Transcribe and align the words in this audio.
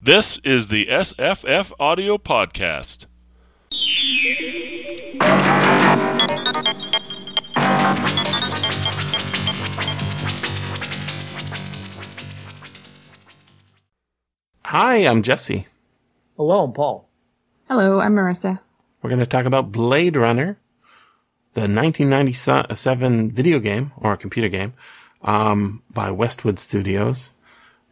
This 0.00 0.38
is 0.44 0.68
the 0.68 0.86
SFF 0.86 1.72
Audio 1.80 2.18
Podcast. 2.18 3.06
Hi, 14.66 14.98
I'm 14.98 15.24
Jesse. 15.24 15.66
Hello, 16.36 16.62
I'm 16.62 16.72
Paul. 16.72 17.08
Hello, 17.68 17.98
I'm 17.98 18.14
Marissa. 18.14 18.60
We're 19.02 19.10
going 19.10 19.18
to 19.18 19.26
talk 19.26 19.46
about 19.46 19.72
Blade 19.72 20.16
Runner, 20.16 20.60
the 21.54 21.62
1997 21.62 23.32
video 23.32 23.58
game 23.58 23.90
or 23.96 24.16
computer 24.16 24.48
game 24.48 24.74
um, 25.22 25.82
by 25.90 26.12
Westwood 26.12 26.60
Studios. 26.60 27.32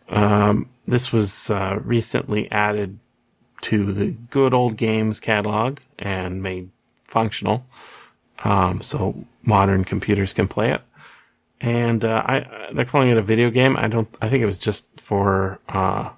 Um, 0.09 0.69
this 0.87 1.13
was 1.13 1.51
uh, 1.51 1.79
recently 1.83 2.51
added 2.51 2.99
to 3.63 3.93
the 3.93 4.13
good 4.31 4.55
old 4.55 4.77
games 4.77 5.21
catalog 5.21 5.79
and 5.99 6.43
made 6.43 6.71
functional, 7.05 7.67
um, 8.45 8.81
so 8.81 9.25
modern 9.43 9.85
computers 9.85 10.33
can 10.33 10.47
play 10.49 10.73
it. 10.73 10.83
And 11.61 12.05
uh, 12.05 12.23
I, 12.27 12.69
they're 12.73 12.85
calling 12.85 13.09
it 13.09 13.17
a 13.17 13.23
video 13.23 13.51
game. 13.51 13.77
I 13.77 13.89
don't. 13.89 14.09
I 14.21 14.29
think 14.29 14.43
it 14.43 14.47
was 14.47 14.59
just 14.59 14.87
for. 14.97 15.61
Uh, 15.69 16.11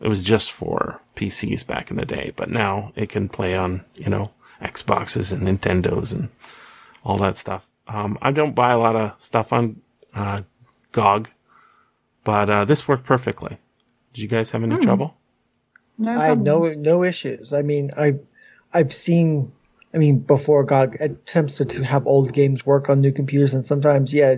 it 0.00 0.08
was 0.08 0.22
just 0.22 0.50
for 0.50 1.00
PCs 1.14 1.66
back 1.66 1.90
in 1.90 1.96
the 1.96 2.04
day, 2.04 2.32
but 2.34 2.50
now 2.50 2.92
it 2.96 3.08
can 3.08 3.28
play 3.28 3.56
on 3.56 3.84
you 3.94 4.10
know 4.10 4.32
Xboxes 4.60 5.32
and 5.32 5.42
Nintendos 5.42 6.12
and 6.12 6.28
all 7.04 7.16
that 7.18 7.36
stuff. 7.36 7.66
Um, 7.88 8.18
I 8.20 8.30
don't 8.30 8.54
buy 8.54 8.72
a 8.72 8.78
lot 8.78 8.96
of 8.96 9.20
stuff 9.20 9.52
on 9.52 9.80
uh, 10.14 10.42
GOG, 10.92 11.30
but 12.24 12.50
uh, 12.50 12.64
this 12.64 12.86
worked 12.86 13.04
perfectly. 13.04 13.58
Did 14.12 14.22
you 14.22 14.28
guys 14.28 14.50
have 14.50 14.62
any 14.62 14.76
trouble? 14.78 15.14
No 15.98 16.12
I 16.12 16.26
had 16.26 16.40
no 16.40 16.64
no 16.78 17.04
issues. 17.04 17.52
I 17.52 17.62
mean, 17.62 17.90
I 17.96 18.14
I've 18.72 18.92
seen. 18.92 19.52
I 19.94 19.98
mean, 19.98 20.20
before 20.20 20.64
GOG 20.64 20.96
attempts 21.00 21.58
to 21.58 21.84
have 21.84 22.06
old 22.06 22.32
games 22.32 22.64
work 22.64 22.88
on 22.88 23.02
new 23.02 23.12
computers, 23.12 23.52
and 23.52 23.62
sometimes, 23.62 24.14
yeah, 24.14 24.36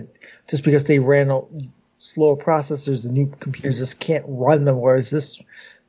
just 0.49 0.65
because 0.65 0.83
they 0.83 0.99
ran 0.99 1.31
o- 1.31 1.47
slower 1.97 2.35
processors, 2.35 3.03
the 3.03 3.11
new 3.11 3.31
computers 3.39 3.77
just 3.77 4.01
can't 4.01 4.25
run 4.27 4.65
them. 4.65 4.81
Whereas 4.81 5.11
this 5.11 5.39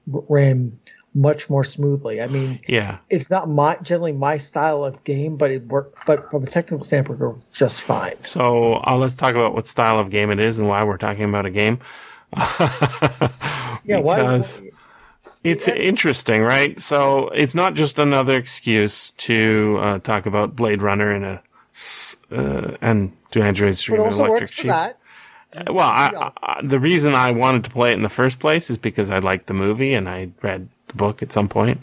ran 0.07 0.79
much 1.15 1.51
more 1.51 1.65
smoothly. 1.65 2.21
I 2.21 2.29
mean, 2.29 2.61
Yeah. 2.69 2.99
it's 3.11 3.29
not 3.29 3.49
my 3.49 3.77
generally 3.83 4.13
my 4.13 4.37
style 4.39 4.85
of 4.85 5.03
game, 5.03 5.37
but 5.37 5.51
it 5.51 5.67
worked. 5.67 6.07
But 6.07 6.31
from 6.31 6.45
a 6.45 6.47
technical 6.47 6.85
standpoint, 6.85 7.21
it 7.21 7.25
worked 7.25 7.53
just 7.53 7.83
fine. 7.83 8.23
So 8.23 8.75
uh, 8.87 8.97
let's 8.97 9.17
talk 9.17 9.35
about 9.35 9.55
what 9.55 9.67
style 9.67 9.99
of 9.99 10.11
game 10.11 10.31
it 10.31 10.39
is 10.39 10.59
and 10.61 10.69
why 10.69 10.85
we're 10.85 10.97
talking 10.97 11.25
about 11.25 11.47
a 11.47 11.51
game. 11.51 11.81
Yeah, 13.87 13.99
why? 13.99 14.17
because 14.17 14.61
it's 15.45 15.69
interesting, 15.69 16.43
right? 16.43 16.81
So 16.81 17.29
it's 17.29 17.55
not 17.55 17.75
just 17.75 18.01
another 18.01 18.37
excuse 18.37 19.13
to 19.13 19.79
uh, 19.81 19.99
talk 20.01 20.27
about 20.27 20.57
Blade 20.57 20.83
Runner 20.83 21.13
and 21.13 21.25
a 21.25 21.43
uh, 22.33 22.77
and 22.81 23.13
to 23.31 23.43
Androids 23.43 23.81
Dream 23.83 24.03
and 24.03 24.15
Electric 24.15 24.53
Sheep. 24.53 24.67
that. 24.67 24.99
Well, 25.69 25.89
I, 25.89 26.33
I, 26.43 26.61
the 26.63 26.81
reason 26.81 27.15
I 27.15 27.31
wanted 27.31 27.65
to 27.65 27.71
play 27.71 27.93
it 27.93 27.95
in 27.95 28.03
the 28.03 28.09
first 28.09 28.41
place 28.41 28.71
is 28.71 28.77
because 28.77 29.11
I 29.11 29.21
liked 29.21 29.47
the 29.47 29.55
movie 29.55 29.95
and 29.95 30.09
I 30.09 30.31
read 30.43 30.69
the 30.89 30.95
book 30.95 31.23
at 31.23 31.33
some 31.33 31.49
point. 31.49 31.81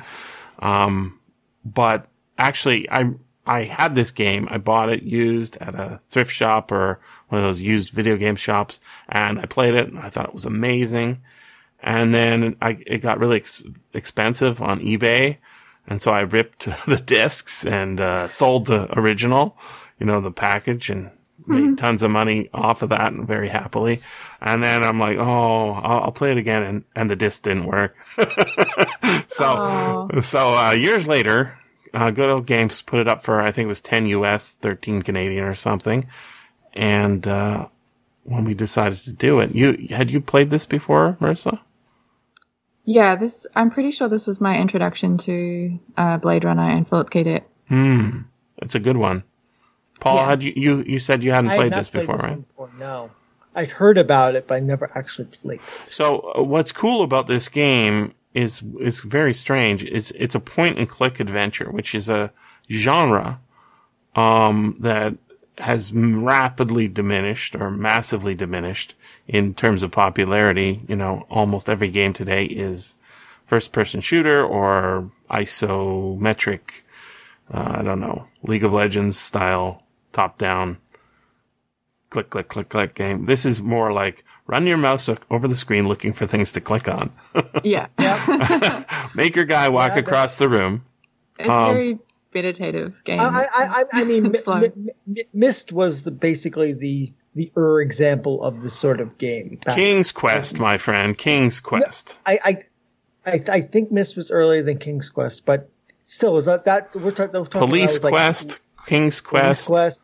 Um, 0.59 1.17
but 1.63 2.07
actually, 2.37 2.89
I 2.91 3.11
I 3.45 3.63
had 3.63 3.95
this 3.95 4.11
game. 4.11 4.47
I 4.51 4.57
bought 4.57 4.89
it 4.89 5.03
used 5.03 5.57
at 5.57 5.75
a 5.75 6.01
thrift 6.07 6.31
shop 6.31 6.71
or 6.71 6.99
one 7.33 7.41
of 7.41 7.47
those 7.47 7.61
used 7.63 7.89
video 7.89 8.15
game 8.15 8.35
shops, 8.35 8.79
and 9.09 9.39
I 9.39 9.47
played 9.47 9.73
it. 9.73 9.87
and 9.87 9.97
I 9.97 10.09
thought 10.09 10.27
it 10.27 10.35
was 10.35 10.45
amazing. 10.45 11.23
And 11.81 12.13
then 12.13 12.55
I, 12.61 12.77
it 12.85 12.99
got 12.99 13.17
really 13.19 13.37
ex- 13.37 13.63
expensive 13.91 14.61
on 14.61 14.79
eBay, 14.81 15.37
and 15.87 15.99
so 15.99 16.13
I 16.13 16.21
ripped 16.21 16.65
the 16.87 17.01
discs 17.03 17.65
and 17.65 17.99
uh, 17.99 18.27
sold 18.27 18.67
the 18.67 18.87
original, 18.97 19.57
you 19.99 20.05
know, 20.05 20.21
the 20.21 20.31
package, 20.31 20.91
and 20.91 21.09
made 21.47 21.77
tons 21.77 22.03
of 22.03 22.11
money 22.11 22.49
off 22.53 22.83
of 22.83 22.89
that, 22.89 23.11
and 23.11 23.27
very 23.27 23.49
happily. 23.49 23.99
And 24.39 24.63
then 24.63 24.83
I'm 24.83 24.99
like, 24.99 25.17
oh, 25.17 25.71
I'll, 25.71 26.03
I'll 26.03 26.11
play 26.11 26.31
it 26.31 26.37
again, 26.37 26.61
and 26.61 26.83
and 26.95 27.09
the 27.09 27.15
disc 27.15 27.41
didn't 27.41 27.65
work. 27.65 27.95
so 29.27 29.45
Aw. 29.45 30.21
so 30.21 30.55
uh, 30.55 30.71
years 30.71 31.07
later, 31.07 31.57
uh, 31.95 32.11
Good 32.11 32.29
Old 32.29 32.45
Games 32.45 32.83
put 32.83 32.99
it 32.99 33.07
up 33.07 33.23
for 33.23 33.41
I 33.41 33.51
think 33.51 33.65
it 33.65 33.69
was 33.69 33.81
10 33.81 34.05
US, 34.05 34.53
13 34.55 35.01
Canadian 35.01 35.43
or 35.43 35.55
something. 35.55 36.07
And 36.73 37.27
uh, 37.27 37.67
when 38.23 38.45
we 38.45 38.53
decided 38.53 38.99
to 38.99 39.11
do 39.11 39.39
it, 39.39 39.53
you 39.53 39.87
had 39.89 40.09
you 40.11 40.21
played 40.21 40.49
this 40.49 40.65
before, 40.65 41.17
Marissa? 41.21 41.59
Yeah, 42.85 43.15
this. 43.15 43.47
I'm 43.55 43.71
pretty 43.71 43.91
sure 43.91 44.09
this 44.09 44.27
was 44.27 44.41
my 44.41 44.57
introduction 44.59 45.17
to 45.19 45.79
uh, 45.95 46.17
Blade 46.17 46.43
Runner 46.43 46.69
and 46.69 46.87
Philip 46.87 47.09
K. 47.09 47.23
Dick. 47.23 47.43
Hmm, 47.69 48.21
it's 48.57 48.75
a 48.75 48.79
good 48.79 48.97
one. 48.97 49.23
Paul, 49.99 50.17
Yeah. 50.17 50.25
had 50.25 50.43
you, 50.43 50.53
you 50.55 50.83
you 50.85 50.99
said 50.99 51.23
you 51.23 51.31
hadn't 51.31 51.51
I 51.51 51.53
had 51.53 51.59
played 51.59 51.71
not 51.71 51.77
this 51.77 51.89
played 51.89 52.01
before, 52.01 52.15
this 52.17 52.23
right? 52.23 52.31
one 52.31 52.41
before. 52.41 52.69
No, 52.77 53.11
I'd 53.55 53.69
heard 53.71 53.97
about 53.97 54.35
it, 54.35 54.47
but 54.47 54.55
I 54.55 54.59
never 54.59 54.91
actually 54.95 55.25
played. 55.25 55.59
it. 55.59 55.89
So 55.89 56.33
uh, 56.37 56.43
what's 56.43 56.71
cool 56.73 57.03
about 57.03 57.27
this 57.27 57.47
game 57.47 58.13
is 58.33 58.61
is 58.81 58.99
very 58.99 59.33
strange. 59.33 59.83
It's 59.85 60.11
it's 60.11 60.35
a 60.35 60.39
point 60.41 60.77
and 60.77 60.89
click 60.89 61.19
adventure, 61.21 61.71
which 61.71 61.95
is 61.95 62.09
a 62.09 62.33
genre 62.69 63.39
um, 64.15 64.75
that 64.79 65.13
has 65.59 65.93
rapidly 65.93 66.87
diminished 66.87 67.55
or 67.55 67.69
massively 67.69 68.33
diminished 68.35 68.95
in 69.27 69.53
terms 69.53 69.83
of 69.83 69.91
popularity. 69.91 70.81
You 70.87 70.95
know, 70.95 71.25
almost 71.29 71.69
every 71.69 71.89
game 71.89 72.13
today 72.13 72.45
is 72.45 72.95
first 73.45 73.71
person 73.71 74.01
shooter 74.01 74.43
or 74.43 75.11
isometric. 75.29 76.81
Uh, 77.53 77.75
I 77.79 77.81
don't 77.83 77.99
know, 77.99 78.27
League 78.43 78.63
of 78.63 78.73
Legends 78.73 79.17
style 79.19 79.83
top 80.11 80.37
down 80.37 80.77
click, 82.09 82.29
click, 82.29 82.47
click, 82.47 82.69
click 82.69 82.93
game. 82.93 83.25
This 83.25 83.43
is 83.45 83.59
more 83.61 83.91
like 83.91 84.23
run 84.45 84.67
your 84.67 84.77
mouse 84.77 85.09
over 85.31 85.47
the 85.47 85.55
screen 85.57 85.87
looking 85.87 86.13
for 86.13 86.27
things 86.27 86.51
to 86.53 86.61
click 86.61 86.87
on. 86.87 87.11
Yeah, 87.63 87.87
Make 89.15 89.35
your 89.35 89.45
guy 89.45 89.69
walk 89.69 89.93
Yeah, 89.93 89.99
across 89.99 90.37
the 90.37 90.47
room. 90.47 90.83
it's 91.39 91.49
Um, 91.49 91.73
very 91.73 91.99
meditative 92.33 93.03
game. 93.03 93.19
I, 93.19 93.25
I, 93.25 93.47
I, 93.55 93.83
I 93.93 94.03
mean, 94.05 94.31
Mi- 94.31 94.39
Slow. 94.39 94.59
Mi- 94.59 94.71
Mi- 95.07 95.23
Myst 95.33 95.71
was 95.71 96.03
the 96.03 96.11
basically 96.11 96.73
the 96.73 97.11
the 97.35 97.51
er 97.57 97.81
example 97.81 98.43
of 98.43 98.61
this 98.61 98.73
sort 98.73 98.99
of 98.99 99.17
game. 99.17 99.59
back- 99.65 99.75
King's 99.75 100.11
Quest, 100.11 100.59
my 100.59 100.77
friend. 100.77 101.17
King's 101.17 101.59
Quest. 101.59 102.17
I, 102.25 102.39
I, 102.43 102.57
I, 103.25 103.43
I 103.49 103.61
think 103.61 103.91
Myst 103.91 104.15
was 104.15 104.29
earlier 104.31 104.61
than 104.61 104.77
King's 104.77 105.09
Quest, 105.09 105.45
but 105.45 105.69
still, 106.03 106.37
is 106.37 106.45
that 106.45 106.65
that 106.65 106.95
we're, 106.95 107.11
talk, 107.11 107.33
we're 107.33 107.45
talking 107.45 107.57
about 107.57 107.69
Police 107.69 107.93
was 107.95 108.03
like 108.03 108.11
Quest. 108.13 108.47
King's 108.85 108.87
King's 108.87 109.21
Quest. 109.21 109.67
Quest, 109.67 110.03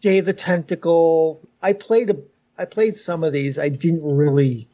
Day 0.00 0.18
of 0.18 0.26
the 0.26 0.32
Tentacle. 0.32 1.40
I 1.62 1.74
played 1.74 2.10
a, 2.10 2.16
I 2.56 2.64
played 2.64 2.96
some 2.96 3.24
of 3.24 3.32
these. 3.32 3.58
I 3.58 3.68
didn't 3.68 4.02
really 4.04 4.68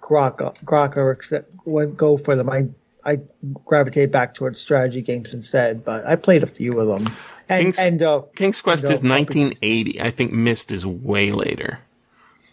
grok 0.00 0.56
grok 0.64 0.96
or 0.96 1.10
accept 1.10 1.50
went 1.64 1.96
go 1.96 2.16
for 2.16 2.36
them. 2.36 2.48
I 2.48 2.68
I 3.04 3.20
gravitated 3.64 4.10
back 4.12 4.34
towards 4.34 4.60
strategy 4.60 5.00
games 5.02 5.32
instead, 5.32 5.84
but 5.84 6.04
I 6.06 6.16
played 6.16 6.42
a 6.42 6.46
few 6.46 6.78
of 6.80 6.86
them. 6.86 7.14
And 7.48 7.62
King's- 7.64 7.78
and 7.78 8.02
uh, 8.02 8.22
King's 8.36 8.60
Quest 8.60 8.84
No, 8.84 8.90
is 8.90 9.02
1980. 9.02 10.00
I 10.00 10.10
think 10.10 10.32
Myst 10.32 10.70
is 10.70 10.86
way 10.86 11.32
later. 11.32 11.80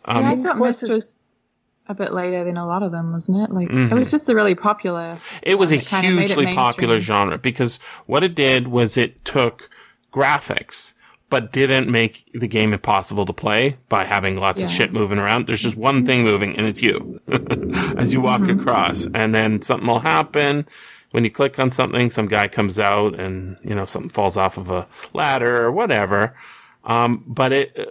Um, 0.05 0.23
yeah, 0.23 0.29
I 0.31 0.35
thought 0.37 0.57
Quest 0.57 0.81
Myst 0.81 0.83
is- 0.83 0.89
was 0.91 1.19
a 1.89 1.93
bit 1.93 2.13
later 2.13 2.43
than 2.43 2.57
a 2.57 2.65
lot 2.65 2.83
of 2.83 2.91
them, 2.91 3.13
wasn't 3.13 3.37
it? 3.37 3.53
Like 3.53 3.69
Mhm. 3.69 3.91
it 3.91 3.95
was 3.95 4.11
just 4.11 4.25
the 4.27 4.35
really 4.35 4.55
popular. 4.55 5.17
It 5.41 5.57
was 5.59 5.71
a 5.71 5.75
one 5.75 5.83
that 5.83 5.89
kinda 5.89 6.09
made 6.15 6.23
it 6.23 6.27
hugely 6.35 6.53
popular 6.53 6.99
genre 6.99 7.37
because 7.37 7.79
what 8.07 8.23
it 8.23 8.35
did 8.35 8.67
was 8.69 8.97
it 8.97 9.23
took 9.23 9.69
graphics 10.11 10.93
but 11.29 11.51
didn't 11.51 11.91
make 11.91 12.25
the 12.33 12.47
game 12.47 12.71
impossible 12.73 13.25
to 13.25 13.33
play 13.33 13.77
by 13.89 14.05
having 14.05 14.37
lots 14.37 14.61
of 14.61 14.69
shit 14.69 14.93
moving 14.93 15.17
around. 15.17 15.47
There's 15.47 15.61
just 15.61 15.75
one 15.75 16.05
thing 16.05 16.23
moving 16.23 16.55
and 16.55 16.65
it's 16.67 16.81
you 16.81 17.19
as 17.97 18.13
you 18.13 18.21
walk 18.21 18.47
across 18.47 19.05
and 19.13 19.35
then 19.35 19.61
something 19.61 19.87
will 19.87 19.99
happen. 19.99 20.67
When 21.11 21.23
you 21.23 21.31
click 21.31 21.57
on 21.59 21.71
something, 21.71 22.09
some 22.09 22.27
guy 22.27 22.47
comes 22.47 22.77
out 22.79 23.17
and, 23.19 23.57
you 23.63 23.73
know, 23.75 23.85
something 23.85 24.09
falls 24.09 24.37
off 24.37 24.57
of 24.57 24.69
a 24.69 24.87
ladder 25.13 25.63
or 25.63 25.71
whatever. 25.71 26.35
Um, 26.83 27.23
but 27.27 27.51
it, 27.53 27.89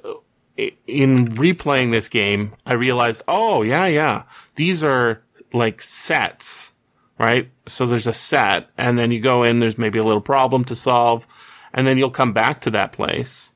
i- 0.59 0.73
in 0.87 1.27
replaying 1.35 1.91
this 1.93 2.09
game, 2.09 2.53
I 2.65 2.75
realized, 2.75 3.23
oh, 3.29 3.63
yeah, 3.63 3.87
yeah, 3.87 4.23
these 4.57 4.83
are 4.85 5.23
like 5.53 5.81
sets, 5.83 6.73
right? 7.19 7.51
So 7.67 7.87
there's 7.87 8.07
a 8.07 8.13
set, 8.13 8.69
and 8.77 8.99
then 8.99 9.11
you 9.11 9.21
go 9.21 9.43
in, 9.43 9.61
there's 9.61 9.79
maybe 9.79 9.99
a 9.99 10.05
little 10.05 10.21
problem 10.21 10.65
to 10.67 10.75
solve, 10.75 11.27
and 11.77 11.87
then 11.87 11.97
you'll 11.99 12.11
come 12.11 12.33
back 12.33 12.61
to 12.63 12.71
that 12.71 12.91
place. 12.91 13.53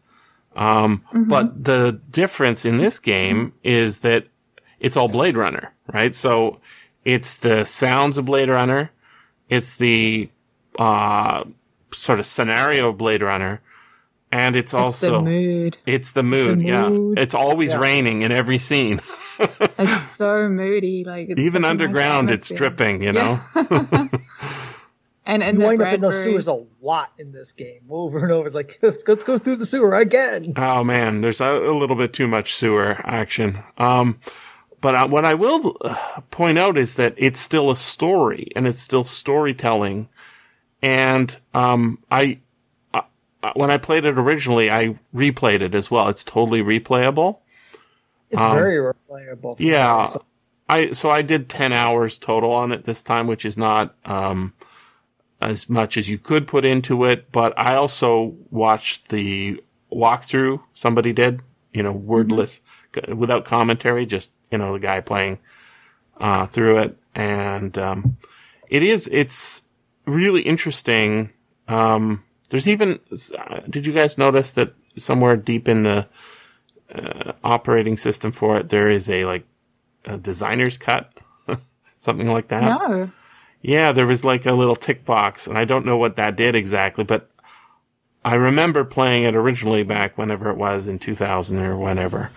Um, 0.55 1.02
but 1.12 1.64
the 1.64 2.00
difference 2.11 2.64
in 2.64 2.78
this 2.78 2.99
game 3.00 3.52
is 3.64 4.00
that 4.00 4.26
it's 4.78 4.96
all 4.96 5.08
Blade 5.08 5.37
Runner, 5.37 5.72
right? 5.93 6.14
So 6.14 6.61
it's 7.05 7.37
the 7.38 7.64
sounds 7.64 8.19
of 8.19 8.25
Blade 8.26 8.49
Runner, 8.49 8.90
it's 9.49 9.76
the 9.76 10.28
uh, 10.78 11.44
sort 11.93 12.20
of 12.20 12.26
scenario 12.26 12.88
of 12.90 12.99
Blade 12.99 13.22
Runner, 13.22 13.61
and 14.32 14.55
it's, 14.55 14.67
It's 14.72 14.75
also 14.75 15.12
the 15.12 15.22
mood. 15.22 15.78
it's 15.87 16.12
the 16.12 16.22
mood. 16.22 16.61
yeah, 16.62 16.88
mood. 16.88 17.19
it's 17.19 17.34
always 17.34 17.70
Yeah. 17.70 17.81
raining 17.81 18.22
in 18.22 18.31
every 18.31 18.58
scene. 18.58 19.00
It's 19.38 20.02
so 20.06 20.49
moody. 20.49 21.02
Like 21.05 21.31
it's 21.31 21.40
Even 21.40 21.62
nice 21.62 21.70
underground, 21.70 22.31
it's 22.31 22.49
dripping. 22.50 23.02
You 23.02 23.12
know. 23.12 23.40
Yeah. 23.56 24.08
and 25.26 25.43
and 25.43 25.58
you 25.58 25.62
the 25.62 25.67
wind 25.69 25.82
up 25.82 25.93
in 25.94 26.00
those 26.00 26.22
sewers 26.22 26.49
a 26.49 26.64
lot 26.81 27.12
in 27.19 27.32
this 27.32 27.52
game, 27.52 27.82
over 27.90 28.19
and 28.22 28.32
over. 28.32 28.50
Like 28.50 28.78
let's 28.82 29.02
let's 29.06 29.25
go 29.25 29.38
through 29.38 29.56
the 29.56 29.67
sewer 29.67 29.94
again. 29.94 30.52
Oh 30.56 30.84
man, 30.84 31.20
there's 31.20 31.40
a, 31.40 31.52
a 31.52 31.76
little 31.76 31.96
bit 31.96 32.12
too 32.12 32.28
much 32.28 32.55
sewer 32.55 33.00
action. 33.05 33.58
Um, 33.78 34.19
but 34.81 34.94
I, 34.94 35.05
what 35.05 35.25
I 35.25 35.34
will 35.34 35.76
uh, 35.82 36.20
point 36.31 36.58
out 36.58 36.78
is 36.78 36.94
that 36.96 37.14
it's 37.17 37.40
still 37.40 37.70
a 37.70 37.76
story 37.76 38.50
and 38.56 38.67
it's 38.67 38.81
still 38.81 39.05
storytelling. 39.05 40.08
And 40.82 41.37
um, 41.52 41.99
I, 42.11 42.40
uh, 42.94 43.02
when 43.55 43.70
I 43.70 43.76
played 43.76 44.06
it 44.06 44.19
originally, 44.19 44.70
I 44.70 44.99
replayed 45.14 45.61
it 45.61 45.75
as 45.75 45.90
well. 45.90 46.08
It's 46.08 46.25
totally 46.25 46.62
replayable. 46.62 47.38
It's 48.31 48.40
Um, 48.40 48.56
very 48.56 48.76
replayable. 48.76 49.56
from 49.56 49.67
yeah. 49.67 49.96
what 49.96 50.17
I. 50.69 50.78
I 50.78 50.93
so 50.93 51.11
I 51.11 51.22
did 51.22 51.49
ten 51.49 51.72
hours 51.72 52.19
total 52.19 52.52
on 52.52 52.70
it 52.72 52.84
this 52.84 53.02
time, 53.02 53.26
which 53.26 53.44
is 53.44 53.56
not 53.58 53.94
um, 54.05 54.52
as 55.41 55.69
much 55.69 55.97
as 55.97 56.09
you 56.09 56.19
could 56.19 56.47
put 56.47 56.65
into 56.65 57.05
it. 57.05 57.31
But 57.33 57.53
I 57.59 57.77
also 57.77 58.35
watched 58.51 59.09
the 59.09 59.63
walkthrough 59.93 60.61
somebody 60.75 61.13
did, 61.13 61.41
you 61.73 61.83
know, 61.83 61.93
wordless, 61.93 62.61
c- 62.95 63.13
without 63.13 63.45
commentary, 63.45 64.07
just 64.07 64.31
you 64.51 64.59
know 64.59 64.73
the 64.75 64.79
guy 64.79 65.01
playing 65.01 65.39
uh, 66.19 66.47
through 66.47 66.79
it, 66.79 66.99
and 67.15 67.77
um, 67.79 68.17
it 68.69 68.83
is 68.83 69.09
it's 69.13 69.63
really 70.07 70.43
interesting. 70.43 71.31
Um, 71.69 72.25
there's 72.51 72.69
even 72.69 72.99
uh, 73.39 73.61
did 73.69 73.87
you 73.87 73.93
guys 73.93 74.19
notice 74.19 74.51
that 74.53 74.75
somewhere 74.97 75.37
deep 75.37 75.69
in 75.69 75.85
the 75.85 76.09
uh, 76.93 77.33
operating 77.45 77.97
system 77.97 78.33
for 78.33 78.59
it 78.59 78.69
there 78.69 78.91
is 78.91 79.09
a 79.09 79.25
like 79.25 79.47
a 80.05 80.19
designer's 80.19 80.79
cut, 80.79 81.13
something 81.97 82.29
like 82.29 82.49
that. 82.49 82.63
No. 82.63 83.11
Yeah, 83.62 83.93
there 83.93 84.07
was 84.07 84.25
like 84.25 84.47
a 84.47 84.53
little 84.53 84.77
tick 84.77 85.05
box, 85.05 85.47
and 85.47 85.59
I 85.59 85.65
don't 85.65 85.85
know 85.87 85.97
what 85.97 86.17
that 86.17 86.37
did 86.37 86.55
exactly, 86.55 87.05
but 87.05 87.31
I 88.25 88.35
remember 88.35 88.85
playing 88.85 89.25
it 89.25 89.37
originally 89.37 89.83
back 89.83 90.17
whenever 90.19 90.51
it 90.51 90.57
was 90.57 90.89
in 90.89 90.99
2000 90.99 91.59
or 91.59 91.77
whenever, 91.77 92.31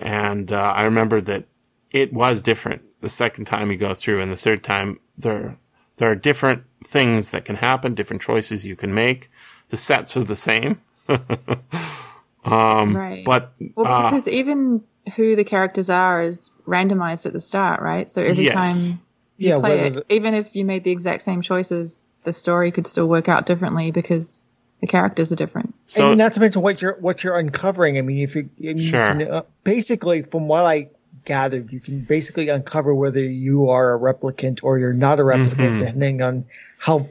and 0.00 0.52
uh, 0.52 0.72
I 0.76 0.84
remember 0.84 1.20
that 1.22 1.44
it 1.90 2.12
was 2.12 2.42
different 2.42 2.82
the 3.00 3.08
second 3.08 3.46
time 3.46 3.70
you 3.70 3.76
go 3.76 3.94
through, 3.94 4.20
and 4.20 4.30
the 4.30 4.36
third 4.36 4.62
time 4.62 5.00
there 5.16 5.56
there 5.96 6.10
are 6.10 6.14
different 6.16 6.62
things 6.84 7.30
that 7.30 7.44
can 7.44 7.56
happen, 7.56 7.94
different 7.94 8.22
choices 8.22 8.64
you 8.66 8.76
can 8.76 8.94
make. 8.94 9.30
The 9.70 9.76
sets 9.76 10.16
are 10.16 10.24
the 10.24 10.36
same, 10.36 10.80
um, 12.44 12.94
Right. 12.94 13.24
but 13.24 13.52
Well, 13.76 13.86
uh, 13.86 14.10
because 14.10 14.28
even 14.28 14.84
who 15.16 15.36
the 15.36 15.44
characters 15.44 15.90
are 15.90 16.22
is 16.22 16.50
randomized 16.66 17.26
at 17.26 17.32
the 17.32 17.40
start, 17.40 17.80
right? 17.82 18.08
So 18.10 18.22
every 18.22 18.44
Yes. 18.44 18.54
time 18.54 19.00
you 19.38 19.50
Yeah, 19.50 19.58
play 19.60 19.80
it, 19.86 19.94
the- 19.94 20.04
even 20.14 20.34
if 20.34 20.54
you 20.54 20.64
made 20.64 20.84
the 20.84 20.90
exact 20.90 21.22
same 21.22 21.40
choices, 21.42 22.06
the 22.24 22.32
story 22.32 22.70
could 22.72 22.86
still 22.86 23.08
work 23.08 23.28
out 23.28 23.46
differently 23.46 23.90
because 23.92 24.42
the 24.80 24.86
characters 24.86 25.32
are 25.32 25.36
different. 25.36 25.74
so 25.86 26.10
and 26.10 26.18
not 26.18 26.32
to 26.34 26.40
mention 26.40 26.62
what 26.62 26.82
you're 26.82 26.96
what 27.00 27.24
you're 27.24 27.36
uncovering. 27.38 27.98
I 27.98 28.02
mean, 28.02 28.18
if 28.22 28.34
you, 28.36 28.48
I 28.60 28.74
mean, 28.74 28.78
you 28.78 28.90
can, 28.92 29.22
uh, 29.22 29.42
basically, 29.64 30.22
from 30.22 30.46
what 30.48 30.64
I 30.64 30.88
gathered, 31.24 31.72
you 31.72 31.80
can 31.80 32.00
basically 32.00 32.48
uncover 32.48 32.94
whether 32.94 33.20
you 33.20 33.70
are 33.70 33.94
a 33.94 33.98
replicant 33.98 34.60
or 34.62 34.78
you're 34.78 34.92
not 34.92 35.18
a 35.20 35.22
replicant, 35.22 35.56
Mhm. 35.56 35.78
depending 35.80 36.22
on 36.22 36.44
how 36.78 37.06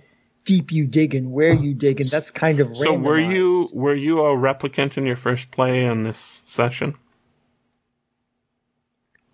deep 0.45 0.71
you 0.71 0.85
dig 0.85 1.13
and 1.13 1.31
where 1.33 1.53
you 1.53 1.73
dig, 1.73 1.99
and 1.99 2.09
that's 2.09 2.31
kind 2.31 2.59
of 2.61 2.75
So 2.77 2.93
were 2.93 3.19
you 3.19 3.67
were 3.73 3.95
you 3.95 4.21
a 4.21 4.33
replicant 4.35 4.97
in 4.97 5.05
your 5.05 5.17
first 5.17 5.51
play 5.51 5.85
in 5.85 6.03
this 6.03 6.41
session? 6.45 6.95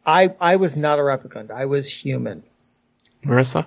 I 0.05 0.33
I 0.39 0.55
was 0.57 0.75
not 0.75 0.99
a 0.99 1.01
replicant. 1.03 1.51
I 1.51 1.65
was 1.65 1.89
human. 1.91 2.43
Marissa? 3.25 3.65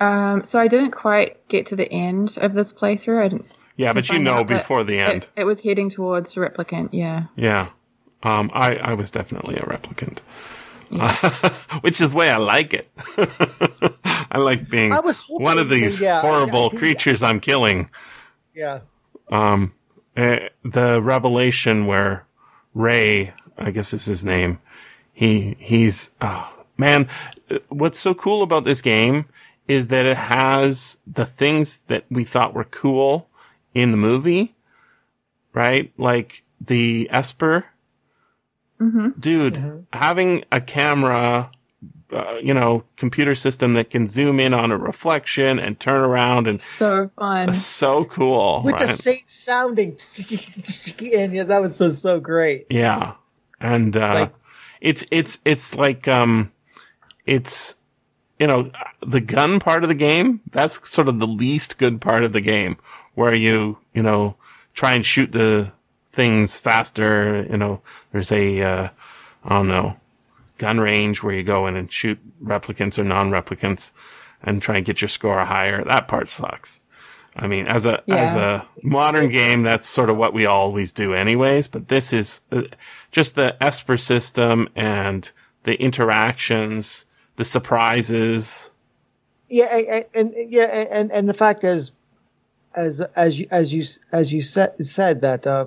Um, 0.00 0.44
so 0.44 0.58
I 0.58 0.68
didn't 0.68 0.90
quite 0.90 1.46
get 1.48 1.66
to 1.66 1.76
the 1.76 1.90
end 1.90 2.36
of 2.40 2.54
this 2.54 2.72
playthrough. 2.72 3.24
I 3.24 3.28
didn't. 3.28 3.46
Yeah, 3.76 3.92
but 3.92 4.08
you 4.08 4.18
know 4.18 4.44
before 4.44 4.84
the 4.84 5.00
end. 5.00 5.24
It, 5.36 5.42
it 5.42 5.44
was 5.44 5.60
heading 5.60 5.90
towards 5.90 6.34
replicant. 6.34 6.90
Yeah. 6.92 7.24
yeah. 7.36 7.70
Um 8.22 8.50
I, 8.54 8.76
I 8.76 8.94
was 8.94 9.10
definitely 9.10 9.56
a 9.56 9.62
replicant. 9.62 10.20
which 11.80 12.00
is 12.00 12.12
the 12.12 12.16
way 12.16 12.30
I 12.30 12.36
like 12.36 12.72
it. 12.72 12.88
I 14.04 14.38
like 14.38 14.68
being 14.68 14.92
I 14.92 15.00
was 15.00 15.18
hoping, 15.18 15.44
one 15.44 15.58
of 15.58 15.68
these 15.68 16.00
yeah, 16.00 16.20
horrible 16.20 16.66
I 16.66 16.68
think- 16.68 16.78
creatures 16.78 17.22
I'm 17.22 17.40
killing. 17.40 17.90
Yeah. 18.54 18.80
Um 19.28 19.72
eh, 20.16 20.50
the 20.64 21.02
revelation 21.02 21.86
where 21.86 22.26
Ray, 22.74 23.32
I 23.58 23.70
guess 23.72 23.92
is 23.92 24.04
his 24.04 24.24
name, 24.24 24.60
he 25.12 25.56
he's 25.58 26.12
oh, 26.20 26.53
man, 26.76 27.08
uh, 27.50 27.58
what's 27.68 27.98
so 27.98 28.14
cool 28.14 28.42
about 28.42 28.64
this 28.64 28.82
game 28.82 29.26
is 29.68 29.88
that 29.88 30.04
it 30.06 30.16
has 30.16 30.98
the 31.06 31.24
things 31.24 31.78
that 31.86 32.04
we 32.10 32.24
thought 32.24 32.52
were 32.54 32.64
cool 32.64 33.28
in 33.72 33.90
the 33.90 33.96
movie, 33.96 34.54
right? 35.52 35.92
Like 35.96 36.44
the 36.60 37.08
Esper. 37.10 37.66
Dude, 39.18 39.86
having 39.94 40.44
a 40.52 40.60
camera, 40.60 41.50
uh, 42.12 42.38
you 42.42 42.52
know, 42.52 42.84
computer 42.96 43.34
system 43.34 43.72
that 43.74 43.88
can 43.88 44.06
zoom 44.06 44.38
in 44.38 44.52
on 44.52 44.70
a 44.72 44.76
reflection 44.76 45.58
and 45.58 45.80
turn 45.80 46.02
around 46.02 46.46
and 46.46 46.60
So 46.60 47.08
fun. 47.16 47.54
so 47.54 48.04
cool. 48.04 48.60
With 48.62 48.76
the 48.76 48.88
same 48.88 49.22
sounding, 49.26 49.96
and 51.14 51.32
yeah, 51.34 51.44
that 51.44 51.62
was 51.62 51.76
so 51.76 51.92
so 51.92 52.20
great. 52.20 52.66
Yeah. 52.68 53.14
And 53.58 53.96
uh 53.96 54.14
Like- 54.14 54.34
it's 54.82 55.02
it's 55.10 55.38
it's 55.46 55.74
like 55.74 56.06
um 56.06 56.52
it's 57.26 57.76
you 58.38 58.46
know 58.46 58.70
the 59.00 59.20
gun 59.20 59.60
part 59.60 59.82
of 59.82 59.88
the 59.88 59.94
game, 59.94 60.40
that's 60.50 60.88
sort 60.88 61.08
of 61.08 61.18
the 61.18 61.26
least 61.26 61.78
good 61.78 62.00
part 62.00 62.24
of 62.24 62.32
the 62.32 62.40
game 62.40 62.76
where 63.14 63.34
you, 63.34 63.78
you 63.92 64.02
know, 64.02 64.36
try 64.74 64.92
and 64.92 65.04
shoot 65.04 65.32
the 65.32 65.72
things 66.12 66.58
faster, 66.58 67.46
you 67.50 67.56
know, 67.56 67.78
there's 68.12 68.32
a 68.32 68.62
uh 68.62 68.88
I 69.44 69.48
don't 69.48 69.68
know, 69.68 69.96
gun 70.58 70.80
range 70.80 71.22
where 71.22 71.34
you 71.34 71.42
go 71.42 71.66
in 71.66 71.76
and 71.76 71.90
shoot 71.90 72.18
replicants 72.42 72.98
or 72.98 73.04
non-replicants 73.04 73.92
and 74.42 74.62
try 74.62 74.76
and 74.76 74.86
get 74.86 75.00
your 75.00 75.08
score 75.08 75.44
higher. 75.44 75.84
That 75.84 76.08
part 76.08 76.28
sucks. 76.28 76.80
I 77.36 77.48
mean, 77.48 77.66
as 77.66 77.84
a 77.84 78.02
as 78.08 78.34
a 78.34 78.66
modern 78.82 79.28
game, 79.28 79.64
that's 79.64 79.88
sort 79.88 80.08
of 80.08 80.16
what 80.16 80.32
we 80.32 80.46
always 80.46 80.92
do, 80.92 81.14
anyways. 81.14 81.66
But 81.66 81.88
this 81.88 82.12
is 82.12 82.42
uh, 82.52 82.62
just 83.10 83.34
the 83.34 83.56
Esper 83.62 83.96
system 83.96 84.68
and 84.76 85.28
the 85.64 85.74
interactions, 85.80 87.06
the 87.36 87.44
surprises. 87.44 88.70
Yeah, 89.48 89.76
and, 89.76 90.04
and 90.14 90.34
and- 90.34 90.52
yeah, 90.52 90.64
and 90.90 91.12
and 91.12 91.28
the 91.28 91.34
fact 91.34 91.64
is, 91.64 91.92
as 92.74 93.00
as 93.14 93.38
you 93.38 93.46
as 93.50 93.72
you 93.72 93.84
as 94.12 94.32
you 94.32 94.42
said 94.42 94.74
said 94.84 95.20
that 95.20 95.46
uh, 95.46 95.66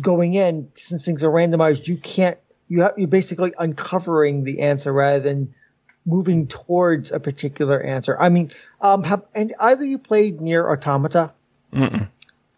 going 0.00 0.34
in 0.34 0.70
since 0.74 1.04
things 1.04 1.24
are 1.24 1.30
randomized, 1.30 1.86
you 1.88 1.96
can't 1.96 2.38
you 2.68 2.82
have 2.82 2.94
you're 2.96 3.08
basically 3.08 3.52
uncovering 3.58 4.44
the 4.44 4.60
answer 4.60 4.92
rather 4.92 5.20
than 5.20 5.52
moving 6.06 6.46
towards 6.46 7.12
a 7.12 7.20
particular 7.20 7.82
answer. 7.82 8.16
I 8.18 8.28
mean, 8.28 8.52
um, 8.80 9.02
have 9.04 9.22
and 9.34 9.52
either 9.60 9.84
you 9.84 9.98
played 9.98 10.38
NieR:Automata? 10.38 11.32
Mm-mm. 11.74 12.08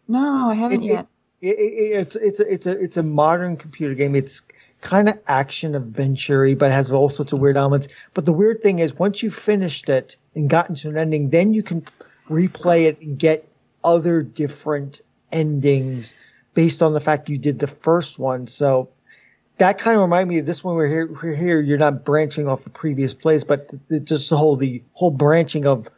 No, 0.09 0.49
I 0.51 0.55
haven't 0.55 0.85
It- 0.85 0.87
yet. 0.87 1.07
It, 1.41 1.59
it, 1.59 1.99
it's 1.99 2.15
it's 2.15 2.39
a, 2.39 2.53
it's 2.53 2.67
a 2.67 2.79
it's 2.79 2.97
a 2.97 3.03
modern 3.03 3.57
computer 3.57 3.95
game. 3.95 4.15
It's 4.15 4.43
kind 4.83 5.09
of 5.09 5.19
action 5.27 5.75
adventure 5.75 6.55
but 6.57 6.71
has 6.71 6.93
all 6.93 7.09
sorts 7.09 7.33
of 7.33 7.39
weird 7.39 7.57
elements. 7.57 7.89
But 8.13 8.27
the 8.27 8.33
weird 8.33 8.61
thing 8.61 8.81
is, 8.81 8.99
once 8.99 9.23
you've 9.23 9.35
finished 9.35 9.89
it 9.89 10.17
and 10.35 10.51
gotten 10.51 10.75
to 10.77 10.91
an 10.91 10.99
ending, 10.99 11.31
then 11.31 11.55
you 11.55 11.63
can 11.63 11.87
replay 12.29 12.85
it 12.85 13.01
and 13.01 13.19
get 13.19 13.49
other 13.83 14.23
different 14.23 15.01
endings 15.31 16.15
based 16.55 16.83
on 16.83 16.93
the 16.93 17.01
fact 17.01 17.31
you 17.31 17.39
did 17.39 17.59
the 17.59 17.67
first 17.67 18.19
one. 18.19 18.47
So 18.47 18.91
that 19.59 19.79
kind 19.79 19.97
of 19.97 20.03
reminded 20.03 20.29
me 20.29 20.39
of 20.39 20.47
this 20.47 20.63
one. 20.63 20.75
We're 20.75 20.89
here, 20.89 21.07
we're 21.23 21.35
here. 21.35 21.61
You're 21.61 21.79
not 21.79 22.05
branching 22.05 22.49
off 22.49 22.65
the 22.65 22.71
previous 22.71 23.15
plays, 23.15 23.45
but 23.45 23.71
just 24.05 24.31
the 24.31 24.37
whole 24.37 24.57
the 24.57 24.83
whole 24.95 25.11
branching 25.11 25.67
of 25.67 25.89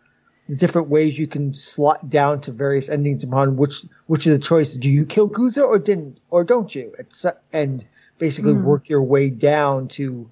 the 0.48 0.56
different 0.56 0.88
ways 0.88 1.18
you 1.18 1.26
can 1.26 1.54
slot 1.54 2.10
down 2.10 2.42
to 2.42 2.52
various 2.52 2.90
endings 2.90 3.24
upon 3.24 3.56
which 3.56 3.82
which 4.06 4.26
of 4.26 4.32
the 4.32 4.38
choices 4.38 4.78
do 4.78 4.90
you 4.90 5.06
kill 5.06 5.28
Guzza 5.28 5.66
or 5.66 5.78
didn't 5.78 6.20
or 6.30 6.44
don't 6.44 6.74
you? 6.74 6.92
It's, 6.98 7.24
and 7.52 7.84
basically 8.18 8.52
work 8.54 8.88
your 8.88 9.02
way 9.02 9.30
down 9.30 9.88
to 9.88 10.30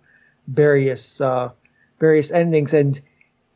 various 0.48 1.20
uh, 1.20 1.50
various 1.98 2.30
endings. 2.30 2.74
And 2.74 3.00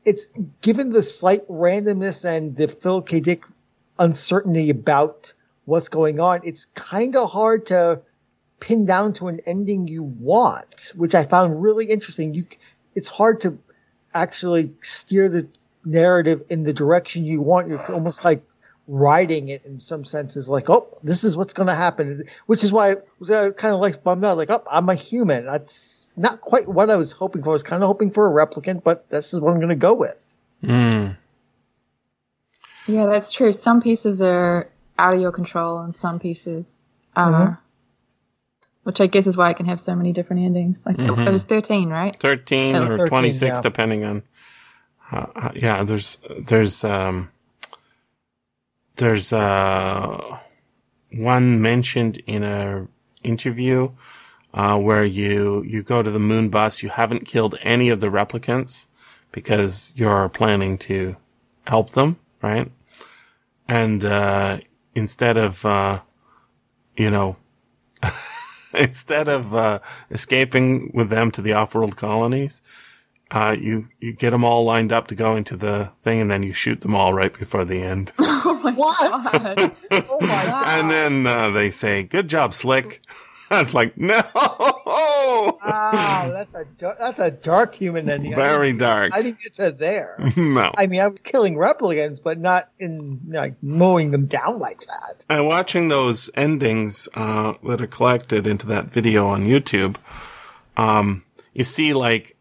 it's 0.05 0.29
given 0.61 0.91
the 0.91 1.03
slight 1.03 1.47
randomness 1.49 2.25
and 2.25 2.57
the 2.57 2.69
Phil 2.69 3.03
K. 3.03 3.21
Dick 3.21 3.43
uncertainty 3.99 4.71
about 4.71 5.33
what's 5.65 5.89
going 5.89 6.21
on, 6.21 6.41
it's 6.45 6.67
kind 6.67 7.17
of 7.17 7.31
hard 7.31 7.67
to 7.67 8.01
pin 8.61 8.87
down 8.87 9.13
to 9.15 9.29
an 9.29 9.41
ending 9.47 9.89
you 9.89 10.03
want, 10.03 10.93
which 10.95 11.15
I 11.15 11.25
found 11.25 11.61
really 11.63 11.87
interesting. 11.87 12.35
You, 12.35 12.47
it's 12.95 13.09
hard 13.09 13.41
to 13.43 13.59
actually 14.15 14.73
steer 14.81 15.29
the 15.29 15.47
narrative 15.85 16.43
in 16.49 16.63
the 16.63 16.73
direction 16.73 17.25
you 17.25 17.43
want. 17.43 17.71
It's 17.71 17.91
almost 17.91 18.25
like 18.25 18.43
riding 18.89 19.49
it 19.49 19.65
in 19.65 19.79
some 19.79 20.05
senses, 20.05 20.49
like, 20.49 20.71
oh, 20.71 20.87
this 21.03 21.25
is 21.25 21.37
what's 21.37 21.55
going 21.55 21.67
to 21.69 21.75
happen, 21.75 22.25
which 22.47 22.63
is 22.63 22.73
why 22.73 22.93
I 22.93 22.97
was 23.19 23.29
kind 23.29 23.75
of 23.75 23.81
like 23.81 24.03
bummed 24.05 24.25
out, 24.25 24.37
like, 24.37 24.51
oh, 24.51 24.63
I'm 24.71 24.89
a 24.89 24.95
human. 24.95 25.45
That's 25.47 26.11
not 26.17 26.41
quite 26.41 26.69
what 26.69 26.89
I 26.91 26.97
was 26.97 27.13
hoping 27.13 27.43
for. 27.43 27.51
I 27.51 27.53
was 27.53 27.63
kind 27.63 27.83
of 27.83 27.89
hoping 27.89 28.11
for 28.11 28.27
a 28.27 28.47
replicant, 28.47 28.85
but 28.85 29.09
this 29.11 29.35
is 29.35 29.41
what 29.41 29.53
I'm 29.53 29.59
going 29.59 29.71
to 29.71 29.75
go 29.75 29.95
with. 29.95 30.23
Mm. 30.63 31.17
Yeah, 32.87 33.07
that's 33.07 33.33
true. 33.33 33.53
Some 33.53 33.83
pieces 33.83 34.23
are 34.23 34.69
out 34.99 35.15
of 35.15 35.21
your 35.21 35.33
control, 35.33 35.81
and 35.81 35.95
some 35.97 36.19
pieces 36.21 36.83
are. 37.15 37.33
Mhm. 37.33 37.59
Which 38.85 39.01
I 39.01 39.09
guess 39.09 39.27
is 39.27 39.37
why 39.37 39.49
i 39.49 39.53
can 39.53 39.67
have 39.67 39.81
so 39.81 39.97
many 39.97 40.13
different 40.13 40.43
endings. 40.43 40.87
Like 40.87 40.97
Mhm. 40.97 41.27
it 41.27 41.33
was 41.33 41.43
thirteen, 41.43 41.89
right? 41.91 42.17
13 42.21 42.77
or 42.77 42.99
13, 42.99 43.07
26 43.09 43.57
yeah. 43.57 43.61
depending 43.61 44.05
on 44.05 44.23
uh, 45.11 45.27
uh, 45.35 45.51
yeah 45.57 45.83
there's 45.83 46.19
there's 46.39 46.85
um 46.85 47.29
there's 48.97 49.33
uh 49.33 50.39
one 51.13 51.63
mentioned 51.63 52.19
in 52.27 52.43
a 52.43 52.87
interview 53.23 53.91
uh 54.55 54.79
where 54.79 55.05
you 55.05 55.63
you 55.63 55.83
go 55.83 56.03
to 56.03 56.11
the 56.11 56.21
moon 56.21 56.49
bus. 56.49 56.83
You 56.83 56.89
haven't 56.89 57.25
killed 57.25 57.57
any 57.63 57.89
of 57.89 58.01
the 58.01 58.09
replicants 58.09 58.89
because 59.33 59.93
you're 59.97 60.29
planning 60.29 60.79
to 60.79 61.17
help 61.67 61.91
them 61.91 62.19
right? 62.43 62.71
And 63.69 64.05
uh 64.05 64.61
instead 64.95 65.37
of 65.37 65.65
uh 65.65 66.01
you 66.97 67.11
know 67.11 67.37
instead 68.75 69.29
of 69.29 69.55
uh, 69.55 69.81
escaping 70.11 70.91
with 70.95 71.09
them 71.09 71.31
to 71.33 71.43
the 71.43 71.53
off-world 71.53 71.97
colonies, 71.97 72.63
uh, 73.31 73.57
you 73.59 73.89
you 74.01 74.13
get 74.13 74.31
them 74.31 74.45
all 74.45 74.65
lined 74.65 74.93
up 74.93 75.09
to 75.09 75.15
go 75.15 75.35
into 75.37 75.57
the 75.57 75.91
thing, 76.05 76.21
and 76.21 76.31
then 76.31 76.43
you 76.43 76.53
shoot 76.53 76.81
them 76.81 76.95
all 76.95 77.13
right 77.13 77.37
before 77.37 77.65
the 77.65 77.83
end. 77.83 78.13
oh 78.19 78.61
my 78.63 78.73
What? 78.73 78.99
god! 79.33 79.73
Oh 80.09 80.19
my 80.21 80.27
Wow. 80.49 80.65
and 80.67 80.91
then 80.91 81.27
uh, 81.27 81.51
they 81.51 81.71
say, 81.71 82.03
"Good 82.05 82.29
job, 82.29 82.55
Slick." 82.55 83.03
it's 83.51 83.75
like, 83.75 83.97
no, 83.97 84.21
Wow, 84.87 86.31
that's 86.33 86.53
a 86.55 86.65
dar- 86.79 86.97
that's 86.99 87.19
a 87.19 87.31
dark 87.31 87.75
human 87.75 88.09
ending. 88.09 88.35
Very 88.35 88.69
didn't- 88.69 88.81
dark. 88.81 89.13
I 89.15 89.23
didn't 89.23 89.41
get 89.41 89.55
to 89.55 89.71
there. 89.73 90.17
no. 90.37 90.73
I 90.77 90.87
mean, 90.87 91.01
I 91.01 91.09
was 91.09 91.21
killing 91.21 91.55
replicants, 91.57 92.23
but 92.23 92.39
not 92.39 92.71
in 92.79 93.21
like 93.29 93.55
mowing 93.63 94.11
them 94.11 94.27
down 94.27 94.59
like 94.59 94.81
that. 94.81 95.25
And 95.29 95.47
watching 95.47 95.89
those 95.89 96.31
endings 96.35 97.09
uh, 97.15 97.55
that 97.65 97.81
are 97.81 97.87
collected 97.87 98.47
into 98.47 98.67
that 98.69 98.87
video 98.87 99.27
on 99.27 99.45
YouTube, 99.47 99.97
um, 100.77 101.25
you 101.55 101.65
see 101.65 101.95
like 101.95 102.25
s- 102.31 102.36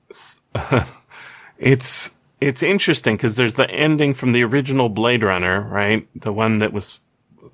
it's 1.57 2.11
it's 2.41 2.63
interesting 2.63 3.15
because 3.15 3.35
there's 3.35 3.55
the 3.55 3.69
ending 3.71 4.13
from 4.13 4.31
the 4.31 4.43
original 4.43 4.89
Blade 4.89 5.23
Runner, 5.23 5.61
right? 5.61 6.07
The 6.15 6.33
one 6.33 6.59
that 6.59 6.73
was 6.73 6.99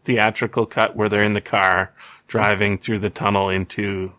theatrical 0.04 0.66
cut 0.66 0.96
where 0.96 1.10
they're 1.10 1.24
in 1.24 1.34
the 1.34 1.42
car 1.42 1.94
driving 2.28 2.78
through 2.78 3.00
the 3.00 3.10
tunnel 3.10 3.50
into 3.50 4.14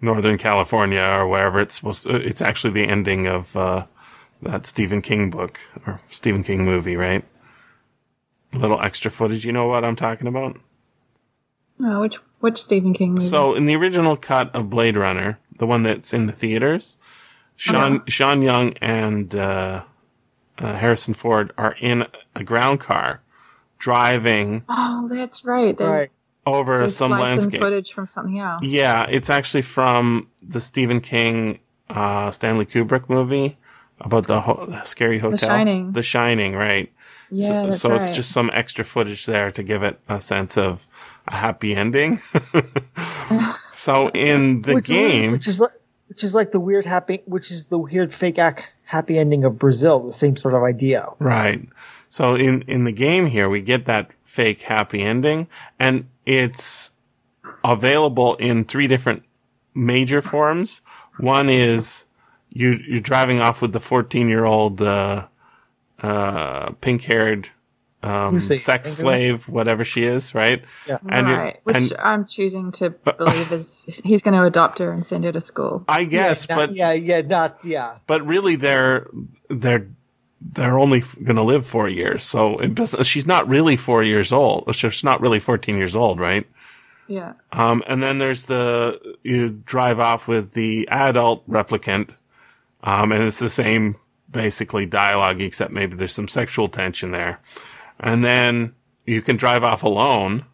Northern 0.00 0.38
California 0.38 1.02
or 1.02 1.28
wherever 1.28 1.60
it's 1.60 1.76
supposed 1.76 2.04
to. 2.04 2.16
It's 2.16 2.42
actually 2.42 2.72
the 2.72 2.88
ending 2.88 3.26
of 3.26 3.56
uh, 3.56 3.86
that 4.42 4.66
Stephen 4.66 5.00
King 5.02 5.30
book 5.30 5.60
or 5.86 6.00
Stephen 6.10 6.42
King 6.42 6.64
movie, 6.64 6.96
right? 6.96 7.24
A 8.52 8.58
little 8.58 8.80
extra 8.80 9.10
footage. 9.10 9.46
You 9.46 9.52
know 9.52 9.66
what 9.66 9.84
I'm 9.84 9.96
talking 9.96 10.26
about? 10.26 10.58
Oh, 11.80 12.00
which 12.00 12.16
which 12.40 12.58
Stephen 12.58 12.92
King 12.92 13.14
movie? 13.14 13.24
So 13.24 13.54
in 13.54 13.66
the 13.66 13.76
original 13.76 14.16
cut 14.16 14.54
of 14.54 14.68
Blade 14.68 14.96
Runner, 14.96 15.38
the 15.56 15.66
one 15.66 15.84
that's 15.84 16.12
in 16.12 16.26
the 16.26 16.32
theaters, 16.32 16.98
Sean 17.56 17.96
Uh-huh. 17.96 18.04
Sean 18.08 18.42
Young 18.42 18.74
and 18.80 19.34
uh, 19.34 19.82
uh, 20.58 20.74
Harrison 20.74 21.14
Ford 21.14 21.52
are 21.58 21.76
in 21.80 22.06
a 22.34 22.42
ground 22.44 22.80
car 22.80 23.20
driving 23.78 24.62
oh, 24.68 25.08
that's 25.10 25.44
right. 25.44 25.76
They, 25.76 25.84
Right. 25.86 26.10
over 26.46 26.84
they 26.84 26.90
some 26.90 27.10
spliced 27.12 27.38
landscape. 27.40 27.60
footage 27.60 27.92
from 27.92 28.06
something 28.06 28.38
else. 28.38 28.62
Yeah, 28.64 29.06
it's 29.08 29.28
actually 29.30 29.62
from 29.62 30.28
the 30.42 30.60
Stephen 30.60 31.00
King 31.00 31.58
uh, 31.90 32.30
Stanley 32.30 32.64
Kubrick 32.66 33.08
movie 33.08 33.58
about 34.00 34.26
the 34.26 34.40
ho- 34.40 34.80
scary 34.84 35.18
hotel, 35.18 35.38
The 35.38 35.46
Shining. 35.46 35.92
The 35.92 36.02
Shining, 36.02 36.54
right? 36.54 36.92
Yeah, 37.30 37.48
so 37.48 37.62
that's 37.64 37.80
so 37.80 37.90
right. 37.90 38.00
it's 38.00 38.10
just 38.10 38.30
some 38.30 38.50
extra 38.52 38.84
footage 38.84 39.26
there 39.26 39.50
to 39.52 39.62
give 39.62 39.82
it 39.82 39.98
a 40.08 40.20
sense 40.20 40.56
of 40.58 40.86
a 41.28 41.34
happy 41.36 41.74
ending. 41.74 42.18
so 43.72 44.08
in 44.10 44.62
the 44.62 44.74
which, 44.76 44.84
game, 44.84 45.32
which 45.32 45.48
is 45.48 45.60
like, 45.60 45.70
which 46.12 46.22
is 46.22 46.34
like 46.34 46.52
the 46.52 46.60
weird 46.60 46.84
happy, 46.84 47.22
which 47.24 47.50
is 47.50 47.68
the 47.68 47.78
weird 47.78 48.12
fake 48.12 48.38
act 48.38 48.68
happy 48.84 49.18
ending 49.18 49.44
of 49.44 49.58
Brazil. 49.58 50.00
The 50.00 50.12
same 50.12 50.36
sort 50.36 50.52
of 50.52 50.62
idea. 50.62 51.08
Right. 51.18 51.66
So 52.10 52.34
in, 52.34 52.60
in 52.68 52.84
the 52.84 52.92
game 52.92 53.24
here, 53.24 53.48
we 53.48 53.62
get 53.62 53.86
that 53.86 54.12
fake 54.22 54.60
happy 54.60 55.00
ending 55.00 55.48
and 55.78 56.06
it's 56.26 56.90
available 57.64 58.34
in 58.34 58.66
three 58.66 58.86
different 58.86 59.22
major 59.74 60.20
forms. 60.20 60.82
One 61.16 61.48
is 61.48 62.04
you, 62.50 62.78
you're 62.86 63.00
driving 63.00 63.40
off 63.40 63.62
with 63.62 63.72
the 63.72 63.80
14 63.80 64.28
year 64.28 64.44
old, 64.44 64.82
uh, 64.82 65.28
uh, 66.02 66.72
pink 66.82 67.04
haired, 67.04 67.48
um, 68.02 68.40
sex 68.40 68.68
Angela? 68.68 68.88
slave, 68.94 69.48
whatever 69.48 69.84
she 69.84 70.02
is, 70.04 70.34
right? 70.34 70.62
Yeah. 70.88 70.98
And 71.08 71.26
you're- 71.28 71.38
right. 71.40 71.60
Which 71.64 71.76
and- 71.76 71.92
I'm 71.98 72.26
choosing 72.26 72.72
to 72.72 72.90
believe 72.90 73.52
is 73.52 74.00
he's 74.04 74.22
going 74.22 74.34
to 74.34 74.44
adopt 74.44 74.78
her 74.80 74.92
and 74.92 75.04
send 75.04 75.24
her 75.24 75.32
to 75.32 75.40
school. 75.40 75.84
I 75.88 76.04
guess, 76.04 76.46
yeah, 76.48 76.56
but 76.56 76.74
yeah, 76.74 76.92
yeah, 76.92 77.20
not 77.22 77.64
yeah. 77.64 77.98
but 78.06 78.26
really 78.26 78.56
they're 78.56 79.06
they're 79.48 79.88
they're 80.40 80.78
only 80.78 81.04
going 81.22 81.36
to 81.36 81.42
live 81.42 81.64
four 81.64 81.88
years 81.88 82.24
so 82.24 82.58
it 82.58 82.74
doesn't 82.74 83.04
she's 83.04 83.26
not 83.26 83.46
really 83.48 83.76
four 83.76 84.02
years 84.02 84.32
old 84.32 84.64
she's 84.74 85.04
not 85.04 85.20
really 85.20 85.38
14 85.38 85.76
years 85.76 85.94
old 85.94 86.18
right 86.18 86.44
Yeah. 87.06 87.34
um 87.52 87.84
and 87.86 88.02
then 88.02 88.18
there's 88.18 88.46
the 88.46 89.16
you 89.22 89.50
drive 89.50 90.00
off 90.00 90.26
with 90.26 90.54
the 90.54 90.88
adult 90.88 91.48
replicant 91.48 92.16
um 92.82 93.12
and 93.12 93.22
it's 93.22 93.38
the 93.38 93.50
same 93.50 93.94
basically 94.32 94.84
dialogue 94.84 95.40
except 95.40 95.70
maybe 95.72 95.94
there's 95.94 96.12
some 96.12 96.26
sexual 96.26 96.68
tension 96.68 97.12
there 97.12 97.38
and 98.02 98.24
then 98.24 98.74
you 99.06 99.22
can 99.22 99.36
drive 99.36 99.64
off 99.64 99.82
alone 99.82 100.44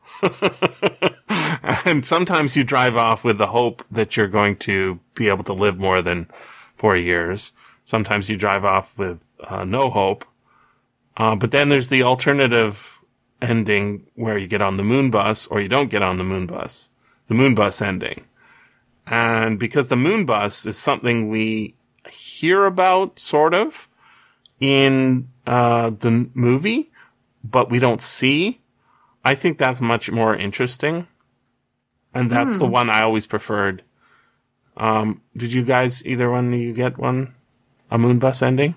and 1.84 2.04
sometimes 2.04 2.56
you 2.56 2.64
drive 2.64 2.96
off 2.96 3.24
with 3.24 3.38
the 3.38 3.48
hope 3.48 3.84
that 3.90 4.16
you're 4.16 4.28
going 4.28 4.56
to 4.56 5.00
be 5.14 5.28
able 5.28 5.44
to 5.44 5.52
live 5.52 5.78
more 5.78 6.02
than 6.02 6.28
four 6.76 6.96
years. 6.96 7.52
Sometimes 7.84 8.28
you 8.28 8.36
drive 8.36 8.64
off 8.64 8.96
with 8.98 9.24
uh, 9.40 9.64
no 9.64 9.90
hope. 9.90 10.24
Uh, 11.16 11.34
but 11.34 11.50
then 11.50 11.68
there's 11.68 11.88
the 11.88 12.02
alternative 12.02 12.98
ending 13.40 14.06
where 14.14 14.38
you 14.38 14.46
get 14.46 14.62
on 14.62 14.76
the 14.76 14.84
moon 14.84 15.10
bus 15.10 15.46
or 15.46 15.60
you 15.60 15.68
don't 15.68 15.90
get 15.90 16.02
on 16.02 16.18
the 16.18 16.24
moon 16.24 16.46
bus. 16.46 16.90
The 17.26 17.34
moon 17.34 17.54
bus 17.54 17.80
ending. 17.80 18.24
And 19.06 19.58
because 19.58 19.88
the 19.88 19.96
moon 19.96 20.26
bus 20.26 20.66
is 20.66 20.76
something 20.76 21.28
we 21.28 21.74
hear 22.10 22.66
about 22.66 23.18
sort 23.18 23.54
of 23.54 23.88
in 24.60 25.28
uh, 25.46 25.90
the 25.90 26.28
movie, 26.34 26.90
but 27.44 27.70
we 27.70 27.78
don't 27.78 28.00
see, 28.02 28.60
I 29.24 29.34
think 29.34 29.58
that's 29.58 29.80
much 29.80 30.10
more 30.10 30.34
interesting. 30.36 31.06
And 32.14 32.30
that's 32.30 32.58
the 32.58 32.66
one 32.66 32.88
I 32.90 33.02
always 33.02 33.26
preferred. 33.26 33.82
Um, 34.76 35.20
did 35.36 35.52
you 35.52 35.62
guys, 35.62 36.04
either 36.06 36.30
one 36.30 36.52
you 36.52 36.72
get 36.72 36.98
one? 36.98 37.34
A 37.90 37.98
moon 37.98 38.18
bus 38.18 38.42
ending? 38.42 38.74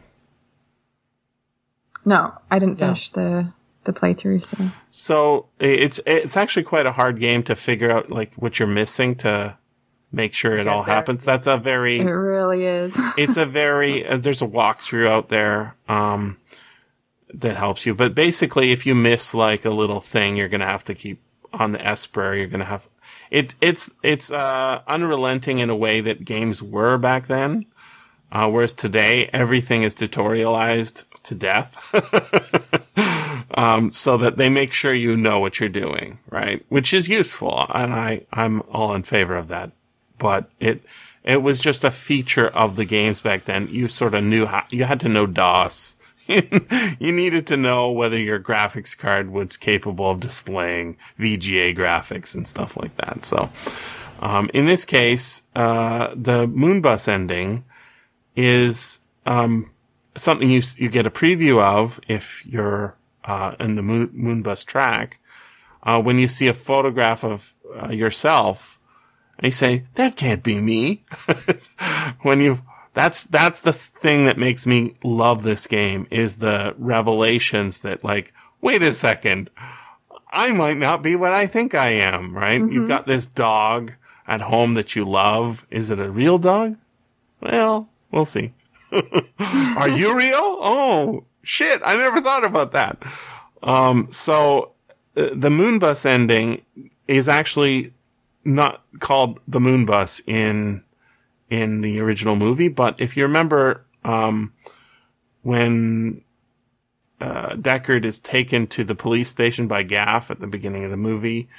No, 2.05 2.33
I 2.49 2.59
didn't 2.59 2.79
Yeah. 2.79 2.87
finish 2.87 3.09
the 3.11 3.47
the 3.83 3.93
playthrough. 3.93 4.41
So 4.41 4.57
So 4.91 5.45
it's 5.59 5.99
it's 6.05 6.37
actually 6.37 6.63
quite 6.63 6.85
a 6.85 6.91
hard 6.91 7.19
game 7.19 7.41
to 7.43 7.55
figure 7.55 7.89
out 7.91 8.11
like 8.11 8.33
what 8.35 8.59
you're 8.59 8.67
missing 8.67 9.15
to 9.15 9.57
make 10.11 10.33
sure 10.33 10.53
it 10.57 10.65
Get 10.65 10.67
all 10.67 10.83
there. 10.83 10.93
happens. 10.93 11.23
That's 11.23 11.47
a 11.47 11.57
very 11.57 11.99
it 11.99 12.03
really 12.05 12.65
is. 12.65 12.99
it's 13.17 13.37
a 13.37 13.45
very 13.61 14.05
uh, 14.05 14.17
there's 14.17 14.41
a 14.41 14.47
walkthrough 14.47 15.07
out 15.07 15.29
there 15.29 15.75
um 15.87 16.37
that 17.33 17.57
helps 17.57 17.85
you. 17.85 17.93
But 17.93 18.15
basically, 18.15 18.71
if 18.71 18.85
you 18.85 18.95
miss 18.95 19.33
like 19.33 19.65
a 19.65 19.69
little 19.69 20.01
thing, 20.01 20.37
you're 20.37 20.49
gonna 20.49 20.65
have 20.65 20.85
to 20.85 20.95
keep 20.95 21.21
on 21.53 21.71
the 21.71 21.85
Esper. 21.85 22.35
You're 22.35 22.47
gonna 22.47 22.65
have 22.65 22.87
it. 23.29 23.55
It's 23.61 23.91
it's 24.03 24.31
uh 24.31 24.81
unrelenting 24.87 25.59
in 25.59 25.69
a 25.69 25.75
way 25.75 26.01
that 26.01 26.25
games 26.25 26.61
were 26.61 26.97
back 26.97 27.27
then. 27.27 27.65
Uh, 28.31 28.49
whereas 28.49 28.73
today, 28.73 29.29
everything 29.33 29.83
is 29.83 29.93
tutorialized 29.93 31.03
to 31.23 31.35
death. 31.35 31.93
um, 33.55 33.91
so 33.91 34.17
that 34.17 34.37
they 34.37 34.49
make 34.49 34.71
sure 34.71 34.93
you 34.93 35.17
know 35.17 35.39
what 35.39 35.59
you're 35.59 35.69
doing, 35.69 36.19
right? 36.29 36.65
Which 36.69 36.93
is 36.93 37.09
useful. 37.09 37.65
And 37.73 37.93
I, 37.93 38.25
I'm 38.31 38.61
all 38.71 38.93
in 38.93 39.03
favor 39.03 39.35
of 39.35 39.49
that. 39.49 39.71
But 40.17 40.49
it, 40.59 40.81
it 41.23 41.41
was 41.41 41.59
just 41.59 41.83
a 41.83 41.91
feature 41.91 42.47
of 42.47 42.77
the 42.77 42.85
games 42.85 43.19
back 43.19 43.45
then. 43.45 43.67
You 43.69 43.89
sort 43.89 44.13
of 44.13 44.23
knew 44.23 44.45
how, 44.45 44.65
you 44.69 44.85
had 44.85 44.99
to 45.01 45.09
know 45.09 45.25
DOS. 45.25 45.97
you 46.99 47.11
needed 47.11 47.47
to 47.47 47.57
know 47.57 47.91
whether 47.91 48.17
your 48.17 48.39
graphics 48.39 48.97
card 48.97 49.31
was 49.31 49.57
capable 49.57 50.11
of 50.11 50.19
displaying 50.19 50.97
VGA 51.19 51.75
graphics 51.75 52.35
and 52.35 52.47
stuff 52.47 52.77
like 52.77 52.95
that. 52.97 53.25
So, 53.25 53.49
um, 54.19 54.49
in 54.53 54.65
this 54.65 54.85
case, 54.85 55.43
uh, 55.55 56.13
the 56.15 56.47
Moonbus 56.47 57.07
ending 57.07 57.65
is, 58.35 58.99
um, 59.25 59.71
something 60.15 60.49
you, 60.49 60.61
you 60.77 60.89
get 60.89 61.07
a 61.07 61.11
preview 61.11 61.61
of 61.61 61.99
if 62.07 62.45
you're 62.45 62.97
uh, 63.23 63.55
in 63.59 63.75
the 63.75 63.81
moon, 63.81 64.09
Moonbus 64.09 64.65
track, 64.65 65.19
uh, 65.83 66.01
when 66.01 66.19
you 66.19 66.27
see 66.27 66.47
a 66.47 66.53
photograph 66.53 67.23
of 67.23 67.53
uh, 67.81 67.89
yourself, 67.89 68.79
and 69.37 69.45
you 69.45 69.51
say, 69.51 69.85
"That 69.95 70.15
can't 70.15 70.43
be 70.43 70.59
me," 70.59 71.03
when 72.21 72.41
you 72.41 72.61
that's 72.93 73.23
that's 73.23 73.61
the 73.61 73.73
thing 73.73 74.25
that 74.25 74.37
makes 74.37 74.65
me 74.65 74.95
love 75.03 75.43
this 75.43 75.67
game 75.67 76.07
is 76.11 76.37
the 76.37 76.75
revelations 76.77 77.81
that 77.81 78.03
like, 78.03 78.33
wait 78.61 78.83
a 78.83 78.93
second, 78.93 79.49
I 80.31 80.51
might 80.51 80.77
not 80.77 81.01
be 81.01 81.15
what 81.15 81.31
I 81.31 81.47
think 81.47 81.73
I 81.73 81.89
am. 81.89 82.35
Right? 82.35 82.59
You've 82.59 82.87
got 82.87 83.05
this 83.07 83.27
dog 83.27 83.93
at 84.27 84.41
home 84.41 84.73
that 84.75 84.95
you 84.95 85.05
love. 85.05 85.65
Is 85.69 85.91
it 85.91 85.99
a 85.99 86.09
real 86.09 86.37
dog? 86.37 86.77
Well, 87.41 87.89
we'll 88.11 88.25
see. 88.25 88.53
Are 89.77 89.89
you 89.89 90.15
real? 90.15 90.35
Oh, 90.37 91.23
shit. 91.43 91.81
I 91.83 91.95
never 91.95 92.21
thought 92.21 92.43
about 92.43 92.71
that. 92.73 93.01
Um, 93.63 94.07
so 94.11 94.71
uh, 95.15 95.29
the 95.33 95.49
Moonbus 95.49 96.05
ending 96.05 96.61
is 97.07 97.27
actually 97.27 97.93
not 98.43 98.83
called 98.99 99.39
the 99.47 99.59
Moonbus 99.59 100.21
in, 100.27 100.83
in 101.51 101.81
the 101.81 101.99
original 101.99 102.35
movie. 102.35 102.69
But 102.69 102.99
if 102.99 103.15
you 103.15 103.23
remember, 103.23 103.85
um, 104.03 104.53
when, 105.43 106.23
uh, 107.19 107.49
Deckard 107.49 108.05
is 108.05 108.19
taken 108.19 108.65
to 108.67 108.83
the 108.83 108.95
police 108.95 109.29
station 109.29 109.67
by 109.67 109.83
Gaff 109.83 110.31
at 110.31 110.39
the 110.39 110.47
beginning 110.47 110.85
of 110.85 110.89
the 110.89 110.97
movie, 110.97 111.49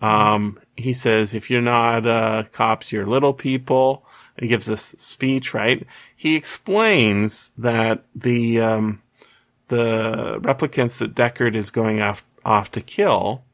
um, 0.00 0.58
he 0.76 0.94
says, 0.94 1.34
if 1.34 1.50
you're 1.50 1.60
not, 1.60 2.06
uh, 2.06 2.44
cops, 2.52 2.92
you're 2.92 3.04
little 3.04 3.34
people. 3.34 4.06
He 4.38 4.46
gives 4.46 4.64
this 4.64 4.94
speech, 4.96 5.52
right? 5.52 5.86
He 6.16 6.36
explains 6.36 7.50
that 7.58 8.04
the, 8.14 8.60
um, 8.60 9.02
the 9.68 10.38
replicants 10.40 10.98
that 10.98 11.14
Deckard 11.14 11.54
is 11.54 11.70
going 11.70 12.00
off, 12.00 12.24
off 12.44 12.70
to 12.70 12.80
kill, 12.80 13.44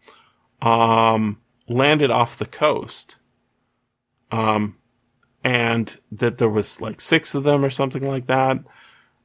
um, 0.61 1.41
landed 1.69 2.11
off 2.11 2.39
the 2.39 2.47
coast. 2.47 3.17
Um, 4.31 4.77
and 5.47 6.01
that 6.11 6.39
there 6.39 6.49
was 6.49 6.81
like 6.81 7.01
six 7.01 7.33
of 7.33 7.45
them 7.45 7.65
or 7.65 7.71
something 7.71 8.05
like 8.05 8.27
that. 8.27 8.59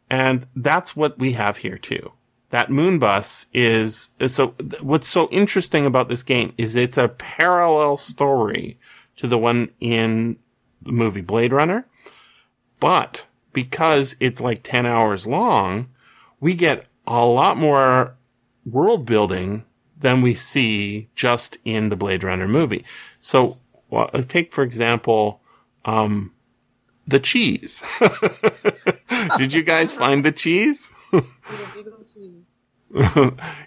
And 0.07 0.45
that's 0.55 0.95
what 0.95 1.17
we 1.17 1.31
have 1.31 1.57
here 1.57 1.79
too. 1.79 2.11
That 2.51 2.69
Moonbus 2.69 3.47
is, 3.55 4.09
is 4.19 4.35
so 4.35 4.49
what's 4.81 5.07
so 5.07 5.29
interesting 5.29 5.83
about 5.83 6.09
this 6.09 6.21
game 6.21 6.53
is 6.59 6.75
it's 6.75 6.99
a 6.99 7.07
parallel 7.07 7.97
story 7.97 8.77
to 9.15 9.25
the 9.25 9.39
one 9.39 9.71
in 9.79 10.37
the 10.79 10.91
movie 10.91 11.21
Blade 11.21 11.51
Runner. 11.51 11.87
But 12.79 13.25
because 13.51 14.15
it's 14.19 14.39
like 14.39 14.61
10 14.61 14.85
hours 14.85 15.25
long, 15.25 15.89
we 16.39 16.53
get 16.53 16.85
a 17.07 17.25
lot 17.25 17.57
more 17.57 18.15
world 18.63 19.07
building 19.07 19.65
than 19.97 20.21
we 20.21 20.35
see 20.35 21.09
just 21.15 21.57
in 21.65 21.89
the 21.89 21.95
Blade 21.95 22.23
Runner 22.23 22.47
movie. 22.47 22.85
So 23.21 23.57
well, 23.89 24.07
take, 24.27 24.53
for 24.53 24.63
example, 24.63 25.40
um, 25.85 26.33
the 27.07 27.19
cheese. 27.19 27.83
Did 29.37 29.53
you 29.53 29.63
guys 29.63 29.93
find 29.93 30.23
the 30.23 30.31
cheese? 30.31 30.93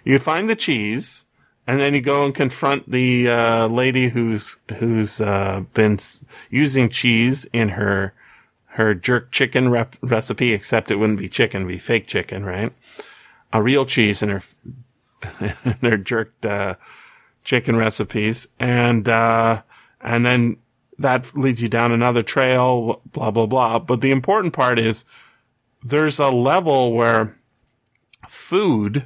you 0.03 0.19
find 0.19 0.49
the 0.49 0.55
cheese, 0.55 1.25
and 1.67 1.79
then 1.79 1.93
you 1.93 2.01
go 2.01 2.25
and 2.25 2.33
confront 2.33 2.89
the 2.89 3.29
uh, 3.29 3.67
lady 3.67 4.09
who's 4.09 4.57
who's 4.77 5.21
uh, 5.21 5.63
been 5.73 5.99
using 6.49 6.89
cheese 6.89 7.45
in 7.53 7.69
her 7.69 8.13
her 8.65 8.93
jerk 8.93 9.31
chicken 9.31 9.69
rep- 9.69 9.95
recipe. 10.01 10.53
Except 10.53 10.91
it 10.91 10.97
wouldn't 10.97 11.19
be 11.19 11.29
chicken, 11.29 11.61
it'd 11.61 11.67
be 11.67 11.79
fake 11.79 12.07
chicken, 12.07 12.45
right? 12.45 12.73
A 13.53 13.61
real 13.61 13.85
cheese 13.85 14.21
in 14.21 14.29
her 14.29 14.43
in 15.39 15.77
her 15.81 15.97
jerked 15.97 16.45
uh, 16.45 16.75
chicken 17.43 17.75
recipes, 17.75 18.47
and 18.59 19.07
uh, 19.07 19.61
and 20.01 20.25
then 20.25 20.57
that 20.99 21.35
leads 21.35 21.61
you 21.61 21.69
down 21.69 21.91
another 21.91 22.23
trail. 22.23 23.01
Blah 23.11 23.31
blah 23.31 23.45
blah. 23.45 23.79
But 23.79 24.01
the 24.01 24.11
important 24.11 24.53
part 24.53 24.79
is 24.79 25.05
there's 25.83 26.19
a 26.19 26.29
level 26.29 26.93
where 26.93 27.37
food 28.27 29.05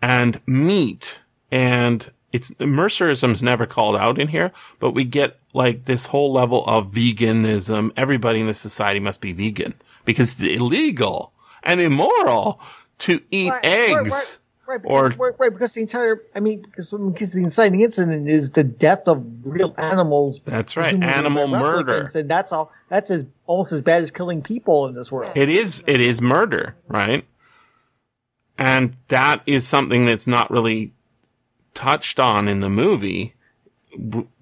and 0.00 0.40
meat 0.46 1.18
and 1.50 2.10
it's 2.32 2.50
Mercerism's 2.52 3.42
never 3.42 3.66
called 3.66 3.96
out 3.96 4.18
in 4.18 4.28
here, 4.28 4.52
but 4.78 4.90
we 4.90 5.04
get 5.04 5.38
like 5.54 5.86
this 5.86 6.06
whole 6.06 6.32
level 6.32 6.64
of 6.66 6.92
veganism. 6.92 7.92
Everybody 7.96 8.40
in 8.40 8.46
the 8.46 8.54
society 8.54 9.00
must 9.00 9.20
be 9.20 9.32
vegan 9.32 9.74
because 10.04 10.32
it's 10.32 10.42
illegal 10.42 11.32
and 11.62 11.80
immoral 11.80 12.60
to 12.98 13.22
eat 13.30 13.50
right, 13.50 13.64
eggs. 13.64 14.10
right, 14.10 14.38
Right, 14.66 14.80
Or- 14.84 15.10
because, 15.10 15.18
right, 15.20 15.32
right, 15.38 15.52
because 15.52 15.74
the 15.74 15.82
entire, 15.82 16.22
I 16.34 16.40
mean, 16.40 16.62
because, 16.62 16.90
because 16.90 17.32
the 17.32 17.42
inciting 17.42 17.82
incident 17.82 18.28
is 18.28 18.50
the 18.50 18.64
death 18.64 19.06
of 19.06 19.24
real 19.44 19.74
animals. 19.78 20.40
That's 20.44 20.76
right. 20.76 21.00
Animal 21.00 21.46
murder. 21.46 22.08
And 22.14 22.28
that's 22.28 22.52
all, 22.52 22.72
that's 22.88 23.10
as, 23.10 23.24
almost 23.46 23.72
as 23.72 23.80
bad 23.80 24.02
as 24.02 24.10
killing 24.10 24.42
people 24.42 24.86
in 24.86 24.94
this 24.94 25.12
world. 25.12 25.32
It 25.36 25.48
is, 25.48 25.84
it 25.86 26.00
is 26.00 26.20
murder, 26.20 26.74
right? 26.88 27.24
And 28.58 28.96
that 29.08 29.42
is 29.46 29.66
something 29.66 30.06
that's 30.06 30.26
not 30.26 30.50
really 30.50 30.92
touched 31.74 32.18
on 32.18 32.48
in 32.48 32.60
the 32.60 32.70
movie. 32.70 33.34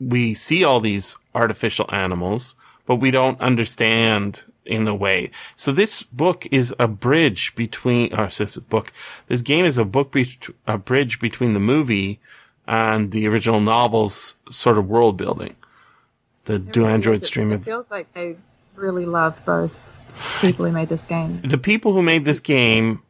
We 0.00 0.34
see 0.34 0.64
all 0.64 0.80
these 0.80 1.16
artificial 1.34 1.87
animals, 1.92 2.54
but 2.87 2.96
we 2.96 3.10
don't 3.10 3.40
understand 3.40 4.44
in 4.64 4.85
the 4.85 4.94
way. 4.94 5.31
So 5.57 5.72
this 5.72 6.03
book 6.03 6.46
is 6.50 6.74
a 6.79 6.88
bridge 6.88 7.55
between, 7.55 8.14
or 8.14 8.29
this 8.29 8.57
book, 8.57 8.92
this 9.27 9.42
game 9.42 9.64
is 9.64 9.79
a 9.79 9.85
book, 9.85 10.12
be- 10.12 10.38
a 10.66 10.79
bridge 10.79 11.20
between 11.20 11.55
the 11.55 11.61
movie 11.61 12.20
and 12.66 13.11
the 13.11 13.27
original 13.29 13.61
novel's 13.61 14.37
sort 14.50 14.79
of 14.79 14.88
world 14.88 15.16
building. 15.16 15.57
The 16.46 16.55
It 16.55 16.72
Do 16.72 16.81
really 16.81 16.92
Androids 16.94 17.22
is. 17.24 17.37
It- 17.37 17.53
It 17.53 17.62
feels 17.62 17.90
like 17.90 18.12
they 18.14 18.37
really 18.74 19.07
loved 19.07 19.44
both 19.44 19.81
people 20.40 20.64
who 20.64 20.72
made 20.72 20.88
this 20.88 21.07
game. 21.07 21.40
the 21.42 21.59
people 21.59 21.92
who 21.92 22.03
made 22.03 22.24
this 22.24 22.40
game 22.40 23.03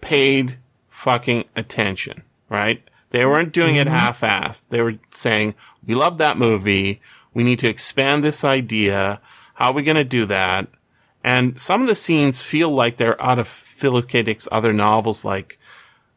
paid 0.00 0.58
fucking 0.88 1.44
attention, 1.56 2.22
right? 2.48 2.82
They 3.10 3.24
weren't 3.24 3.52
doing 3.52 3.76
it 3.76 3.86
mm-hmm. 3.86 3.96
half-assed. 3.96 4.64
They 4.70 4.80
were 4.82 4.94
saying, 5.10 5.54
we 5.86 5.94
love 5.94 6.18
that 6.18 6.36
movie. 6.36 7.00
We 7.32 7.44
need 7.44 7.58
to 7.60 7.68
expand 7.68 8.24
this 8.24 8.44
idea. 8.44 9.20
How 9.54 9.70
are 9.70 9.72
we 9.74 9.82
going 9.82 9.96
to 9.96 10.04
do 10.04 10.26
that? 10.26 10.68
And 11.22 11.58
some 11.58 11.80
of 11.80 11.88
the 11.88 11.94
scenes 11.94 12.42
feel 12.42 12.70
like 12.70 12.96
they're 12.96 13.20
out 13.22 13.38
of 13.38 13.48
Philip 13.48 14.08
K. 14.08 14.22
Dick's 14.22 14.46
other 14.52 14.72
novels, 14.72 15.24
like, 15.24 15.58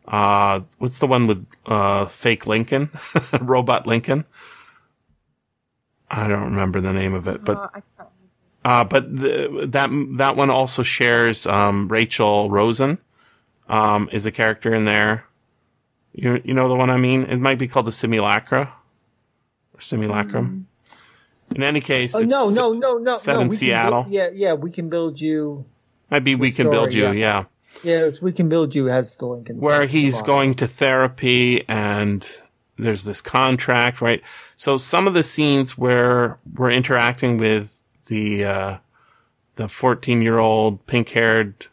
uh, 0.08 0.62
what's 0.80 1.00
the 1.00 1.08
one 1.08 1.28
with, 1.28 1.45
uh, 1.65 2.06
fake 2.06 2.45
Lincoln? 2.45 2.89
Robot 3.41 3.88
Lincoln? 3.88 4.26
I 6.10 6.28
don't 6.28 6.43
remember 6.43 6.82
the 6.82 6.93
name 6.93 7.13
of 7.13 7.28
it, 7.28 7.43
but 7.43 7.71
Oh, 7.73 8.08
uh, 8.65 8.84
but 8.84 9.15
the, 9.17 9.65
that 9.69 9.89
that 10.17 10.36
one 10.36 10.50
also 10.50 10.84
shares 10.84 11.45
um, 11.45 11.88
Rachel 11.88 12.50
Rosen 12.50 12.97
um, 13.69 14.10
is 14.12 14.26
a 14.26 14.32
character 14.32 14.73
in 14.73 14.86
there. 14.86 15.26
You 16.13 16.41
you 16.43 16.54
know 16.54 16.67
the 16.67 16.76
one 16.76 16.89
I 16.89 16.97
mean? 16.97 17.23
It 17.23 17.38
might 17.38 17.60
be 17.60 17.67
called 17.67 17.86
the 17.86 17.91
Simulacra 17.91 18.73
or 19.73 19.82
Simulacrum. 19.82 20.66
In 21.55 21.63
any 21.63 21.79
case, 21.81 22.13
Oh, 22.13 22.19
no, 22.19 22.49
no, 22.49 22.73
no, 22.73 22.97
no. 22.97 23.17
set 23.17 23.33
no, 23.36 23.41
in 23.41 23.47
we 23.47 23.55
can 23.55 23.67
Seattle. 23.67 24.03
build- 24.03 24.13
yeah, 24.13 24.29
yeah, 24.33 24.53
we 24.53 24.69
can 24.71 24.89
build 24.89 25.19
you. 25.21 25.65
be 26.23 26.31
it's 26.33 26.39
we 26.41 26.51
can 26.51 26.69
build 26.69 26.93
you. 26.93 27.05
Yeah, 27.05 27.12
yeah. 27.12 27.43
Yeah, 27.83 28.05
it's 28.05 28.21
we 28.21 28.31
can 28.33 28.49
build 28.49 28.73
you 28.75 28.89
as 28.89 29.15
the 29.17 29.27
Lincoln. 29.27 29.60
where 29.60 29.86
he's 29.86 30.21
going 30.23 30.55
to 30.55 30.67
therapy 30.67 31.63
and 31.67 32.27
there's 32.77 33.03
this 33.05 33.21
contract, 33.21 34.01
right? 34.01 34.21
So 34.55 34.77
some 34.77 35.07
of 35.07 35.13
the 35.13 35.23
scenes 35.23 35.77
where 35.77 36.38
we're 36.55 36.71
interacting 36.71 37.38
with 37.38 37.81
the 38.07 38.43
uh, 38.45 38.77
the 39.55 39.67
14 39.69 40.21
year 40.21 40.39
old 40.39 40.86
pink 40.88 41.10
haired 41.10 41.67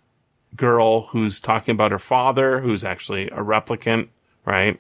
girl 0.57 1.03
who's 1.07 1.41
talking 1.41 1.73
about 1.73 1.91
her 1.91 1.99
father, 1.99 2.61
who's 2.61 2.85
actually 2.85 3.29
a 3.31 3.39
replicant, 3.39 4.09
right? 4.45 4.79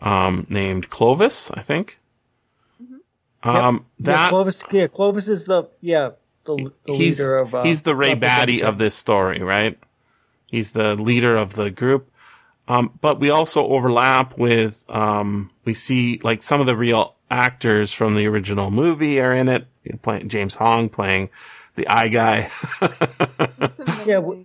Um, 0.00 0.46
named 0.48 0.90
Clovis, 0.90 1.50
I 1.52 1.60
think. 1.62 1.98
Um, 3.42 3.86
yeah, 3.98 4.12
that 4.12 4.28
Clovis. 4.30 4.62
Yeah, 4.70 4.86
Clovis 4.86 5.28
is 5.28 5.44
the 5.46 5.64
yeah 5.80 6.10
the, 6.44 6.72
the 6.86 6.92
he's 6.94 7.18
leader 7.18 7.38
of. 7.38 7.54
Uh, 7.54 7.62
he's 7.64 7.82
the 7.82 7.94
Ray 7.96 8.14
Batty 8.14 8.62
of 8.62 8.78
this 8.78 8.94
story, 8.94 9.40
right? 9.42 9.78
He's 10.46 10.72
the 10.72 10.94
leader 10.94 11.36
of 11.36 11.54
the 11.54 11.70
group. 11.70 12.10
Um, 12.68 12.96
but 13.00 13.18
we 13.18 13.28
also 13.30 13.66
overlap 13.66 14.38
with 14.38 14.84
um, 14.88 15.50
we 15.64 15.74
see 15.74 16.20
like 16.22 16.42
some 16.42 16.60
of 16.60 16.66
the 16.66 16.76
real 16.76 17.16
actors 17.30 17.92
from 17.92 18.14
the 18.14 18.26
original 18.28 18.70
movie 18.70 19.20
are 19.20 19.32
in 19.34 19.48
it. 19.48 19.66
Playing 20.02 20.28
James 20.28 20.54
Hong 20.54 20.88
playing 20.88 21.28
the 21.74 21.88
eye 21.88 22.08
guy. 22.08 22.50
It's. 22.80 23.80
Yeah, 24.06 24.16
w- 24.16 24.44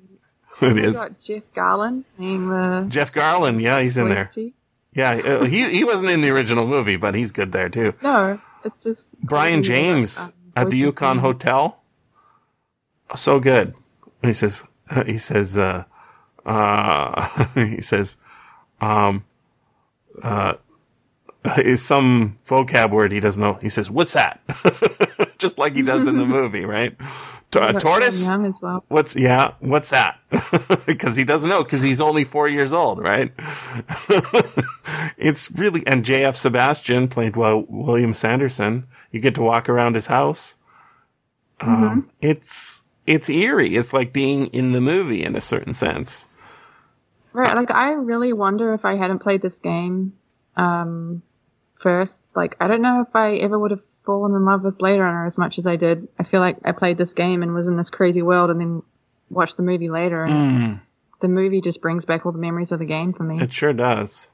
it 0.62 0.74
We 0.74 0.84
is 0.84 0.96
got 0.96 1.20
Jeff 1.20 1.54
Garlin 1.54 2.04
playing 2.18 2.50
the 2.50 2.86
Jeff 2.90 3.14
Garlin. 3.14 3.62
Yeah, 3.62 3.80
he's 3.82 3.98
in 3.98 4.10
there. 4.10 4.26
chief. 4.26 4.54
Yeah, 4.94 5.12
uh, 5.12 5.44
he 5.44 5.70
he 5.70 5.84
wasn't 5.84 6.10
in 6.10 6.22
the 6.22 6.30
original 6.32 6.66
movie, 6.66 6.96
but 6.96 7.14
he's 7.14 7.32
good 7.32 7.52
there 7.52 7.70
too. 7.70 7.94
No, 8.02 8.42
it's 8.63 8.80
just 8.80 9.06
Brian 9.22 9.63
James 9.63 10.17
um, 10.20 10.34
at 10.56 10.70
the 10.70 10.78
Yukon 10.78 11.20
Hotel. 11.20 11.80
So 13.15 13.39
good. 13.39 13.74
He 14.22 14.34
says, 14.34 14.63
he 15.06 15.17
says, 15.17 15.58
uh, 15.58 15.86
uh, 16.46 17.46
he 17.56 17.82
says, 17.82 18.17
um, 18.82 19.24
uh, 20.22 20.56
is 21.58 21.86
some 21.86 22.38
vocab 22.46 22.91
word 22.91 23.12
he 23.12 23.20
doesn't 23.20 23.41
know. 23.41 23.54
He 23.56 23.70
says, 23.70 23.89
"What's 23.89 24.13
that?" 24.13 24.41
Just 25.38 25.58
like 25.58 25.76
he 25.76 25.82
does 25.82 26.08
in 26.08 26.17
the 26.17 26.26
movie, 26.38 26.65
right? 26.65 26.96
T- 27.52 27.60
a 27.60 27.74
tortoise. 27.80 28.26
Young 28.26 28.46
as 28.46 28.62
well. 28.62 28.84
What's 28.90 29.16
yeah? 29.16 29.54
What's 29.60 29.90
that? 29.90 30.20
Because 30.86 31.18
he 31.18 31.26
doesn't 31.26 31.50
know 31.50 31.64
because 31.64 31.82
he's 31.82 32.00
only 32.00 32.24
four 32.24 32.48
years 32.48 32.72
old, 32.72 33.00
right? 33.00 33.32
it's 35.18 35.52
really 35.52 35.86
and 35.86 36.04
J.F. 36.04 36.36
Sebastian 36.36 37.10
played 37.10 37.36
well 37.36 37.66
William 37.68 38.14
Sanderson. 38.14 38.88
You 39.12 39.20
get 39.20 39.36
to 39.36 39.42
walk 39.42 39.68
around 39.68 39.96
his 39.96 40.08
house. 40.08 40.58
Um, 41.60 42.10
it's 42.22 42.84
it's 43.06 43.30
eerie. 43.30 43.76
It's 43.76 43.92
like 43.92 44.14
being 44.14 44.48
in 44.48 44.72
the 44.72 44.82
movie 44.82 45.24
in 45.24 45.36
a 45.36 45.42
certain 45.42 45.74
sense. 45.74 46.30
Right, 47.34 47.56
like 47.56 47.70
I 47.70 47.92
really 47.92 48.32
wonder 48.32 48.74
if 48.74 48.86
I 48.86 48.96
hadn't 48.96 49.20
played 49.20 49.42
this 49.42 49.60
game 49.60 50.14
um, 50.56 51.22
first. 51.80 52.36
Like, 52.36 52.56
I 52.60 52.68
don't 52.68 52.82
know 52.82 53.02
if 53.02 53.16
I 53.16 53.36
ever 53.36 53.58
would 53.58 53.72
have 53.72 53.84
fallen 54.06 54.36
in 54.36 54.46
love 54.46 54.63
with 54.63 54.78
Blade 54.78 55.00
Runner 55.00 55.26
as 55.26 55.38
much 55.38 55.58
as 55.58 55.68
I 55.68 55.76
did. 55.76 56.08
I 56.20 56.24
feel 56.24 56.40
like 56.40 56.58
I 56.66 56.72
played 56.72 56.98
this 56.98 57.13
game 57.13 57.44
and 57.44 57.54
was 57.54 57.68
in 57.68 57.78
this 57.78 57.90
crazy 57.90 58.22
world, 58.22 58.50
and 58.50 58.60
then 58.60 58.84
watched 59.30 59.58
the 59.58 59.63
movie 59.63 59.90
later, 59.90 60.24
and 60.24 60.36
Mm. 60.36 60.82
the 61.20 61.28
movie 61.28 61.62
just 61.62 61.82
brings 61.82 62.06
back 62.06 62.26
all 62.26 62.32
the 62.32 62.38
memories 62.38 62.72
of 62.72 62.80
the 62.80 62.86
game 62.86 63.13
for 63.13 63.24
me. 63.24 63.42
It 63.42 63.52
sure 63.54 63.74
does. 63.74 64.30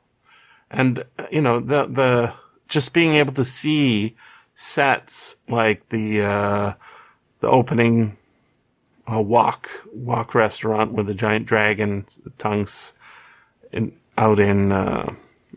And 0.69 1.03
you 1.31 1.41
know, 1.41 1.59
the 1.59 1.85
the 1.85 2.33
just 2.67 2.93
being 2.93 3.13
able 3.13 3.33
to 3.33 3.45
see 3.45 4.15
sets 4.55 5.37
like 5.47 5.89
the 5.89 6.21
uh 6.21 6.73
the 7.39 7.49
opening 7.49 8.17
uh, 9.11 9.21
walk 9.21 9.69
walk 9.93 10.33
restaurant 10.33 10.93
with 10.93 11.07
the 11.07 11.13
giant 11.13 11.45
dragon 11.45 12.05
tongues 12.37 12.93
in 13.71 13.93
out 14.17 14.39
in 14.39 14.71
uh 14.71 15.13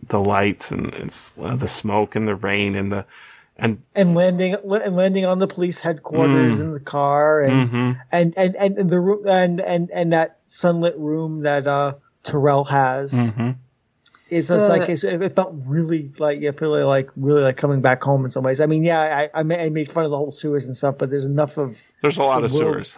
the 0.09 0.21
lights 0.21 0.71
and 0.71 0.95
it's 0.95 1.35
uh, 1.39 1.57
the 1.57 1.69
smoke 1.69 2.15
and 2.17 2.27
the 2.29 2.35
rain 2.35 2.75
and 2.75 2.93
the 2.93 3.05
and 3.59 3.79
and 3.95 4.15
landing 4.15 4.55
and 4.55 4.97
landing 4.97 5.25
on 5.25 5.39
the 5.39 5.47
police 5.47 5.79
headquarters 5.79 6.57
Mm. 6.57 6.61
in 6.61 6.73
the 6.73 6.81
car 6.81 7.41
and 7.43 7.69
Mhm. 7.71 8.01
and, 8.13 8.35
and 8.37 8.55
and 8.57 8.91
the 8.91 9.01
room 9.01 9.27
and 9.27 9.61
and 9.61 9.91
and 9.91 10.13
that 10.13 10.39
sunlit 10.47 10.97
room 10.99 11.43
that 11.43 11.67
uh 11.67 11.95
Tyrell 12.23 12.65
has 12.65 13.13
Mhm. 13.15 13.57
is 14.29 14.49
just 14.49 14.61
The- 14.61 14.69
like 14.79 14.89
it's, 14.91 15.05
it 15.05 15.35
felt 15.35 15.55
really 15.65 16.11
like 16.19 16.41
yeah, 16.41 16.51
really 16.61 16.83
like 16.83 17.09
really 17.17 17.43
like 17.43 17.57
coming 17.57 17.81
back 17.81 18.03
home 18.03 18.25
in 18.27 18.31
some 18.31 18.45
ways. 18.45 18.61
I 18.61 18.67
mean, 18.67 18.85
yeah, 18.85 19.01
I 19.01 19.41
I 19.41 19.43
made, 19.43 19.61
I 19.61 19.69
made 19.71 19.89
fun 19.91 20.05
of 20.05 20.11
the 20.11 20.19
whole 20.19 20.33
sewers 20.33 20.67
and 20.67 20.77
stuff, 20.77 20.97
but 20.99 21.11
there's 21.11 21.25
enough 21.25 21.57
of 21.57 21.81
there's 22.03 22.19
a 22.19 22.23
lot 22.25 22.45
of 22.45 22.53
world- 22.53 22.87
sewers. 22.87 22.97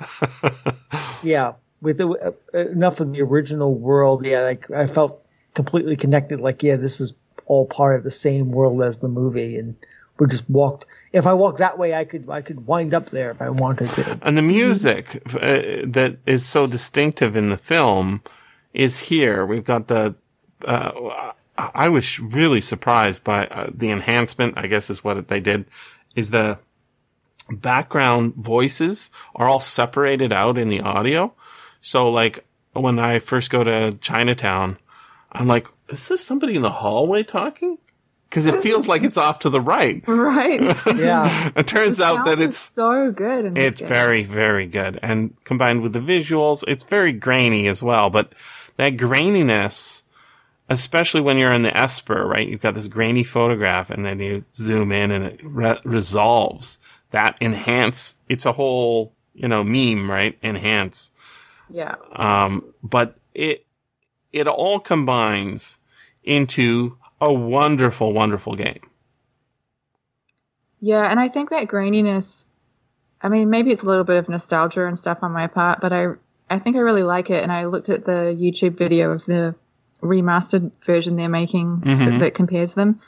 yeah 1.22 1.52
with 1.80 1.98
the, 1.98 2.08
uh, 2.08 2.58
enough 2.58 2.98
of 2.98 3.12
the 3.12 3.22
original 3.22 3.72
world. 3.74 4.26
Yeah, 4.26 4.42
like 4.42 4.68
I 4.72 4.88
felt 4.88 5.24
completely 5.59 5.97
connected. 5.97 6.38
Like 6.38 6.62
yeah, 6.62 6.77
this 6.77 7.01
is 7.01 7.14
all 7.47 7.66
part 7.66 7.97
of 7.97 8.05
the 8.05 8.12
same 8.12 8.53
world 8.53 8.81
as 8.81 8.99
the 8.99 9.09
movie, 9.09 9.59
and 9.59 9.75
we 10.21 10.29
just 10.29 10.49
walked. 10.49 10.87
If 11.12 11.27
I 11.27 11.35
walked 11.35 11.59
that 11.59 11.77
way, 11.81 11.94
I 11.94 12.05
could 12.05 12.31
I 12.31 12.42
could 12.42 12.68
wind 12.68 12.94
up 12.94 13.11
there 13.11 13.33
if 13.33 13.42
I 13.42 13.51
wanted 13.51 13.90
to. 13.94 14.21
And 14.23 14.38
the 14.38 14.42
music 14.42 15.21
uh, 15.35 15.83
that 15.97 16.18
is 16.27 16.47
so 16.47 16.68
distinctive 16.68 17.35
in 17.35 17.51
the 17.51 17.57
film 17.57 18.23
is 18.73 19.01
here. 19.11 19.44
We've 19.44 19.64
got 19.64 19.88
the. 19.88 20.14
Uh, 20.64 21.33
I 21.57 21.88
was 21.88 22.21
really 22.21 22.61
surprised 22.61 23.25
by 23.25 23.49
uh, 23.49 23.71
the 23.75 23.90
enhancement. 23.90 24.55
I 24.57 24.68
guess 24.68 24.90
is 24.90 25.03
what 25.03 25.27
they 25.27 25.40
did. 25.40 25.64
Is 26.14 26.31
the 26.31 26.61
background 27.51 28.35
voices 28.37 29.11
are 29.35 29.49
all 29.49 29.61
separated 29.61 30.33
out 30.33 30.57
in 30.57 30.68
the 30.68 30.83
audio. 30.83 31.33
So 31.81 32.09
like 32.09 32.44
when 32.75 33.01
I 33.01 33.18
first 33.18 33.51
go 33.51 33.64
to 33.64 33.99
Chinatown, 34.01 34.79
I'm 35.38 35.46
like, 35.48 35.68
is 35.88 36.09
this 36.09 36.24
somebody 36.24 36.57
in 36.57 36.62
the 36.62 36.70
hallway 36.70 37.22
talking? 37.22 37.79
Because 38.29 38.44
it 38.44 38.62
feels 38.62 38.87
like 38.87 39.03
it's 39.05 39.16
off 39.16 39.38
to 39.40 39.51
the 39.51 39.61
right. 39.61 40.03
right. 40.07 40.61
Yeah. 40.96 41.51
it 41.57 41.66
turns 41.66 41.98
out 42.01 42.27
that 42.27 42.40
it's 42.40 42.59
so 42.59 43.11
good. 43.11 43.46
In 43.46 43.57
it's 43.57 43.81
game. 43.81 43.88
very, 43.88 44.22
very 44.24 44.66
good. 44.66 44.98
And 45.03 45.35
combined 45.44 45.81
with 45.81 45.94
the 45.94 46.01
visuals, 46.01 46.62
it's 46.68 46.85
very 46.85 47.12
grainy 47.12 47.68
as 47.68 47.83
well. 47.83 48.11
But 48.11 48.35
that 48.77 48.98
graininess, 48.98 50.03
especially 50.68 51.22
when 51.22 51.38
you're 51.38 51.53
in 51.55 51.62
the 51.62 51.74
Esper, 51.74 52.27
right? 52.27 52.46
You've 52.46 52.61
got 52.61 52.74
this 52.74 52.88
grainy 52.88 53.24
photograph 53.24 53.88
and 53.88 54.05
then 54.05 54.18
you 54.20 54.44
zoom 54.53 54.92
in 54.92 55.11
and 55.11 55.24
it 55.24 55.40
re- 55.42 55.81
resolves 55.85 56.79
that 57.12 57.37
enhance. 57.40 58.16
It's 58.29 58.44
a 58.44 58.53
whole, 58.53 59.14
you 59.33 59.48
know, 59.48 59.64
meme, 59.64 60.11
right? 60.11 60.37
Enhance. 60.42 61.12
yeah. 61.70 61.94
Um, 62.12 62.74
but 62.83 63.16
it, 63.35 63.64
it 64.32 64.46
all 64.46 64.80
combines 64.80 65.78
into 66.24 66.98
a 67.20 67.32
wonderful, 67.32 68.12
wonderful 68.12 68.54
game. 68.54 68.80
Yeah, 70.80 71.10
and 71.10 71.18
I 71.18 71.28
think 71.28 71.50
that 71.50 71.66
graininess. 71.68 72.46
I 73.20 73.28
mean, 73.28 73.50
maybe 73.50 73.72
it's 73.72 73.82
a 73.82 73.86
little 73.86 74.04
bit 74.04 74.16
of 74.16 74.28
nostalgia 74.28 74.86
and 74.86 74.96
stuff 74.98 75.18
on 75.22 75.32
my 75.32 75.48
part, 75.48 75.80
but 75.80 75.92
I 75.92 76.06
I 76.50 76.58
think 76.58 76.76
I 76.76 76.80
really 76.80 77.02
like 77.02 77.30
it. 77.30 77.42
And 77.42 77.50
I 77.52 77.66
looked 77.66 77.88
at 77.88 78.04
the 78.04 78.36
YouTube 78.38 78.76
video 78.76 79.10
of 79.10 79.24
the 79.26 79.54
remastered 80.00 80.72
version 80.84 81.16
they're 81.16 81.28
making 81.28 81.80
to, 81.80 81.88
Mhm. 81.88 82.18
that 82.20 82.34
compares 82.34 82.74
them, 82.74 83.00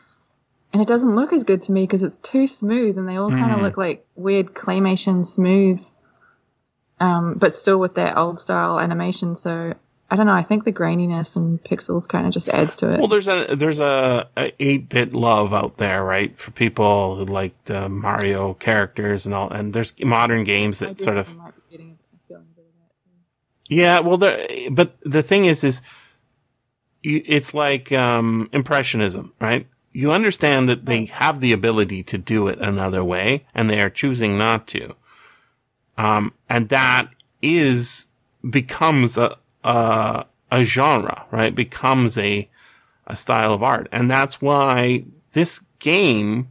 and 0.72 0.82
it 0.82 0.88
doesn't 0.88 1.14
look 1.14 1.32
as 1.32 1.44
good 1.44 1.60
to 1.62 1.72
me 1.72 1.82
because 1.84 2.02
it's 2.02 2.16
too 2.16 2.46
smooth, 2.48 2.98
and 2.98 3.08
they 3.08 3.16
all 3.16 3.30
kind 3.30 3.52
of 3.52 3.60
look 3.60 3.76
like 3.76 4.04
weird 4.16 4.52
claymation 4.54 5.24
smooth, 5.24 5.80
um, 6.98 7.34
but 7.34 7.54
still 7.54 7.78
with 7.78 7.94
that 7.94 8.16
old 8.18 8.40
style 8.40 8.80
animation. 8.80 9.36
So 9.36 9.74
I 10.10 10.16
don't 10.16 10.26
know. 10.26 10.32
I 10.32 10.42
think 10.42 10.64
the 10.64 10.72
graininess 10.72 11.36
and 11.36 11.62
pixels 11.62 12.08
kind 12.08 12.26
of 12.26 12.32
just 12.32 12.48
adds 12.48 12.76
to 12.76 12.92
it. 12.92 12.98
Well, 12.98 13.06
there's 13.06 13.28
a 13.28 13.54
there's 13.54 13.78
a, 13.78 14.28
a 14.36 14.52
eight 14.58 14.88
bit 14.88 15.12
love 15.12 15.54
out 15.54 15.76
there, 15.76 16.02
right, 16.02 16.36
for 16.36 16.50
people 16.50 17.16
who 17.16 17.26
like 17.26 17.52
the 17.66 17.88
Mario 17.88 18.54
characters 18.54 19.24
and 19.24 19.34
all. 19.34 19.50
And 19.50 19.72
there's 19.72 19.94
modern 20.00 20.42
games 20.42 20.80
that 20.80 21.00
sort 21.00 21.16
of 21.16 21.30
I 21.30 21.34
might 21.34 21.54
be 21.54 21.62
getting 21.70 21.98
a 22.12 22.26
feeling 22.26 22.46
a 22.50 22.56
bit 22.56 22.66
of 22.66 22.72
that 22.80 22.92
too. 23.04 23.74
yeah. 23.74 24.00
Well, 24.00 24.16
the 24.16 24.68
but 24.72 24.96
the 25.02 25.22
thing 25.22 25.44
is, 25.44 25.62
is 25.62 25.80
it's 27.02 27.54
like 27.54 27.92
um, 27.92 28.50
impressionism, 28.52 29.32
right? 29.40 29.68
You 29.92 30.12
understand 30.12 30.68
that 30.68 30.86
they 30.86 31.06
have 31.06 31.40
the 31.40 31.52
ability 31.52 32.02
to 32.04 32.18
do 32.18 32.48
it 32.48 32.58
another 32.60 33.04
way, 33.04 33.46
and 33.54 33.70
they 33.70 33.80
are 33.80 33.90
choosing 33.90 34.36
not 34.36 34.66
to. 34.68 34.94
Um, 35.96 36.32
and 36.48 36.68
that 36.70 37.10
is 37.42 38.06
becomes 38.48 39.18
a 39.18 39.36
a, 39.64 40.24
a 40.50 40.64
genre, 40.64 41.24
right? 41.30 41.54
Becomes 41.54 42.18
a 42.18 42.48
a 43.06 43.16
style 43.16 43.52
of 43.52 43.62
art, 43.62 43.88
and 43.90 44.10
that's 44.10 44.40
why 44.40 45.04
this 45.32 45.60
game 45.80 46.48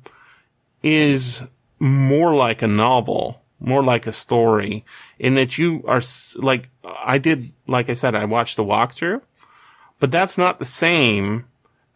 is 0.84 1.42
more 1.80 2.34
like 2.34 2.62
a 2.62 2.68
novel, 2.68 3.42
more 3.60 3.84
like 3.84 4.06
a 4.08 4.12
story, 4.12 4.84
in 5.18 5.36
that 5.36 5.58
you 5.58 5.84
are 5.88 6.02
like 6.36 6.70
I 6.84 7.18
did. 7.18 7.52
Like 7.68 7.90
I 7.90 7.94
said, 7.94 8.16
I 8.16 8.26
watched 8.26 8.58
the 8.58 8.64
walkthrough, 8.64 9.22
but 10.00 10.12
that's 10.12 10.38
not 10.38 10.60
the 10.60 10.66
same 10.66 11.46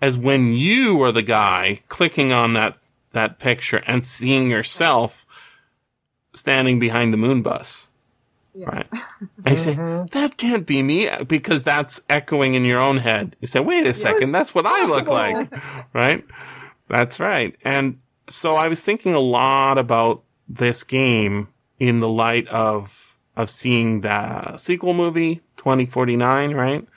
as 0.02 0.18
when 0.18 0.54
you 0.54 1.02
are 1.02 1.12
the 1.12 1.24
guy 1.24 1.82
clicking 1.88 2.32
on 2.32 2.54
that 2.54 2.78
that 3.12 3.40
picture 3.40 3.84
and 3.86 4.04
seeing 4.04 4.50
yourself 4.50 5.26
standing 6.34 6.80
behind 6.80 7.14
the 7.14 7.18
moon 7.18 7.42
bus. 7.42 7.90
Yeah. 8.54 8.70
Right. 8.70 8.88
And 9.46 9.52
you 9.52 9.58
say, 9.58 9.74
that 10.12 10.38
can't 10.38 10.66
be 10.66 10.82
me 10.84 11.10
because 11.28 11.64
that's 11.64 12.02
echoing 12.10 12.54
in 12.54 12.64
your 12.64 12.80
own 12.80 12.98
head. 12.98 13.36
You 13.42 13.48
say, 13.48 13.60
wait 13.60 13.86
a 13.86 13.94
second, 13.94 14.32
that's 14.32 14.56
what 14.56 14.66
I 14.66 14.86
look 14.86 15.08
like. 15.08 15.52
Right? 15.94 16.24
That's 16.88 17.20
right. 17.20 17.56
And 17.64 18.00
so 18.30 18.56
I 18.56 18.68
was 18.70 18.80
thinking 18.80 19.14
a 19.14 19.20
lot 19.20 19.78
about 19.78 20.24
this 20.48 20.84
game 20.84 21.50
in 21.80 22.00
the 22.00 22.08
light 22.08 22.48
of, 22.48 23.18
of 23.36 23.50
seeing 23.50 24.02
the 24.02 24.56
sequel 24.58 24.94
movie, 24.94 25.42
2049, 25.58 26.54
right? 26.54 26.88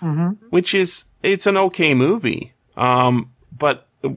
Mm-hmm. 0.00 0.46
Which 0.50 0.74
is, 0.74 1.04
it's 1.22 1.46
an 1.46 1.56
okay 1.56 1.94
movie. 1.94 2.52
Um, 2.76 3.32
but 3.56 3.86
the, 4.02 4.16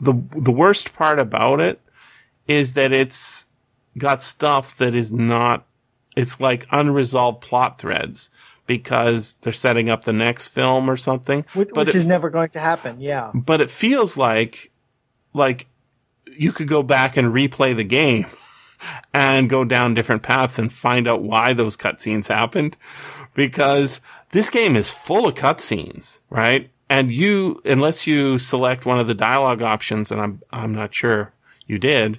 the 0.00 0.52
worst 0.52 0.92
part 0.92 1.18
about 1.18 1.60
it 1.60 1.80
is 2.46 2.74
that 2.74 2.92
it's 2.92 3.46
got 3.96 4.20
stuff 4.20 4.76
that 4.76 4.94
is 4.94 5.12
not 5.12 5.64
it's 6.16 6.40
like 6.40 6.66
unresolved 6.70 7.40
plot 7.40 7.78
threads 7.78 8.30
because 8.66 9.34
they're 9.42 9.52
setting 9.52 9.90
up 9.90 10.04
the 10.04 10.12
next 10.12 10.48
film 10.48 10.88
or 10.88 10.96
something. 10.96 11.44
Which, 11.54 11.70
but 11.74 11.86
which 11.86 11.94
it, 11.94 11.98
is 11.98 12.04
never 12.04 12.30
going 12.30 12.50
to 12.50 12.60
happen. 12.60 13.00
Yeah. 13.00 13.30
but 13.34 13.60
it 13.60 13.70
feels 13.70 14.16
like 14.16 14.70
like 15.34 15.66
you 16.36 16.52
could 16.52 16.68
go 16.68 16.82
back 16.82 17.16
and 17.16 17.32
replay 17.32 17.76
the 17.76 17.84
game 17.84 18.26
and 19.14 19.50
go 19.50 19.64
down 19.64 19.94
different 19.94 20.22
paths 20.22 20.58
and 20.58 20.72
find 20.72 21.08
out 21.08 21.22
why 21.22 21.52
those 21.52 21.76
cutscenes 21.76 22.28
happened 22.28 22.76
because 23.34 24.00
this 24.30 24.50
game 24.50 24.76
is 24.76 24.90
full 24.90 25.26
of 25.26 25.34
cutscenes, 25.34 26.18
right? 26.30 26.70
And 26.88 27.12
you, 27.12 27.60
unless 27.64 28.06
you 28.06 28.38
select 28.38 28.84
one 28.84 28.98
of 28.98 29.06
the 29.06 29.14
dialogue 29.14 29.62
options, 29.62 30.10
and 30.10 30.20
I'm 30.20 30.42
I'm 30.50 30.74
not 30.74 30.92
sure 30.94 31.32
you 31.66 31.78
did, 31.78 32.18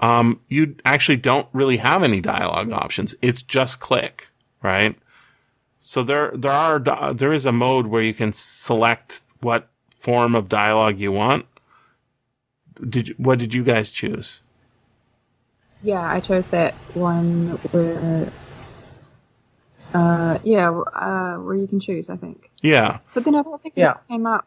um, 0.00 0.40
you 0.48 0.76
actually 0.84 1.16
don't 1.16 1.48
really 1.52 1.78
have 1.78 2.02
any 2.02 2.20
dialogue 2.20 2.72
options. 2.72 3.14
It's 3.22 3.42
just 3.42 3.80
click, 3.80 4.28
right? 4.62 4.98
So 5.78 6.02
there, 6.02 6.32
there 6.34 6.52
are, 6.52 6.78
there 7.14 7.32
is 7.32 7.46
a 7.46 7.52
mode 7.52 7.86
where 7.86 8.02
you 8.02 8.14
can 8.14 8.32
select 8.32 9.22
what 9.40 9.68
form 9.98 10.34
of 10.34 10.48
dialogue 10.48 10.98
you 10.98 11.12
want. 11.12 11.46
Did 12.88 13.08
you, 13.08 13.14
what 13.18 13.38
did 13.38 13.54
you 13.54 13.64
guys 13.64 13.90
choose? 13.90 14.40
Yeah, 15.82 16.02
I 16.02 16.20
chose 16.20 16.48
that 16.48 16.74
one 16.94 17.50
where. 17.72 18.30
Uh, 19.92 20.38
yeah, 20.44 20.70
uh, 20.70 21.36
where 21.38 21.56
you 21.56 21.66
can 21.66 21.80
choose, 21.80 22.10
I 22.10 22.16
think. 22.16 22.50
Yeah. 22.62 22.98
But 23.14 23.24
then 23.24 23.34
I 23.34 23.42
don't 23.42 23.60
think 23.62 23.74
Yeah. 23.76 23.92
it 23.92 23.98
came 24.08 24.26
up. 24.26 24.46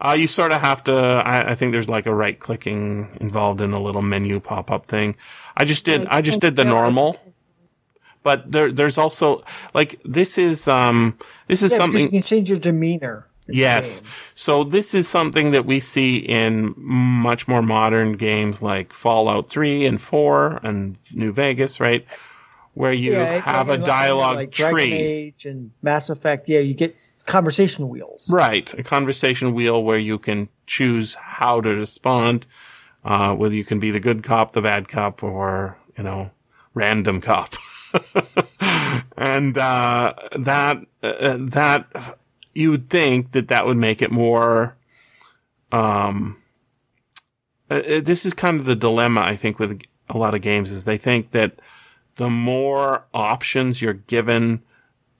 Uh, 0.00 0.12
you 0.18 0.26
sort 0.26 0.50
of 0.52 0.60
have 0.62 0.82
to, 0.84 0.92
I, 0.92 1.50
I 1.50 1.54
think 1.54 1.72
there's 1.72 1.88
like 1.88 2.06
a 2.06 2.14
right 2.14 2.38
clicking 2.38 3.16
involved 3.20 3.60
in 3.60 3.72
a 3.72 3.80
little 3.80 4.00
menu 4.02 4.40
pop 4.40 4.70
up 4.70 4.86
thing. 4.86 5.14
I 5.56 5.64
just 5.64 5.84
did, 5.84 6.06
I 6.06 6.22
just 6.22 6.40
didn't 6.40 6.56
the 6.56 6.64
normal, 6.64 7.18
but 8.22 8.50
there, 8.50 8.72
there's 8.72 8.96
also, 8.98 9.44
like, 9.74 10.00
this 10.04 10.38
is, 10.38 10.66
um, 10.68 11.18
this 11.48 11.62
is 11.62 11.72
Yeah, 11.72 11.78
something. 11.78 12.00
you 12.02 12.08
can 12.08 12.22
change 12.22 12.48
your 12.48 12.58
demeanor. 12.58 13.26
Yes. 13.46 14.00
game. 14.00 14.10
So 14.36 14.64
this 14.64 14.94
is 14.94 15.08
something 15.08 15.50
that 15.50 15.66
we 15.66 15.80
see 15.80 16.18
in 16.18 16.72
much 16.76 17.48
more 17.48 17.62
modern 17.62 18.12
games 18.12 18.62
like 18.62 18.92
Fallout 18.92 19.48
3 19.50 19.84
and 19.86 20.00
4 20.00 20.60
and 20.62 20.96
New 21.12 21.32
Vegas, 21.32 21.80
right? 21.80 22.06
Where 22.74 22.92
you 22.92 23.12
Yeah, 23.12 23.40
have 23.40 23.68
a 23.68 23.72
and 23.72 23.82
like- 23.82 23.88
dialogue 23.90 24.36
like 24.36 24.50
Dragon. 24.52 24.78
Age 24.92 25.44
and 25.46 25.72
Mass 25.82 26.08
Effect. 26.10 26.48
Yeah, 26.48 26.60
you 26.60 26.74
get 26.74 26.94
conversation 27.22 27.88
wheels. 27.88 28.30
Right. 28.30 28.72
A 28.78 28.82
conversation 28.82 29.54
wheel 29.54 29.82
where 29.82 29.98
you 29.98 30.18
can 30.18 30.48
choose 30.66 31.14
how 31.14 31.60
to 31.60 31.70
respond, 31.70 32.46
uh, 33.04 33.34
whether 33.34 33.54
you 33.54 33.64
can 33.64 33.78
be 33.78 33.90
the 33.90 34.00
good 34.00 34.22
cop, 34.22 34.52
the 34.52 34.62
bad 34.62 34.88
cop, 34.88 35.22
or, 35.22 35.76
you 35.96 36.04
know, 36.04 36.30
random 36.74 37.20
cop. 37.20 37.54
and, 39.16 39.58
uh, 39.58 40.14
that, 40.38 40.78
uh, 41.02 41.36
that, 41.38 42.16
you 42.54 42.70
would 42.70 42.90
think 42.90 43.32
that 43.32 43.48
that 43.48 43.66
would 43.66 43.76
make 43.76 44.02
it 44.02 44.10
more, 44.10 44.76
um, 45.72 46.36
uh, 47.70 47.74
uh, 47.74 48.00
this 48.00 48.26
is 48.26 48.34
kind 48.34 48.58
of 48.58 48.66
the 48.66 48.76
dilemma, 48.76 49.20
I 49.20 49.36
think, 49.36 49.58
with 49.58 49.80
a 50.08 50.18
lot 50.18 50.34
of 50.34 50.42
games 50.42 50.72
is 50.72 50.84
they 50.84 50.98
think 50.98 51.30
that 51.30 51.60
the 52.16 52.30
more 52.30 53.06
options 53.14 53.80
you're 53.80 53.92
given, 53.94 54.62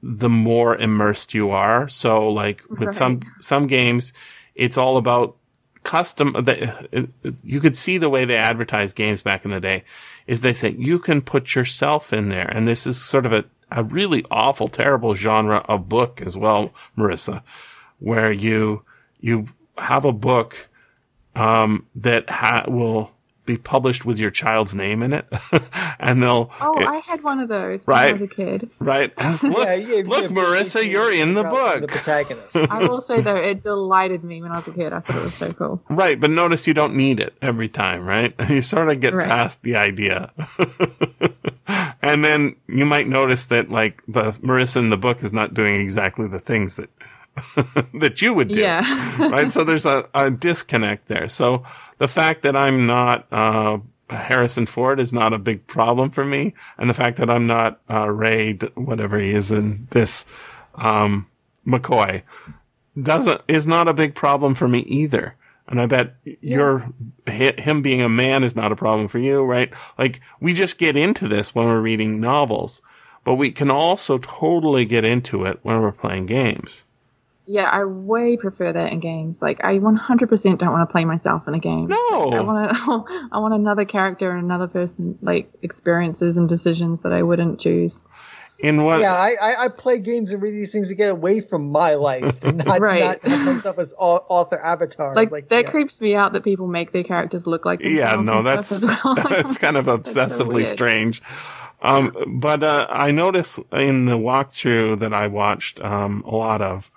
the 0.03 0.31
more 0.31 0.77
immersed 0.77 1.35
you 1.35 1.51
are. 1.51 1.89
So 1.89 2.29
like 2.29 2.63
with 2.71 2.95
some, 2.95 3.21
some 3.41 3.67
games, 3.67 4.13
it's 4.55 4.79
all 4.79 4.97
about 4.97 5.37
custom 5.83 6.33
the, 6.33 7.09
you 7.43 7.59
could 7.59 7.75
see 7.75 7.97
the 7.97 8.11
way 8.11 8.27
they 8.27 8.37
advertised 8.37 8.95
games 8.95 9.23
back 9.23 9.47
in 9.47 9.51
the 9.51 9.61
day 9.61 9.83
is 10.27 10.41
they 10.43 10.53
say 10.53 10.75
you 10.79 10.99
can 10.99 11.23
put 11.23 11.55
yourself 11.55 12.13
in 12.13 12.29
there. 12.29 12.49
And 12.49 12.69
this 12.69 12.87
is 12.87 13.03
sort 13.03 13.27
of 13.27 13.33
a, 13.33 13.45
a 13.71 13.83
really 13.83 14.25
awful, 14.31 14.69
terrible 14.69 15.15
genre 15.15 15.65
of 15.69 15.89
book 15.89 16.21
as 16.23 16.37
well, 16.37 16.73
Marissa, 16.97 17.43
where 17.99 18.31
you, 18.33 18.85
you 19.21 19.49
have 19.79 20.05
a 20.05 20.13
book, 20.13 20.69
um, 21.35 21.87
that 21.95 22.29
ha- 22.29 22.65
will 22.69 23.13
be 23.51 23.59
published 23.59 24.05
with 24.05 24.19
your 24.19 24.31
child's 24.31 24.75
name 24.75 25.03
in 25.03 25.13
it. 25.13 25.27
and 26.01 26.23
they'll, 26.23 26.51
Oh, 26.61 26.79
it- 26.81 26.87
I 26.87 26.97
had 26.99 27.23
one 27.23 27.41
of 27.41 27.49
those 27.49 27.87
when 27.87 27.97
Right. 27.97 28.09
I 28.11 28.13
was 28.13 28.23
a 28.23 28.27
kid. 28.29 28.71
right. 28.79 29.13
Look, 29.43 29.65
Yeah, 29.67 29.75
yeah, 29.75 30.03
look, 30.07 30.23
yeah, 30.23 30.29
Marissa, 30.29 30.89
you're 30.89 31.13
in 31.13 31.35
the 31.35 31.43
book. 31.45 31.83
The 31.83 31.89
protagonist. 31.89 32.57
I 32.57 32.87
will 32.87 33.01
say 33.01 33.21
though, 33.21 33.37
it 33.37 33.63
delighted 33.63 34.23
me 34.25 34.43
when 34.43 34.53
I 34.53 34.59
was 34.59 34.69
a 34.69 34.73
kid. 34.73 34.93
I 34.93 35.01
thought 35.01 35.17
it 35.17 35.23
was 35.23 35.35
so 35.35 35.53
cool. 35.53 35.83
Right, 35.91 36.19
but 36.19 36.31
notice 36.31 36.67
you 36.67 36.75
don't 36.75 36.95
need 36.97 37.21
it 37.21 37.35
every 37.43 37.69
time, 37.69 38.05
right? 38.05 38.35
You 38.49 38.63
sort 38.63 38.89
of 38.89 39.01
get 39.01 39.15
Right. 39.15 39.29
past 39.29 39.63
the 39.63 39.77
idea. 39.77 40.33
and 42.03 42.25
then 42.25 42.57
you 42.69 42.85
might 42.87 43.09
notice 43.09 43.45
that 43.47 43.71
like 43.71 44.03
the 44.09 44.23
Marissa 44.43 44.77
in 44.77 44.91
the 44.91 44.97
book 44.97 45.23
is 45.23 45.33
not 45.33 45.55
doing 45.55 45.81
exactly 45.81 46.27
the 46.29 46.41
things 46.41 46.77
that 46.77 46.91
that 47.95 48.21
you 48.21 48.35
would 48.35 48.49
do. 48.49 48.59
Yeah. 48.59 48.83
right? 49.31 49.53
So 49.53 49.63
there's 49.65 49.87
a, 49.87 50.09
a 50.15 50.31
disconnect 50.31 51.09
there. 51.09 51.29
So 51.29 51.63
the 52.01 52.09
fact 52.09 52.43
that 52.43 52.57
I'm 52.57 52.87
not 52.87 53.31
uh 53.31 53.79
Harrison 54.09 54.67
Ford 54.67 54.99
is 54.99 55.13
not 55.13 55.33
a 55.33 55.39
big 55.39 55.67
problem 55.67 56.11
for 56.11 56.25
me, 56.25 56.55
and 56.77 56.91
the 56.91 56.95
fact 56.95 57.19
that 57.19 57.31
I'm 57.31 57.47
not 57.47 57.81
uh, 57.89 58.09
Ray, 58.09 58.55
whatever 58.75 59.19
he 59.19 59.31
is 59.31 59.51
in 59.51 59.87
this, 59.91 60.25
um, 60.75 61.29
McCoy, 61.67 62.23
doesn't 63.01 63.41
is 63.47 63.67
not 63.67 63.87
a 63.87 63.95
big 63.95 64.15
problem 64.15 64.55
for 64.55 64.69
me 64.69 64.81
either. 64.81 65.37
And 65.69 65.81
I 65.81 65.87
bet 65.87 66.17
your 66.41 66.93
him 67.27 67.83
being 67.83 68.03
a 68.03 68.09
man 68.09 68.43
is 68.43 68.57
not 68.57 68.73
a 68.73 68.77
problem 68.77 69.07
for 69.07 69.21
you, 69.21 69.45
right? 69.45 69.73
Like 69.97 70.21
we 70.41 70.53
just 70.53 70.79
get 70.79 70.97
into 70.97 71.29
this 71.29 71.55
when 71.55 71.67
we're 71.67 71.81
reading 71.81 72.21
novels, 72.21 72.83
but 73.23 73.37
we 73.37 73.53
can 73.53 73.71
also 73.71 74.19
totally 74.19 74.85
get 74.85 75.05
into 75.05 75.45
it 75.45 75.61
when 75.63 75.81
we're 75.81 75.93
playing 75.93 76.27
games. 76.27 76.85
Yeah, 77.51 77.65
I 77.65 77.85
way 77.85 78.37
prefer 78.37 78.73
that 78.73 78.93
in 78.93 79.01
games. 79.01 79.43
Like, 79.43 79.65
I 79.65 79.79
100% 79.81 80.59
don't 80.59 80.71
want 80.71 80.89
to 80.89 80.93
play 80.93 81.05
myself 81.05 81.49
in 81.49 81.55
a 81.55 81.59
game. 81.59 81.89
No. 81.89 82.31
I 82.31 82.41
want 82.43 82.71
to. 82.71 83.29
I 83.33 83.41
want 83.41 83.55
another 83.55 83.85
character 83.85 84.31
and 84.31 84.45
another 84.45 84.69
person, 84.69 85.19
like 85.21 85.51
experiences 85.61 86.37
and 86.37 86.49
decisions 86.49 87.03
that 87.03 87.13
I 87.13 87.23
wouldn't 87.23 87.59
choose. 87.59 88.05
In 88.61 88.85
what? 88.85 89.01
Yeah, 89.01 89.15
I, 89.15 89.35
I, 89.41 89.65
I 89.65 89.69
play 89.69 89.99
games 89.99 90.31
and 90.31 90.41
read 90.41 90.53
these 90.53 90.71
things 90.71 90.91
to 90.91 90.95
get 90.95 91.11
away 91.11 91.41
from 91.41 91.73
my 91.73 91.95
life 91.95 92.45
and 92.45 92.59
not, 92.65 92.81
Right. 92.81 93.01
not 93.01 93.25
have 93.25 93.47
myself 93.47 93.79
as 93.81 93.95
author 93.99 94.59
avatar. 94.63 95.17
Like, 95.17 95.49
that 95.49 95.65
yeah. 95.65 95.71
creeps 95.71 96.01
me 96.01 96.15
out 96.15 96.35
that 96.35 96.45
people 96.45 96.69
make 96.69 96.93
their 96.93 97.03
characters 97.03 97.49
look 97.49 97.65
like 97.65 97.81
yeah, 97.83 98.15
no, 98.15 98.39
and 98.39 98.47
that's 98.47 98.69
stuff 98.69 98.91
as 98.91 99.05
well. 99.05 99.15
that's 99.29 99.59
kind 99.59 99.77
of 99.77 99.87
obsessively 99.87 100.55
weird. 100.55 100.69
strange. 100.69 101.21
Um, 101.83 102.15
but 102.41 102.63
uh, 102.63 102.87
I 102.91 103.11
noticed 103.11 103.59
in 103.73 104.05
the 104.05 104.19
walkthrough 104.19 105.01
that 105.01 105.13
I 105.13 105.27
watched 105.27 105.81
um, 105.81 106.23
a 106.25 106.37
lot 106.37 106.63
of 106.63 106.93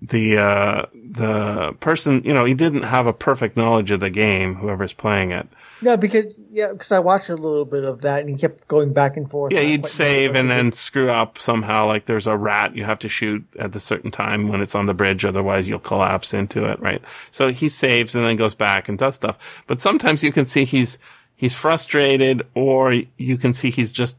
the 0.00 0.38
uh, 0.38 0.86
the 0.94 1.72
person, 1.80 2.22
you 2.24 2.32
know, 2.32 2.44
he 2.44 2.54
didn't 2.54 2.82
have 2.84 3.06
a 3.06 3.12
perfect 3.12 3.56
knowledge 3.56 3.90
of 3.90 4.00
the 4.00 4.10
game. 4.10 4.54
Whoever's 4.56 4.92
playing 4.92 5.32
it, 5.32 5.48
No, 5.82 5.96
because 5.96 6.38
yeah, 6.52 6.68
because 6.68 6.92
I 6.92 7.00
watched 7.00 7.30
a 7.30 7.34
little 7.34 7.64
bit 7.64 7.82
of 7.84 8.02
that 8.02 8.20
and 8.20 8.30
he 8.30 8.36
kept 8.36 8.68
going 8.68 8.92
back 8.92 9.16
and 9.16 9.28
forth. 9.28 9.52
yeah, 9.52 9.60
he'd 9.60 9.86
save 9.86 10.36
and 10.36 10.48
then 10.50 10.70
screw 10.70 11.10
up 11.10 11.38
somehow. 11.38 11.86
Like 11.86 12.04
there's 12.04 12.28
a 12.28 12.36
rat 12.36 12.76
you 12.76 12.84
have 12.84 13.00
to 13.00 13.08
shoot 13.08 13.44
at 13.58 13.74
a 13.74 13.80
certain 13.80 14.10
time 14.12 14.48
when 14.48 14.60
it's 14.60 14.76
on 14.76 14.86
the 14.86 14.94
bridge, 14.94 15.24
otherwise 15.24 15.66
you'll 15.66 15.80
collapse 15.80 16.32
into 16.32 16.64
it, 16.64 16.78
right? 16.80 17.02
So 17.32 17.48
he 17.48 17.68
saves 17.68 18.14
and 18.14 18.24
then 18.24 18.36
goes 18.36 18.54
back 18.54 18.88
and 18.88 18.96
does 18.96 19.16
stuff. 19.16 19.36
But 19.66 19.80
sometimes 19.80 20.22
you 20.22 20.30
can 20.30 20.46
see 20.46 20.64
he's 20.64 20.98
he's 21.34 21.54
frustrated, 21.54 22.46
or 22.54 22.94
you 23.16 23.36
can 23.36 23.52
see 23.52 23.70
he's 23.70 23.92
just 23.92 24.16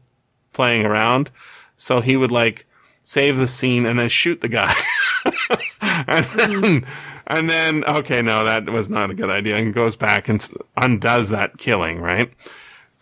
playing 0.52 0.84
around. 0.84 1.30
So 1.78 2.00
he 2.02 2.16
would 2.18 2.30
like 2.30 2.66
save 3.00 3.38
the 3.38 3.46
scene 3.46 3.86
and 3.86 3.98
then 3.98 4.10
shoot 4.10 4.42
the 4.42 4.48
guy. 4.48 4.74
and 6.06 6.24
then, 6.26 6.86
and 7.26 7.50
then, 7.50 7.84
okay, 7.84 8.22
no, 8.22 8.44
that 8.44 8.68
was 8.70 8.88
not 8.90 9.10
a 9.10 9.14
good 9.14 9.30
idea 9.30 9.56
and 9.56 9.72
goes 9.74 9.96
back 9.96 10.28
and 10.28 10.46
undoes 10.76 11.28
that 11.30 11.58
killing, 11.58 12.00
right? 12.00 12.32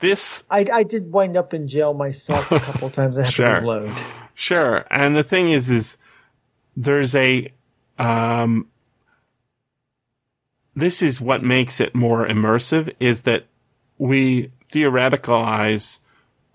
This, 0.00 0.44
I, 0.50 0.64
I 0.72 0.82
did 0.84 1.10
wind 1.12 1.36
up 1.36 1.52
in 1.52 1.66
jail 1.66 1.92
myself 1.94 2.52
a 2.52 2.60
couple 2.60 2.88
times. 2.90 3.18
I 3.18 3.24
had 3.24 3.32
Sure. 3.32 3.46
to 3.46 3.52
reload. 3.60 3.92
Sure. 4.34 4.84
And 4.90 5.16
the 5.16 5.24
thing 5.24 5.50
is, 5.50 5.70
is 5.70 5.98
there's 6.76 7.14
a, 7.14 7.52
um, 7.98 8.68
this 10.76 11.02
is 11.02 11.20
what 11.20 11.42
makes 11.42 11.80
it 11.80 11.94
more 11.94 12.26
immersive 12.26 12.94
is 13.00 13.22
that 13.22 13.46
we 13.98 14.52
theoreticalize 14.72 15.98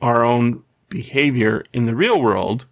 our 0.02 0.24
own 0.24 0.64
behavior 0.90 1.66
in 1.74 1.86
the 1.86 1.96
real 1.96 2.22
world, 2.22 2.66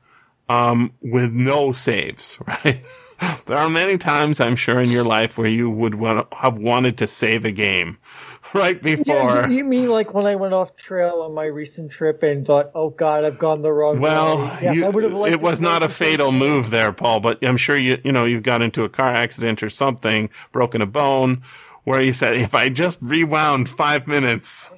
um, 0.48 0.94
with 1.02 1.32
no 1.32 1.72
saves, 1.72 2.38
right? 2.48 2.84
there 3.46 3.58
are 3.58 3.70
many 3.70 3.98
times 3.98 4.40
I'm 4.40 4.56
sure 4.56 4.80
in 4.80 4.90
your 4.90 5.04
life 5.04 5.38
where 5.38 5.48
you 5.48 5.70
would 5.70 5.96
want 5.96 6.34
have 6.34 6.58
wanted 6.58 6.98
to 7.00 7.08
save 7.08 7.46
a 7.46 7.52
game 7.52 7.98
right 8.54 8.82
before. 8.82 9.06
Yeah, 9.06 9.48
you, 9.48 9.64
mean 9.64 9.90
like 9.90 10.14
when 10.14 10.26
I 10.26 10.36
went 10.36 10.54
off 10.54 10.76
trail 10.76 11.22
on 11.22 11.34
my 11.34 11.46
recent 11.46 11.92
trip 11.92 12.24
and 12.24 12.46
thought, 12.46 12.72
"Oh 12.74 12.90
God, 12.90 13.24
I've 13.24 13.38
gone 13.40 13.62
the 13.62 13.72
wrong 13.72 14.00
Well, 14.00 14.40
way." 14.40 14.60
Yes, 14.64 14.76
you- 14.76 14.86
I 14.86 14.90
would 14.90 15.04
have 15.04 15.14
liked 15.14 15.34
it 15.34 15.42
was 15.42 15.62
not 15.62 15.84
a 15.84 15.86
reload 15.86 15.90
the 15.90 15.94
same 15.94 16.08
fatal 16.12 16.32
move 16.32 16.70
there, 16.72 16.92
Paul, 16.92 17.20
but 17.20 17.44
I'm 17.46 17.58
sure 17.58 17.78
you, 17.78 18.00
you 18.04 18.12
know, 18.12 18.26
you've 18.26 18.44
got 18.44 18.62
into 18.62 18.84
a 18.84 18.90
car 18.90 19.10
accident 19.10 19.62
or 19.62 19.70
something, 19.70 20.30
broken 20.52 20.82
a 20.82 20.86
bone, 20.88 21.44
where 21.84 22.02
you 22.02 22.14
said, 22.14 22.38
if 22.38 22.54
I 22.56 22.70
just 22.70 23.00
rewound 23.02 23.70
five 23.70 24.08
minutes, 24.08 24.72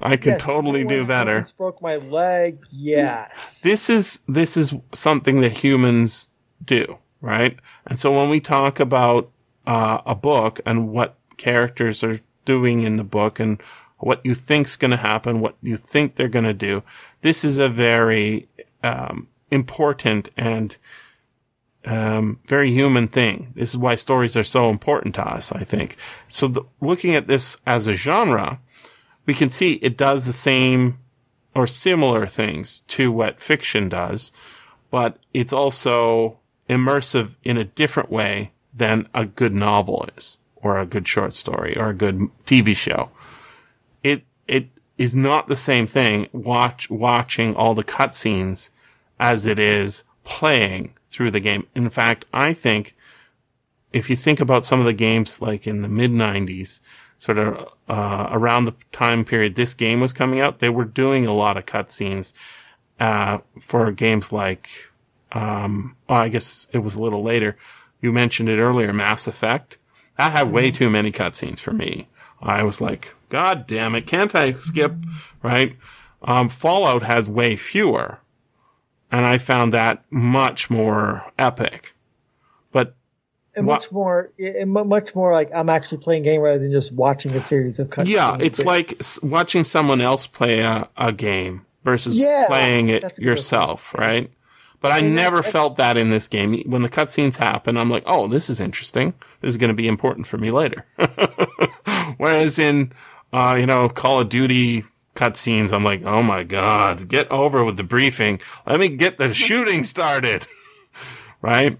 I 0.00 0.16
could 0.16 0.32
Yes, 0.34 0.42
totally 0.42 0.84
do 0.84 1.04
better. 1.04 1.44
Broke 1.56 1.82
my 1.82 1.96
leg. 1.96 2.58
Yes. 2.70 3.62
This 3.62 3.90
is, 3.90 4.20
this 4.28 4.56
is 4.56 4.74
something 4.94 5.40
that 5.40 5.52
humans 5.52 6.28
do, 6.64 6.98
right? 7.20 7.58
And 7.86 7.98
so 7.98 8.16
when 8.16 8.30
we 8.30 8.40
talk 8.40 8.80
about, 8.80 9.30
uh, 9.66 10.00
a 10.06 10.14
book 10.14 10.60
and 10.64 10.88
what 10.88 11.16
characters 11.36 12.02
are 12.02 12.20
doing 12.44 12.82
in 12.82 12.96
the 12.96 13.04
book 13.04 13.38
and 13.38 13.62
what 13.98 14.24
you 14.24 14.34
think's 14.34 14.76
going 14.76 14.90
to 14.92 14.96
happen, 14.96 15.40
what 15.40 15.56
you 15.62 15.76
think 15.76 16.14
they're 16.14 16.28
going 16.28 16.44
to 16.44 16.54
do, 16.54 16.82
this 17.20 17.44
is 17.44 17.58
a 17.58 17.68
very, 17.68 18.48
um, 18.82 19.28
important 19.50 20.30
and, 20.36 20.76
um, 21.84 22.38
very 22.46 22.70
human 22.70 23.08
thing. 23.08 23.52
This 23.54 23.70
is 23.70 23.76
why 23.76 23.94
stories 23.94 24.36
are 24.36 24.44
so 24.44 24.68
important 24.68 25.14
to 25.14 25.26
us, 25.26 25.52
I 25.52 25.64
think. 25.64 25.96
So 26.28 26.48
the, 26.48 26.62
looking 26.80 27.14
at 27.14 27.26
this 27.26 27.56
as 27.66 27.86
a 27.86 27.94
genre, 27.94 28.60
we 29.26 29.34
can 29.34 29.50
see 29.50 29.74
it 29.74 29.96
does 29.96 30.26
the 30.26 30.32
same 30.32 30.98
or 31.54 31.66
similar 31.66 32.26
things 32.26 32.80
to 32.88 33.10
what 33.10 33.40
fiction 33.40 33.88
does. 33.88 34.32
but 34.90 35.18
it's 35.34 35.52
also 35.52 36.38
immersive 36.68 37.36
in 37.44 37.56
a 37.56 37.64
different 37.64 38.10
way 38.10 38.52
than 38.74 39.08
a 39.14 39.26
good 39.26 39.54
novel 39.54 40.08
is, 40.16 40.38
or 40.56 40.78
a 40.78 40.86
good 40.86 41.06
short 41.08 41.32
story, 41.32 41.76
or 41.76 41.88
a 41.88 41.94
good 41.94 42.28
TV 42.46 42.76
show. 42.76 43.10
It 44.02 44.24
it 44.46 44.68
is 44.96 45.14
not 45.14 45.48
the 45.48 45.56
same 45.56 45.86
thing 45.86 46.28
watch 46.32 46.90
watching 46.90 47.54
all 47.54 47.74
the 47.74 47.84
cutscenes 47.84 48.70
as 49.18 49.46
it 49.46 49.58
is 49.58 50.04
playing 50.24 50.94
through 51.10 51.30
the 51.30 51.40
game. 51.40 51.66
In 51.74 51.88
fact, 51.90 52.24
I 52.32 52.52
think 52.52 52.94
if 53.92 54.10
you 54.10 54.16
think 54.16 54.40
about 54.40 54.66
some 54.66 54.80
of 54.80 54.86
the 54.86 54.92
games 54.92 55.40
like 55.40 55.66
in 55.66 55.82
the 55.82 55.88
mid 55.88 56.10
90s, 56.10 56.80
sort 57.18 57.38
of 57.38 57.68
uh, 57.88 58.28
around 58.30 58.64
the 58.64 58.74
time 58.92 59.24
period 59.24 59.54
this 59.54 59.74
game 59.74 60.00
was 60.00 60.12
coming 60.12 60.40
out, 60.40 60.58
they 60.58 60.68
were 60.68 60.84
doing 60.84 61.26
a 61.26 61.34
lot 61.34 61.56
of 61.56 61.66
cutscenes 61.66 62.32
uh, 63.00 63.38
for 63.60 63.90
games 63.90 64.32
like, 64.32 64.68
um, 65.32 65.96
well, 66.08 66.18
I 66.18 66.28
guess 66.28 66.66
it 66.72 66.78
was 66.78 66.94
a 66.94 67.00
little 67.00 67.22
later. 67.22 67.56
You 68.00 68.12
mentioned 68.12 68.48
it 68.48 68.58
earlier, 68.58 68.92
Mass 68.92 69.26
Effect. 69.26 69.78
That 70.16 70.32
had 70.32 70.52
way 70.52 70.70
too 70.70 70.90
many 70.90 71.12
cutscenes 71.12 71.58
for 71.60 71.72
me. 71.72 72.08
I 72.40 72.62
was 72.62 72.80
like, 72.80 73.14
God 73.28 73.66
damn 73.66 73.94
it, 73.94 74.06
can't 74.06 74.34
I 74.34 74.52
skip? 74.52 74.92
Right? 75.42 75.76
Um, 76.22 76.48
Fallout 76.48 77.02
has 77.02 77.28
way 77.28 77.56
fewer. 77.56 78.18
And 79.10 79.24
I 79.24 79.38
found 79.38 79.72
that 79.72 80.04
much 80.10 80.68
more 80.70 81.24
epic. 81.38 81.94
But 82.72 82.94
and 83.54 83.66
Wha- 83.66 83.74
much 83.74 83.90
more, 83.90 84.30
and 84.38 84.70
much 84.70 85.14
more 85.14 85.32
like 85.32 85.50
I'm 85.54 85.68
actually 85.68 85.98
playing 85.98 86.22
a 86.22 86.24
game 86.24 86.40
rather 86.42 86.58
than 86.58 86.70
just 86.70 86.92
watching 86.92 87.32
a 87.32 87.40
series 87.40 87.78
of 87.78 87.88
cutscenes. 87.88 88.08
yeah, 88.08 88.36
it's 88.38 88.64
like 88.64 89.00
watching 89.22 89.64
someone 89.64 90.00
else 90.00 90.26
play 90.26 90.60
a, 90.60 90.88
a 90.96 91.12
game 91.12 91.64
versus 91.84 92.16
Yeah, 92.18 92.44
playing 92.48 92.88
it 92.90 93.02
that's 93.02 93.18
a 93.18 93.22
good 93.22 93.28
way 93.28 93.34
to 93.34 93.38
yourself, 93.40 93.94
right? 93.94 94.30
But 94.80 94.92
I 94.92 95.00
never 95.00 95.42
felt 95.42 95.76
that 95.78 95.96
in 95.96 96.10
this 96.10 96.28
game. 96.28 96.62
When 96.66 96.82
the 96.82 96.88
cutscenes 96.88 97.36
happen, 97.36 97.76
I'm 97.76 97.90
like, 97.90 98.04
oh, 98.06 98.28
this 98.28 98.48
is 98.48 98.60
interesting. 98.60 99.12
This 99.40 99.50
is 99.50 99.56
going 99.56 99.68
to 99.68 99.74
be 99.74 99.88
important 99.88 100.26
for 100.28 100.38
me 100.38 100.52
later. 100.52 100.86
Whereas 102.16 102.60
in, 102.60 102.92
uh, 103.32 103.56
you 103.58 103.66
know, 103.66 103.88
Call 103.88 104.20
of 104.20 104.28
Duty 104.28 104.84
cutscenes, 105.16 105.72
I'm 105.72 105.82
like, 105.82 106.04
oh 106.04 106.22
my 106.22 106.44
God, 106.44 107.08
get 107.08 107.28
over 107.28 107.64
with 107.64 107.76
the 107.76 107.82
briefing. 107.82 108.40
Let 108.66 108.78
me 108.78 108.88
get 108.88 109.18
the 109.18 109.34
shooting 109.34 109.82
started. 109.82 110.46
right? 111.42 111.76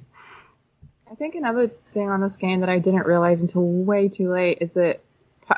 I 1.08 1.14
think 1.14 1.36
another 1.36 1.68
thing 1.94 2.10
on 2.10 2.20
this 2.20 2.36
game 2.36 2.60
that 2.60 2.68
I 2.68 2.80
didn't 2.80 3.06
realize 3.06 3.42
until 3.42 3.62
way 3.62 4.08
too 4.08 4.28
late 4.28 4.58
is 4.60 4.72
that, 4.72 5.00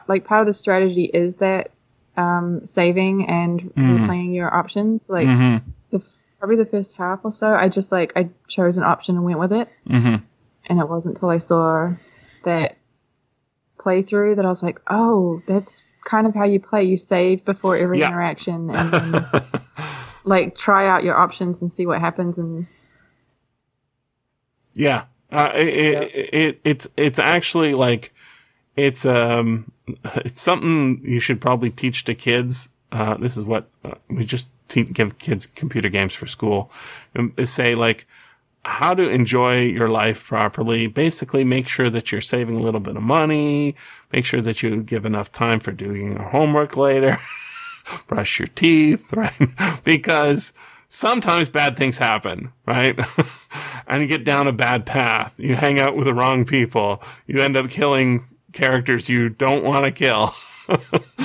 like, 0.09 0.27
part 0.27 0.43
of 0.43 0.47
the 0.47 0.53
strategy 0.53 1.05
is 1.05 1.37
that 1.37 1.71
um, 2.19 2.67
saving 2.67 3.29
and 3.29 3.61
replaying 3.75 4.35
your 4.35 4.55
options. 4.55 5.09
Like, 5.09 5.27
Mm-hmm. 5.27 5.71
Probably 6.41 6.57
the 6.57 6.67
first 6.67 6.97
half 6.97 7.21
or 7.23 7.31
so, 7.31 7.55
I 7.55 7.69
just 7.69 7.93
like 7.93 8.13
I 8.17 8.31
chose 8.49 8.77
an 8.79 8.83
option 8.83 9.15
and 9.17 9.25
went 9.25 9.39
with 9.39 9.53
it, 9.53 9.69
Mm-hmm. 9.89 10.17
and 10.69 10.81
it 10.81 10.89
wasn't 10.89 11.17
until 11.19 11.29
I 11.29 11.39
saw 11.39 11.93
that 12.45 12.77
playthrough 13.79 14.37
that 14.37 14.45
I 14.45 14.49
was 14.49 14.63
like, 14.63 14.81
oh, 14.89 15.43
that's 15.47 15.83
kind 16.05 16.27
of 16.27 16.35
how 16.35 16.45
you 16.45 16.59
play. 16.61 16.85
You 16.85 16.97
save 16.97 17.45
before 17.45 17.77
every 17.77 18.01
Yeah. 18.01 18.09
interaction, 18.09 18.71
and 18.71 18.93
then 18.93 19.25
like 20.25 20.57
try 20.57 20.89
out 20.89 21.05
your 21.05 21.17
options 21.17 21.61
and 21.63 21.71
see 21.71 21.87
what 21.87 22.01
happens. 22.01 22.39
And 22.39 22.67
Yeah. 24.75 25.05
Uh, 25.33 25.53
it, 25.55 25.69
it, 25.69 26.35
it, 26.35 26.61
it's, 26.65 26.89
it's 26.97 27.19
actually 27.21 27.73
like, 27.75 28.13
it's, 28.77 29.07
um, 29.07 29.71
it's 30.17 30.41
something 30.41 31.01
you 31.05 31.21
should 31.21 31.41
probably 31.41 31.71
teach 31.71 32.05
to 32.05 32.15
kids. 32.15 32.71
Uh, 32.93 33.17
this 33.17 33.37
is 33.37 33.45
what 33.45 33.69
uh, 33.85 33.95
we 34.09 34.25
just 34.25 34.49
give 34.69 35.19
kids 35.19 35.47
computer 35.47 35.89
games 35.89 36.15
for 36.15 36.27
school. 36.27 36.71
Um, 37.17 37.33
is 37.37 37.51
say 37.51 37.75
like, 37.75 38.07
how 38.65 38.95
to 38.95 39.09
enjoy 39.09 39.63
your 39.63 39.89
life 39.89 40.25
properly. 40.25 40.87
Basically, 40.87 41.45
make 41.45 41.67
sure 41.67 41.89
that 41.91 42.13
you're 42.13 42.21
saving 42.21 42.57
a 42.57 42.61
little 42.61 42.81
bit 42.81 42.97
of 42.97 43.03
money. 43.03 43.75
Make 44.13 44.27
sure 44.27 44.43
that 44.43 44.63
you 44.63 44.83
give 44.83 45.07
enough 45.07 45.33
time 45.33 45.61
for 45.61 45.73
doing 45.73 46.13
your 46.13 46.23
homework 46.23 46.77
later. 46.77 47.17
Brush 48.07 48.39
your 48.39 48.49
teeth, 48.49 49.13
right? 49.13 49.83
because 49.85 50.53
sometimes 50.89 51.49
bad 51.49 51.77
things 51.77 51.99
happen, 51.99 52.53
right? 52.67 52.99
and 53.87 54.03
you 54.03 54.09
get 54.09 54.25
down 54.25 54.47
a 54.47 54.53
bad 54.53 54.85
path. 54.85 55.35
You 55.39 55.57
hang 55.57 55.81
out 55.81 55.97
with 55.97 56.05
the 56.05 56.15
wrong 56.15 56.45
people. 56.45 57.03
You 57.27 57.41
end 57.41 57.57
up 57.57 57.71
killing 57.71 58.25
characters 58.53 59.09
you 59.09 59.31
don't 59.31 59.65
want 59.65 59.85
to 59.85 59.93
kill. 59.93 60.35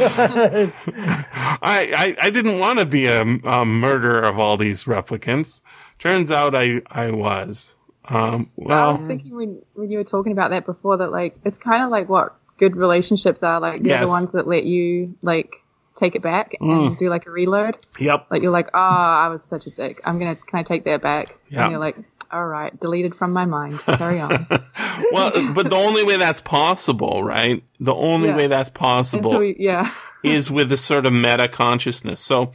I, 0.73 1.91
I, 1.95 2.15
I 2.21 2.29
didn't 2.29 2.59
want 2.59 2.79
to 2.79 2.85
be 2.85 3.05
a, 3.07 3.21
a 3.21 3.65
murderer 3.65 4.21
of 4.23 4.39
all 4.39 4.57
these 4.57 4.85
replicants. 4.85 5.61
Turns 5.99 6.31
out 6.31 6.55
I, 6.55 6.81
I 6.87 7.11
was. 7.11 7.75
Um, 8.07 8.51
I 8.69 8.91
was 8.91 9.03
thinking 9.03 9.35
when 9.35 9.61
when 9.73 9.89
you 9.89 9.97
were 9.97 10.03
talking 10.03 10.31
about 10.31 10.51
that 10.51 10.65
before 10.67 10.97
that 10.97 11.09
like 11.11 11.35
it's 11.43 11.57
kind 11.57 11.83
of 11.83 11.89
like 11.89 12.07
what 12.07 12.35
good 12.57 12.75
relationships 12.75 13.41
are 13.41 13.59
like 13.59 13.81
they're 13.81 13.93
Yes. 13.97 14.05
the 14.05 14.09
ones 14.11 14.31
that 14.33 14.45
let 14.45 14.63
you 14.63 15.15
like 15.23 15.55
take 15.95 16.13
it 16.15 16.21
back 16.21 16.53
Mm. 16.61 16.87
and 16.89 16.97
do 16.99 17.09
like 17.09 17.25
a 17.25 17.31
reload. 17.31 17.77
yep. 17.99 18.27
Like 18.29 18.43
you're 18.43 18.51
like, 18.51 18.69
oh, 18.75 18.79
I 18.79 19.29
was 19.29 19.43
such 19.43 19.65
a 19.65 19.71
dick. 19.71 20.01
I'm 20.05 20.19
gonna 20.19 20.35
can 20.35 20.59
I 20.59 20.63
take 20.63 20.83
that 20.83 21.01
back? 21.01 21.35
Yeah. 21.49 21.63
And 21.63 21.71
you're 21.71 21.79
like, 21.79 21.95
all 22.35 22.45
right, 22.45 22.77
deleted 22.79 23.15
from 23.15 23.31
my 23.31 23.45
mind. 23.45 23.79
Carry 23.79 24.19
on. 24.19 24.45
well, 25.11 25.31
but 25.53 25.69
the 25.69 25.75
only 25.75 26.03
way 26.03 26.17
that's 26.17 26.41
possible, 26.41 27.23
right? 27.23 27.63
The 27.79 27.95
only 27.95 28.27
Yeah. 28.27 28.35
way 28.35 28.47
that's 28.47 28.69
possible 28.69 29.39
we, 29.39 29.55
yeah, 29.57 29.89
is 30.23 30.51
with 30.51 30.71
a 30.71 30.77
sort 30.77 31.05
of 31.05 31.13
meta 31.13 31.47
consciousness. 31.47 32.19
So, 32.19 32.51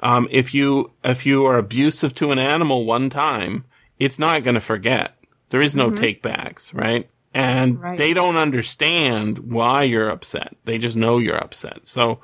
um, 0.00 0.28
if 0.30 0.54
you, 0.54 0.92
if 1.04 1.26
you 1.26 1.44
are 1.46 1.58
abusive 1.58 2.14
to 2.16 2.30
an 2.30 2.38
animal 2.38 2.84
one 2.84 3.10
time, 3.10 3.64
it's 3.98 4.18
not 4.18 4.44
going 4.44 4.54
to 4.54 4.60
forget. 4.60 5.16
There 5.50 5.60
is 5.62 5.74
no 5.74 5.90
take 5.90 6.22
backs, 6.22 6.72
right? 6.72 7.08
And 7.34 7.80
Right. 7.80 7.98
they 7.98 8.14
don't 8.14 8.36
understand 8.36 9.38
why 9.38 9.82
you're 9.82 10.08
upset. 10.10 10.56
They 10.64 10.78
just 10.78 10.96
know 10.96 11.18
you're 11.18 11.36
upset. 11.42 11.86
So 11.86 12.20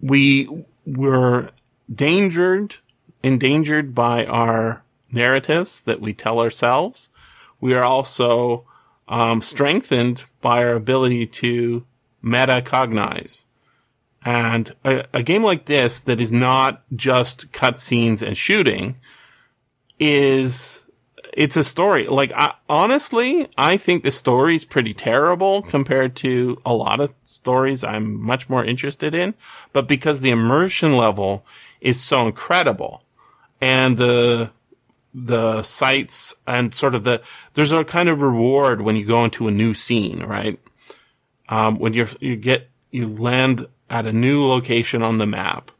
we 0.00 0.48
were 0.84 1.50
endangered, 1.88 2.76
endangered 3.22 3.94
by 3.94 4.26
our 4.26 4.82
narratives 5.10 5.82
that 5.82 6.00
we 6.00 6.12
tell 6.12 6.40
ourselves. 6.40 7.10
We 7.60 7.74
are 7.74 7.84
also, 7.84 8.64
um, 9.08 9.40
strengthened 9.40 10.24
by 10.40 10.64
our 10.64 10.74
ability 10.74 11.26
to 11.26 11.86
metacognize. 12.22 13.44
And 14.24 14.74
a, 14.84 15.04
a 15.14 15.22
game 15.22 15.44
like 15.44 15.66
this 15.66 16.00
that 16.00 16.20
is 16.20 16.32
not 16.32 16.82
just 16.94 17.52
cutscenes 17.52 18.22
and 18.22 18.36
shooting 18.36 18.96
is 20.00 20.84
it's 21.32 21.56
a 21.56 21.62
story. 21.62 22.06
Like 22.06 22.32
I, 22.34 22.54
honestly, 22.68 23.48
I 23.56 23.76
think 23.76 24.02
the 24.02 24.10
story 24.10 24.56
is 24.56 24.64
pretty 24.64 24.94
terrible 24.94 25.62
compared 25.62 26.16
to 26.16 26.60
a 26.64 26.74
lot 26.74 26.98
of 26.98 27.12
stories 27.24 27.84
I'm 27.84 28.20
much 28.20 28.48
more 28.48 28.64
interested 28.64 29.14
in. 29.14 29.34
But 29.72 29.86
because 29.86 30.22
the 30.22 30.30
immersion 30.30 30.96
level 30.96 31.46
is 31.80 32.00
so 32.00 32.26
incredible, 32.26 33.04
and 33.60 33.96
the 33.96 34.50
the 35.18 35.62
sights 35.62 36.34
and 36.46 36.74
sort 36.74 36.94
of 36.94 37.04
the 37.04 37.22
there's 37.54 37.72
a 37.72 37.84
kind 37.84 38.10
of 38.10 38.20
reward 38.20 38.82
when 38.82 38.96
you 38.96 39.06
go 39.06 39.24
into 39.24 39.48
a 39.48 39.50
new 39.50 39.72
scene, 39.72 40.22
right? 40.22 40.60
Um, 41.48 41.78
when 41.78 41.94
you're 41.94 42.10
you 42.20 42.36
get 42.36 42.68
you 42.90 43.08
land 43.08 43.66
at 43.88 44.04
a 44.04 44.12
new 44.12 44.44
location 44.44 45.02
on 45.02 45.16
the 45.16 45.26
map, 45.26 45.70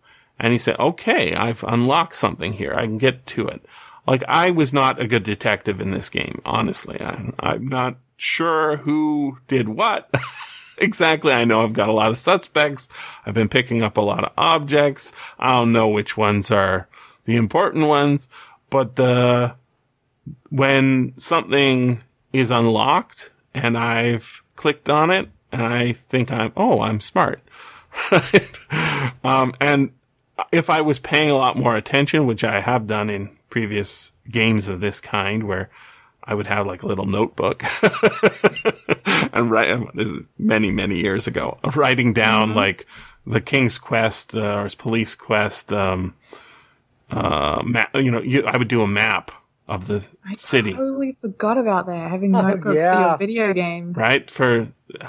and 0.41 0.55
you 0.55 0.59
say, 0.59 0.75
"Okay, 0.79 1.35
I've 1.35 1.63
unlocked 1.65 2.17
something 2.17 2.55
here. 2.55 2.73
I 2.75 2.87
can 2.87 2.97
get 2.97 3.27
to 3.27 3.47
it." 3.47 3.67
Like 4.07 4.25
I 4.27 4.51
was 4.51 4.73
not 4.73 5.01
a 5.01 5.07
good 5.07 5.23
detective 5.23 5.83
in 5.83 5.91
this 5.91 6.09
game, 6.09 6.41
honestly. 6.47 6.99
I, 6.99 7.33
I'm 7.41 7.69
not 7.69 7.99
sure 8.17 8.79
who 8.79 9.39
did 9.49 9.69
what. 9.69 10.09
exactly. 10.79 11.35
I 11.35 11.45
know 11.45 11.63
I've 11.63 11.75
got 11.75 11.91
a 11.91 11.93
lot 11.93 12.11
of 12.11 12.17
suspects. 12.17 12.89
I've 13.27 13.35
been 13.35 13.51
picking 13.51 13.83
up 13.83 13.99
a 13.99 14.03
lot 14.03 14.25
of 14.25 14.33
objects. 14.39 15.13
I 15.39 15.53
don't 15.53 15.73
know 15.73 15.89
which 15.89 16.17
ones 16.17 16.51
are 16.51 16.89
the 17.27 17.37
important 17.37 17.89
ones, 17.89 18.31
but 18.71 18.97
the, 18.97 19.55
when 20.51 21.15
something 21.17 22.03
is 22.33 22.51
unlocked 22.51 23.31
and 23.55 23.77
I've 23.77 24.43
clicked 24.57 24.89
on 24.89 25.11
it 25.11 25.29
and 25.53 25.63
I 25.63 25.93
think 25.93 26.33
I'm, 26.33 26.53
oh, 26.57 26.81
I'm 26.81 27.01
smart. 27.01 27.41
um, 29.25 29.55
and 29.61 29.93
if 30.53 30.69
I 30.69 30.81
was 30.81 30.99
paying 30.99 31.31
a 31.31 31.37
lot 31.37 31.57
more 31.57 31.77
attention, 31.77 32.27
which 32.27 32.45
I 32.45 32.61
have 32.61 32.87
done 32.87 33.11
in 33.11 33.31
previous 33.49 34.13
games 34.31 34.69
of 34.69 34.81
this 34.81 35.01
kind 35.01 35.45
where 35.45 35.71
I 36.23 36.35
would 36.35 36.47
have 36.47 36.67
like 36.67 36.83
a 36.83 36.87
little 36.87 37.07
notebook 37.07 37.63
and 39.33 39.51
write, 39.51 39.95
this 39.95 40.09
is 40.09 40.19
many, 40.39 40.71
many 40.71 40.99
years 40.99 41.27
ago, 41.27 41.59
writing 41.75 42.13
down 42.13 42.55
like 42.55 42.87
the 43.27 43.41
King's 43.41 43.79
Quest, 43.79 44.35
uh, 44.35 44.59
or 44.59 44.65
his 44.65 44.75
police 44.75 45.15
quest, 45.15 45.73
um, 45.73 46.15
uh, 47.11 47.63
map, 47.65 47.95
you 47.97 48.11
know, 48.11 48.21
you, 48.21 48.45
I 48.47 48.57
would 48.57 48.69
do 48.69 48.83
a 48.83 48.87
map 48.87 49.31
of 49.69 49.87
the 49.89 50.07
city, 50.37 50.73
totally 50.75 51.17
forgot 51.21 51.59
about 51.59 51.87
that. 51.87 52.11
Having 52.11 52.31
notebooks 52.33 52.63
for 52.65 52.71
your 53.01 53.17
video 53.19 53.53
games. 53.53 53.97
right? 53.97 54.31
For 54.31 54.67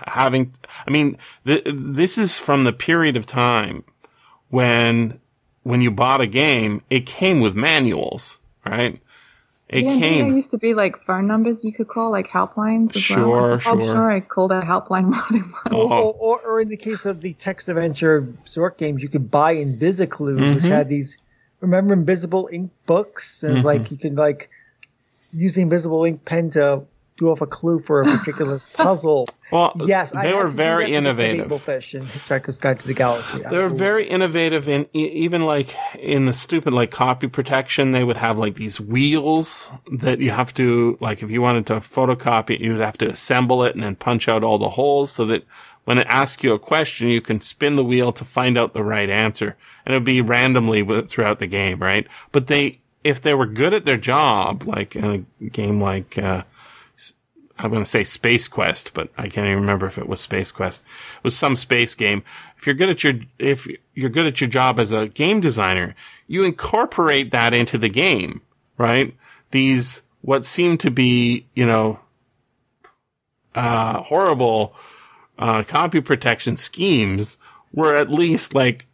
having, 0.07 0.53
I 0.87 0.89
mean, 0.91 1.17
th- 1.45 1.63
this 1.65 2.17
is 2.17 2.39
from 2.39 2.63
the 2.63 2.73
period 2.73 3.15
of 3.15 3.25
time 3.25 3.83
when, 4.49 5.19
when 5.63 5.81
you 5.81 5.91
bought 5.91 6.21
a 6.21 6.27
game, 6.27 6.81
it 6.89 7.05
came 7.05 7.39
with 7.39 7.55
manuals, 7.55 8.39
right? 8.65 8.99
It 9.69 9.83
yeah, 9.83 9.95
didn't 9.99 10.27
there 10.27 10.35
used 10.35 10.51
to 10.51 10.57
be 10.57 10.73
like 10.73 10.95
phone 10.95 11.27
numbers 11.27 11.65
you 11.65 11.73
could 11.73 11.89
call, 11.89 12.09
like 12.09 12.27
helplines 12.29 12.95
as 12.95 13.01
Sure, 13.03 13.27
well. 13.27 13.53
I'm 13.53 13.59
sure. 13.59 13.81
sure 13.81 14.09
I 14.09 14.21
called 14.21 14.53
a 14.53 14.61
helpline 14.61 15.03
more 15.11 15.25
than 15.29 15.41
once. 15.51 15.67
Oh. 15.71 15.89
Or, 15.89 16.13
or, 16.13 16.39
or 16.39 16.61
in 16.61 16.69
the 16.69 16.77
case 16.77 17.05
of 17.05 17.19
the 17.19 17.33
text 17.33 17.67
adventure 17.67 18.21
Zork 18.45 18.77
games, 18.77 19.01
you 19.01 19.09
could 19.09 19.29
buy 19.29 19.55
Invisiclues, 19.57 20.55
which 20.55 20.63
Mhm. 20.63 20.69
had 20.69 20.87
these. 20.89 21.17
Remember 21.59 21.93
Invisible 21.93 22.49
Ink 22.51 22.71
books? 22.85 23.43
And 23.43 23.57
Mm-hmm. 23.57 23.65
like 23.65 23.91
you 23.91 23.97
could 23.97 24.15
like 24.15 24.49
use 25.33 25.55
the 25.55 25.61
Invisible 25.61 26.03
Ink 26.05 26.23
pen 26.25 26.49
to 26.51 26.83
do 27.17 27.29
off 27.29 27.41
a 27.41 27.47
clue 27.47 27.79
for 27.79 28.01
a 28.01 28.05
particular 28.05 28.61
puzzle. 28.73 29.27
Well, 29.51 29.73
Yes, 29.87 30.11
they 30.11 30.19
had 30.19 30.35
were 30.35 30.47
very 30.49 30.93
innovative. 30.93 31.61
Fish 31.63 31.95
and 31.95 32.03
Hitchhiker's 32.07 32.59
Guide 32.59 32.79
to 32.81 32.87
the 32.87 32.93
Galaxy. 32.93 33.39
They 33.49 33.57
were 33.57 33.69
very 33.69 34.07
innovative 34.07 34.69
in 34.69 34.87
even 34.93 35.45
like 35.45 35.75
in 35.97 36.27
the 36.27 36.33
stupid 36.33 36.73
like 36.73 36.91
copy 36.91 37.27
protection. 37.27 37.91
They 37.91 38.03
would 38.03 38.17
have 38.17 38.37
like 38.37 38.55
these 38.55 38.79
wheels 38.79 39.71
that 39.91 40.19
you 40.19 40.29
have 40.31 40.53
to 40.55 40.97
like 40.99 41.23
if 41.23 41.31
you 41.31 41.41
wanted 41.41 41.65
to 41.67 41.75
photocopy 41.75 42.51
it, 42.51 42.61
you'd 42.61 42.79
have 42.81 42.97
to 42.99 43.09
assemble 43.09 43.63
it 43.63 43.73
and 43.73 43.83
then 43.83 43.95
punch 43.95 44.27
out 44.27 44.43
all 44.43 44.59
the 44.59 44.69
holes 44.71 45.11
so 45.11 45.25
that 45.25 45.43
when 45.87 45.99
it 45.99 46.07
asks 46.09 46.43
you 46.43 46.51
a 46.51 46.59
question, 46.59 47.07
you 47.07 47.21
can 47.21 47.39
spin 47.39 47.77
the 47.77 47.83
wheel 47.83 48.11
to 48.11 48.25
find 48.25 48.57
out 48.57 48.73
the 48.73 48.83
right 48.83 49.09
answer, 49.09 49.55
and 49.85 49.95
it 49.95 49.97
would 49.99 50.03
be 50.03 50.19
randomly 50.19 50.83
throughout 51.03 51.39
the 51.39 51.47
game, 51.47 51.79
right? 51.79 52.05
But 52.33 52.47
they, 52.47 52.81
if 53.05 53.21
they 53.21 53.33
were 53.33 53.45
good 53.45 53.73
at 53.73 53.85
their 53.85 53.95
job, 53.95 54.63
like 54.67 54.97
in 54.97 55.25
a 55.39 55.45
game 55.45 55.79
like. 55.79 56.17
Uh, 56.17 56.43
I'm 57.59 57.71
going 57.71 57.83
to 57.83 57.89
say 57.89 58.03
Space 58.03 58.47
Quest, 58.47 58.93
but 58.93 59.09
I 59.17 59.29
can't 59.29 59.47
even 59.47 59.61
remember 59.61 59.87
if 59.87 59.97
it 59.97 60.07
was 60.07 60.19
Space 60.19 60.51
Quest. 60.51 60.83
It 61.17 61.23
was 61.23 61.35
some 61.35 61.55
space 61.55 61.95
game. 61.95 62.21
If 62.57 62.67
you're 62.67 62.75
good 62.75 62.89
at 62.89 63.03
your, 63.03 63.13
if 63.39 63.67
you're 63.95 64.11
good 64.11 64.27
at 64.27 64.39
your 64.39 64.49
job 64.49 64.79
as 64.79 64.91
a 64.91 65.07
game 65.07 65.41
designer, 65.41 65.95
you 66.27 66.43
incorporate 66.43 67.31
that 67.31 67.55
into 67.55 67.79
the 67.79 67.89
game, 67.89 68.41
right? 68.77 69.15
These, 69.49 70.03
what 70.21 70.45
seem 70.45 70.77
to 70.79 70.91
be, 70.91 71.47
you 71.55 71.65
know, 71.65 71.99
uh, 73.55 74.03
horrible, 74.03 74.75
uh, 75.37 75.63
copy 75.63 76.01
protection 76.01 76.57
schemes 76.57 77.37
were 77.73 77.95
at 77.95 78.09
least 78.09 78.53
like 78.53 78.87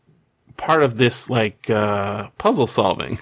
part 0.57 0.83
of 0.83 0.97
this, 0.97 1.29
like, 1.29 1.69
uh, 1.69 2.29
puzzle 2.37 2.67
solving. 2.67 3.19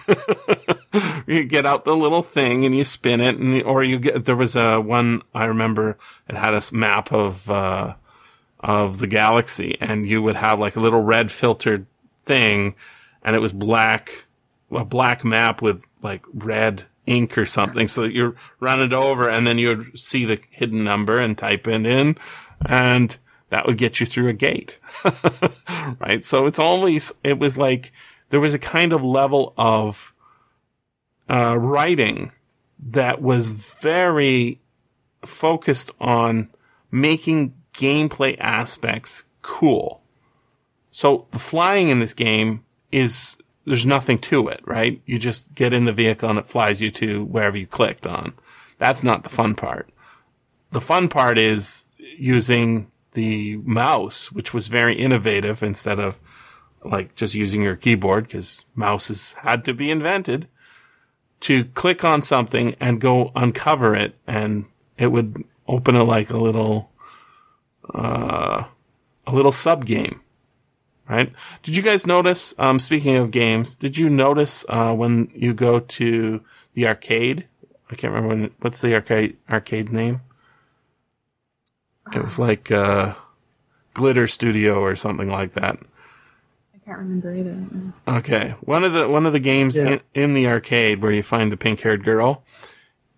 you 1.28 1.44
get 1.44 1.66
out 1.66 1.86
the 1.86 1.96
little 1.96 2.22
thing 2.22 2.66
and 2.66 2.76
you 2.76 2.84
spin 2.84 3.22
it 3.22 3.38
and, 3.38 3.64
or 3.64 3.84
you 3.84 4.00
get, 4.00 4.26
there 4.26 4.36
was 4.36 4.56
a 4.56 4.80
one, 4.80 5.22
I 5.34 5.46
remember 5.46 5.98
it 6.28 6.36
had 6.36 6.54
a 6.54 6.62
map 6.72 7.12
of, 7.12 7.50
uh, 7.50 7.96
of 8.60 9.00
the 9.00 9.08
galaxy 9.08 9.78
and 9.80 10.08
you 10.08 10.22
would 10.22 10.36
have 10.36 10.60
like 10.60 10.76
a 10.76 10.80
little 10.80 11.02
red 11.02 11.32
filtered 11.32 11.86
thing 12.26 12.76
and 13.24 13.36
it 13.36 13.40
was 13.40 13.54
black, 13.54 14.26
a 14.72 14.86
black 14.86 15.24
map 15.24 15.62
with 15.62 15.86
like 16.02 16.24
red 16.34 16.84
ink 17.08 17.38
or 17.38 17.46
something. 17.46 17.88
So 17.88 18.02
that 18.04 18.14
you 18.14 18.36
run 18.60 18.82
it 18.82 18.94
over 18.94 19.30
and 19.30 19.48
then 19.48 19.58
you'd 19.58 19.98
see 19.98 20.26
the 20.26 20.40
hidden 20.52 20.84
number 20.84 21.18
and 21.18 21.38
type 21.38 21.68
it 21.68 21.86
in 21.86 22.18
and 22.66 23.18
that 23.50 23.66
would 23.66 23.78
get 23.78 24.00
you 24.00 24.06
through 24.06 24.30
a 24.30 24.34
gate. 24.34 24.80
right. 26.00 26.24
So 26.24 26.46
it's 26.46 26.60
always, 26.60 27.12
it 27.24 27.38
was 27.38 27.58
like, 27.58 27.92
there 28.30 28.40
was 28.40 28.54
a 28.54 28.60
kind 28.60 28.94
of 28.94 29.04
level 29.04 29.54
of, 29.58 30.14
uh, 31.30 31.58
writing 31.60 32.32
that 32.80 33.22
was 33.22 33.50
very 33.50 34.60
focused 35.24 35.92
on 36.00 36.50
making 36.92 37.54
gameplay 37.74 38.38
aspects 38.40 39.24
cool. 39.42 40.02
So 40.92 41.28
the 41.32 41.40
flying 41.40 41.90
in 41.90 42.00
this 42.00 42.14
game 42.14 42.64
is, 42.92 43.38
there's 43.66 43.86
nothing 43.86 44.18
to 44.20 44.48
it, 44.48 44.62
right? 44.66 45.02
You 45.06 45.20
just 45.20 45.54
get 45.54 45.74
in 45.74 45.86
the 45.86 45.94
vehicle 45.94 46.30
and 46.30 46.40
it 46.40 46.48
flies 46.48 46.82
you 46.82 46.90
to 46.92 47.26
wherever 47.26 47.58
you 47.58 47.68
clicked 47.68 48.08
on. 48.08 48.34
That's 48.78 49.04
not 49.04 49.24
the 49.24 49.30
fun 49.30 49.56
part. 49.56 49.90
The 50.72 50.82
fun 50.82 51.10
part 51.10 51.38
is 51.38 51.86
using 52.18 52.92
the 53.14 53.58
mouse, 53.58 54.32
which 54.32 54.54
was 54.54 54.68
very 54.68 54.98
innovative 54.98 55.64
instead 55.64 56.00
of 56.00 56.20
like 56.84 57.16
just 57.16 57.36
using 57.36 57.62
your 57.62 57.76
keyboard 57.76 58.26
because 58.26 58.66
mouses 58.76 59.34
had 59.34 59.64
to 59.66 59.74
be 59.74 59.92
invented 59.92 60.48
to 61.42 61.66
click 61.66 62.04
on 62.04 62.22
something 62.22 62.76
and 62.80 63.02
go 63.02 63.32
uncover 63.36 63.96
it 63.96 64.16
and 64.26 64.66
it 64.98 65.08
would 65.08 65.44
open 65.68 65.96
a 65.96 66.04
like 66.04 66.30
a 66.30 66.38
little 66.38 66.92
uh 67.94 68.64
a 69.28 69.34
little 69.34 69.52
sub 69.52 69.86
game 69.86 70.22
right? 71.10 71.34
Did 71.64 71.76
you 71.76 71.84
guys 71.84 72.08
notice 72.08 72.56
um 72.58 72.80
speaking 72.80 73.16
of 73.16 73.32
games 73.32 73.76
did 73.76 73.98
you 73.98 74.10
notice 74.10 74.66
uh 74.70 74.96
when 74.96 75.32
you 75.36 75.54
go 75.54 75.80
to 75.80 76.42
the 76.74 76.88
arcade? 76.88 77.48
I 77.92 77.96
can't 77.96 78.14
remember 78.14 78.36
when 78.36 78.52
what's 78.62 78.82
the 78.82 78.96
arcade 78.96 79.38
arcade 79.50 79.92
name 79.92 80.22
it 82.14 82.24
was 82.24 82.38
like 82.40 82.72
uh 82.72 83.14
glitter 83.94 84.28
studio 84.28 84.80
or 84.82 84.96
something 84.96 85.30
like 85.30 85.54
that 85.54 85.78
I 86.74 86.78
can't 86.86 86.98
remember 86.98 87.34
either. 87.36 87.64
Okay, 88.08 88.56
one 88.62 88.84
of 88.84 88.94
the 88.94 89.08
one 89.08 89.26
of 89.26 89.34
the 89.34 89.40
games 89.40 89.78
Yeah. 89.78 89.90
in, 89.90 90.02
in 90.14 90.34
the 90.34 90.48
arcade 90.48 91.02
where 91.02 91.12
you 91.12 91.24
find 91.24 91.52
the 91.52 91.58
pink-haired 91.58 92.04
girl 92.04 92.44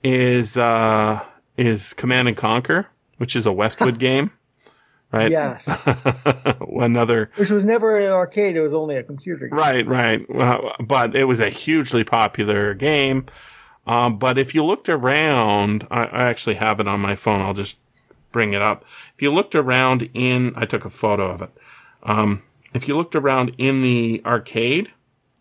is 0.03 0.57
uh 0.57 1.23
is 1.57 1.93
Command 1.93 2.27
and 2.27 2.35
Conquer, 2.37 2.87
which 3.17 3.35
is 3.35 3.45
a 3.45 3.53
Westwood 3.53 3.99
game, 4.07 4.31
right? 5.11 5.31
Yes. 5.31 5.83
Another 6.77 7.29
Which 7.35 7.49
was 7.51 7.63
never 7.65 7.97
an 7.99 8.11
arcade, 8.11 8.55
it 8.57 8.61
was 8.61 8.73
only 8.73 8.97
a 8.97 9.03
computer 9.03 9.47
game. 9.47 9.57
right, 9.57 9.87
right. 9.87 10.25
Uh, 10.29 10.73
but 10.81 11.15
it 11.15 11.23
was 11.25 11.39
a 11.39 11.49
hugely 11.49 12.03
popular 12.03 12.73
game. 12.73 13.25
Um, 13.87 14.17
but 14.17 14.37
if 14.37 14.55
you 14.55 14.63
looked 14.63 14.89
around, 14.89 15.87
I, 15.91 16.05
I 16.05 16.23
actually 16.23 16.55
have 16.55 16.79
it 16.79 16.87
on 16.87 16.99
my 16.99 17.15
phone. 17.15 17.41
I'll 17.41 17.53
just 17.53 17.77
bring 18.33 18.51
it 18.51 18.61
up. 18.61 18.83
If 19.15 19.21
you 19.21 19.31
looked 19.31 19.55
around 19.55 20.09
in, 20.13 20.51
I 20.57 20.65
took 20.65 20.83
a 20.83 20.89
photo 20.89 21.31
of 21.31 21.41
it. 21.41 21.51
Um, 22.03 22.41
if 22.73 22.87
you 22.89 22.97
looked 22.97 23.15
around 23.15 23.53
in 23.57 23.81
the 23.81 24.21
arcade, 24.25 24.91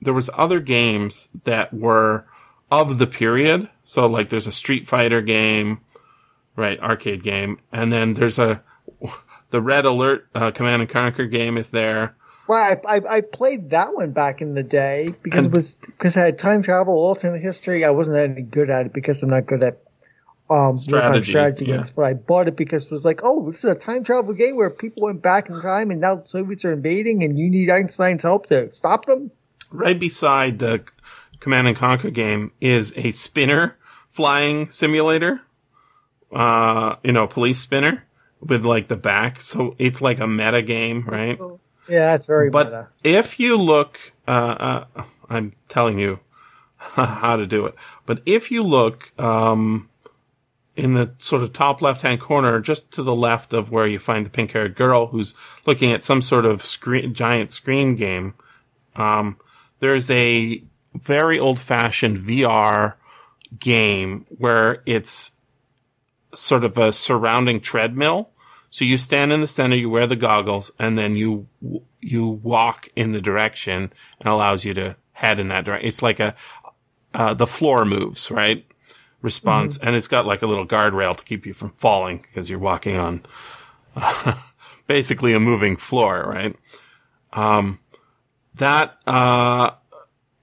there 0.00 0.14
was 0.14 0.30
other 0.34 0.60
games 0.60 1.28
that 1.42 1.74
were 1.74 2.26
of 2.70 2.98
the 2.98 3.06
period. 3.08 3.68
So 3.82 4.06
like 4.06 4.28
there's 4.28 4.46
a 4.46 4.52
Street 4.52 4.86
Fighter 4.86 5.20
game, 5.22 5.80
right? 6.54 6.78
Arcade 6.78 7.22
game. 7.24 7.58
And 7.72 7.92
then 7.92 8.14
there's 8.14 8.38
a, 8.38 8.62
the 9.50 9.60
Red 9.60 9.84
Alert, 9.84 10.28
uh, 10.34 10.50
Command 10.52 10.82
and 10.82 10.90
Conquer 10.90 11.26
game 11.26 11.56
is 11.56 11.70
there. 11.70 12.14
Right, 12.48 12.78
I, 12.86 12.96
I, 12.96 13.00
I 13.16 13.20
played 13.20 13.70
that 13.70 13.94
one 13.94 14.10
back 14.10 14.42
in 14.42 14.54
the 14.54 14.64
day 14.64 15.14
because 15.22 15.46
And- 15.46 15.54
it 15.54 15.56
was 15.56 15.74
because 15.76 16.16
I 16.16 16.20
had 16.26 16.38
time 16.38 16.62
travel, 16.62 16.94
alternate 16.94 17.40
history. 17.40 17.84
I 17.84 17.90
wasn't 17.90 18.16
any 18.18 18.42
good 18.42 18.68
at 18.68 18.86
it 18.86 18.92
because 18.92 19.22
I'm 19.22 19.30
not 19.30 19.46
good 19.46 19.62
at 19.62 19.81
um 20.52 20.76
Strategy, 20.78 21.30
strategy 21.32 21.64
yeah. 21.66 21.76
games. 21.76 21.90
But 21.90 22.04
I 22.04 22.14
bought 22.14 22.48
it 22.48 22.56
because 22.56 22.84
it 22.86 22.90
was 22.90 23.04
like, 23.04 23.20
oh, 23.24 23.46
this 23.50 23.64
is 23.64 23.70
a 23.70 23.74
time 23.74 24.04
travel 24.04 24.34
game 24.34 24.56
where 24.56 24.70
people 24.70 25.04
went 25.04 25.22
back 25.22 25.48
in 25.48 25.60
time 25.60 25.90
and 25.90 26.00
now 26.00 26.16
the 26.16 26.24
Soviets 26.24 26.64
are 26.64 26.72
invading, 26.72 27.24
and 27.24 27.38
you 27.38 27.48
need 27.50 27.70
Einstein's 27.70 28.22
help 28.22 28.46
to 28.46 28.70
stop 28.70 29.06
them. 29.06 29.30
right 29.70 29.98
beside 29.98 30.58
the 30.58 30.84
Command 31.40 31.66
and 31.68 31.76
Conquer 31.76 32.10
game 32.10 32.52
is 32.60 32.92
a 32.96 33.10
spinner 33.10 33.76
flying 34.08 34.70
simulator. 34.70 35.40
Uh, 36.30 36.96
you 37.02 37.12
know, 37.12 37.26
police 37.26 37.58
spinner 37.58 38.04
with 38.40 38.64
like 38.64 38.88
the 38.88 38.96
back. 38.96 39.40
So 39.40 39.74
it's 39.78 40.00
like 40.00 40.18
a 40.20 40.26
meta 40.26 40.62
game, 40.62 41.04
right? 41.06 41.38
Yeah, 41.88 42.12
that's 42.12 42.26
very 42.26 42.48
But 42.50 42.66
meta. 42.66 42.88
if 43.04 43.38
you 43.40 43.56
look, 43.58 43.98
uh, 44.26 44.84
uh, 44.96 45.02
I'm 45.28 45.52
telling 45.68 45.98
you 45.98 46.20
how 46.78 47.36
to 47.36 47.46
do 47.46 47.66
it. 47.66 47.74
But 48.06 48.22
if 48.24 48.50
you 48.50 48.62
look, 48.62 49.12
um, 49.20 49.88
in 50.76 50.94
the 50.94 51.12
sort 51.18 51.42
of 51.42 51.52
top 51.52 51.82
left 51.82 52.02
hand 52.02 52.20
corner, 52.20 52.60
just 52.60 52.90
to 52.92 53.02
the 53.02 53.14
left 53.14 53.52
of 53.52 53.70
where 53.70 53.86
you 53.86 53.98
find 53.98 54.24
the 54.24 54.30
pink 54.30 54.52
haired 54.52 54.74
girl 54.74 55.08
who's 55.08 55.34
looking 55.66 55.92
at 55.92 56.04
some 56.04 56.22
sort 56.22 56.46
of 56.46 56.62
screen, 56.62 57.14
giant 57.14 57.50
screen 57.50 57.94
game, 57.94 58.34
um, 58.96 59.36
there's 59.80 60.10
a 60.10 60.62
very 60.94 61.38
old 61.38 61.58
fashioned 61.58 62.18
VR 62.18 62.94
game 63.58 64.26
where 64.28 64.82
it's 64.86 65.32
sort 66.34 66.64
of 66.64 66.78
a 66.78 66.92
surrounding 66.92 67.60
treadmill. 67.60 68.30
So 68.70 68.84
you 68.84 68.96
stand 68.96 69.32
in 69.32 69.42
the 69.42 69.46
center, 69.46 69.76
you 69.76 69.90
wear 69.90 70.06
the 70.06 70.16
goggles, 70.16 70.70
and 70.78 70.96
then 70.96 71.16
you 71.16 71.48
you 72.00 72.26
walk 72.26 72.88
in 72.96 73.12
the 73.12 73.20
direction 73.20 73.92
and 74.18 74.28
allows 74.28 74.64
you 74.64 74.72
to 74.74 74.96
head 75.12 75.38
in 75.38 75.48
that 75.48 75.64
direction. 75.66 75.88
It's 75.88 76.02
like 76.02 76.20
a 76.20 76.34
uh, 77.12 77.34
the 77.34 77.46
floor 77.46 77.84
moves, 77.84 78.30
right? 78.30 78.64
Response, 79.22 79.78
and 79.78 79.94
it's 79.94 80.08
got 80.08 80.26
like 80.26 80.42
a 80.42 80.46
little 80.46 80.66
guardrail 80.66 81.16
to 81.16 81.24
keep 81.24 81.46
you 81.46 81.54
from 81.54 81.70
falling 81.70 82.18
because 82.18 82.50
you're 82.50 82.58
walking 82.58 82.98
on 82.98 83.22
basically 84.86 85.32
a 85.32 85.40
moving 85.40 85.76
floor, 85.76 86.24
right? 86.26 86.56
Um, 87.32 87.78
that 88.56 88.98
uh, 89.06 89.70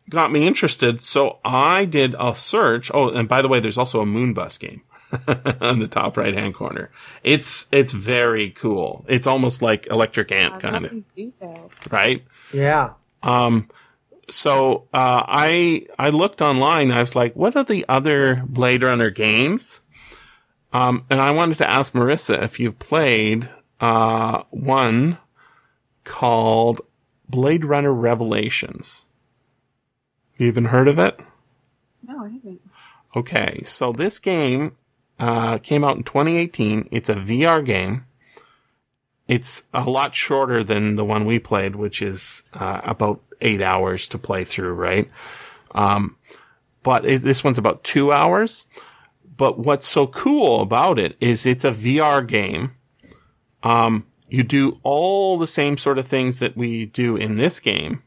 got 0.09 0.31
me 0.31 0.47
interested, 0.47 1.01
so 1.01 1.39
I 1.43 1.85
did 1.85 2.15
a 2.17 2.33
search. 2.35 2.89
Oh, 2.93 3.09
and 3.09 3.27
by 3.27 3.41
the 3.41 3.49
way, 3.49 3.59
there's 3.59 3.77
also 3.77 4.01
a 4.01 4.05
Moonbus 4.05 4.59
game. 4.59 4.81
on 5.61 5.79
the 5.79 5.87
top 5.87 6.17
right 6.17 6.35
hand 6.35 6.53
corner. 6.53 6.91
It's 7.23 7.67
it's 7.71 7.91
very 7.93 8.51
cool. 8.51 9.05
It's 9.07 9.25
almost 9.25 9.61
like 9.63 9.87
electric 9.87 10.31
I 10.31 10.35
ant 10.35 10.59
kind 10.59 10.85
of, 10.85 10.91
these 10.91 11.39
right? 11.89 12.23
Yeah, 12.53 12.91
Um 13.23 13.69
so 14.29 14.87
uh, 14.93 15.23
I 15.27 15.87
I 15.97 16.09
looked 16.09 16.41
online. 16.41 16.91
I 16.91 16.99
was 16.99 17.15
like, 17.15 17.35
what 17.35 17.55
are 17.55 17.63
the 17.63 17.85
other 17.87 18.43
Blade 18.47 18.83
Runner 18.83 19.09
games? 19.09 19.81
Um, 20.71 21.05
and 21.09 21.19
I 21.19 21.31
wanted 21.31 21.57
to 21.59 21.69
ask 21.69 21.93
Marissa 21.93 22.41
if 22.43 22.59
you've 22.59 22.79
played 22.79 23.49
uh, 23.79 24.43
one 24.51 25.17
called 26.03 26.81
Blade 27.27 27.65
Runner 27.65 27.93
Revelations. 27.93 29.05
You 30.37 30.47
even 30.47 30.65
heard 30.65 30.87
of 30.87 30.99
it? 30.99 31.19
No, 32.07 32.23
I 32.23 32.29
haven't. 32.29 32.61
Okay, 33.15 33.61
so 33.63 33.91
this 33.91 34.19
game 34.19 34.75
uh, 35.19 35.57
came 35.57 35.83
out 35.83 35.97
in 35.97 36.03
2018. 36.03 36.89
It's 36.91 37.09
a 37.09 37.15
VR 37.15 37.65
game. 37.65 38.05
It's 39.27 39.63
a 39.73 39.89
lot 39.89 40.15
shorter 40.15 40.63
than 40.63 40.95
the 40.95 41.05
one 41.05 41.25
we 41.25 41.39
played, 41.39 41.75
which 41.75 42.01
is 42.01 42.43
uh, 42.53 42.81
about 42.83 43.21
eight 43.41 43.61
hours 43.61 44.07
to 44.09 44.17
play 44.17 44.43
through, 44.43 44.73
right? 44.73 45.09
Um, 45.73 46.17
but 46.83 47.05
it, 47.05 47.21
this 47.21 47.43
one's 47.43 47.57
about 47.57 47.83
two 47.83 48.11
hours. 48.11 48.65
But 49.37 49.57
what's 49.57 49.87
so 49.87 50.05
cool 50.07 50.61
about 50.61 50.99
it 50.99 51.15
is 51.21 51.45
it's 51.45 51.63
a 51.63 51.71
VR 51.71 52.27
game. 52.27 52.75
Um, 53.63 54.05
you 54.27 54.43
do 54.43 54.79
all 54.83 55.37
the 55.37 55.47
same 55.47 55.77
sort 55.77 55.97
of 55.97 56.07
things 56.07 56.39
that 56.39 56.57
we 56.57 56.85
do 56.85 57.15
in 57.15 57.37
this 57.37 57.59
game. 57.59 58.03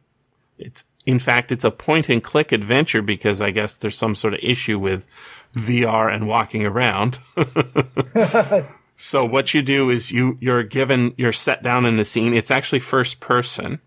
It's, 0.58 0.84
in 1.06 1.18
fact, 1.18 1.50
it's 1.50 1.64
a 1.64 1.70
point 1.70 2.08
and 2.08 2.22
click 2.22 2.52
adventure 2.52 3.02
because 3.02 3.40
I 3.40 3.50
guess 3.50 3.76
there's 3.76 3.96
some 3.96 4.14
sort 4.14 4.34
of 4.34 4.40
issue 4.42 4.78
with 4.78 5.06
VR 5.54 6.14
and 6.14 6.28
walking 6.28 6.64
around. 6.64 7.18
so 8.96 9.24
what 9.24 9.54
you 9.54 9.62
do 9.62 9.90
is 9.90 10.12
you, 10.12 10.36
you're 10.40 10.62
given, 10.62 11.14
you're 11.16 11.32
set 11.32 11.62
down 11.62 11.86
in 11.86 11.96
the 11.96 12.04
scene. 12.04 12.34
It's 12.34 12.50
actually 12.50 12.80
first 12.80 13.20
person. 13.20 13.80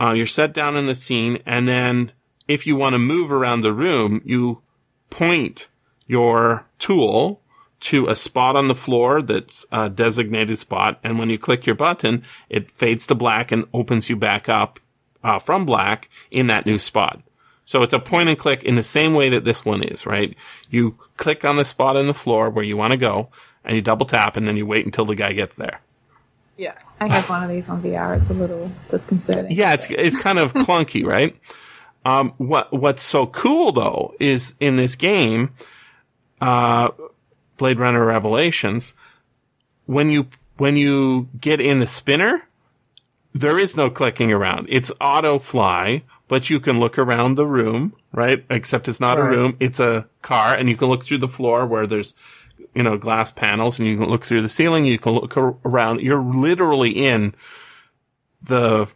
Uh, 0.00 0.12
you're 0.12 0.26
set 0.26 0.52
down 0.52 0.76
in 0.76 0.86
the 0.86 0.94
scene 0.94 1.38
and 1.46 1.66
then 1.66 2.12
if 2.48 2.66
you 2.66 2.76
want 2.76 2.94
to 2.94 2.98
move 2.98 3.32
around 3.32 3.60
the 3.60 3.72
room, 3.72 4.20
you 4.24 4.62
point 5.10 5.68
your 6.06 6.66
tool 6.78 7.40
to 7.80 8.06
a 8.06 8.16
spot 8.16 8.56
on 8.56 8.68
the 8.68 8.74
floor 8.74 9.20
that's 9.20 9.66
a 9.70 9.90
designated 9.90 10.58
spot. 10.58 10.98
And 11.02 11.18
when 11.18 11.30
you 11.30 11.38
click 11.38 11.66
your 11.66 11.74
button, 11.74 12.22
it 12.48 12.70
fades 12.70 13.06
to 13.08 13.14
black 13.14 13.52
and 13.52 13.66
opens 13.72 14.08
you 14.08 14.16
back 14.16 14.48
up 14.48 14.80
uh, 15.22 15.38
from 15.38 15.64
black 15.64 16.08
in 16.30 16.46
that 16.46 16.66
new 16.66 16.78
spot. 16.78 17.22
So 17.64 17.82
it's 17.82 17.92
a 17.92 17.98
point 17.98 18.28
and 18.28 18.38
click 18.38 18.62
in 18.62 18.76
the 18.76 18.82
same 18.82 19.12
way 19.12 19.28
that 19.30 19.44
this 19.44 19.64
one 19.64 19.82
is, 19.82 20.06
right? 20.06 20.36
You 20.70 20.98
click 21.16 21.44
on 21.44 21.56
the 21.56 21.64
spot 21.64 21.96
on 21.96 22.06
the 22.06 22.14
floor 22.14 22.48
where 22.48 22.64
you 22.64 22.76
want 22.76 22.92
to 22.92 22.96
go 22.96 23.28
and 23.64 23.74
you 23.74 23.82
double 23.82 24.06
tap 24.06 24.36
and 24.36 24.46
then 24.46 24.56
you 24.56 24.64
wait 24.64 24.86
until 24.86 25.04
the 25.04 25.16
guy 25.16 25.32
gets 25.32 25.56
there. 25.56 25.80
Yeah, 26.56 26.74
I 27.00 27.08
have 27.08 27.28
one 27.28 27.42
of 27.42 27.50
these 27.50 27.68
on 27.68 27.82
VR. 27.82 28.16
It's 28.16 28.30
a 28.30 28.34
little 28.34 28.70
disconcerting. 28.88 29.52
Yeah, 29.52 29.74
it's 29.74 29.86
it's 29.90 30.20
kind 30.20 30.38
of 30.38 30.52
clunky, 30.54 31.04
right? 31.14 31.36
Um, 32.04 32.32
what 32.38 32.72
what's 32.72 33.02
so 33.02 33.26
cool 33.26 33.72
though 33.72 34.14
is 34.20 34.54
in 34.60 34.76
this 34.76 34.94
game, 34.94 35.52
uh, 36.40 36.90
Blade 37.56 37.78
Runner 37.78 38.04
Revelations, 38.04 38.94
when 39.86 40.10
you 40.10 40.28
when 40.56 40.76
you 40.76 41.28
get 41.40 41.60
in 41.60 41.78
the 41.80 41.86
spinner, 41.86 42.48
there 43.34 43.58
is 43.58 43.76
no 43.76 43.90
clicking 43.90 44.32
around. 44.32 44.66
It's 44.70 44.90
auto 45.00 45.38
fly, 45.38 46.02
but 46.28 46.48
you 46.48 46.60
can 46.60 46.80
look 46.80 46.96
around 46.98 47.34
the 47.34 47.46
room, 47.46 47.92
right? 48.12 48.44
Except 48.48 48.88
it's 48.88 49.00
not 49.00 49.18
Right. 49.18 49.32
a 49.32 49.36
room; 49.36 49.56
it's 49.60 49.80
a 49.80 50.08
car, 50.22 50.54
and 50.54 50.70
you 50.70 50.76
can 50.76 50.88
look 50.88 51.04
through 51.04 51.18
the 51.18 51.28
floor 51.28 51.66
where 51.66 51.86
there's 51.86 52.14
you 52.74 52.82
know 52.82 52.98
glass 52.98 53.30
panels, 53.30 53.78
and 53.78 53.88
you 53.88 53.96
can 53.96 54.08
look 54.08 54.24
through 54.24 54.42
the 54.42 54.48
ceiling. 54.48 54.84
You 54.84 54.98
can 54.98 55.12
look 55.12 55.36
ar- 55.36 55.56
around. 55.64 56.00
You're 56.00 56.22
literally 56.22 56.90
in 56.90 57.34
the 58.42 58.88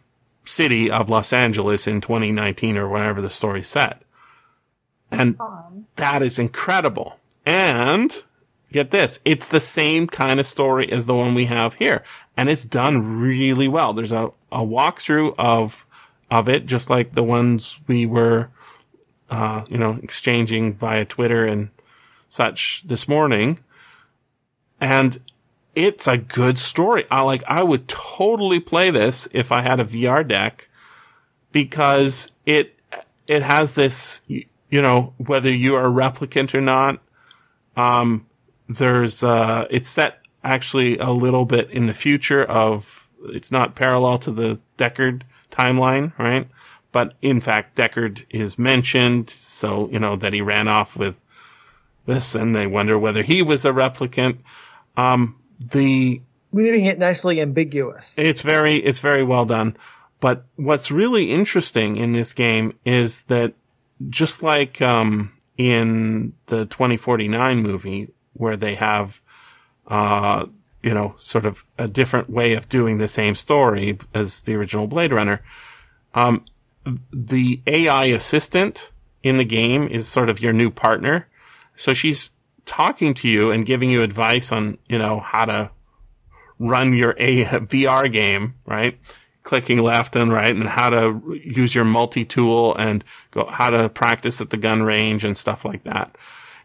city 0.45 0.89
of 0.89 1.09
Los 1.09 1.33
Angeles 1.33 1.87
in 1.87 2.01
2019 2.01 2.77
or 2.77 2.87
whenever 2.87 3.21
the 3.21 3.29
story's 3.29 3.67
set. 3.67 4.01
And 5.09 5.37
that 5.97 6.21
is 6.21 6.39
incredible. 6.39 7.19
And 7.45 8.23
get 8.71 8.91
this, 8.91 9.19
it's 9.25 9.47
the 9.47 9.59
same 9.59 10.07
kind 10.07 10.39
of 10.39 10.47
story 10.47 10.91
as 10.91 11.05
the 11.05 11.15
one 11.15 11.35
we 11.35 11.45
have 11.45 11.75
here. 11.75 12.03
And 12.37 12.49
it's 12.49 12.65
done 12.65 13.19
really 13.19 13.67
well. 13.67 13.93
There's 13.93 14.13
a, 14.13 14.31
a 14.51 14.61
walkthrough 14.61 15.35
of, 15.37 15.85
of 16.29 16.47
it, 16.47 16.65
just 16.65 16.89
like 16.89 17.13
the 17.13 17.23
ones 17.23 17.79
we 17.87 18.05
were, 18.05 18.49
uh, 19.29 19.65
you 19.69 19.77
know, 19.77 19.99
exchanging 20.01 20.75
via 20.75 21.05
Twitter 21.05 21.45
and 21.45 21.69
such 22.31 22.81
this 22.85 23.09
morning. 23.09 23.59
And 24.79 25.19
it's 25.75 26.07
a 26.07 26.17
good 26.17 26.57
story. 26.57 27.05
I 27.11 27.21
like, 27.23 27.43
I 27.45 27.61
would 27.61 27.89
totally 27.89 28.61
play 28.61 28.89
this 28.89 29.27
if 29.33 29.51
I 29.51 29.61
had 29.61 29.81
a 29.81 29.85
VR 29.85 30.25
deck 30.25 30.69
because 31.51 32.31
it, 32.45 32.79
it 33.27 33.43
has 33.43 33.73
this, 33.73 34.21
you 34.27 34.81
know, 34.81 35.13
whether 35.17 35.51
you 35.51 35.75
are 35.75 35.87
a 35.87 35.91
replicant 35.91 36.55
or 36.55 36.61
not, 36.61 37.01
um, 37.75 38.25
there's, 38.69 39.23
uh, 39.23 39.67
it's 39.69 39.89
set 39.89 40.19
actually 40.41 40.97
a 40.99 41.11
little 41.11 41.45
bit 41.45 41.69
in 41.69 41.87
the 41.87 41.93
future 41.93 42.45
of, 42.45 43.09
it's 43.25 43.51
not 43.51 43.75
parallel 43.75 44.17
to 44.19 44.31
the 44.31 44.57
Deckard 44.77 45.23
timeline, 45.51 46.17
right? 46.17 46.47
But 46.93 47.13
in 47.21 47.41
fact, 47.41 47.75
Deckard 47.75 48.25
is 48.29 48.57
mentioned. 48.57 49.29
So, 49.29 49.89
you 49.89 49.99
know, 49.99 50.15
that 50.15 50.33
he 50.33 50.41
ran 50.41 50.67
off 50.67 50.95
with 50.95 51.20
this 52.11 52.35
and 52.35 52.55
they 52.55 52.67
wonder 52.67 52.97
whether 52.97 53.23
he 53.23 53.41
was 53.41 53.65
a 53.65 53.71
replicant. 53.71 54.37
Um, 54.97 55.35
the, 55.59 56.21
leaving 56.51 56.85
it 56.85 56.99
nicely 56.99 57.41
ambiguous. 57.41 58.15
it's 58.17 58.41
very, 58.41 58.77
it's 58.77 58.99
very 58.99 59.23
well 59.23 59.45
done. 59.45 59.77
But 60.19 60.45
what's 60.55 60.91
really 60.91 61.31
interesting 61.31 61.97
in 61.97 62.13
this 62.13 62.33
game 62.33 62.77
is 62.85 63.23
that 63.23 63.53
just 64.09 64.43
like, 64.43 64.81
um, 64.81 65.31
in 65.57 66.33
the 66.47 66.65
2049 66.65 67.61
movie 67.61 68.09
where 68.33 68.57
they 68.57 68.75
have, 68.75 69.21
uh, 69.87 70.45
you 70.81 70.93
know, 70.93 71.13
sort 71.17 71.45
of 71.45 71.65
a 71.77 71.87
different 71.87 72.29
way 72.29 72.53
of 72.53 72.67
doing 72.69 72.97
the 72.97 73.07
same 73.07 73.35
story 73.35 73.97
as 74.13 74.41
the 74.41 74.55
original 74.55 74.87
Blade 74.87 75.11
Runner, 75.11 75.41
um, 76.15 76.43
the 77.11 77.61
AI 77.67 78.05
assistant 78.05 78.91
in 79.21 79.37
the 79.37 79.45
game 79.45 79.87
is 79.87 80.07
sort 80.07 80.29
of 80.29 80.39
your 80.39 80.53
new 80.53 80.71
partner. 80.71 81.27
So 81.75 81.93
she's 81.93 82.31
talking 82.65 83.13
to 83.15 83.27
you 83.27 83.51
and 83.51 83.65
giving 83.65 83.89
you 83.89 84.03
advice 84.03 84.51
on, 84.51 84.77
you 84.87 84.97
know, 84.97 85.19
how 85.19 85.45
to 85.45 85.71
run 86.59 86.93
your 86.93 87.15
A 87.17 87.43
VR 87.45 88.11
game, 88.11 88.55
right? 88.65 88.97
Clicking 89.43 89.79
left 89.79 90.15
and 90.15 90.31
right 90.31 90.55
and 90.55 90.67
how 90.67 90.89
to 90.91 91.39
use 91.43 91.73
your 91.73 91.85
multi-tool 91.85 92.75
and 92.75 93.03
go, 93.31 93.45
how 93.47 93.69
to 93.69 93.89
practice 93.89 94.39
at 94.39 94.51
the 94.51 94.57
gun 94.57 94.83
range 94.83 95.25
and 95.25 95.37
stuff 95.37 95.65
like 95.65 95.83
that. 95.83 96.15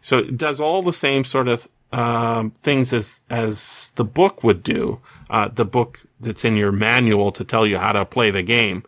So 0.01 0.19
it 0.19 0.37
does 0.37 0.61
all 0.61 0.83
the 0.83 0.93
same 0.93 1.25
sort 1.25 1.47
of, 1.47 1.67
um, 1.91 2.51
things 2.63 2.93
as, 2.93 3.19
as 3.29 3.91
the 3.95 4.03
book 4.03 4.43
would 4.43 4.61
do, 4.61 5.01
uh, 5.29 5.47
the 5.47 5.65
book 5.65 6.01
that's 6.19 6.45
in 6.45 6.55
your 6.55 6.71
manual 6.71 7.31
to 7.31 7.43
tell 7.43 7.65
you 7.65 7.77
how 7.77 7.93
to 7.93 8.05
play 8.05 8.29
the 8.29 8.43
game. 8.43 8.83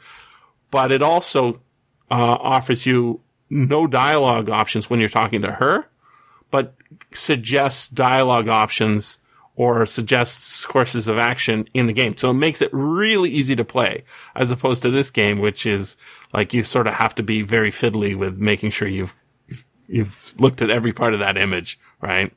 But 0.69 0.91
it 0.91 1.01
also, 1.01 1.61
uh, 2.11 2.37
offers 2.39 2.85
you 2.85 3.21
no 3.49 3.87
dialogue 3.87 4.49
options 4.49 4.89
when 4.89 4.99
you're 4.99 5.09
talking 5.09 5.41
to 5.41 5.53
her, 5.53 5.87
but 6.51 6.75
suggests 7.11 7.87
dialogue 7.87 8.47
options 8.47 9.19
or 9.55 9.85
suggests 9.85 10.65
courses 10.65 11.07
of 11.07 11.17
action 11.17 11.67
in 11.73 11.87
the 11.87 11.93
game. 11.93 12.15
So 12.15 12.29
it 12.29 12.35
makes 12.35 12.61
it 12.61 12.69
really 12.71 13.29
easy 13.29 13.55
to 13.57 13.65
play 13.65 14.03
as 14.35 14.51
opposed 14.51 14.81
to 14.83 14.89
this 14.91 15.11
game, 15.11 15.39
which 15.39 15.65
is 15.65 15.97
like 16.33 16.53
you 16.53 16.63
sort 16.63 16.87
of 16.87 16.93
have 16.93 17.13
to 17.15 17.23
be 17.23 17.41
very 17.41 17.71
fiddly 17.71 18.15
with 18.15 18.37
making 18.37 18.69
sure 18.69 18.87
you've, 18.87 19.13
you've, 19.47 19.65
you've 19.87 20.35
looked 20.39 20.61
at 20.61 20.69
every 20.69 20.93
part 20.93 21.13
of 21.13 21.19
that 21.19 21.37
image, 21.37 21.77
right? 22.01 22.31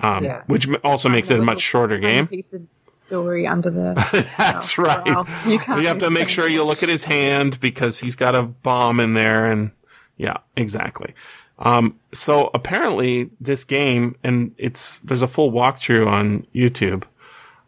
Um, 0.00 0.24
Yeah. 0.24 0.42
which 0.46 0.68
also 0.82 1.08
makes 1.08 1.30
it 1.30 1.38
a 1.38 1.42
much 1.42 1.60
shorter 1.60 1.98
game. 1.98 2.26
Piece 2.26 2.52
of 2.54 2.62
jewelry 3.08 3.46
under 3.46 3.70
the. 3.70 3.94
That's 4.36 4.76
or 4.76 4.82
right. 4.82 5.06
You, 5.46 5.52
You 5.52 5.86
have 5.86 5.98
to 5.98 6.10
make 6.10 6.28
sure 6.28 6.48
you 6.48 6.64
look 6.64 6.82
at 6.82 6.88
his 6.88 7.04
hand 7.04 7.60
because 7.60 8.00
he's 8.00 8.16
got 8.16 8.34
a 8.34 8.42
bomb 8.42 8.98
in 8.98 9.14
there 9.14 9.46
and 9.46 9.70
yeah, 10.16 10.38
exactly. 10.56 11.14
Um, 11.62 11.98
so 12.12 12.50
apparently 12.54 13.30
this 13.40 13.64
game 13.64 14.16
and 14.22 14.52
it's, 14.58 14.98
there's 14.98 15.22
a 15.22 15.28
full 15.28 15.52
walkthrough 15.52 16.06
on 16.06 16.46
YouTube. 16.54 17.04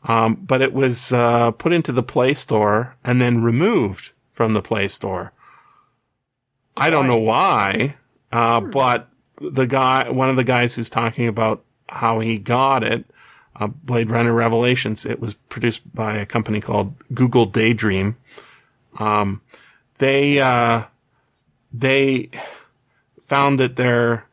Um, 0.02 0.34
but 0.34 0.60
it 0.60 0.74
was, 0.74 1.12
uh, 1.12 1.52
put 1.52 1.72
into 1.72 1.92
the 1.92 2.02
Play 2.02 2.34
Store 2.34 2.96
and 3.04 3.22
then 3.22 3.42
removed 3.42 4.10
from 4.32 4.52
the 4.52 4.60
Play 4.60 4.88
Store. 4.88 5.32
I 6.76 6.90
don't 6.90 7.06
know 7.06 7.16
why, 7.16 7.96
uh, 8.32 8.60
but 8.60 9.08
the 9.40 9.66
guy, 9.66 10.10
one 10.10 10.28
of 10.28 10.36
the 10.36 10.44
guys 10.44 10.74
who's 10.74 10.90
talking 10.90 11.28
about 11.28 11.64
how 11.88 12.18
he 12.18 12.38
got 12.38 12.82
it, 12.82 13.04
uh, 13.56 13.68
Blade 13.68 14.10
Runner 14.10 14.32
Revelations. 14.32 15.06
It 15.06 15.20
was 15.20 15.34
produced 15.34 15.82
by 15.94 16.16
a 16.16 16.26
company 16.26 16.60
called 16.60 16.94
Google 17.14 17.46
Daydream. 17.46 18.16
Um, 18.98 19.40
they, 19.98 20.40
uh, 20.40 20.84
they 21.72 22.30
found 23.34 23.58
that 23.58 23.74
their, 23.74 24.26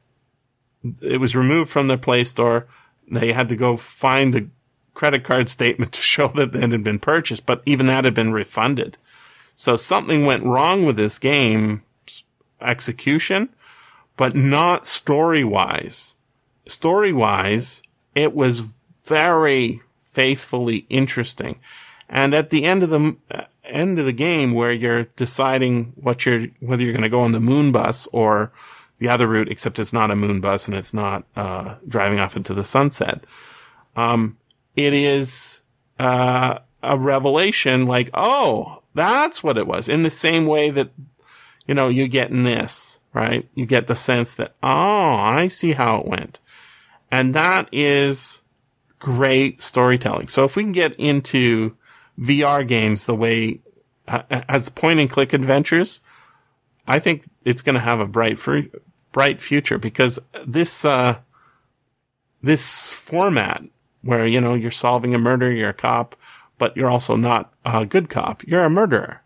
it 1.02 1.20
was 1.20 1.36
removed 1.36 1.72
from 1.72 1.88
their 1.88 1.98
Play 1.98 2.24
Store. 2.24 2.68
They 3.12 3.34
had 3.34 3.50
to 3.50 3.56
go 3.56 3.76
find 3.76 4.32
the 4.32 4.48
credit 4.94 5.24
card 5.24 5.50
statement 5.50 5.92
to 5.94 6.02
show 6.02 6.28
that 6.36 6.56
it 6.56 6.72
had 6.72 6.84
been 6.84 7.00
purchased, 7.00 7.48
but 7.48 7.64
even 7.66 7.88
that 7.88 8.06
had 8.06 8.14
been 8.14 8.32
refunded. 8.32 9.00
So 9.56 9.76
something 9.76 10.24
went 10.24 10.44
wrong 10.44 10.86
with 10.86 10.98
this 10.98 11.18
game 11.18 11.82
execution, 12.62 13.50
but 14.18 14.36
not 14.36 14.86
story 14.86 15.44
wise. 15.44 16.16
Story 16.68 17.12
wise, 17.12 17.82
it 18.14 18.36
was 18.36 18.60
very 19.04 19.82
faithfully 20.12 20.86
interesting. 20.90 21.60
And 22.08 22.36
at 22.36 22.52
the 22.52 22.66
end 22.66 22.84
of 22.84 22.92
the 22.92 23.16
uh, 23.32 23.46
end 23.64 23.98
of 23.98 24.06
the 24.06 24.14
game 24.14 24.54
where 24.54 24.72
you're 24.72 25.06
deciding 25.16 25.94
what 25.96 26.26
you're, 26.26 26.46
whether 26.60 26.84
you're 26.84 26.94
going 26.94 27.02
to 27.04 27.10
go 27.10 27.22
on 27.22 27.32
the 27.32 27.40
moon 27.40 27.72
bus 27.72 28.08
or 28.12 28.52
the 29.02 29.10
other 29.10 29.28
route, 29.28 29.50
except 29.50 29.80
it's 29.80 29.92
not 29.92 30.12
a 30.12 30.16
moon 30.16 30.40
bus 30.42 30.68
and 30.68 30.78
it's 30.78 30.94
not, 30.94 31.26
uh, 31.36 31.74
driving 31.88 32.20
off 32.20 32.38
into 32.38 32.54
the 32.54 32.64
sunset. 32.64 33.24
Um, 33.96 34.38
it 34.76 34.94
is, 34.94 35.62
uh, 35.98 36.60
a 36.84 36.98
revelation 37.00 37.88
like, 37.88 38.12
oh, 38.14 38.84
that's 38.94 39.44
what 39.44 39.58
it 39.58 39.66
was 39.66 39.90
in 39.90 40.04
the 40.04 40.12
same 40.12 40.46
way 40.46 40.70
that, 40.70 40.92
you 41.66 41.74
know, 41.74 41.90
you 41.90 42.08
get 42.08 42.30
in 42.30 42.44
this, 42.44 43.00
right? 43.12 43.50
You 43.56 43.66
get 43.66 43.88
the 43.88 43.96
sense 43.96 44.36
that, 44.36 44.54
oh, 44.62 44.70
I 44.70 45.48
see 45.48 45.72
how 45.72 45.98
it 45.98 46.06
went. 46.06 46.40
And 47.10 47.34
that 47.34 47.70
is 47.72 48.44
great 49.00 49.64
storytelling. 49.64 50.28
So 50.28 50.46
if 50.46 50.56
we 50.56 50.62
can 50.62 50.74
get 50.74 50.94
into 51.00 51.76
VR 52.20 52.68
games 52.68 53.06
the 53.06 53.16
way 53.16 53.62
uh, 54.08 54.22
as 54.30 54.70
point 54.70 55.00
and 55.00 55.10
click 55.10 55.34
adventures, 55.34 56.02
I 56.88 57.00
think 57.00 57.26
it's 57.46 57.64
going 57.64 57.74
to 57.74 57.82
have 57.82 58.00
a 58.00 58.08
bright, 58.08 58.38
free, 58.38 58.70
bright 59.12 59.42
future 59.42 59.78
because 59.78 60.20
this, 60.46 60.86
uh, 60.86 61.18
this 62.42 62.94
format 62.94 63.64
where, 64.02 64.26
you 64.26 64.42
know, 64.42 64.54
you're 64.54 64.72
solving 64.72 65.14
a 65.14 65.20
murder, 65.20 65.52
you're 65.52 65.70
a 65.70 65.74
cop, 65.74 66.16
but 66.58 66.76
you're 66.76 66.90
also 66.90 67.16
not 67.16 67.54
a 67.66 67.86
good 67.86 68.10
cop. 68.10 68.44
You're 68.48 68.64
a 68.64 68.70
murderer, 68.70 69.22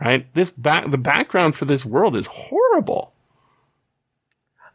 right? 0.00 0.32
This 0.34 0.50
back, 0.50 0.90
the 0.90 0.98
background 0.98 1.54
for 1.56 1.64
this 1.64 1.84
world 1.84 2.16
is 2.16 2.26
horrible. 2.26 3.12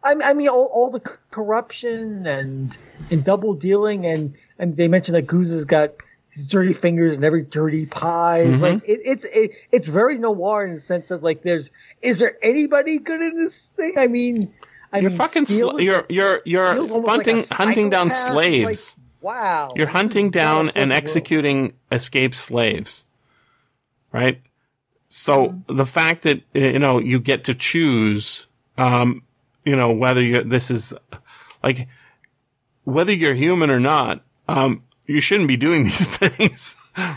I, 0.03 0.15
I 0.23 0.33
mean, 0.33 0.47
all, 0.47 0.69
all 0.73 0.89
the 0.89 1.01
corruption 1.01 2.25
and 2.25 2.77
and 3.11 3.23
double 3.23 3.53
dealing, 3.53 4.05
and 4.05 4.37
and 4.57 4.77
they 4.77 4.87
mentioned 4.87 5.15
that 5.17 5.27
Guzza 5.27 5.51
has 5.55 5.65
got 5.65 5.91
his 6.31 6.47
dirty 6.47 6.71
fingers 6.73 7.15
and 7.15 7.25
every 7.25 7.41
dirty 7.43 7.85
pie. 7.85 8.43
It's 8.43 8.59
Mhm. 8.59 8.61
like 8.61 8.87
it, 8.87 8.99
it's 9.03 9.25
it, 9.25 9.51
it's 9.73 9.87
very 9.89 10.17
noir 10.17 10.63
in 10.63 10.71
the 10.71 10.79
sense 10.79 11.09
that 11.09 11.21
like 11.21 11.41
there's 11.41 11.69
is 12.01 12.19
there 12.19 12.37
anybody 12.41 12.97
good 12.99 13.21
in 13.21 13.37
this 13.37 13.67
thing? 13.69 13.93
I 13.97 14.07
mean, 14.07 14.53
I 14.91 14.99
You're 14.99 15.09
mean, 15.11 15.17
fucking, 15.19 15.45
sl- 15.45 15.77
is- 15.77 15.85
you're, 15.85 16.05
you're, 16.09 16.41
you're 16.45 16.73
hunting, 17.07 17.37
like 17.37 17.49
hunting 17.49 17.89
down 17.89 18.09
slaves. 18.09 18.97
Like, 18.97 19.05
wow, 19.21 19.73
You're 19.75 19.87
hunting 19.87 20.29
down 20.31 20.67
and 20.69 20.73
pleasant 20.73 20.89
world. 20.91 21.03
executing 21.03 21.73
escaped 21.91 22.35
slaves. 22.35 23.05
Right? 24.11 24.41
So 25.09 25.47
Mm-hmm. 25.49 25.75
the 25.75 25.85
fact 25.85 26.23
that, 26.23 26.41
you 26.53 26.79
know, 26.79 26.99
you 26.99 27.19
get 27.19 27.43
to 27.45 27.53
choose, 27.53 28.47
um, 28.77 29.23
you 29.65 29.75
know, 29.75 29.91
whether 29.91 30.21
you, 30.23 30.43
this 30.43 30.71
is 30.71 30.93
like, 31.63 31.87
whether 32.85 33.13
you're 33.13 33.33
human 33.35 33.69
or 33.69 33.79
not, 33.79 34.21
um, 34.47 34.83
you 35.05 35.21
shouldn't 35.21 35.47
be 35.47 35.57
doing 35.57 35.83
these 35.89 36.07
things, 36.07 36.75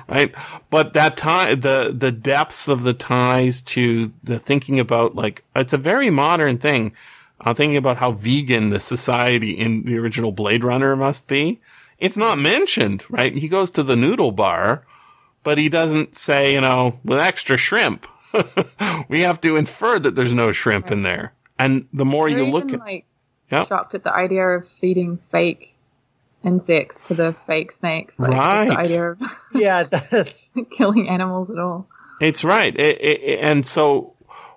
right? 0.09 0.35
But 0.71 0.93
that 0.95 1.17
tie, 1.17 1.55
the, 1.55 1.95
the 1.97 2.13
depths 2.13 2.69
of 2.69 2.83
the 2.83 2.95
ties 2.95 3.63
to 3.63 4.13
the 4.23 4.39
thinking 4.39 4.79
about 4.81 5.15
like, 5.15 5.45
it's 5.55 5.73
a 5.73 5.79
very 5.79 6.11
modern 6.11 6.59
thing. 6.59 6.93
I'm 7.41 7.55
thinking 7.55 7.77
about 7.77 7.99
how 7.99 8.13
vegan 8.13 8.71
the 8.71 8.81
society 8.81 9.53
in 9.53 9.85
the 9.85 9.99
original 9.99 10.33
Blade 10.33 10.65
Runner 10.65 10.95
must 10.97 11.27
be. 11.27 11.61
It's 11.99 12.17
not 12.17 12.39
mentioned, 12.39 13.05
right? 13.11 13.35
He 13.35 13.49
goes 13.49 13.71
to 13.73 13.83
the 13.83 13.97
noodle 13.97 14.33
bar, 14.33 14.85
but 15.43 15.59
he 15.59 15.69
doesn't 15.69 16.17
say, 16.17 16.55
you 16.55 16.61
know, 16.61 16.99
with 17.05 17.19
extra 17.19 17.57
shrimp. 17.57 18.07
we 19.09 19.21
have 19.21 19.41
to 19.43 19.57
infer 19.57 19.99
that 19.99 20.15
there's 20.15 20.33
no 20.33 20.53
shrimp 20.53 20.91
in 20.91 21.03
there. 21.03 21.35
And 21.59 21.89
the 21.93 22.05
more 22.05 22.31
They're 22.31 22.41
you 22.41 22.47
look 22.47 22.67
even, 22.67 22.81
at, 22.81 22.87
like 22.87 23.07
Yep. 23.53 23.69
shocked 23.69 23.95
at 23.95 24.03
the 24.03 24.15
idea 24.15 24.47
of 24.47 24.67
feeding 24.67 25.19
fake 25.19 25.72
insects 26.45 27.01
to 27.01 27.15
the 27.15 27.35
fake 27.47 27.73
snakes. 27.73 28.19
Like, 28.19 28.33
Right. 28.33 28.69
the 28.69 28.77
idea 28.79 29.11
of 29.13 29.21
Yeah, 29.55 29.85
that's 29.85 30.51
killing 30.71 31.09
animals 31.09 31.51
at 31.51 31.59
all. 31.59 31.87
it's 32.21 32.45
right. 32.45 32.75
It, 32.79 33.01
it, 33.01 33.41
and 33.41 33.65
so 33.65 34.15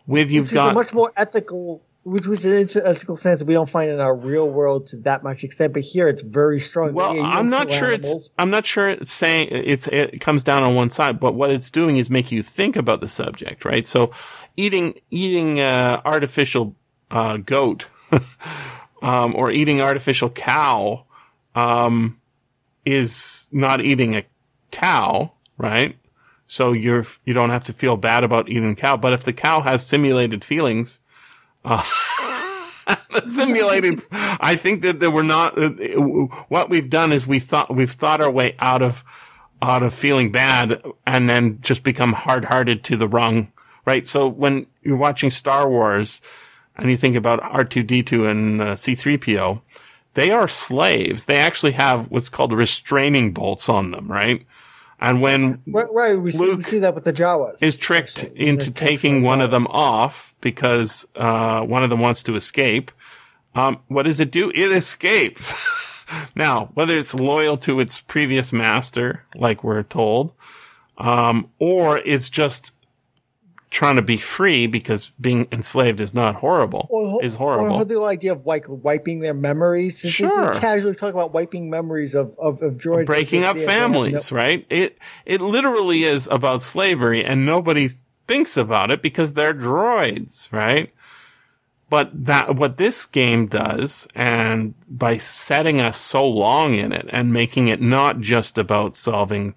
with 0.07 0.31
you've 0.31 0.45
which 0.45 0.53
got, 0.53 0.67
is 0.67 0.71
a 0.71 0.75
much 0.75 0.93
more 0.93 1.11
ethical, 1.17 1.81
which 2.03 2.27
was 2.27 2.45
an 2.45 2.67
ethical 2.85 3.15
sense 3.15 3.39
that 3.39 3.45
we 3.45 3.53
don't 3.55 3.69
find 3.69 3.89
in 3.89 3.99
our 3.99 4.15
real 4.15 4.47
world 4.47 4.87
to 4.87 4.97
that 4.97 5.23
much 5.23 5.43
extent. 5.43 5.73
But 5.73 5.81
here, 5.81 6.07
it's 6.07 6.21
very 6.21 6.59
strong. 6.59 6.93
Well, 6.93 7.15
Yeah, 7.15 7.23
I'm 7.23 7.49
don't 7.49 7.71
sure 7.71 7.91
animals. 7.91 8.25
it's. 8.27 8.29
I'm 8.37 8.51
not 8.51 8.65
sure 8.65 8.89
it's 8.89 9.11
saying 9.11 9.49
it's. 9.51 9.87
It 9.87 10.21
comes 10.21 10.43
down 10.43 10.61
on 10.63 10.75
one 10.75 10.91
side, 10.91 11.19
but 11.19 11.33
what 11.33 11.49
it's 11.49 11.71
doing 11.71 11.97
is 11.97 12.09
make 12.09 12.31
you 12.31 12.43
think 12.43 12.75
about 12.75 13.01
the 13.01 13.07
subject, 13.07 13.65
right? 13.65 13.87
So, 13.87 14.11
eating 14.55 14.99
eating 15.09 15.59
uh, 15.59 16.01
artificial 16.05 16.75
uh, 17.09 17.37
goat, 17.37 17.87
um, 19.01 19.35
or 19.35 19.51
eating 19.51 19.81
artificial 19.81 20.29
cow, 20.29 21.05
um, 21.55 22.19
is 22.85 23.49
not 23.51 23.81
eating 23.81 24.15
a 24.15 24.25
cow, 24.71 25.31
right? 25.57 25.97
So 26.45 26.73
you're 26.73 27.07
you 27.23 27.33
don't 27.33 27.49
have 27.49 27.63
to 27.65 27.73
feel 27.73 27.97
bad 27.97 28.23
about 28.23 28.49
eating 28.49 28.71
a 28.71 28.75
cow. 28.75 28.97
But 28.97 29.13
if 29.13 29.23
the 29.23 29.33
cow 29.33 29.61
has 29.61 29.85
simulated 29.85 30.45
feelings, 30.45 30.99
uh, 31.63 31.83
simulated. 33.27 34.01
I 34.11 34.55
think 34.55 34.81
that, 34.83 34.99
that 34.99 35.11
we're 35.11 35.23
not. 35.23 35.57
What 36.49 36.69
we've 36.69 36.89
done 36.89 37.11
is 37.11 37.25
we 37.25 37.39
thought 37.39 37.73
we've 37.73 37.91
thought 37.91 38.21
our 38.21 38.31
way 38.31 38.55
out 38.59 38.81
of 38.81 39.03
out 39.61 39.81
of 39.81 39.93
feeling 39.93 40.31
bad, 40.31 40.81
and 41.07 41.27
then 41.29 41.59
just 41.61 41.83
become 41.83 42.13
hard 42.13 42.45
hearted 42.45 42.83
to 42.85 42.97
the 42.97 43.07
wrong. 43.07 43.51
Right. 43.85 44.07
So 44.07 44.27
when 44.27 44.67
you're 44.81 44.97
watching 44.97 45.31
Star 45.31 45.69
Wars, 45.69 46.21
and 46.75 46.89
you 46.89 46.97
think 46.97 47.15
about 47.15 47.41
R 47.41 47.63
two 47.63 47.83
D 47.83 48.03
two 48.03 48.27
and 48.27 48.61
uh, 48.61 48.75
C 48.75 48.93
three 48.93 49.17
PO, 49.17 49.61
they 50.15 50.31
are 50.31 50.47
slaves. 50.47 51.25
They 51.25 51.37
actually 51.37 51.73
have 51.73 52.09
what's 52.09 52.29
called 52.29 52.51
restraining 52.51 53.31
bolts 53.31 53.69
on 53.69 53.91
them. 53.91 54.11
Right. 54.11 54.45
And 54.99 55.21
when 55.21 55.61
Right, 55.67 55.91
right. 55.91 56.19
We 56.19 56.31
see, 56.31 56.55
we 56.55 56.63
see 56.63 56.79
that 56.79 56.95
with 56.95 57.03
the 57.03 57.13
Jawas. 57.13 57.61
is 57.61 57.75
tricked 57.75 58.23
actually, 58.23 58.47
into 58.47 58.71
taking 58.71 59.21
one 59.21 59.41
of 59.41 59.51
them 59.51 59.67
off 59.67 60.33
because 60.41 61.07
uh, 61.15 61.61
one 61.61 61.83
of 61.83 61.89
them 61.89 61.99
wants 61.99 62.23
to 62.23 62.35
escape. 62.35 62.91
Um, 63.53 63.79
what 63.87 64.03
does 64.03 64.19
it 64.19 64.31
do? 64.31 64.51
It 64.51 64.71
escapes. 64.71 65.53
now, 66.35 66.71
whether 66.73 66.97
it's 66.97 67.13
loyal 67.13 67.57
to 67.59 67.79
its 67.79 67.99
previous 67.99 68.51
master, 68.51 69.23
like 69.35 69.63
we're 69.63 69.83
told, 69.83 70.33
um, 70.97 71.49
or 71.59 71.99
it's 71.99 72.29
just 72.29 72.71
trying 73.75 73.97
to 73.97 74.01
be 74.01 74.15
free 74.17 74.67
because 74.67 75.11
being 75.19 75.45
enslaved 75.51 75.99
is 75.99 76.13
not 76.13 76.35
horrible, 76.35 76.87
Or, 76.89 77.21
is 77.23 77.35
Or 77.35 77.39
horrible. 77.57 77.83
the 77.83 77.95
whole 77.95 78.05
idea 78.05 78.31
of 78.31 78.45
like 78.45 78.65
wiping 78.69 79.19
their 79.19 79.33
memories. 79.33 79.99
Since 79.99 80.13
Sure. 80.13 80.53
They 80.53 80.59
casually 80.61 80.95
talk 80.95 81.13
about 81.13 81.33
wiping 81.33 81.69
memories 81.69 82.15
of 82.15 82.33
of, 82.39 82.61
of 82.61 82.75
droids. 82.75 83.05
breaking 83.05 83.43
up 83.43 83.55
like, 83.57 83.61
yeah, 83.61 83.65
they 83.67 83.73
have 83.73 83.81
families, 83.81 84.31
no- 84.31 84.37
right? 84.37 84.65
It 84.69 84.97
it 85.25 85.41
literally 85.41 86.03
is 86.05 86.27
about 86.31 86.61
slavery, 86.61 87.23
and 87.25 87.45
nobody 87.45 87.89
thinks 88.27 88.55
about 88.57 88.91
it 88.91 89.01
because 89.01 89.33
they're 89.33 89.53
droids, 89.53 90.51
right? 90.53 90.93
But 91.89 92.09
that 92.25 92.55
what 92.55 92.77
this 92.77 93.05
game 93.05 93.45
does, 93.47 94.07
and 94.15 94.73
by 94.89 95.17
setting 95.17 95.79
us 95.81 95.97
so 95.99 96.27
long 96.27 96.73
in 96.73 96.91
it 96.91 97.07
and 97.11 97.31
making 97.31 97.67
it 97.67 97.79
not 97.81 98.21
just 98.21 98.57
about 98.57 98.95
solving, 98.95 99.53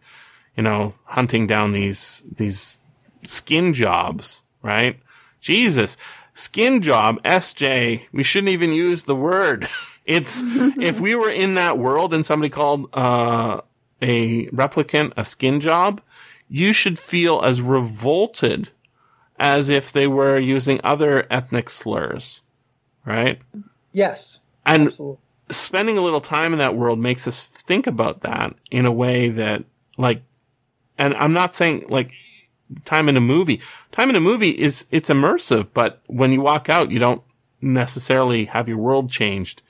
you 0.57 0.63
know, 0.63 0.93
hunting 1.05 1.47
down 1.47 1.73
these 1.73 2.25
these 2.31 2.81
skin 3.29 3.75
jobs, 3.75 4.43
right? 4.63 4.99
Jesus, 5.41 5.97
skin 6.35 6.83
job, 6.83 7.23
SJ. 7.23 8.03
We 8.13 8.23
shouldn't 8.23 8.51
even 8.53 8.73
use 8.73 9.05
the 9.05 9.17
word. 9.17 9.69
It's 10.09 10.43
if 10.47 11.01
we 11.01 11.15
were 11.15 11.29
in 11.31 11.53
that 11.57 11.77
world 11.77 12.15
and 12.15 12.25
somebody 12.25 12.49
called 12.49 12.89
uh, 12.95 13.61
a 14.01 14.47
replicant 14.47 15.13
a 15.19 15.25
skin 15.27 15.61
job, 15.61 16.01
you 16.49 16.73
should 16.73 16.99
feel 16.99 17.43
as 17.43 17.61
revolted 17.61 18.71
as 19.39 19.69
if 19.69 19.93
they 19.93 20.07
were 20.07 20.39
using 20.39 20.81
other 20.83 21.27
ethnic 21.31 21.69
slurs, 21.69 22.41
right? 23.05 23.39
Yes, 23.93 24.41
And 24.65 24.87
absolutely. 24.87 25.19
spending 25.51 25.99
a 25.99 26.03
little 26.03 26.23
time 26.23 26.55
in 26.55 26.59
that 26.59 26.75
world 26.75 26.99
makes 26.99 27.29
us 27.29 27.45
think 27.45 27.87
about 27.87 28.23
that 28.23 28.55
in 28.71 28.87
a 28.87 28.93
way 28.93 29.29
that 29.29 29.65
like 29.99 30.23
and 30.97 31.13
I'm 31.13 31.35
not 31.35 31.55
saying 31.55 31.85
like 31.91 32.13
time 32.85 33.09
in 33.09 33.17
a 33.17 33.21
movie. 33.21 33.61
Time 33.93 34.11
in 34.11 34.17
a 34.17 34.21
movie 34.21 34.51
is 34.51 34.87
it's 34.91 35.09
immersive, 35.09 35.69
but 35.75 36.01
when 36.07 36.33
you 36.33 36.41
walk 36.41 36.69
out 36.69 36.91
you 36.91 36.99
don't 36.99 37.23
necessarily 37.61 38.45
have 38.47 38.69
your 38.69 38.79
world 38.79 39.11
changed. 39.11 39.63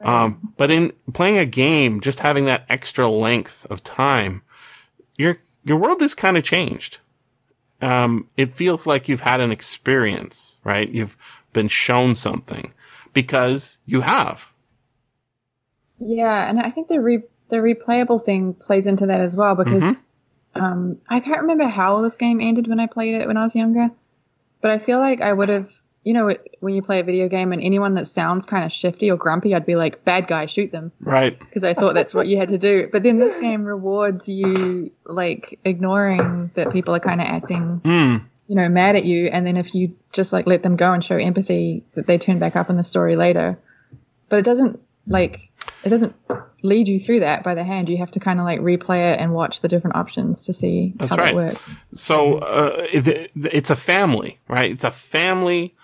Um 0.00 0.52
but 0.56 0.70
in 0.70 0.92
playing 1.12 1.38
a 1.38 1.46
game, 1.46 2.00
just 2.00 2.20
having 2.20 2.44
that 2.46 2.64
extra 2.68 3.08
length 3.08 3.66
of 3.70 3.84
time, 3.84 4.42
your 5.16 5.38
your 5.64 5.76
world 5.78 6.02
is 6.02 6.14
kind 6.14 6.36
of 6.36 6.42
changed. 6.44 6.98
Um 7.80 8.28
it 8.36 8.52
feels 8.54 8.86
like 8.86 9.08
you've 9.08 9.20
had 9.20 9.40
an 9.40 9.52
experience, 9.52 10.58
right? 10.64 10.88
You've 10.88 11.16
been 11.52 11.68
shown 11.68 12.14
something 12.14 12.72
because 13.12 13.78
you 13.86 14.00
have. 14.00 14.52
Yeah, 15.98 16.48
and 16.48 16.58
I 16.58 16.70
think 16.70 16.88
the 16.88 17.00
re- 17.00 17.22
the 17.48 17.56
replayable 17.58 18.22
thing 18.22 18.54
plays 18.54 18.86
into 18.86 19.06
that 19.06 19.20
as 19.20 19.36
well 19.36 19.54
because 19.54 19.82
Mm-hmm. 19.82 20.02
Um, 20.54 20.98
I 21.08 21.20
can't 21.20 21.42
remember 21.42 21.64
how 21.64 22.02
this 22.02 22.16
game 22.16 22.40
ended 22.40 22.66
when 22.66 22.80
I 22.80 22.86
played 22.86 23.14
it 23.14 23.26
when 23.26 23.36
I 23.36 23.42
was 23.42 23.54
younger, 23.54 23.90
but 24.60 24.70
I 24.70 24.78
feel 24.78 24.98
like 24.98 25.20
I 25.20 25.32
would 25.32 25.48
have, 25.48 25.68
you 26.04 26.14
know, 26.14 26.34
when 26.60 26.74
you 26.74 26.82
play 26.82 27.00
a 27.00 27.04
video 27.04 27.28
game 27.28 27.52
and 27.52 27.62
anyone 27.62 27.94
that 27.94 28.06
sounds 28.06 28.44
kind 28.44 28.64
of 28.64 28.72
shifty 28.72 29.10
or 29.10 29.16
grumpy, 29.16 29.54
I'd 29.54 29.66
be 29.66 29.76
like, 29.76 30.04
bad 30.04 30.26
guy, 30.26 30.46
shoot 30.46 30.70
them. 30.72 30.92
Right. 31.00 31.38
Because 31.38 31.64
I 31.64 31.74
thought 31.74 31.94
that's 31.94 32.12
what 32.12 32.26
you 32.26 32.36
had 32.38 32.48
to 32.50 32.58
do. 32.58 32.88
But 32.90 33.02
then 33.02 33.18
this 33.18 33.36
game 33.36 33.64
rewards 33.64 34.28
you, 34.28 34.90
like, 35.04 35.58
ignoring 35.64 36.50
that 36.54 36.72
people 36.72 36.94
are 36.94 37.00
kind 37.00 37.20
of 37.20 37.26
acting, 37.28 37.80
Hmm. 37.84 38.16
you 38.48 38.56
know, 38.56 38.68
mad 38.68 38.96
at 38.96 39.04
you. 39.04 39.26
And 39.28 39.46
then 39.46 39.56
if 39.56 39.74
you 39.74 39.96
just, 40.12 40.32
like, 40.32 40.46
let 40.46 40.62
them 40.62 40.76
go 40.76 40.92
and 40.92 41.04
show 41.04 41.16
empathy, 41.16 41.84
that 41.94 42.06
they 42.06 42.18
turn 42.18 42.38
back 42.40 42.56
up 42.56 42.68
in 42.68 42.76
the 42.76 42.82
story 42.82 43.14
later. 43.16 43.58
But 44.28 44.40
it 44.40 44.44
doesn't, 44.44 44.80
like, 45.06 45.50
it 45.84 45.88
doesn't 45.88 46.14
lead 46.62 46.88
you 46.88 46.98
through 47.00 47.20
that 47.20 47.42
by 47.42 47.54
the 47.54 47.64
hand. 47.64 47.88
You 47.88 47.98
have 47.98 48.10
to 48.12 48.20
kind 48.20 48.38
of, 48.38 48.44
like, 48.44 48.60
replay 48.60 49.12
it 49.12 49.20
and 49.20 49.32
watch 49.34 49.60
the 49.60 49.68
different 49.68 49.96
options 49.96 50.44
to 50.46 50.52
see 50.52 50.92
That's 50.96 51.10
how 51.10 51.16
right. 51.16 51.26
that 51.26 51.34
works. 51.34 51.70
So 51.94 52.38
uh, 52.38 52.86
it, 52.92 53.30
it's 53.34 53.70
a 53.70 53.76
family, 53.76 54.38
right? 54.48 54.70
It's 54.70 54.84
a 54.84 54.90
family 54.90 55.74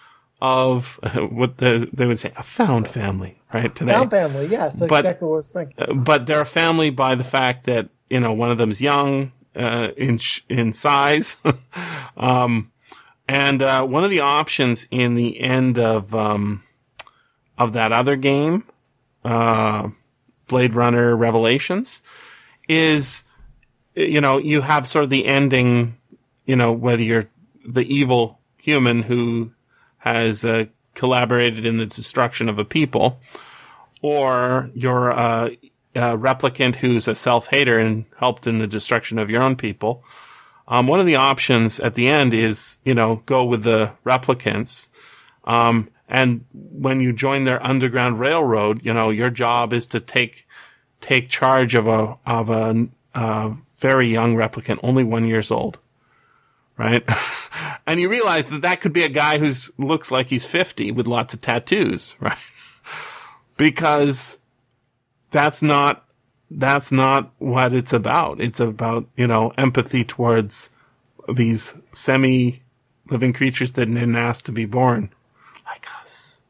of 0.41 1.01
what 1.31 1.59
the, 1.59 1.89
they 1.93 2.07
would 2.07 2.19
say 2.19 2.33
a 2.37 2.43
found 2.43 2.87
family, 2.89 3.41
right? 3.53 3.75
Today, 3.75 3.93
Found 3.93 4.11
family, 4.11 4.47
yes, 4.47 4.79
that's 4.79 4.89
But- 4.89 5.05
exactly 5.05 5.27
what 5.29 5.35
I 5.35 5.37
was 5.39 5.49
thinking. 5.51 5.75
Uh, 5.79 5.95
but 5.95 6.27
they're 6.27 6.41
a 6.43 6.47
family 6.47 6.91
by 6.91 7.14
the 7.16 7.25
fact 7.25 7.64
that 7.66 7.89
you 8.09 8.21
know 8.21 8.33
one 8.33 8.51
of 8.51 8.57
them's 8.59 8.81
young 8.81 9.33
uh, 9.57 9.89
in 9.97 10.19
sh- 10.19 10.43
in 10.49 10.73
size, 10.73 11.37
um, 12.16 12.71
and 13.29 13.61
uh, 13.62 13.85
one 13.85 14.05
of 14.05 14.11
the 14.11 14.21
options 14.21 14.87
in 14.91 15.14
the 15.16 15.41
end 15.41 15.79
of 15.79 16.14
um, 16.14 16.62
of 17.59 17.73
that 17.73 17.93
other 17.93 18.14
game, 18.16 18.64
uh, 19.29 19.89
Blade 20.49 20.74
Runner 20.74 21.16
Revelations, 21.16 22.03
is 22.68 23.24
you 23.95 24.20
know 24.20 24.39
you 24.39 24.62
have 24.62 24.87
sort 24.87 25.05
of 25.05 25.11
the 25.11 25.26
ending, 25.26 25.97
you 26.47 26.57
know 26.57 26.72
whether 26.72 27.03
you're 27.03 27.29
the 27.66 27.83
evil 27.95 28.39
human 28.57 29.03
who 29.03 29.53
has 29.99 30.45
uh, 30.45 30.66
collaborated 30.95 31.66
in 31.66 31.76
the 31.76 31.87
destruction 31.87 32.49
of 32.49 32.59
a 32.59 32.64
people 32.64 33.20
or 34.03 34.70
you're 34.74 35.11
a, 35.11 35.57
a 35.95 36.16
replicant 36.16 36.76
who's 36.76 37.09
a 37.09 37.14
self-hater 37.14 37.79
and 37.79 38.05
helped 38.18 38.47
in 38.47 38.59
the 38.59 38.66
destruction 38.66 39.18
of 39.18 39.31
your 39.31 39.43
own 39.43 39.57
people. 39.57 40.05
Um, 40.66 40.87
one 40.87 41.01
of 41.01 41.07
the 41.07 41.16
options 41.16 41.81
at 41.81 41.95
the 41.95 42.09
end 42.09 42.35
is, 42.35 42.79
you 42.85 42.95
know, 42.95 43.22
go 43.26 43.45
with 43.45 43.62
the 43.62 43.93
replicants. 44.05 44.89
Um, 45.45 45.89
and 46.09 46.45
when 46.53 47.01
you 47.01 47.13
join 47.13 47.45
their 47.45 47.65
underground 47.65 48.19
railroad, 48.19 48.85
you 48.85 48.95
know, 48.95 49.11
your 49.11 49.31
job 49.31 49.73
is 49.73 49.87
to 49.89 50.01
take, 50.01 50.47
take 51.01 51.29
charge 51.29 51.75
of 51.75 51.87
a, 51.87 52.19
of 52.27 52.51
a, 52.51 53.57
very 53.79 54.09
young 54.09 54.35
replicant, 54.35 54.81
only 54.83 55.05
one 55.05 55.25
years 55.25 55.51
old. 55.51 55.79
Right. 56.77 57.09
and 57.87 58.01
you 58.01 58.09
realize 58.09 58.49
that 58.49 58.63
that 58.63 58.81
could 58.81 58.93
be 58.93 59.05
a 59.05 59.09
guy 59.09 59.39
who's 59.39 59.71
looks 59.79 60.11
like 60.11 60.29
he's 60.29 60.45
50 60.45 60.93
with 60.93 61.07
lots 61.07 61.35
of 61.35 61.41
tattoos. 61.41 62.17
Right 62.21 62.39
because 63.59 64.39
that's 65.31 65.61
not 65.61 66.07
that's 66.51 66.91
not 66.91 67.31
what 67.37 67.75
it's 67.75 67.93
about. 67.93 68.41
It's 68.41 68.59
about, 68.59 69.07
you 69.19 69.27
know, 69.27 69.53
empathy 69.59 70.03
towards 70.03 70.71
these 71.29 71.75
semi 71.93 72.63
living 73.11 73.35
creatures 73.35 73.75
that 73.75 73.85
didn't 73.85 74.17
ask 74.17 74.47
to 74.47 74.53
be 74.53 74.65
born 74.65 75.13
like 75.69 75.87
us. 76.03 76.43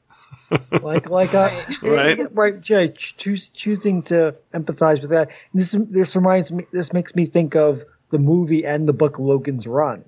like 0.83 1.11
like 1.11 1.35
uh, 1.35 1.51
Right. 1.83 2.19
right 2.35 2.61
Jay, 2.61 2.89
choose, 2.89 3.49
choosing 3.51 4.03
to 4.05 4.35
empathize 4.55 5.01
with 5.01 5.11
that 5.11 5.31
this 5.53 5.73
this 5.91 6.17
reminds 6.17 6.51
me 6.53 6.67
this 6.73 6.93
makes 6.93 7.15
me 7.15 7.27
think 7.27 7.55
of 7.57 7.85
the 8.11 8.19
movie 8.19 8.65
and 8.65 8.89
the 8.89 8.93
book 8.95 9.19
Logan's 9.19 9.67
Run 9.67 10.05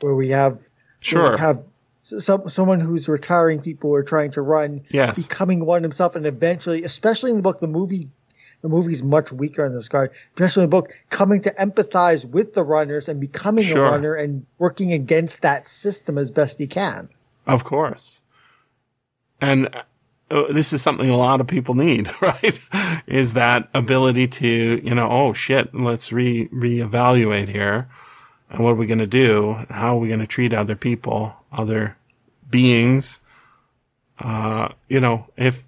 where 0.00 0.14
we 0.14 0.28
have 0.30 0.54
where 0.54 0.68
Sure. 1.00 1.32
we 1.32 1.38
have 1.38 1.64
some 2.02 2.48
someone 2.48 2.78
who's 2.80 3.08
retiring 3.08 3.60
people 3.60 3.90
who 3.90 3.94
are 3.96 4.02
trying 4.04 4.30
to 4.32 4.42
run 4.42 4.82
Yes. 4.90 5.16
becoming 5.26 5.64
one 5.66 5.82
himself 5.82 6.14
and 6.16 6.26
eventually 6.26 6.84
especially 6.84 7.30
in 7.30 7.36
the 7.36 7.42
book 7.42 7.58
the 7.60 7.66
movie 7.66 8.08
the 8.62 8.68
movie's 8.68 9.02
much 9.02 9.32
weaker 9.32 9.64
in 9.66 9.74
this 9.74 9.86
regard 9.88 10.10
especially 10.34 10.64
in 10.64 10.70
the 10.70 10.76
book 10.76 10.92
coming 11.10 11.40
to 11.42 11.50
empathize 11.54 12.24
with 12.24 12.52
the 12.54 12.62
runners 12.62 13.08
and 13.08 13.20
becoming 13.20 13.64
Sure. 13.64 13.86
a 13.86 13.90
runner 13.90 14.14
and 14.14 14.46
working 14.58 14.92
against 14.92 15.42
that 15.42 15.66
system 15.68 16.16
as 16.18 16.30
best 16.30 16.58
he 16.58 16.66
can 16.68 17.08
Of 17.46 17.64
course. 17.64 18.22
And 19.40 19.68
uh, 20.30 20.52
this 20.52 20.72
is 20.72 20.82
something 20.82 21.10
a 21.10 21.16
lot 21.16 21.40
of 21.40 21.46
people 21.46 21.74
need, 21.74 22.10
right? 22.20 22.60
is 23.06 23.32
that 23.32 23.68
ability 23.74 24.28
to, 24.28 24.80
you 24.84 24.94
know, 24.94 25.08
oh 25.10 25.32
shit, 25.32 25.74
let's 25.74 26.12
re 26.12 26.48
reevaluate 26.48 27.48
here. 27.48 27.88
And 28.50 28.64
what 28.64 28.70
are 28.70 28.76
we 28.76 28.86
going 28.86 28.98
to 28.98 29.06
do? 29.06 29.64
How 29.70 29.96
are 29.96 29.98
we 30.00 30.08
going 30.08 30.20
to 30.20 30.26
treat 30.26 30.52
other 30.52 30.74
people, 30.76 31.34
other 31.52 31.96
beings? 32.50 33.20
Uh, 34.18 34.70
you 34.88 35.00
know, 35.00 35.26
if, 35.36 35.64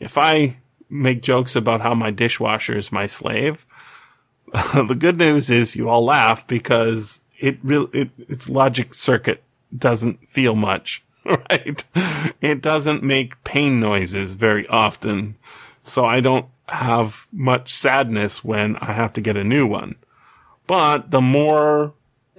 if 0.00 0.18
I 0.18 0.58
make 0.90 1.22
jokes 1.22 1.56
about 1.56 1.80
how 1.80 1.94
my 1.94 2.10
dishwasher 2.10 2.76
is 2.76 2.92
my 2.92 3.06
slave, 3.06 3.64
the 4.74 4.96
good 4.98 5.18
news 5.18 5.50
is 5.50 5.76
you 5.76 5.88
all 5.88 6.04
laugh 6.04 6.46
because 6.46 7.20
it 7.38 7.58
really, 7.62 7.88
it, 7.92 8.10
its 8.28 8.48
logic 8.48 8.94
circuit 8.94 9.42
doesn't 9.76 10.28
feel 10.28 10.54
much, 10.54 11.04
right? 11.50 11.84
It 12.40 12.60
doesn't 12.60 13.02
make 13.02 13.42
pain 13.44 13.80
noises 13.80 14.34
very 14.34 14.66
often. 14.68 15.36
So 15.82 16.04
I 16.04 16.20
don't 16.20 16.46
have 16.68 17.26
much 17.32 17.72
sadness 17.72 18.44
when 18.44 18.76
I 18.76 18.92
have 18.92 19.12
to 19.14 19.20
get 19.20 19.36
a 19.36 19.44
new 19.44 19.66
one. 19.66 19.96
But 20.66 21.10
the 21.10 21.20
more 21.20 21.94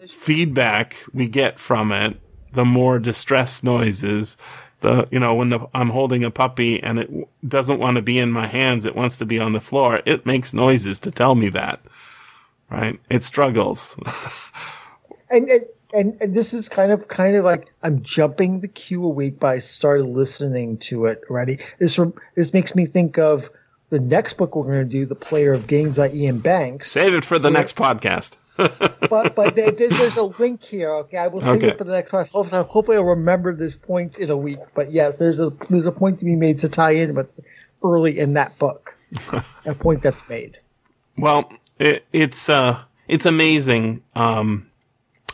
feedback 0.07 0.97
we 1.13 1.27
get 1.27 1.59
from 1.59 1.91
it, 1.91 2.19
the 2.51 2.65
more 2.65 2.99
distress 2.99 3.63
noises. 3.63 4.37
The, 4.81 5.07
you 5.11 5.19
know, 5.19 5.33
when 5.33 5.49
the, 5.49 5.67
I'm 5.73 5.89
holding 5.89 6.23
a 6.23 6.31
puppy 6.31 6.81
and 6.81 6.99
it 6.99 7.09
doesn't 7.47 7.79
want 7.79 7.95
to 7.95 8.01
be 8.01 8.19
in 8.19 8.31
my 8.31 8.47
hands, 8.47 8.85
it 8.85 8.95
wants 8.95 9.17
to 9.17 9.25
be 9.25 9.39
on 9.39 9.53
the 9.53 9.61
floor. 9.61 10.01
It 10.05 10.25
makes 10.25 10.53
noises 10.53 10.99
to 11.01 11.11
tell 11.11 11.35
me 11.35 11.49
that, 11.49 11.81
right? 12.69 12.99
It 13.09 13.23
struggles. 13.23 13.97
and, 15.29 15.49
and 15.49 15.65
and 15.93 16.17
and 16.21 16.33
this 16.33 16.53
is 16.53 16.69
kind 16.69 16.91
of 16.91 17.07
kind 17.07 17.35
of 17.35 17.45
like 17.45 17.67
I'm 17.83 18.01
jumping 18.01 18.59
the 18.59 18.67
queue 18.67 19.03
a 19.05 19.09
week, 19.09 19.39
but 19.39 19.47
I 19.47 19.59
started 19.59 20.05
listening 20.05 20.77
to 20.79 21.05
it 21.05 21.21
already. 21.29 21.59
This 21.79 21.99
this 22.35 22.53
makes 22.53 22.75
me 22.75 22.85
think 22.85 23.17
of 23.17 23.49
the 23.89 23.99
next 23.99 24.33
book 24.33 24.55
we're 24.55 24.65
going 24.65 24.79
to 24.79 24.85
do, 24.85 25.05
the 25.05 25.15
Player 25.15 25.53
of 25.53 25.65
Games 25.67 25.97
by 25.97 26.09
Iain 26.09 26.39
Banks. 26.39 26.91
Save 26.91 27.13
it 27.13 27.23
for 27.25 27.39
the 27.39 27.49
next 27.49 27.75
podcast. 27.75 28.33
But 28.57 29.35
but 29.35 29.55
there, 29.55 29.69
there- 29.71 29.87
there's 29.89 30.17
a 30.17 30.23
link 30.23 30.63
here. 30.63 30.89
Okay, 30.89 31.17
I 31.17 31.27
will 31.27 31.41
save 31.41 31.57
Okay. 31.57 31.67
it 31.69 31.77
for 31.77 31.83
the 31.83 31.91
next 31.91 32.09
class. 32.09 32.27
Hopefully, 32.29 32.63
hopefully 32.63 32.97
I'll 32.97 33.03
remember 33.03 33.53
this 33.55 33.77
point 33.77 34.17
in 34.17 34.31
a 34.31 34.35
week. 34.35 34.57
But 34.73 34.91
yes, 34.91 35.17
there's 35.17 35.39
a 35.39 35.51
there's 35.69 35.85
a 35.85 35.91
point 35.91 36.19
to 36.19 36.25
be 36.25 36.35
made 36.35 36.57
to 36.59 36.69
tie 36.69 36.91
in 36.95 37.13
with 37.15 37.29
early 37.83 38.17
in 38.19 38.33
that 38.33 38.57
book. 38.57 38.95
a 39.65 39.73
point 39.75 40.01
that's 40.01 40.27
made. 40.27 40.57
Well, 41.17 41.51
it, 41.79 42.05
it's 42.11 42.49
uh, 42.49 42.81
it's 43.07 43.25
amazing. 43.27 44.01
Um, 44.15 44.66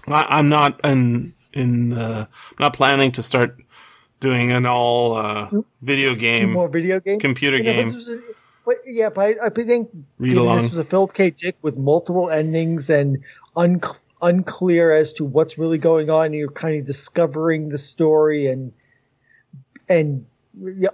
I, 0.08 0.26
I'm 0.38 0.50
not 0.50 0.80
in 0.84 1.34
in 1.54 1.90
the, 1.90 2.28
I'm 2.28 2.58
not 2.60 2.74
planning 2.74 3.12
to 3.14 3.24
start 3.24 3.60
doing 4.20 4.52
an 4.52 4.66
all 4.66 5.14
uh, 5.16 5.50
video 5.82 6.14
Two 6.14 6.20
game. 6.20 6.52
more 6.52 6.68
video 6.68 7.00
games, 7.00 7.22
computer 7.22 7.58
You 7.58 7.64
know, 7.64 7.72
but 7.76 7.84
game. 7.86 7.94
was 7.94 8.10
a- 8.10 8.22
But 8.66 8.76
yeah, 8.86 9.10
but 9.10 9.22
I, 9.42 9.48
I 9.48 9.50
think 9.50 9.90
Read 10.18 10.30
given 10.30 10.44
along. 10.44 10.58
this 10.58 10.70
was 10.70 10.78
a 10.78 10.84
Philip 10.86 11.14
K. 11.14 11.30
Dick 11.32 11.58
with 11.62 11.78
multiple 11.78 12.30
endings 12.30 12.90
and 12.90 13.24
un- 13.56 13.82
unclear 14.22 14.92
as 14.92 15.14
to 15.14 15.26
what's 15.26 15.58
really 15.58 15.78
going 15.78 16.10
on. 16.10 16.34
You're 16.34 16.50
kind 16.52 16.80
of 16.80 16.86
discovering 16.86 17.70
the 17.70 17.78
story 17.78 18.48
and 18.48 18.72
and 19.90 20.26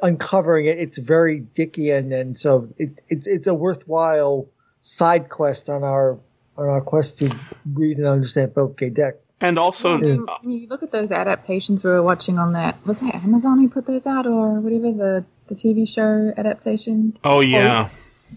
uncovering 0.02 0.66
it. 0.66 0.80
It's 0.80 0.98
very 0.98 1.42
Dickian, 1.54 2.12
and 2.20 2.36
so 2.38 2.68
it, 2.78 3.00
it's 3.08 3.28
it's 3.28 3.48
a 3.48 3.54
worthwhile 3.54 4.48
side 4.82 5.30
quest 5.30 5.70
on 5.70 5.84
our 5.84 6.18
on 6.60 6.70
our 6.70 6.82
quest 6.82 7.20
to 7.20 7.36
read 7.74 7.98
and 7.98 8.08
understand 8.08 8.54
Philip 8.54 8.78
K. 8.78 8.90
Dick. 8.90 9.20
and 9.42 9.58
also, 9.58 9.96
I 9.98 10.02
mean, 10.02 10.20
when 10.20 10.30
uh, 10.30 10.38
you 10.44 10.68
look 10.68 10.84
at 10.84 10.92
those 10.92 11.12
adaptations 11.12 11.84
we 11.84 11.90
were 11.90 12.04
watching 12.04 12.38
on 12.40 12.54
that, 12.54 12.78
was 12.86 13.00
that 13.02 13.16
Amazon 13.16 13.60
who 13.60 13.70
put 13.70 13.86
those 13.86 14.06
out 14.06 14.28
or 14.28 14.60
whatever 14.60 14.92
the, 14.92 15.26
the 15.48 15.56
TV 15.56 15.88
show 15.88 16.34
adaptations? 16.38 17.20
oh 17.24 17.40
yeah, 17.40 17.90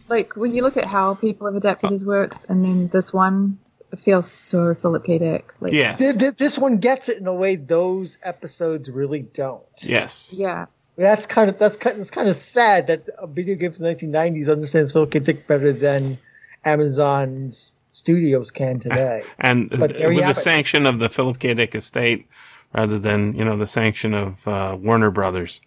Like 0.09 0.37
when 0.37 0.55
you 0.55 0.62
look 0.62 0.77
at 0.77 0.87
how 0.87 1.14
people 1.14 1.47
have 1.47 1.57
adapted 1.57 1.91
his 1.91 2.05
works, 2.05 2.45
and 2.45 2.64
then 2.64 2.89
this 2.89 3.12
one 3.12 3.59
it 3.93 4.01
feels 4.01 4.31
so 4.31 4.75
Philip 4.75 5.05
K. 5.05 5.18
Dick. 5.18 5.53
Like, 5.61 5.75
yes, 5.75 5.99
Th- 5.99 6.16
th- 6.16 6.35
This 6.37 6.59
one 6.59 6.79
gets 6.79 7.11
it 7.11 7.18
in 7.18 7.27
a 7.27 7.35
way 7.35 7.57
those 7.57 8.16
episodes 8.23 8.91
really 8.91 9.20
don't. 9.20 9.62
yes, 9.83 10.33
yeah, 10.33 10.64
That's 10.97 11.27
kind 11.27 11.51
of 11.51 11.59
that's 11.59 11.77
kind, 11.77 12.01
it's 12.01 12.11
kind 12.11 12.27
of 12.29 12.35
sad 12.37 12.87
that 12.87 13.07
a 13.18 13.27
video 13.27 13.55
game 13.57 13.73
from 13.73 13.83
the 13.85 13.91
1990s 13.95 14.51
understands 14.51 14.93
Philip 14.95 15.11
K. 15.11 15.18
Dick 15.18 15.47
better 15.47 15.73
than 15.75 16.16
Amazon's 16.64 17.75
studios 17.93 18.51
can 18.51 18.80
today. 18.80 19.24
and 19.38 19.70
But 19.70 19.93
with 19.93 20.26
the 20.26 20.30
it. 20.30 20.36
sanction 20.36 20.86
of 20.86 20.99
the 20.99 21.09
Philip 21.09 21.38
K. 21.38 21.55
Dick 21.55 21.74
estate, 21.76 22.26
rather 22.74 22.99
than 22.99 23.34
you 23.34 23.45
know 23.45 23.57
the 23.57 23.66
sanction 23.66 24.14
of 24.14 24.47
uh, 24.49 24.76
Warner 24.80 25.11
Brothers. 25.12 25.61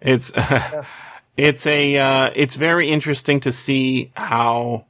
It's 0.00 0.32
it's 1.36 1.66
a 1.66 1.98
uh, 1.98 2.30
it's 2.34 2.56
very 2.56 2.88
interesting 2.90 3.40
to 3.40 3.52
see 3.52 4.12
how 4.16 4.86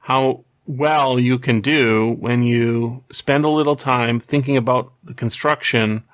how 0.00 0.44
well 0.66 1.18
you 1.18 1.38
can 1.38 1.60
do 1.60 2.16
when 2.20 2.42
you 2.42 3.04
spend 3.10 3.44
a 3.44 3.48
little 3.48 3.76
time 3.76 4.20
thinking 4.20 4.56
about 4.56 4.92
the 5.02 5.14
construction 5.14 6.04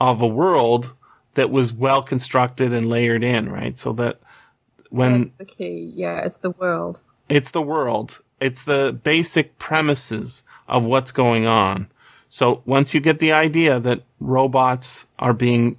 of 0.00 0.20
a 0.20 0.26
world 0.26 0.94
that 1.34 1.50
was 1.50 1.72
well 1.72 2.02
constructed 2.02 2.72
and 2.72 2.88
layered 2.88 3.24
in, 3.24 3.48
right? 3.48 3.78
So 3.78 3.92
that 3.94 4.20
when 4.90 5.20
That's 5.20 5.34
the 5.34 5.44
key. 5.44 5.92
Yeah, 5.94 6.20
it's 6.20 6.38
the 6.38 6.50
world. 6.50 7.00
it's 7.28 7.50
the 7.50 7.62
world, 7.62 8.20
it's 8.40 8.64
the 8.64 8.98
basic 9.02 9.58
premises 9.58 10.44
of 10.66 10.84
what's 10.84 11.12
going 11.12 11.46
on. 11.46 11.88
So 12.28 12.62
once 12.66 12.94
you 12.94 13.00
get 13.00 13.18
the 13.18 13.32
idea 13.32 13.80
that 13.80 14.02
robots 14.20 15.06
are 15.18 15.32
being 15.32 15.78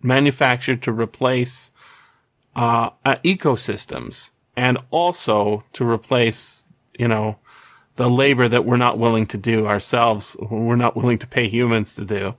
manufactured 0.00 0.82
to 0.82 0.92
replace 0.92 1.72
uh, 2.54 2.90
uh, 3.04 3.16
ecosystems 3.24 4.30
and 4.56 4.78
also 4.90 5.64
to 5.72 5.88
replace, 5.88 6.66
you 6.98 7.08
know, 7.08 7.38
the 7.96 8.08
labor 8.08 8.48
that 8.48 8.64
we're 8.64 8.76
not 8.76 8.98
willing 8.98 9.26
to 9.26 9.36
do 9.36 9.66
ourselves, 9.66 10.36
we're 10.50 10.76
not 10.76 10.96
willing 10.96 11.18
to 11.18 11.26
pay 11.26 11.48
humans 11.48 11.94
to 11.94 12.04
do, 12.04 12.36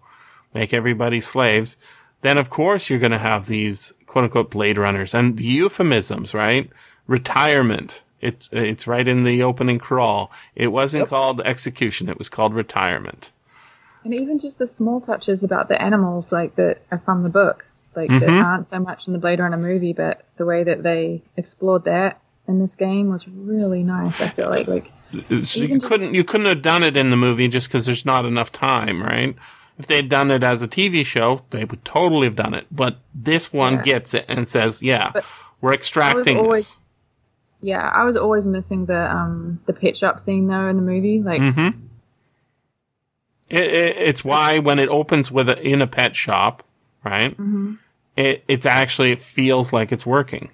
make 0.54 0.74
everybody 0.74 1.20
slaves, 1.20 1.76
then 2.22 2.38
of 2.38 2.50
course 2.50 2.90
you're 2.90 3.00
going 3.00 3.12
to 3.12 3.18
have 3.18 3.48
these 3.48 3.94
quote 4.08 4.24
unquote 4.26 4.50
blade 4.50 4.78
runners 4.78 5.14
and 5.14 5.38
the 5.38 5.44
euphemisms, 5.44 6.34
right? 6.34 6.70
Retirement. 7.08 8.04
It's, 8.22 8.50
it's 8.52 8.88
right 8.88 9.08
in 9.08 9.24
the 9.24 9.44
opening 9.44 9.80
crawl. 9.80 10.32
It 10.56 10.68
wasn't 10.72 11.08
called 11.08 11.42
execution. 11.42 12.10
It 12.10 12.18
was 12.18 12.30
called 12.30 12.54
retirement. 12.54 13.32
And 14.04 14.14
even 14.14 14.40
just 14.40 14.58
the 14.58 14.68
small 14.68 15.02
touches 15.02 15.44
about 15.44 15.68
the 15.68 15.82
animals, 15.82 16.32
like 16.32 16.56
that 16.56 16.82
are 16.92 17.00
from 17.00 17.24
the 17.24 17.30
book, 17.30 17.66
like 17.96 18.10
that 18.10 18.22
Mhm. 18.22 18.44
aren't 18.44 18.66
so 18.66 18.80
much 18.80 19.08
in 19.08 19.14
the 19.14 19.20
Blade 19.20 19.40
Runner 19.40 19.58
movie, 19.58 19.94
but 19.94 20.24
the 20.38 20.46
way 20.46 20.64
that 20.64 20.84
they 20.84 21.22
explored 21.36 21.84
that 21.86 22.20
in 22.48 22.60
this 22.60 22.76
game 22.76 23.10
was 23.10 23.28
really 23.28 23.84
nice. 23.84 24.20
I 24.22 24.30
feel 24.30 24.50
like, 24.50 24.68
like 24.68 24.92
So 25.44 25.62
you 25.62 25.80
couldn't 25.80 26.14
you 26.14 26.24
couldn't 26.24 26.48
have 26.48 26.62
done 26.62 26.84
it 26.84 26.96
in 26.96 27.10
the 27.10 27.18
movie 27.18 27.48
just 27.48 27.68
because 27.68 27.86
there's 27.86 28.06
not 28.06 28.26
enough 28.26 28.52
time, 28.52 29.02
right? 29.04 29.36
If 29.78 29.88
they'd 29.88 30.10
done 30.10 30.30
it 30.32 30.44
as 30.44 30.62
a 30.62 30.68
TV 30.68 31.06
show, 31.06 31.42
they 31.52 31.64
would 31.66 31.84
totally 31.86 32.28
have 32.28 32.36
done 32.36 32.54
it. 32.54 32.68
But 32.72 32.98
this 33.14 33.52
one 33.54 33.76
Yeah. 33.76 33.82
gets 33.84 34.14
it 34.14 34.26
and 34.28 34.48
says, 34.48 34.84
"Yeah, 34.84 35.12
But 35.14 35.26
we're 35.62 35.74
extracting 35.74 36.38
always- 36.38 36.72
this." 36.72 36.79
Yeah, 37.62 37.88
I 37.94 38.04
was 38.06 38.16
always 38.16 38.46
missing 38.48 38.86
the 38.86 39.12
um 39.12 39.60
the 39.66 39.74
pet 39.74 39.98
shop 39.98 40.20
scene 40.20 40.48
though 40.48 40.68
in 40.68 40.76
the 40.76 40.82
movie. 40.82 41.22
Like, 41.22 41.42
hmm 41.42 41.70
It, 43.50 43.64
it, 43.64 43.98
it's 43.98 44.24
why 44.24 44.60
when 44.60 44.80
it 44.80 44.90
opens 44.90 45.32
with 45.32 45.50
a, 45.50 45.60
in 45.68 45.82
a 45.82 45.88
pet 45.88 46.16
shop, 46.16 46.64
right? 47.04 47.32
Mm-hmm. 47.32 47.74
It 48.16 48.44
it's 48.48 48.66
actually 48.66 49.12
it 49.12 49.22
feels 49.22 49.72
like 49.74 49.92
it's 49.92 50.06
working. 50.06 50.50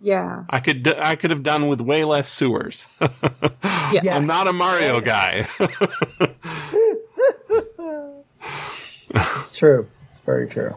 yeah, 0.00 0.44
I 0.50 0.60
could 0.60 0.82
d- 0.82 0.94
I 0.98 1.16
could 1.16 1.30
have 1.30 1.42
done 1.42 1.68
with 1.68 1.80
way 1.80 2.04
less 2.04 2.28
sewers. 2.28 2.86
Yes. 3.92 4.06
I'm 4.06 4.26
not 4.26 4.46
a 4.48 4.52
Mario 4.54 5.00
guy. 5.00 5.46
It's 9.14 9.52
true. 9.56 9.88
It's 10.10 10.20
very 10.20 10.48
true. 10.48 10.72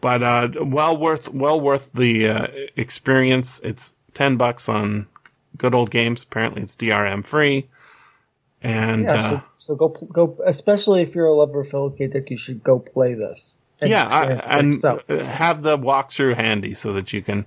but 0.00 0.22
uh, 0.22 0.48
well 0.64 0.96
worth 0.96 1.28
well 1.28 1.60
worth 1.60 1.90
the 1.92 2.28
uh, 2.28 2.46
experience. 2.76 3.60
It's 3.62 3.94
ten 4.16 4.36
bucks 4.36 4.68
on 4.68 5.06
good 5.56 5.74
old 5.74 5.90
games. 5.90 6.22
Apparently, 6.24 6.62
it's 6.62 6.74
DRM 6.74 7.24
free, 7.24 7.68
and 8.62 9.04
Yeah. 9.04 9.12
uh, 9.12 9.30
so, 9.30 9.42
so 9.58 9.74
go 9.76 9.88
go. 9.88 10.38
Especially 10.44 11.02
if 11.02 11.14
you're 11.14 11.26
a 11.26 11.34
lover 11.34 11.60
of 11.60 11.68
Philip 11.68 11.98
K. 11.98 12.06
Dick, 12.08 12.30
you 12.30 12.36
should 12.36 12.64
go 12.64 12.78
play 12.78 13.14
this. 13.14 13.58
and 13.80 13.90
yeah, 13.90 14.08
I, 14.08 14.58
and 14.58 14.82
have 15.08 15.62
the 15.62 15.76
walkthrough 15.78 16.34
handy 16.34 16.74
so 16.74 16.92
that 16.94 17.12
you 17.12 17.22
can. 17.22 17.44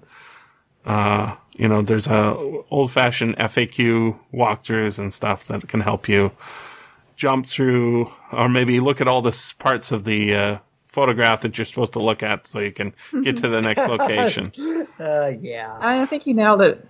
Uh, 0.85 1.35
you 1.53 1.67
know, 1.67 1.81
there's 1.81 2.07
a 2.07 2.35
old 2.71 2.91
fashioned 2.91 3.35
FAQ 3.37 4.17
walkthroughs 4.33 4.97
and 4.97 5.13
stuff 5.13 5.43
that 5.45 5.67
can 5.67 5.81
help 5.81 6.07
you 6.07 6.31
jump 7.17 7.45
through, 7.45 8.09
or 8.31 8.47
maybe 8.47 8.79
look 8.79 9.01
at 9.01 9.07
all 9.07 9.21
the 9.21 9.53
parts 9.59 9.91
of 9.91 10.05
the 10.05 10.33
uh, 10.33 10.57
photograph 10.89 11.41
that 11.41 11.57
you're 11.57 11.65
supposed 11.65 11.93
to 11.93 12.01
look 12.01 12.21
at, 12.21 12.47
so 12.47 12.59
you 12.59 12.71
can 12.71 12.93
get 13.23 13.37
to 13.37 13.47
the 13.47 13.61
next 13.61 13.87
location. 13.87 14.51
Uh, 14.99 15.31
yeah. 15.39 15.77
I 15.79 16.05
think 16.07 16.27
you 16.27 16.33
nailed 16.33 16.61
it, 16.61 16.85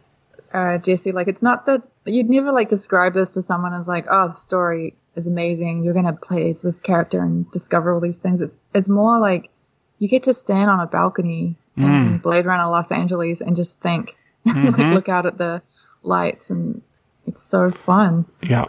uh, 0.51 0.79
Jesse. 0.79 1.11
Like, 1.11 1.27
it's 1.27 1.43
not 1.43 1.67
that 1.67 1.83
you'd 2.05 2.27
never 2.27 2.51
like 2.51 2.67
describe 2.67 3.13
this 3.13 3.29
to 3.31 3.43
someone 3.43 3.71
as 3.71 3.87
like, 3.87 4.07
oh, 4.09 4.29
the 4.29 4.33
story 4.33 4.95
is 5.15 5.27
amazing. 5.27 5.83
You're 5.83 5.93
gonna 5.93 6.13
play 6.13 6.49
as 6.49 6.63
this 6.63 6.81
character 6.81 7.21
and 7.21 7.49
discover 7.51 7.93
all 7.93 7.99
these 7.99 8.17
things. 8.17 8.41
It's 8.41 8.57
it's 8.73 8.89
more 8.89 9.19
like 9.19 9.51
you 9.99 10.07
get 10.07 10.23
to 10.23 10.33
stand 10.33 10.71
on 10.71 10.79
a 10.79 10.87
balcony 10.87 11.55
in 11.77 12.17
Blade 12.17 12.45
Runner 12.45 12.69
Los 12.69 12.91
Angeles 12.91 13.41
and 13.41 13.55
just 13.55 13.79
think, 13.79 14.17
like 14.45 14.77
look 14.77 15.07
out 15.09 15.25
at 15.25 15.37
the 15.37 15.61
lights, 16.01 16.49
and 16.49 16.81
it's 17.27 17.43
so 17.43 17.69
fun. 17.69 18.25
Yeah. 18.41 18.65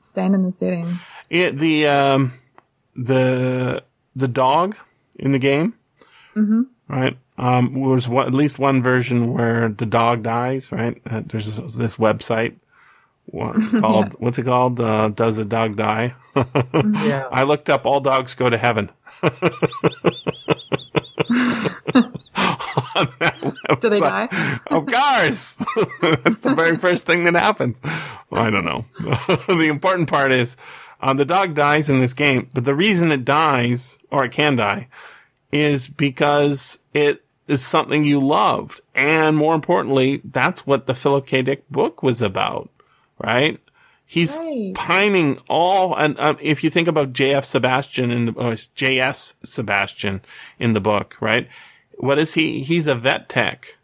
Stand 0.00 0.34
in 0.34 0.42
the 0.42 0.52
settings. 0.52 1.08
It, 1.30 1.58
the 1.58 1.86
um, 1.86 2.32
the 2.96 3.84
the 4.14 4.28
dog 4.28 4.76
in 5.18 5.32
the 5.32 5.38
game, 5.38 5.74
Mhm. 6.36 6.66
right? 6.88 7.16
Um, 7.38 7.74
was 7.80 8.08
what, 8.08 8.26
at 8.26 8.34
least 8.34 8.58
one 8.58 8.82
version 8.82 9.32
where 9.32 9.68
the 9.68 9.86
dog 9.86 10.22
dies, 10.22 10.70
right? 10.70 11.00
Uh, 11.10 11.22
there's 11.26 11.46
this, 11.56 11.76
this 11.76 11.96
website. 11.96 12.56
What's 13.26 13.72
it 13.72 13.80
called? 13.80 14.14
What's 14.18 14.38
it 14.38 14.44
called? 14.44 14.78
Uh, 14.80 15.08
Does 15.08 15.36
the 15.36 15.44
dog 15.44 15.76
die? 15.76 16.14
Yeah. 16.34 17.28
I 17.32 17.44
looked 17.44 17.70
up 17.70 17.86
all 17.86 18.00
dogs 18.00 18.34
go 18.34 18.50
to 18.50 18.58
heaven. 18.58 18.90
Do 23.80 23.88
they 23.88 24.00
die? 24.00 24.28
Of 24.66 24.86
course. 24.86 25.54
That's 26.00 26.42
the 26.42 26.54
very 26.56 26.76
first 26.78 27.06
thing 27.06 27.24
that 27.24 27.34
happens. 27.34 27.80
I 28.30 28.50
don't 28.50 28.64
know. 28.64 28.84
the 29.48 29.66
important 29.70 30.08
part 30.08 30.32
is 30.32 30.56
um, 31.02 31.16
the 31.16 31.24
dog 31.24 31.54
dies 31.54 31.90
in 31.90 31.98
this 32.00 32.14
game, 32.14 32.48
but 32.54 32.64
the 32.64 32.74
reason 32.74 33.10
it 33.12 33.24
dies, 33.24 33.98
or 34.10 34.24
it 34.24 34.32
can 34.32 34.56
die, 34.56 34.88
is 35.50 35.88
because 35.88 36.78
it 36.94 37.24
is 37.48 37.64
something 37.64 38.04
you 38.04 38.20
loved. 38.20 38.80
And 38.94 39.36
more 39.36 39.54
importantly, 39.54 40.22
that's 40.24 40.66
what 40.66 40.86
the 40.86 40.94
Philip 40.94 41.26
K. 41.26 41.42
Dick 41.42 41.68
book 41.70 42.02
was 42.02 42.22
about, 42.22 42.70
right? 43.18 43.58
He's 44.06 44.36
Right. 44.38 44.72
pining 44.74 45.38
all, 45.48 45.94
and 45.96 46.18
um, 46.20 46.36
if 46.40 46.62
you 46.62 46.68
think 46.70 46.86
about 46.86 47.12
JF 47.14 47.44
Sebastian 47.44 48.10
in 48.10 48.26
the, 48.26 48.32
JS 48.32 49.34
Sebastian 49.42 50.20
in 50.58 50.74
the 50.74 50.80
book, 50.80 51.16
right? 51.20 51.48
What 51.98 52.18
is 52.18 52.34
he? 52.34 52.62
He's 52.62 52.86
a 52.86 52.94
vet 52.94 53.28
tech 53.28 53.78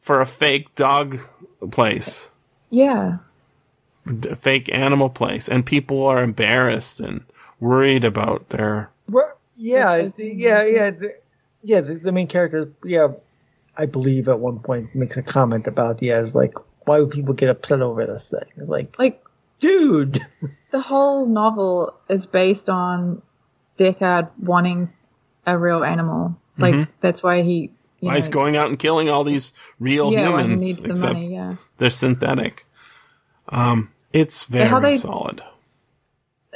for 0.00 0.20
a 0.20 0.26
fake 0.26 0.74
dog 0.74 1.18
place, 1.70 2.30
Yeah. 2.70 3.18
A 4.30 4.36
fake 4.36 4.68
animal 4.72 5.10
place, 5.10 5.48
and 5.48 5.64
people 5.66 6.04
are 6.06 6.22
embarrassed 6.22 7.00
and 7.00 7.22
worried 7.60 8.04
about 8.04 8.48
their. 8.50 8.90
Well, 9.10 9.32
yeah, 9.56 9.74
Yes, 9.76 9.88
I 9.88 10.02
the- 10.04 10.10
think- 10.10 10.40
yeah, 10.42 10.62
yeah, 10.64 10.90
the, 10.90 11.14
yeah. 11.62 11.80
The, 11.80 11.94
the 11.96 12.12
main 12.12 12.26
character, 12.28 12.70
yeah, 12.84 13.08
I 13.76 13.86
believe 13.86 14.28
at 14.28 14.38
one 14.40 14.58
point 14.60 14.94
makes 14.94 15.16
a 15.16 15.22
comment 15.22 15.66
about 15.66 16.02
yeah, 16.02 16.20
it's 16.20 16.34
like 16.34 16.54
why 16.86 17.00
would 17.00 17.10
people 17.10 17.34
get 17.34 17.48
upset 17.50 17.82
over 17.82 18.06
this 18.06 18.28
thing? 18.30 18.48
It's 18.56 18.68
like, 18.70 18.98
Like 18.98 19.22
dude, 19.58 20.20
the 20.70 20.80
whole 20.80 21.26
novel 21.26 21.94
is 22.08 22.24
based 22.26 22.68
on 22.70 23.20
Deckard 23.76 24.30
wanting 24.40 24.90
a 25.46 25.58
real 25.58 25.84
animal. 25.84 26.36
Like 26.56 26.88
that's 27.00 27.22
why 27.22 27.42
he. 27.42 27.70
You 28.00 28.08
Why 28.10 28.16
he's 28.16 28.28
going 28.28 28.56
out 28.56 28.68
and 28.68 28.78
killing 28.78 29.08
all 29.08 29.24
these 29.24 29.52
real 29.80 30.12
yeah, 30.12 30.28
why 30.30 30.42
he 30.42 30.44
humans, 30.44 30.62
needs 30.62 30.82
the 30.82 30.90
except 30.90 31.14
money. 31.14 31.34
Yeah. 31.34 31.56
they're 31.78 31.90
synthetic. 31.90 32.64
Um, 33.48 33.90
it's 34.20 34.44
very 34.44 34.80
they- 34.80 34.98
solid. 34.98 35.42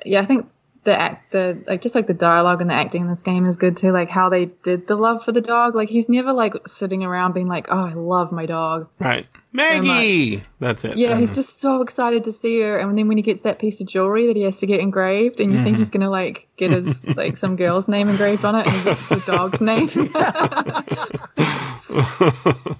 yeah, 0.04 0.20
I 0.20 0.24
think 0.24 0.48
the 0.84 0.98
act, 1.00 1.30
the 1.30 1.62
like, 1.68 1.80
just 1.80 1.94
like 1.94 2.08
the 2.08 2.14
dialogue 2.14 2.60
and 2.60 2.68
the 2.68 2.74
acting 2.74 3.02
in 3.02 3.08
this 3.08 3.22
game 3.22 3.46
is 3.46 3.56
good 3.56 3.76
too. 3.76 3.92
Like 3.92 4.10
how 4.10 4.28
they 4.30 4.46
did 4.46 4.88
the 4.88 4.96
love 4.96 5.22
for 5.22 5.30
the 5.30 5.40
dog. 5.40 5.76
Like 5.76 5.88
he's 5.88 6.08
never 6.08 6.32
like 6.32 6.54
sitting 6.66 7.04
around 7.04 7.34
being 7.34 7.46
like, 7.46 7.68
"Oh, 7.70 7.78
I 7.86 7.92
love 7.92 8.32
my 8.32 8.46
dog." 8.46 8.88
Right, 8.98 9.28
Maggie. 9.52 10.42
That's 10.58 10.84
it. 10.84 10.96
Yeah, 10.96 11.10
Um, 11.12 11.20
he's 11.20 11.36
just 11.36 11.60
so 11.60 11.82
excited 11.82 12.24
to 12.24 12.32
see 12.32 12.60
her. 12.62 12.78
And 12.78 12.98
then 12.98 13.06
when 13.06 13.16
he 13.16 13.22
gets 13.22 13.42
that 13.42 13.60
piece 13.60 13.80
of 13.80 13.86
jewelry 13.86 14.26
that 14.26 14.34
he 14.34 14.42
has 14.42 14.58
to 14.58 14.66
get 14.66 14.80
engraved, 14.80 15.38
and 15.40 15.52
you 15.52 15.58
Mm-hmm. 15.58 15.64
think 15.66 15.76
he's 15.76 15.90
gonna 15.90 16.10
like 16.10 16.48
get 16.56 16.72
his 16.72 17.04
like 17.16 17.36
some 17.36 17.54
girl's 17.54 17.88
name 17.88 18.08
engraved 18.08 18.44
on 18.44 18.56
it, 18.56 18.66
and 18.66 18.88
it's 18.88 19.08
the 19.08 19.22
dog's 19.24 19.60
name. 19.60 19.86
like, 22.58 22.76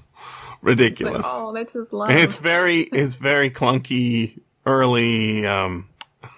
ridiculous. 0.60 1.26
oh, 1.28 1.52
that's 1.52 1.72
his 1.74 1.92
love. 1.92 2.10
It's 2.10 2.34
very, 2.36 2.80
it's 2.80 3.14
very 3.14 3.50
clunky, 3.50 4.40
early, 4.66 5.46
um, 5.46 5.88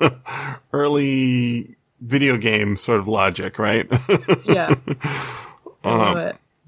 early 0.73 1.77
video 2.01 2.37
game 2.37 2.77
sort 2.77 3.01
of 3.01 3.09
logic, 3.09 3.59
right? 3.59 3.87
yeah, 4.45 4.75
Um, 5.85 6.15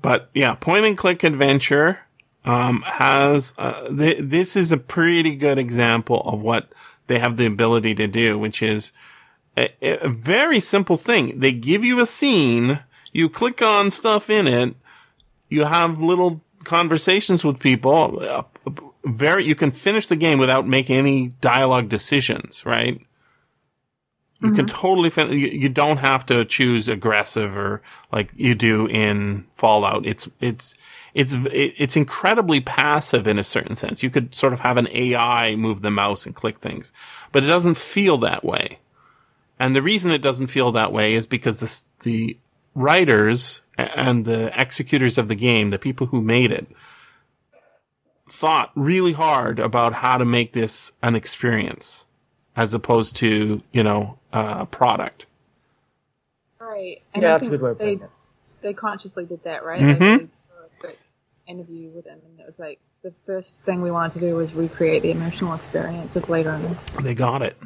but 0.02 0.30
yeah, 0.34 0.54
point 0.54 0.84
and 0.84 0.96
click 0.96 1.24
adventure 1.24 2.00
um, 2.44 2.82
has 2.82 3.54
uh, 3.59 3.88
th- 3.88 4.18
this 4.20 4.57
is 4.57 4.72
a 4.72 4.76
pretty 4.76 5.36
good 5.36 5.59
example 5.59 6.20
of 6.24 6.40
what 6.40 6.68
they 7.07 7.18
have 7.18 7.36
the 7.36 7.46
ability 7.46 7.94
to 7.96 8.07
do, 8.07 8.38
which 8.38 8.62
is 8.62 8.92
a, 9.57 9.70
a 9.82 10.09
very 10.09 10.61
simple 10.61 10.96
thing. 10.96 11.40
They 11.40 11.52
give 11.52 11.84
you 11.84 12.00
a 12.00 12.07
scene, 12.07 12.80
you 13.12 13.28
click 13.28 13.62
on 13.62 13.90
stuff 13.90 14.28
in 14.28 14.46
it, 14.46 14.74
you 15.48 15.64
have 15.64 16.02
little 16.02 16.40
conversations 16.64 17.44
with 17.44 17.59
people. 17.59 18.44
Very, 19.07 19.44
you 19.44 19.54
can 19.54 19.70
finish 19.70 20.09
the 20.09 20.16
game 20.16 20.38
without 20.38 20.66
making 20.66 20.96
any 20.96 21.28
dialogue 21.40 21.88
decisions, 21.88 22.66
right? 22.66 23.00
You 24.40 24.52
can 24.52 24.66
mm-hmm. 24.66 24.76
totally 24.76 25.11
fin- 25.11 25.30
you, 25.30 25.48
you 25.48 25.68
don't 25.68 25.96
have 25.98 26.26
to 26.26 26.44
choose 26.44 26.88
aggressive 26.88 27.57
or 27.57 27.80
like 28.12 28.32
you 28.36 28.54
do 28.54 28.86
in 28.86 29.46
Fallout. 29.54 30.04
It's, 30.04 30.28
it's, 30.40 30.74
it's, 31.14 31.34
it's 31.52 31.96
incredibly 31.96 32.61
passive 32.61 33.26
in 33.26 33.38
a 33.38 33.44
certain 33.44 33.76
sense. 33.76 34.02
You 34.02 34.11
could 34.11 34.34
sort 34.34 34.52
of 34.52 34.61
have 34.61 34.76
an 34.76 34.88
AI 34.90 35.57
move 35.57 35.80
the 35.80 35.90
mouse 35.90 36.26
and 36.26 36.34
click 36.34 36.59
things, 36.59 36.92
but 37.32 37.44
it 37.44 37.46
doesn't 37.46 37.76
feel 37.76 38.18
that 38.18 38.44
way. 38.44 38.80
And 39.59 39.74
the 39.74 39.82
reason 39.82 40.11
it 40.11 40.20
doesn't 40.20 40.48
feel 40.48 40.70
that 40.72 40.92
way 40.92 41.14
is 41.14 41.26
because 41.26 41.59
the, 41.59 41.84
the 42.04 42.36
writers 42.74 43.62
and 43.78 44.24
the 44.24 44.52
executors 44.61 45.16
of 45.16 45.28
the 45.28 45.34
game, 45.34 45.70
the 45.70 45.78
people 45.78 46.09
who 46.09 46.20
made 46.20 46.52
it, 46.52 46.66
thought 48.29 48.72
really 48.74 49.12
hard 49.12 49.59
about 49.59 49.93
how 49.95 50.18
to 50.18 50.24
make 50.24 50.53
this 50.53 50.93
an 51.03 51.14
experience 51.14 52.07
as 52.57 52.74
opposed 52.74 53.16
to, 53.16 53.62
you 53.72 53.83
know, 53.83 54.18
a 54.33 54.66
product. 54.66 55.27
Right. 56.59 57.03
And 57.14 57.22
Yeah, 57.22 57.35
I 57.35 57.39
that's 57.39 57.49
a 57.49 57.51
good 57.51 57.62
way 57.62 57.70
of 57.70 57.79
they, 57.79 57.85
putting 57.97 58.03
it. 58.03 58.11
They 58.62 58.72
consciously 58.74 59.24
did 59.27 59.45
that, 59.45 59.64
right? 59.64 59.81
Mm-hmm. 59.81 60.03
Like, 60.03 60.22
I 60.22 60.37
saw 60.37 60.53
a 60.64 60.81
quick 60.81 60.99
interview 61.47 61.91
with 61.91 62.07
him, 62.07 62.18
and 62.24 62.41
it 62.41 62.47
was 62.47 62.59
like 62.59 62.81
the 63.03 63.12
first 63.27 63.61
thing 63.61 63.83
we 63.83 63.91
wanted 63.91 64.14
to 64.14 64.20
do 64.20 64.35
was 64.35 64.53
recreate 64.55 65.03
the 65.03 65.11
emotional 65.12 65.55
experience 65.55 66.16
of 66.16 66.27
Blade 66.27 66.47
Runner. 66.47 66.77
They 67.03 67.14
got 67.14 67.43
it. 67.43 67.57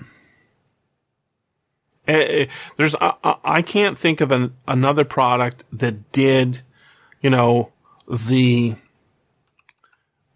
Eh, 2.06 2.12
eh, 2.42 2.46
There's, 2.76 2.94
I, 2.96 3.14
I- 3.22 3.36
I 3.44 3.62
can't 3.62 3.98
think 3.98 4.20
of 4.20 4.30
an, 4.32 4.54
another 4.66 5.04
product 5.04 5.64
that 5.72 6.12
did, 6.12 6.62
you 7.22 7.30
know, 7.30 7.72
the, 8.10 8.74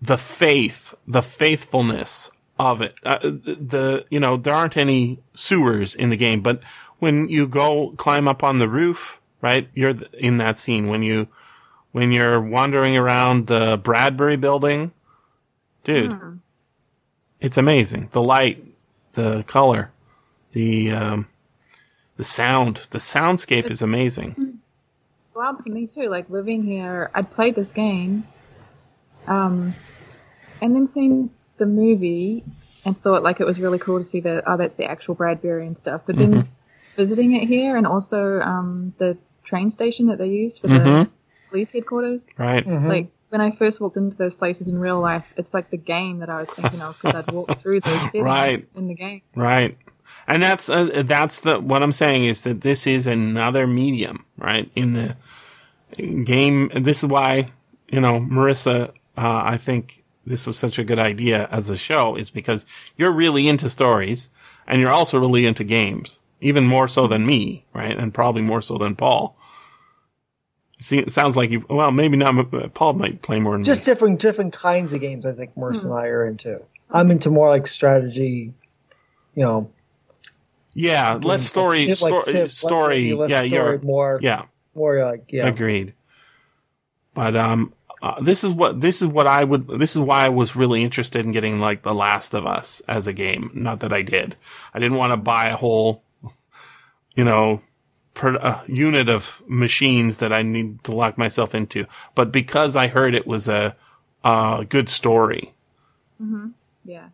the 0.04 0.18
faith, 0.18 0.94
the 1.06 1.22
faithfulness 1.22 2.30
of 2.58 2.82
it. 2.82 2.94
Uh, 3.04 3.18
the, 3.22 4.04
you 4.10 4.20
know, 4.20 4.36
there 4.36 4.54
aren't 4.54 4.76
any 4.76 5.20
sewers 5.32 5.94
in 5.94 6.10
the 6.10 6.16
game, 6.16 6.42
but 6.42 6.60
when 6.98 7.28
you 7.28 7.48
go 7.48 7.94
climb 7.96 8.28
up 8.28 8.42
on 8.42 8.58
the 8.58 8.68
roof, 8.68 9.20
right, 9.40 9.68
you're 9.74 9.94
in 10.12 10.36
that 10.38 10.58
scene. 10.58 10.88
When 10.88 11.02
you, 11.02 11.28
when 11.92 12.12
you're 12.12 12.40
wandering 12.40 12.96
around 12.96 13.46
the 13.46 13.80
Bradbury 13.82 14.36
building, 14.36 14.92
dude, 15.84 16.40
it's 17.40 17.56
amazing. 17.56 18.10
The 18.12 18.22
light, 18.22 18.62
the 19.12 19.42
color, 19.44 19.90
the, 20.52 20.90
um, 20.90 21.28
the 22.16 22.24
sound, 22.24 22.82
the 22.90 22.98
soundscape 22.98 23.70
is 23.70 23.80
amazing. 23.80 24.60
Wild 25.34 25.62
for 25.62 25.70
me 25.70 25.86
too. 25.86 26.08
Like 26.08 26.28
living 26.28 26.62
here, 26.62 27.10
I'd 27.14 27.30
played 27.30 27.54
this 27.54 27.72
game, 27.72 28.24
um, 29.26 29.74
and 30.60 30.74
then 30.74 30.86
seen 30.86 31.30
the 31.56 31.66
movie 31.66 32.44
and 32.84 32.98
thought 32.98 33.22
like 33.22 33.40
it 33.40 33.46
was 33.46 33.60
really 33.60 33.78
cool 33.78 33.98
to 33.98 34.04
see 34.04 34.20
that 34.20 34.44
oh 34.46 34.56
that's 34.56 34.76
the 34.76 34.84
actual 34.84 35.14
Bradbury 35.14 35.66
and 35.66 35.76
stuff. 35.78 36.02
But 36.06 36.16
then 36.18 36.30
Mm-hmm. 36.34 36.50
visiting 36.96 37.34
it 37.34 37.46
here 37.46 37.76
and 37.76 37.86
also 37.86 38.40
um, 38.40 38.94
the 38.98 39.16
train 39.42 39.68
station 39.70 40.06
that 40.06 40.18
they 40.18 40.28
use 40.28 40.58
for 40.58 40.68
the 40.68 40.74
Mhm. 40.74 41.10
police 41.48 41.72
headquarters. 41.72 42.28
Right. 42.38 42.66
Like 42.66 43.08
when 43.30 43.40
I 43.40 43.50
first 43.50 43.80
walked 43.80 43.96
into 43.96 44.16
those 44.16 44.34
places 44.34 44.68
in 44.68 44.78
real 44.78 45.00
life, 45.00 45.24
it's 45.36 45.52
like 45.52 45.70
the 45.70 45.76
game 45.76 46.20
that 46.20 46.30
I 46.30 46.38
was 46.38 46.50
thinking 46.50 46.80
of 46.80 46.96
because 46.96 47.14
I'd 47.14 47.26
walked 47.28 47.60
through 47.60 47.80
those 47.80 48.00
settings 48.10 48.22
Right. 48.24 48.68
in 48.76 48.88
the 48.88 48.94
game. 48.94 49.22
Right. 49.34 49.76
And 50.28 50.42
that's, 50.42 50.68
uh, 50.68 51.02
that's 51.04 51.40
the, 51.40 51.58
what 51.60 51.82
I'm 51.82 51.92
saying 51.92 52.24
is 52.26 52.42
that 52.42 52.60
this 52.60 52.86
is 52.86 53.06
another 53.06 53.66
medium, 53.66 54.24
right? 54.38 54.70
In 54.76 54.92
the 54.92 55.16
game. 56.24 56.70
This 56.74 57.02
is 57.02 57.08
why, 57.08 57.48
you 57.88 58.00
know, 58.00 58.20
Marissa, 58.20 58.92
uh, 59.16 59.42
I 59.44 59.56
think 59.58 60.04
this 60.26 60.46
was 60.46 60.58
such 60.58 60.78
a 60.78 60.84
good 60.84 60.98
idea 60.98 61.48
as 61.50 61.70
a 61.70 61.76
show 61.76 62.16
is 62.16 62.30
because 62.30 62.66
you're 62.96 63.12
really 63.12 63.48
into 63.48 63.70
stories 63.70 64.30
and 64.66 64.80
you're 64.80 64.90
also 64.90 65.18
really 65.18 65.46
into 65.46 65.64
games, 65.64 66.20
even 66.40 66.64
more 66.64 66.88
so 66.88 67.06
than 67.06 67.26
me, 67.26 67.64
right? 67.74 67.96
And 67.96 68.14
probably 68.14 68.42
more 68.42 68.62
so 68.62 68.78
than 68.78 68.96
Paul. 68.96 69.36
See, 70.78 70.98
it 70.98 71.12
sounds 71.12 71.36
like 71.36 71.50
you, 71.50 71.64
well, 71.70 71.92
maybe 71.92 72.16
not, 72.16 72.74
Paul 72.74 72.94
might 72.94 73.22
play 73.22 73.40
more 73.40 73.58
than 73.58 73.64
me. 73.64 73.64
Just 73.64 73.84
different 73.84 74.20
different 74.20 74.52
kinds 74.54 74.92
of 74.92 75.00
games. 75.00 75.26
I 75.26 75.32
think 75.32 75.56
Merce 75.56 75.84
and 75.84 75.92
I 75.94 76.08
are 76.08 76.26
into. 76.26 76.62
I'm 76.90 77.10
into 77.10 77.30
more 77.30 77.48
like 77.48 77.66
strategy. 77.66 78.52
You 79.34 79.44
know, 79.44 79.70
Yeah, 80.74 81.14
less 81.22 81.44
story, 81.44 81.94
like 82.00 82.22
Civ- 82.24 82.36
like 82.36 82.48
story, 82.48 82.48
story. 82.48 83.12
less 83.14 83.30
yeah, 83.30 83.46
story, 83.46 83.50
you're, 83.50 83.78
more 83.80 84.18
yeah, 84.22 84.44
more 84.74 85.02
like 85.04 85.24
yeah. 85.28 85.46
agreed. 85.48 85.94
But 87.14 87.36
um, 87.36 87.72
uh, 88.04 88.20
this 88.20 88.44
is 88.44 88.50
what 88.52 88.82
this 88.82 89.00
is 89.00 89.08
what 89.08 89.26
I 89.26 89.44
would. 89.44 89.66
This 89.66 89.96
is 89.96 90.00
why 90.02 90.26
I 90.26 90.28
was 90.28 90.54
really 90.54 90.82
interested 90.82 91.24
in 91.24 91.32
getting 91.32 91.58
like 91.58 91.82
The 91.84 91.94
Last 91.94 92.34
of 92.34 92.44
Us 92.46 92.82
as 92.86 93.06
a 93.06 93.14
game. 93.14 93.50
Not 93.54 93.80
that 93.80 93.94
I 93.94 94.02
did. 94.02 94.36
I 94.74 94.78
didn't 94.78 94.98
want 94.98 95.12
to 95.12 95.16
buy 95.16 95.46
a 95.46 95.56
whole, 95.56 96.02
you 97.14 97.24
know, 97.24 97.62
per, 98.12 98.36
uh, 98.36 98.60
unit 98.66 99.08
of 99.08 99.42
machines 99.46 100.18
that 100.18 100.34
I 100.34 100.42
need 100.42 100.84
to 100.84 100.92
lock 100.92 101.16
myself 101.16 101.54
into. 101.54 101.86
But 102.14 102.30
because 102.30 102.76
I 102.76 102.88
heard 102.88 103.14
it 103.14 103.26
was 103.26 103.48
a, 103.48 103.74
a 104.22 104.66
good 104.68 104.90
story, 104.90 105.54
Yeah. 106.84 107.08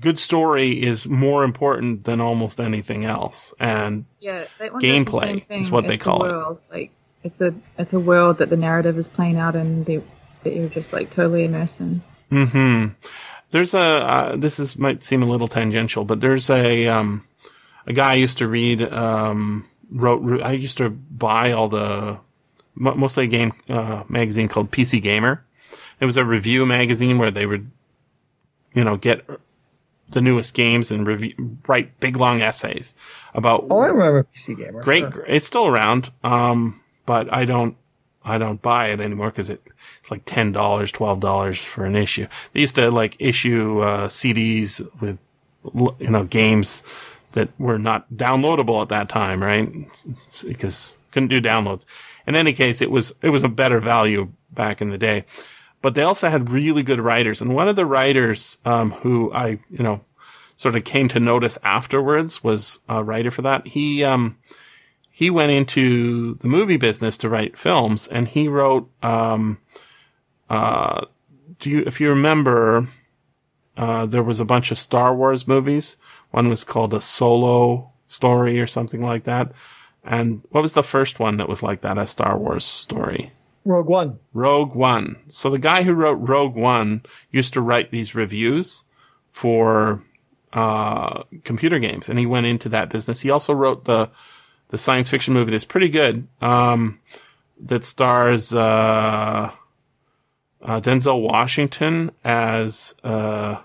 good 0.00 0.18
story 0.18 0.82
is 0.82 1.06
more 1.06 1.44
important 1.44 2.04
than 2.04 2.18
almost 2.18 2.60
anything 2.60 3.04
else. 3.04 3.52
And 3.60 4.06
Yeah, 4.20 4.46
that 4.58 4.72
one 4.72 4.80
does 4.80 5.04
the 5.04 5.04
Gameplay 5.04 5.44
is 5.50 5.70
what 5.70 5.86
they 5.86 5.92
as 5.94 5.98
the 5.98 6.04
call 6.04 6.24
it. 6.24 6.58
Like 6.70 6.92
it's 7.24 7.40
a 7.40 7.54
it's 7.78 7.92
a 7.92 8.00
world 8.00 8.38
that 8.38 8.50
the 8.50 8.56
narrative 8.56 8.96
is 8.98 9.08
playing 9.08 9.36
out 9.36 9.56
in 9.56 9.84
the, 9.84 10.02
that 10.44 10.54
you're 10.54 10.68
just 10.68 10.92
like 10.92 11.10
totally 11.10 11.44
immersed 11.44 11.80
in. 11.80 12.02
Hmm. 12.30 12.86
There's 13.50 13.72
a. 13.74 13.80
Uh, 13.80 14.36
this 14.36 14.60
is 14.60 14.76
might 14.78 15.02
seem 15.02 15.22
a 15.22 15.26
little 15.26 15.48
tangential, 15.48 16.04
but 16.04 16.20
there's 16.20 16.50
a 16.50 16.86
um, 16.88 17.24
a 17.86 17.92
guy 17.92 18.12
I 18.12 18.14
used 18.14 18.38
to 18.38 18.48
read. 18.48 18.82
Um, 18.82 19.66
wrote. 19.90 20.42
I 20.42 20.52
used 20.52 20.76
to 20.78 20.90
buy 20.90 21.52
all 21.52 21.68
the 21.68 22.20
mostly 22.74 23.24
a 23.24 23.28
game 23.28 23.52
uh, 23.68 24.04
magazine 24.08 24.48
called 24.48 24.70
PC 24.70 25.00
Gamer. 25.02 25.44
It 26.00 26.04
was 26.04 26.16
a 26.16 26.24
review 26.24 26.64
magazine 26.66 27.18
where 27.18 27.30
they 27.32 27.44
would, 27.46 27.70
you 28.74 28.84
know, 28.84 28.96
get 28.96 29.24
the 30.10 30.20
newest 30.20 30.54
games 30.54 30.90
and 30.90 31.06
review, 31.06 31.34
write 31.66 31.98
big 32.00 32.16
long 32.16 32.40
essays 32.40 32.94
about 33.34 33.66
Oh, 33.70 33.80
I 33.80 33.86
remember 33.88 34.26
PC 34.34 34.56
Gamer. 34.56 34.80
great. 34.82 35.00
sure. 35.12 35.24
It's 35.26 35.46
still 35.46 35.66
around, 35.66 36.10
um, 36.22 36.80
but 37.08 37.32
I 37.32 37.46
don't, 37.46 37.74
I 38.22 38.36
don't 38.36 38.60
buy 38.60 38.88
it 38.88 39.00
anymore 39.00 39.30
because 39.30 39.48
it, 39.48 39.62
it's 39.98 40.10
like 40.10 40.26
ten 40.26 40.52
dollars, 40.52 40.92
twelve 40.92 41.20
dollars 41.20 41.64
for 41.64 41.86
an 41.86 41.96
issue. 41.96 42.26
They 42.52 42.60
used 42.60 42.74
to 42.74 42.90
like 42.90 43.16
issue 43.18 43.80
uh, 43.80 44.08
CDs 44.08 44.86
with, 45.00 45.18
you 45.64 46.10
know, 46.10 46.24
games 46.24 46.82
that 47.32 47.48
were 47.58 47.78
not 47.78 48.12
downloadable 48.12 48.82
at 48.82 48.90
that 48.90 49.08
time, 49.08 49.42
right? 49.42 49.72
Because 50.44 50.96
couldn't 51.10 51.30
do 51.30 51.40
downloads. 51.40 51.86
In 52.26 52.36
any 52.36 52.52
case, 52.52 52.82
it 52.82 52.90
was 52.90 53.14
it 53.22 53.30
was 53.30 53.42
a 53.42 53.48
better 53.48 53.80
value 53.80 54.30
back 54.50 54.82
in 54.82 54.90
the 54.90 54.98
day. 54.98 55.24
But 55.80 55.94
they 55.94 56.02
also 56.02 56.28
had 56.28 56.50
really 56.50 56.82
good 56.82 57.00
writers, 57.00 57.40
and 57.40 57.54
one 57.54 57.68
of 57.68 57.76
the 57.76 57.86
writers 57.86 58.58
um, 58.66 58.90
who 58.90 59.32
I, 59.32 59.60
you 59.70 59.82
know, 59.82 60.02
sort 60.56 60.76
of 60.76 60.84
came 60.84 61.08
to 61.08 61.20
notice 61.20 61.56
afterwards 61.62 62.44
was 62.44 62.80
a 62.86 63.02
writer 63.02 63.30
for 63.30 63.40
that. 63.40 63.68
He 63.68 64.04
um, 64.04 64.36
he 65.18 65.30
went 65.30 65.50
into 65.50 66.34
the 66.34 66.46
movie 66.46 66.76
business 66.76 67.18
to 67.18 67.28
write 67.28 67.58
films, 67.58 68.06
and 68.06 68.28
he 68.28 68.46
wrote. 68.46 68.88
Um, 69.02 69.58
uh, 70.48 71.06
do 71.58 71.70
you, 71.70 71.82
if 71.84 72.00
you 72.00 72.08
remember, 72.10 72.86
uh, 73.76 74.06
there 74.06 74.22
was 74.22 74.38
a 74.38 74.44
bunch 74.44 74.70
of 74.70 74.78
Star 74.78 75.12
Wars 75.16 75.48
movies. 75.48 75.96
One 76.30 76.48
was 76.48 76.62
called 76.62 76.94
a 76.94 77.00
Solo 77.00 77.90
story 78.06 78.60
or 78.60 78.68
something 78.68 79.02
like 79.02 79.24
that. 79.24 79.50
And 80.04 80.42
what 80.50 80.62
was 80.62 80.74
the 80.74 80.84
first 80.84 81.18
one 81.18 81.36
that 81.38 81.48
was 81.48 81.64
like 81.64 81.80
that? 81.80 81.98
A 81.98 82.06
Star 82.06 82.38
Wars 82.38 82.64
story. 82.64 83.32
Rogue 83.64 83.88
One. 83.88 84.20
Rogue 84.32 84.76
One. 84.76 85.16
So 85.30 85.50
the 85.50 85.58
guy 85.58 85.82
who 85.82 85.94
wrote 85.94 86.28
Rogue 86.28 86.54
One 86.54 87.02
used 87.32 87.54
to 87.54 87.60
write 87.60 87.90
these 87.90 88.14
reviews 88.14 88.84
for 89.32 90.00
uh, 90.52 91.24
computer 91.42 91.80
games, 91.80 92.08
and 92.08 92.20
he 92.20 92.24
went 92.24 92.46
into 92.46 92.68
that 92.68 92.88
business. 92.88 93.22
He 93.22 93.30
also 93.30 93.52
wrote 93.52 93.84
the 93.84 94.10
the 94.68 94.78
science 94.78 95.08
fiction 95.08 95.34
movie 95.34 95.50
that's 95.50 95.64
pretty 95.64 95.88
good. 95.88 96.26
Um, 96.40 97.00
that 97.60 97.84
stars 97.84 98.54
uh, 98.54 99.50
uh, 100.62 100.80
Denzel 100.80 101.22
Washington 101.22 102.10
as 102.24 102.94
uh, 103.02 103.60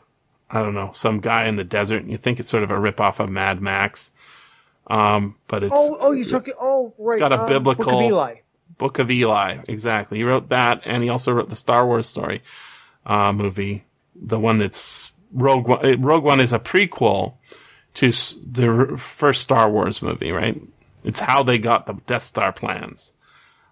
I 0.49 0.61
don't 0.61 0.73
know 0.73 0.91
some 0.93 1.19
guy 1.19 1.47
in 1.47 1.55
the 1.55 1.63
desert. 1.63 2.03
And 2.03 2.11
you 2.11 2.17
think 2.17 2.39
it's 2.39 2.49
sort 2.49 2.63
of 2.63 2.71
a 2.71 2.75
ripoff 2.75 3.19
of 3.19 3.29
Mad 3.29 3.61
Max, 3.61 4.11
um, 4.87 5.35
but 5.47 5.63
it's 5.63 5.73
Oh, 5.75 5.97
oh, 5.99 6.11
you 6.11 6.25
took 6.25 6.47
it. 6.47 6.55
Oh, 6.59 6.93
right. 6.97 7.13
It's 7.15 7.19
got 7.19 7.33
a 7.33 7.41
um, 7.41 7.49
biblical- 7.49 7.85
Book 7.85 7.93
of 7.93 8.01
Eli. 8.01 8.35
Book 8.79 8.97
of 8.99 9.11
Eli, 9.11 9.57
exactly. 9.67 10.17
He 10.17 10.23
wrote 10.23 10.49
that, 10.49 10.81
and 10.85 11.03
he 11.03 11.09
also 11.09 11.31
wrote 11.31 11.49
the 11.49 11.55
Star 11.55 11.85
Wars 11.85 12.07
story 12.07 12.41
uh, 13.05 13.31
movie, 13.31 13.83
the 14.15 14.39
one 14.39 14.57
that's 14.57 15.11
Rogue 15.31 15.67
One. 15.67 15.85
uh, 15.85 15.97
Rogue 15.99 16.23
One 16.23 16.39
is 16.39 16.51
a 16.51 16.59
prequel 16.59 17.35
to 17.93 18.11
the 18.11 18.97
first 18.97 19.41
Star 19.41 19.69
Wars 19.69 20.01
movie, 20.01 20.31
right? 20.31 20.59
It's 21.03 21.19
how 21.19 21.43
they 21.43 21.57
got 21.57 21.85
the 21.85 21.93
Death 22.07 22.23
Star 22.23 22.51
plans. 22.51 23.13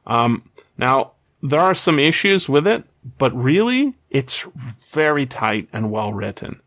Um, 0.06 0.50
now, 0.78 1.14
there 1.42 1.60
are 1.60 1.76
some 1.76 2.00
issues 2.00 2.48
with 2.48 2.68
it, 2.68 2.84
but 3.18 3.36
really 3.36 3.94
it's 4.10 4.46
very 4.56 5.26
tight 5.26 5.68
and 5.74 5.92
well 5.92 6.14
written. 6.14 6.62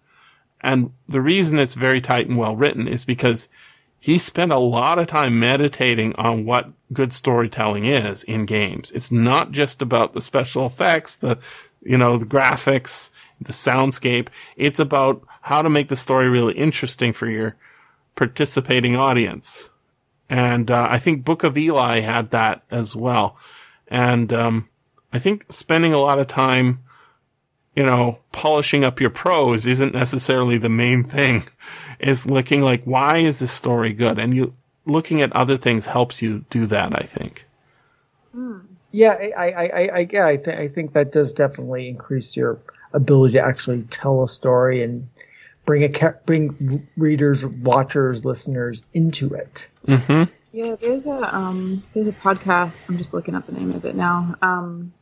And 0.61 0.93
the 1.09 1.21
reason 1.21 1.59
it's 1.59 1.75
very 1.75 2.01
tight 2.01 2.27
and 2.27 2.39
well 2.39 2.57
written 2.57 2.89
is 2.89 3.05
because 3.05 3.49
he 4.01 4.19
spent 4.19 4.53
a 4.53 4.59
lot 4.59 4.99
of 4.99 5.07
time 5.07 5.39
meditating 5.39 6.15
on 6.17 6.45
what 6.45 6.71
good 6.93 7.13
storytelling 7.13 7.85
is 7.85 8.23
in 8.25 8.47
games. 8.47 8.91
It's 8.93 9.13
not 9.13 9.51
just 9.51 9.81
about 9.81 10.13
the 10.13 10.21
special 10.21 10.67
effects, 10.67 11.17
the, 11.17 11.39
you 11.83 11.97
know, 11.97 12.17
the 12.17 12.27
graphics, 12.27 13.11
the 13.41 13.53
soundscape. 13.53 14.29
It's 14.57 14.79
about 14.79 15.23
how 15.43 15.63
to 15.63 15.71
make 15.71 15.89
the 15.89 15.97
story 15.97 16.29
really 16.29 16.55
interesting 16.55 17.13
for 17.13 17.29
your 17.29 17.57
participating 18.15 18.97
audience. 18.97 19.71
And, 20.29 20.71
uh, 20.71 20.89
I 20.91 20.99
think 20.99 21.25
Book 21.25 21.45
of 21.45 21.57
Eli 21.57 22.01
had 22.01 22.31
that 22.31 22.63
as 22.71 22.97
well. 22.97 23.37
And, 23.89 24.33
um, 24.33 24.69
I 25.13 25.19
think 25.19 25.47
spending 25.51 25.93
a 25.93 25.99
lot 25.99 26.19
of 26.19 26.27
time, 26.27 26.81
you 27.77 27.85
know, 27.85 28.19
polishing 28.33 28.85
up 28.85 29.01
your 29.01 29.11
prose 29.11 29.67
isn't 29.67 29.95
necessarily 29.95 30.59
the 30.59 30.69
main 30.69 31.05
thing. 31.05 31.45
Is 32.01 32.27
looking 32.27 32.61
like, 32.61 32.83
why 32.85 33.19
is 33.19 33.39
this 33.39 33.53
story 33.53 33.93
good? 33.93 34.19
And 34.19 34.35
you, 34.35 34.55
looking 34.85 35.23
at 35.23 35.33
other 35.33 35.57
things 35.57 35.87
helps 35.87 36.21
you 36.21 36.45
do 36.51 36.67
that, 36.67 36.95
I 37.01 37.07
think. 37.07 37.47
Yeah, 38.91 39.13
I, 39.13 39.33
I, 39.37 39.47
I, 39.47 39.89
I, 40.01 40.09
yeah, 40.11 40.27
I, 40.27 40.37
th- 40.37 40.57
I 40.57 40.69
think 40.69 40.93
that 40.93 41.13
does 41.13 41.33
definitely 41.33 41.89
increase 41.89 42.37
your 42.37 42.59
ability 42.93 43.35
to 43.35 43.45
actually 43.45 43.83
tell 43.91 44.23
a 44.23 44.29
story 44.29 44.83
and 44.83 45.09
bring 45.65 45.85
a 45.85 45.89
ca- 45.89 46.15
bring 46.27 46.89
readers, 46.97 47.45
watchers, 47.45 48.25
listeners 48.25 48.83
into 48.93 49.35
it. 49.35 49.69
Mm-hmm. 49.87 50.33
Yeah, 50.53 50.77
there's 50.81 51.07
a 51.07 51.37
um 51.37 51.83
there's 51.95 52.09
a 52.09 52.13
podcast. 52.13 52.89
I'm 52.89 52.99
just 52.99 53.13
looking 53.15 53.35
up 53.35 53.47
the 53.47 53.53
name 53.53 53.73
of 53.73 53.85
it 53.85 53.95
now. 53.97 54.35
Um, 54.43 54.93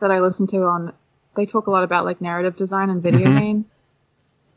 that 0.00 0.10
I 0.10 0.20
listen 0.20 0.46
to 0.48 0.64
on. 0.64 0.92
They 1.36 1.46
talk 1.46 1.66
a 1.66 1.70
lot 1.70 1.84
about 1.84 2.04
like 2.04 2.20
narrative 2.20 2.56
design 2.56 2.88
and 2.90 3.02
video 3.02 3.28
Mhm. 3.28 3.38
games, 3.38 3.74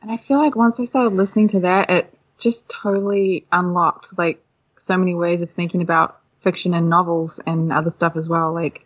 and 0.01 0.09
I 0.11 0.17
feel 0.17 0.37
like 0.37 0.55
once 0.55 0.79
I 0.79 0.85
started 0.85 1.13
listening 1.13 1.49
to 1.49 1.59
that, 1.61 1.89
it 1.89 2.13
just 2.37 2.69
totally 2.69 3.45
unlocked 3.51 4.17
like 4.17 4.41
so 4.77 4.97
many 4.97 5.13
ways 5.13 5.41
of 5.41 5.51
thinking 5.51 5.81
about 5.81 6.17
fiction 6.39 6.73
and 6.73 6.89
novels 6.89 7.39
and 7.45 7.71
other 7.73 7.89
stuff 7.89 8.15
as 8.15 8.29
well. 8.29 8.53
Like 8.53 8.85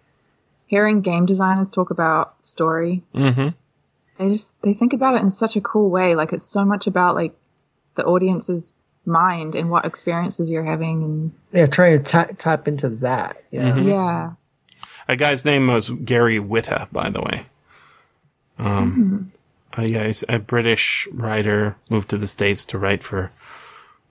hearing 0.65 1.01
game 1.01 1.27
designers 1.27 1.69
talk 1.69 1.91
about 1.91 2.43
story, 2.43 3.03
Mm-hmm. 3.13 3.49
They 4.17 4.29
just 4.29 4.61
they 4.61 4.73
think 4.73 4.93
about 4.93 5.15
it 5.15 5.21
in 5.21 5.29
such 5.29 5.55
a 5.55 5.61
cool 5.61 5.89
way. 5.89 6.15
Like 6.15 6.33
it's 6.33 6.43
so 6.45 6.63
much 6.65 6.87
about 6.87 7.15
like 7.15 7.33
the 7.95 8.03
audience's 8.05 8.73
mind 9.05 9.55
and 9.55 9.69
what 9.69 9.85
experiences 9.85 10.49
you're 10.49 10.63
having 10.63 11.03
and 11.03 11.31
Yeah, 11.51 11.65
trying 11.65 11.97
to 12.01 12.03
ta- 12.11 12.29
tap 12.37 12.67
into 12.67 12.89
that. 12.89 13.37
Yeah. 13.51 13.71
Mhm. 13.73 13.87
yeah. 13.87 14.31
A 15.07 15.15
guy's 15.17 15.43
name 15.43 15.67
was 15.67 15.89
Gary 15.89 16.39
Whitta, 16.39 16.87
by 16.91 17.09
the 17.09 17.21
way. 17.21 17.45
Um, 18.57 19.31
uh, 19.77 19.81
yeah, 19.81 20.05
he's 20.07 20.23
a 20.29 20.39
British 20.39 21.07
writer, 21.11 21.75
moved 21.89 22.09
to 22.11 22.17
the 22.17 22.27
States 22.27 22.63
to 22.65 22.77
write 22.77 23.03
for, 23.03 23.31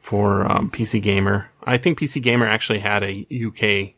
for, 0.00 0.50
um, 0.50 0.70
PC 0.70 1.00
Gamer. 1.00 1.48
I 1.64 1.78
think 1.78 1.98
PC 1.98 2.20
Gamer 2.20 2.46
actually 2.46 2.80
had 2.80 3.03
a 3.03 3.26
UK, 3.30 3.94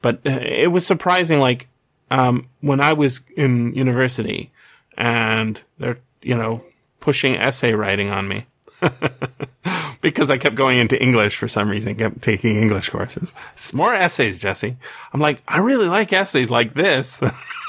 but 0.00 0.20
uh, 0.26 0.38
it 0.40 0.70
was 0.70 0.86
surprising, 0.86 1.40
like, 1.40 1.68
um, 2.10 2.48
when 2.60 2.80
I 2.80 2.92
was 2.92 3.20
in 3.36 3.74
university 3.74 4.52
and 4.96 5.60
they're, 5.78 5.98
you 6.22 6.36
know, 6.36 6.62
pushing 7.00 7.36
essay 7.36 7.74
writing 7.74 8.10
on 8.10 8.28
me. 8.28 8.46
because 10.00 10.30
I 10.30 10.38
kept 10.38 10.56
going 10.56 10.78
into 10.78 11.00
English 11.02 11.36
for 11.36 11.48
some 11.48 11.68
reason, 11.68 11.94
kept 11.94 12.22
taking 12.22 12.56
English 12.56 12.90
courses. 12.90 13.32
It's 13.54 13.72
more 13.72 13.94
essays, 13.94 14.38
Jesse. 14.38 14.76
I'm 15.12 15.20
like, 15.20 15.42
I 15.48 15.58
really 15.58 15.86
like 15.86 16.12
essays 16.12 16.50
like 16.50 16.74
this. 16.74 17.22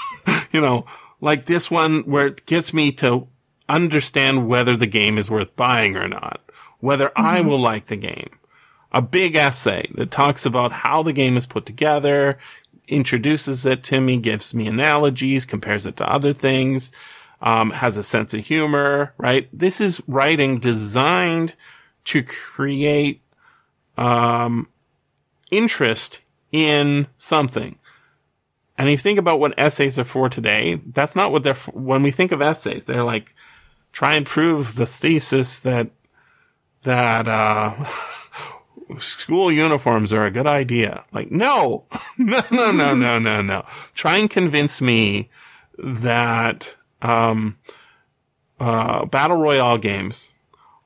you 0.52 0.60
know, 0.60 0.86
like 1.22 1.46
this 1.46 1.72
one 1.72 2.02
where 2.04 2.28
it 2.28 2.46
gets 2.46 2.74
me 2.74 2.92
to 2.94 3.28
understand 3.70 4.48
whether 4.48 4.76
the 4.76 4.88
game 4.88 5.18
is 5.18 5.32
worth 5.32 5.56
buying 5.56 5.96
or 5.96 6.08
not, 6.08 6.42
whether 6.80 7.12
I 7.16 7.40
mm-hmm. 7.40 7.50
will 7.50 7.60
like 7.60 7.86
the 7.86 7.96
game. 7.96 8.32
A 8.92 9.02
big 9.02 9.36
essay 9.36 9.90
that 9.96 10.12
talks 10.12 10.46
about 10.46 10.72
how 10.72 11.04
the 11.04 11.14
game 11.14 11.36
is 11.36 11.46
put 11.46 11.66
together, 11.66 12.38
introduces 12.88 13.66
it 13.66 13.84
to 13.84 14.00
me, 14.00 14.18
gives 14.18 14.54
me 14.54 14.68
analogies, 14.68 15.46
compares 15.46 15.86
it 15.86 15.98
to 15.98 16.10
other 16.10 16.34
things, 16.34 16.92
um, 17.42 17.72
has 17.72 17.98
a 17.98 18.04
sense 18.04 18.34
of 18.34 18.46
humor, 18.46 19.14
right? 19.18 19.48
This 19.52 19.82
is 19.82 20.02
writing 20.08 20.60
designed 20.60 21.56
to 22.06 22.24
create, 22.24 23.22
um, 23.98 24.68
interest 25.52 26.22
in 26.52 27.08
something. 27.18 27.78
And 28.78 28.90
you 28.90 28.98
think 28.98 29.18
about 29.20 29.40
what 29.40 29.58
essays 29.58 29.98
are 29.98 30.04
for 30.04 30.30
today, 30.30 30.82
that's 30.86 31.16
not 31.16 31.32
what 31.32 31.44
they're 31.44 31.56
for. 31.56 31.72
When 31.72 32.04
we 32.04 32.12
think 32.12 32.32
of 32.32 32.42
essays, 32.42 32.86
they're 32.86 33.04
like, 33.04 33.34
try 33.94 34.16
and 34.16 34.26
prove 34.26 34.76
the 34.76 34.86
thesis 34.86 35.60
that, 35.60 35.92
that, 36.84 37.28
uh, 37.28 37.86
school 39.00 39.52
uniforms 39.52 40.14
are 40.14 40.26
a 40.26 40.32
good 40.32 40.48
idea. 40.48 41.06
Like, 41.12 41.32
no, 41.32 41.86
no, 42.18 42.44
no, 42.52 42.72
no, 42.72 42.94
no, 42.94 43.20
no, 43.20 43.42
no. 43.42 43.66
Try 43.94 44.18
and 44.18 44.30
convince 44.30 44.82
me 44.82 45.30
that, 45.78 46.76
um, 47.02 47.58
uh, 48.60 49.06
battle 49.06 49.38
royale 49.38 49.78
games 49.78 50.34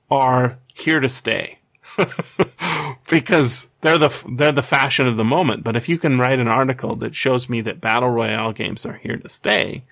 are 0.09 0.59
here 0.73 0.99
to 0.99 1.09
stay. 1.09 1.59
because 3.09 3.67
they're 3.81 3.97
the 3.97 4.23
they're 4.29 4.51
the 4.51 4.61
fashion 4.61 5.07
of 5.07 5.17
the 5.17 5.23
moment. 5.23 5.63
But 5.63 5.75
if 5.75 5.89
you 5.89 5.97
can 5.97 6.19
write 6.19 6.39
an 6.39 6.47
article 6.47 6.95
that 6.97 7.15
shows 7.15 7.49
me 7.49 7.61
that 7.61 7.81
battle 7.81 8.09
royale 8.09 8.53
games 8.53 8.85
are 8.85 8.93
here 8.93 9.17
to 9.17 9.29
stay, 9.29 9.83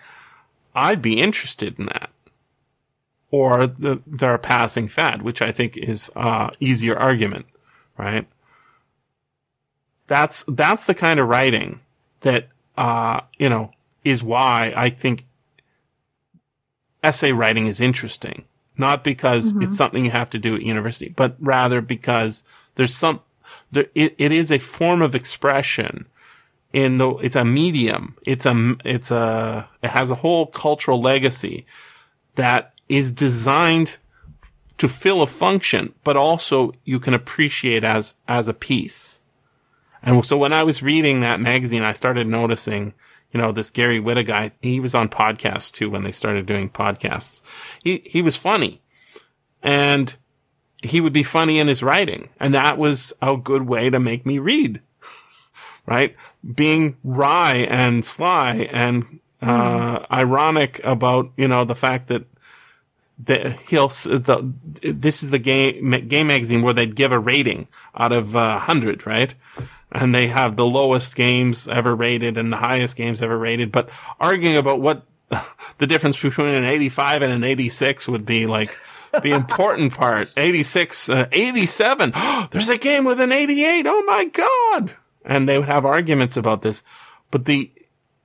I'd 0.75 1.01
be 1.01 1.19
interested 1.19 1.77
in 1.79 1.85
that. 1.87 2.11
Or 3.29 3.67
the, 3.67 4.01
they're 4.07 4.35
a 4.35 4.39
passing 4.39 4.87
fad, 4.87 5.21
which 5.21 5.41
I 5.41 5.51
think 5.51 5.75
is 5.75 6.11
uh 6.15 6.51
easier 6.59 6.97
argument, 6.97 7.45
right? 7.97 8.27
That's 10.07 10.43
that's 10.47 10.85
the 10.85 10.95
kind 10.95 11.19
of 11.19 11.27
writing 11.27 11.81
that 12.21 12.49
uh 12.77 13.21
you 13.37 13.49
know 13.49 13.71
is 14.03 14.23
why 14.23 14.73
I 14.75 14.89
think 14.89 15.25
essay 17.07 17.31
writing 17.31 17.65
is 17.65 17.79
interesting. 17.81 18.45
Not 18.79 19.03
because 19.03 19.47
it's 19.47 19.55
mm-hmm. 19.55 19.71
something 19.71 20.05
you 20.05 20.11
have 20.11 20.29
to 20.29 20.37
do 20.37 20.55
at 20.55 20.61
university, 20.61 21.09
but 21.09 21.35
rather 21.39 21.81
because 21.81 22.43
there's 22.75 22.93
some, 22.93 23.21
there, 23.71 23.87
it, 23.95 24.13
it 24.19 24.31
is 24.31 24.51
a 24.51 24.59
form 24.59 25.01
of 25.01 25.15
expression 25.15 26.05
in 26.73 26.99
the, 26.99 27.09
it's 27.25 27.35
a 27.35 27.43
medium. 27.43 28.15
It's 28.21 28.45
a, 28.45 28.75
it's 28.85 29.09
a, 29.09 29.67
it 29.81 29.89
has 29.89 30.11
a 30.11 30.21
whole 30.21 30.45
cultural 30.45 31.01
legacy 31.01 31.65
that 32.35 32.73
is 32.87 33.09
designed 33.09 33.97
to 34.77 34.87
fill 34.87 35.23
a 35.23 35.27
function, 35.27 35.95
but 36.03 36.15
also 36.15 36.71
you 36.85 36.99
can 36.99 37.15
appreciate 37.15 37.83
as, 37.83 38.13
as 38.27 38.47
a 38.47 38.53
piece. 38.53 39.21
And 40.03 40.23
so 40.23 40.37
when 40.37 40.53
I 40.53 40.61
was 40.61 40.83
reading 40.83 41.21
that 41.21 41.39
magazine, 41.39 41.81
I 41.81 41.93
started 41.93 42.27
noticing, 42.27 42.93
you 43.31 43.39
know, 43.39 43.51
this 43.51 43.69
Gary 43.69 43.99
Whitta 43.99 44.25
guy, 44.25 44.51
he 44.61 44.79
was 44.79 44.95
on 44.95 45.09
podcasts 45.09 45.71
too 45.71 45.89
when 45.89 46.03
they 46.03 46.11
started 46.11 46.45
doing 46.45 46.69
podcasts. 46.69 47.41
He, 47.83 48.01
he 48.05 48.21
was 48.21 48.35
funny 48.35 48.81
and 49.61 50.15
he 50.81 51.01
would 51.01 51.13
be 51.13 51.23
funny 51.23 51.59
in 51.59 51.67
his 51.67 51.83
writing. 51.83 52.29
And 52.39 52.53
that 52.53 52.77
was 52.77 53.13
a 53.21 53.35
good 53.37 53.63
way 53.63 53.89
to 53.89 53.99
make 53.99 54.25
me 54.25 54.39
read, 54.39 54.81
right? 55.85 56.15
Being 56.55 56.97
wry 57.03 57.67
and 57.69 58.05
sly 58.05 58.69
and, 58.71 59.19
uh, 59.41 60.05
ironic 60.11 60.79
about, 60.83 61.31
you 61.37 61.47
know, 61.47 61.65
the 61.65 61.75
fact 61.75 62.07
that, 62.07 62.25
that 63.25 63.59
he'll, 63.61 63.87
the, 63.87 64.53
this 64.81 65.21
is 65.21 65.31
the 65.31 65.39
game, 65.39 65.89
game 66.07 66.27
magazine 66.27 66.61
where 66.61 66.73
they'd 66.73 66.95
give 66.95 67.11
a 67.11 67.19
rating 67.19 67.67
out 67.95 68.11
of 68.11 68.35
uh, 68.35 68.57
100, 68.57 69.05
right? 69.05 69.33
And 69.91 70.13
they 70.13 70.27
have 70.27 70.55
the 70.55 70.65
lowest 70.65 71.15
games 71.15 71.67
ever 71.67 71.95
rated 71.95 72.37
and 72.37 72.51
the 72.51 72.57
highest 72.57 72.95
games 72.95 73.21
ever 73.21 73.37
rated, 73.37 73.71
but 73.71 73.89
arguing 74.19 74.57
about 74.57 74.81
what 74.81 75.03
the 75.77 75.87
difference 75.87 76.21
between 76.21 76.53
an 76.53 76.65
85 76.65 77.21
and 77.21 77.33
an 77.33 77.43
86 77.43 78.07
would 78.07 78.25
be 78.25 78.45
like 78.45 78.77
the 79.23 79.31
important 79.31 79.93
part. 79.93 80.31
86, 80.35 81.09
uh, 81.09 81.27
87. 81.31 82.13
There's 82.51 82.69
a 82.69 82.77
game 82.77 83.05
with 83.05 83.19
an 83.19 83.31
88. 83.31 83.85
Oh 83.87 84.03
my 84.03 84.25
God. 84.25 84.93
And 85.25 85.47
they 85.47 85.57
would 85.57 85.67
have 85.67 85.85
arguments 85.85 86.37
about 86.37 86.61
this, 86.61 86.83
but 87.31 87.45
the, 87.45 87.71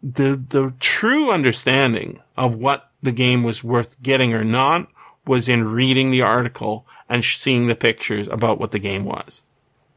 the, 0.02 0.40
the 0.48 0.74
true 0.78 1.30
understanding 1.30 2.20
of 2.36 2.55
what 2.55 2.90
the 3.02 3.12
game 3.12 3.43
was 3.43 3.64
worth 3.64 4.01
getting 4.02 4.34
or 4.34 4.44
not 4.44 4.89
was 5.26 5.48
in 5.48 5.64
reading 5.64 6.10
the 6.10 6.22
article 6.22 6.86
and 7.09 7.24
seeing 7.24 7.66
the 7.66 7.74
pictures 7.74 8.28
about 8.28 8.59
what 8.59 8.70
the 8.70 8.78
game 8.78 9.05
was. 9.05 9.43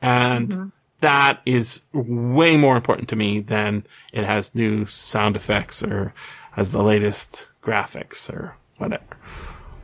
And 0.02 0.72
that 1.02 1.42
is 1.46 1.82
way 1.94 2.58
more 2.58 2.76
important 2.76 3.10
to 3.10 3.16
me 3.16 3.40
than 3.40 3.86
it 4.14 4.24
has 4.24 4.56
new 4.56 4.86
sound 4.86 5.36
effects 5.36 5.84
or 5.84 6.14
has 6.54 6.72
the 6.72 6.82
latest 6.84 7.48
graphics 7.62 8.30
or 8.32 8.56
whatever. 8.78 9.04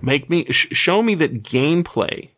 Make 0.02 0.30
me, 0.30 0.46
sh- 0.52 0.70
show 0.72 1.04
me 1.04 1.14
that 1.16 1.44
gameplay, 1.44 2.30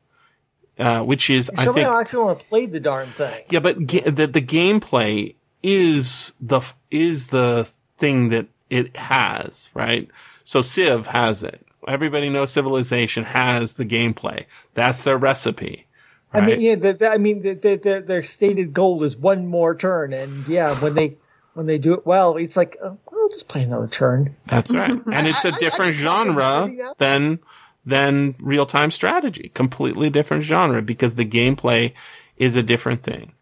uh, 0.79 1.03
which 1.03 1.29
is, 1.29 1.49
I 1.57 1.63
Show 1.65 1.71
me 1.71 1.75
think, 1.81 1.87
how 1.87 1.97
I 1.97 2.01
actually 2.01 2.23
want 2.25 2.39
to 2.39 2.45
play 2.45 2.65
the 2.65 2.79
darn 2.79 3.11
thing. 3.13 3.43
yeah, 3.49 3.59
but 3.59 3.85
ga- 3.87 4.09
the, 4.09 4.27
the 4.27 4.41
gameplay 4.41 5.35
is 5.61 6.33
the, 6.41 6.61
is 6.91 7.27
the 7.27 7.67
thing 7.97 8.29
that 8.29 8.47
it 8.69 8.97
has, 8.97 9.69
right? 9.73 10.09
So 10.43 10.61
Civ 10.61 11.07
has 11.07 11.43
it. 11.43 11.65
Everybody 11.87 12.29
knows 12.29 12.51
Civilization 12.51 13.23
has 13.25 13.75
the 13.75 13.85
gameplay. 13.85 14.45
That's 14.73 15.03
their 15.03 15.17
recipe. 15.17 15.85
I 16.33 16.39
Right? 16.39 16.47
mean, 16.49 16.61
yeah, 16.61 16.75
the, 16.75 16.93
the, 16.93 17.11
I 17.11 17.17
mean, 17.17 17.41
the, 17.41 17.53
the, 17.53 17.75
their 17.75 18.01
their 18.01 18.23
stated 18.23 18.73
goal 18.73 19.03
is 19.03 19.15
one 19.15 19.45
more 19.47 19.75
turn, 19.75 20.13
and 20.13 20.47
yeah, 20.47 20.79
when 20.81 20.95
they 20.95 21.17
when 21.53 21.67
they 21.67 21.77
do 21.77 21.93
it 21.93 22.05
well, 22.05 22.37
it's 22.37 22.57
like, 22.57 22.77
oh, 22.83 22.97
I'll 23.11 23.29
just 23.29 23.47
play 23.47 23.61
another 23.61 23.87
turn. 23.87 24.35
That's 24.47 24.71
right. 24.71 24.89
And 25.13 25.27
it's 25.27 25.45
a 25.45 25.51
different 25.51 25.91
I- 25.95 25.99
genre 25.99 26.43
I- 26.43 26.93
than 26.97 27.39
than 27.85 28.35
real 28.39 28.65
time 28.65 28.89
strategy. 28.91 29.51
Completely 29.53 30.09
different 30.09 30.43
genre 30.43 30.81
because 30.81 31.15
the 31.15 31.25
gameplay 31.25 31.93
is 32.37 32.55
a 32.55 32.63
different 32.63 33.03
thing. 33.03 33.33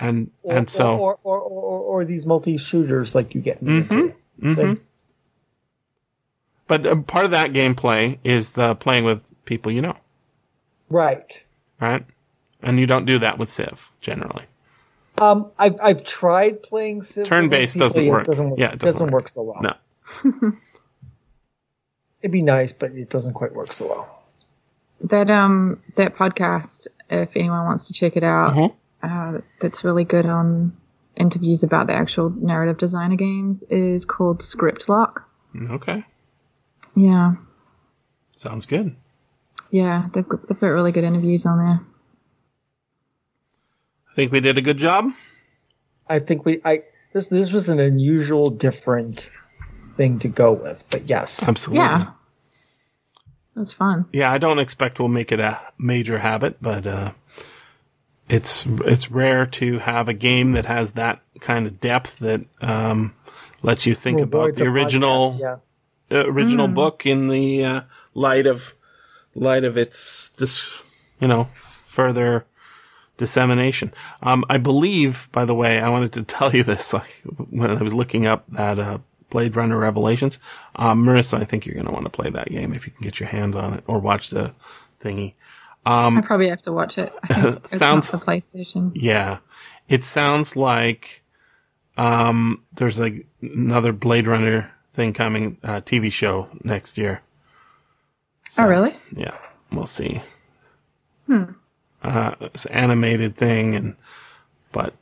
And 0.00 0.30
Or, 0.42 0.56
and 0.56 0.68
so 0.70 0.96
or 0.98 1.18
or, 1.22 1.38
or, 1.38 1.60
or, 1.62 1.80
or 2.00 2.04
these 2.04 2.26
multi 2.26 2.56
shooters 2.56 3.14
like 3.14 3.34
you 3.36 3.40
get 3.40 3.62
Mhm. 3.62 3.82
into. 3.82 4.14
mhm. 4.42 4.56
Like, 4.56 4.80
but 6.66 6.86
uh, 6.86 6.96
part 6.96 7.24
of 7.26 7.30
that 7.32 7.52
gameplay 7.52 8.18
is 8.24 8.54
the 8.54 8.74
playing 8.74 9.04
with 9.04 9.32
people 9.44 9.70
you 9.70 9.82
know, 9.82 9.96
right. 10.90 11.44
right? 11.80 12.04
And 12.62 12.78
you 12.78 12.86
don't 12.86 13.04
do 13.06 13.18
that 13.18 13.38
with 13.38 13.48
Civ 13.50 13.90
generally. 14.00 14.44
Um, 15.20 15.50
I've 15.58 15.76
I've 15.82 16.04
tried 16.04 16.62
playing 16.62 17.02
Civ. 17.02 17.26
Turn-based 17.26 17.76
doesn't 17.76 18.02
yeah, 18.04 18.10
work. 18.10 18.26
Doesn't 18.26 18.50
work. 18.50 18.58
Yeah, 18.58 18.68
it 18.68 18.74
it 18.74 18.78
doesn't 18.80 18.92
doesn't, 18.94 19.10
work. 19.12 19.22
work. 19.24 19.28
so 19.28 19.42
well. 19.42 19.60
No. 19.62 20.52
It'd 22.22 22.30
be 22.32 22.42
nice, 22.42 22.72
but 22.72 22.92
it 22.92 23.08
doesn't 23.08 23.34
quite 23.34 23.52
work 23.54 23.72
so 23.72 23.88
well. 23.88 24.22
That 25.02 25.30
um 25.30 25.80
that 25.96 26.14
podcast, 26.14 26.86
if 27.10 27.36
anyone 27.36 27.64
wants 27.66 27.88
to 27.88 27.92
check 27.92 28.16
it 28.16 28.22
out, 28.22 28.54
Mhm. 28.54 28.74
uh, 29.02 29.40
that's 29.60 29.82
really 29.84 30.04
good 30.04 30.26
on 30.26 30.76
interviews 31.16 31.62
about 31.64 31.88
the 31.88 31.94
actual 31.94 32.30
narrative 32.30 32.78
designer 32.78 33.16
games, 33.16 33.64
is 33.64 34.04
called 34.04 34.42
Script 34.42 34.88
Lock. 34.88 35.28
Okay. 35.70 36.04
Yeah, 36.94 37.34
Sounds 38.36 38.66
good. 38.66 38.94
yeah, 39.70 40.08
they've 40.12 40.26
got, 40.28 40.46
they've 40.48 40.58
got 40.60 40.68
really 40.68 40.92
good 40.92 41.04
interviews 41.04 41.44
on 41.46 41.58
there. 41.58 41.80
I 44.12 44.14
think 44.14 44.30
we 44.30 44.40
did 44.40 44.58
a 44.58 44.62
good 44.62 44.76
job. 44.76 45.10
I 46.06 46.18
think 46.18 46.44
we 46.44 46.60
I 46.64 46.82
this 47.14 47.28
this 47.28 47.50
was 47.50 47.70
an 47.70 47.80
unusual, 47.80 48.50
different 48.50 49.30
thing 49.96 50.18
to 50.20 50.28
go 50.28 50.52
with, 50.52 50.84
but 50.90 51.08
yes, 51.08 51.46
Absolutely. 51.48 51.84
Yeah, 51.84 52.10
it 53.56 53.58
was 53.58 53.72
fun. 53.72 54.06
Yeah, 54.12 54.30
I 54.30 54.36
don't 54.36 54.58
expect 54.58 54.98
we'll 54.98 55.08
make 55.08 55.32
it 55.32 55.40
a 55.40 55.60
major 55.78 56.18
habit, 56.18 56.56
but 56.60 56.86
uh, 56.86 57.12
it's 58.28 58.66
it's 58.66 59.10
rare 59.10 59.46
to 59.46 59.78
have 59.78 60.08
a 60.08 60.14
game 60.14 60.52
that 60.52 60.66
has 60.66 60.92
that 60.92 61.22
kind 61.40 61.66
of 61.66 61.80
depth 61.80 62.18
that 62.18 62.42
um, 62.60 63.14
lets 63.62 63.86
you 63.86 63.94
think 63.94 64.16
We'll 64.16 64.24
about 64.24 64.50
avoid 64.50 64.56
the 64.56 64.64
original 64.64 65.32
podcast, 65.32 65.60
yeah. 66.10 66.18
uh, 66.18 66.26
original 66.26 66.68
book 66.68 67.06
in 67.06 67.28
the 67.28 67.64
uh, 67.64 67.80
light 68.12 68.46
of 68.46 68.74
light 69.34 69.64
of 69.64 69.78
its 69.78 70.30
dis, 70.30 70.66
you 71.18 71.28
know 71.28 71.44
further 71.86 72.44
dissemination. 73.16 73.92
Um, 74.22 74.44
I 74.48 74.58
believe, 74.58 75.28
by 75.32 75.44
the 75.44 75.54
way, 75.54 75.80
I 75.80 75.88
wanted 75.88 76.12
to 76.14 76.22
tell 76.34 76.54
you 76.54 76.62
this 76.64 76.92
like, 76.92 77.22
when 77.50 77.70
I 77.70 77.82
was 77.82 77.94
looking 77.94 78.26
up 78.26 78.44
that 78.48 78.78
uh, 78.78 78.98
Blade 79.30 79.56
Runner 79.56 79.78
Revelations. 79.78 80.38
Um, 80.76 81.04
Marissa, 81.04 81.40
I 81.40 81.44
think 81.44 81.64
you're 81.66 81.74
going 81.74 81.86
to 81.86 81.92
want 81.92 82.04
to 82.04 82.10
play 82.10 82.30
that 82.30 82.48
game 82.50 82.72
if 82.74 82.86
you 82.86 82.92
can 82.92 83.02
get 83.02 83.18
your 83.20 83.28
hand 83.28 83.54
on 83.56 83.74
it 83.74 83.84
or 83.86 83.98
watch 83.98 84.30
the 84.30 84.52
thingy. 85.00 85.34
I 85.84 86.20
probably 86.20 86.48
have 86.48 86.62
to 86.62 86.72
watch 86.72 86.96
it. 86.98 87.12
It's 87.30 87.76
Sounds- 87.76 88.10
the 88.10 88.18
PlayStation. 88.18 88.92
Yeah, 88.94 89.38
it 89.88 90.04
sounds 90.04 90.54
like 90.54 91.22
um, 91.96 92.62
there's 92.74 93.00
like 93.00 93.26
another 93.40 93.92
Blade 93.92 94.26
Runner 94.26 94.70
thing 94.92 95.12
coming, 95.12 95.56
uh, 95.64 95.80
TV 95.80 96.12
show 96.12 96.48
next 96.62 96.98
year. 96.98 97.22
oh, 98.58 98.66
really? 98.66 98.94
Yeah, 99.12 99.36
we'll 99.72 99.86
see. 99.86 100.22
Uh, 102.02 102.34
an 102.40 102.50
animated 102.70 103.36
thing, 103.36 103.74
and 103.74 103.96
but 104.72 104.94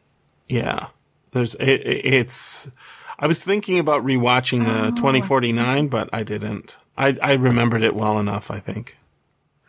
yeah, 0.49 0.89
there's 1.33 1.55
it, 1.57 1.69
it- 1.69 2.05
it's. 2.05 2.71
I 3.19 3.27
was 3.27 3.45
thinking 3.45 3.79
about 3.79 4.05
rewatching 4.05 4.65
the 4.67 4.91
2049, 4.97 5.89
but 5.89 6.09
I 6.13 6.23
didn't. 6.23 6.77
I 6.97 7.17
I 7.23 7.33
remembered 7.35 7.83
it 7.83 7.95
well 7.95 8.19
enough. 8.19 8.51
I 8.51 8.61
think 8.61 8.97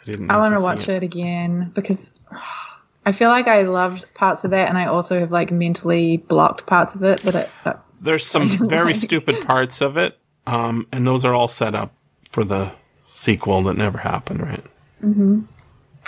I 0.01 0.05
didn't. 0.05 0.31
I 0.31 0.37
want 0.37 0.55
to 0.57 0.61
watch 0.61 0.87
it 0.89 1.03
again 1.03 1.71
because 1.73 2.11
I 3.05 3.11
feel 3.13 3.29
like 3.29 3.47
I 3.47 3.63
loved 3.63 4.13
parts 4.13 4.43
of 4.43 4.51
that, 4.51 4.69
and 4.69 4.77
I 4.77 4.85
also 4.85 5.19
have 5.19 5.31
like 5.31 5.51
mentally 5.51 6.17
blocked 6.17 6.65
parts 6.65 6.95
of 6.95 7.03
it 7.03 7.21
that 7.23 7.35
I. 7.35 7.49
That, 7.63 7.83
There's 7.99 8.25
some 8.35 8.47
very 8.47 8.87
like. 8.93 8.95
stupid 8.97 9.45
parts 9.45 9.81
of 9.81 9.97
it, 9.97 10.17
um, 10.47 10.87
and 10.91 11.05
those 11.07 11.25
are 11.25 11.33
all 11.33 11.47
set 11.47 11.75
up 11.75 11.93
for 12.29 12.43
the 12.43 12.71
sequel 13.03 13.63
that 13.63 13.75
never 13.77 13.97
happened. 13.99 14.41
Right? 14.41 14.65
Mm-hmm. 15.03 15.41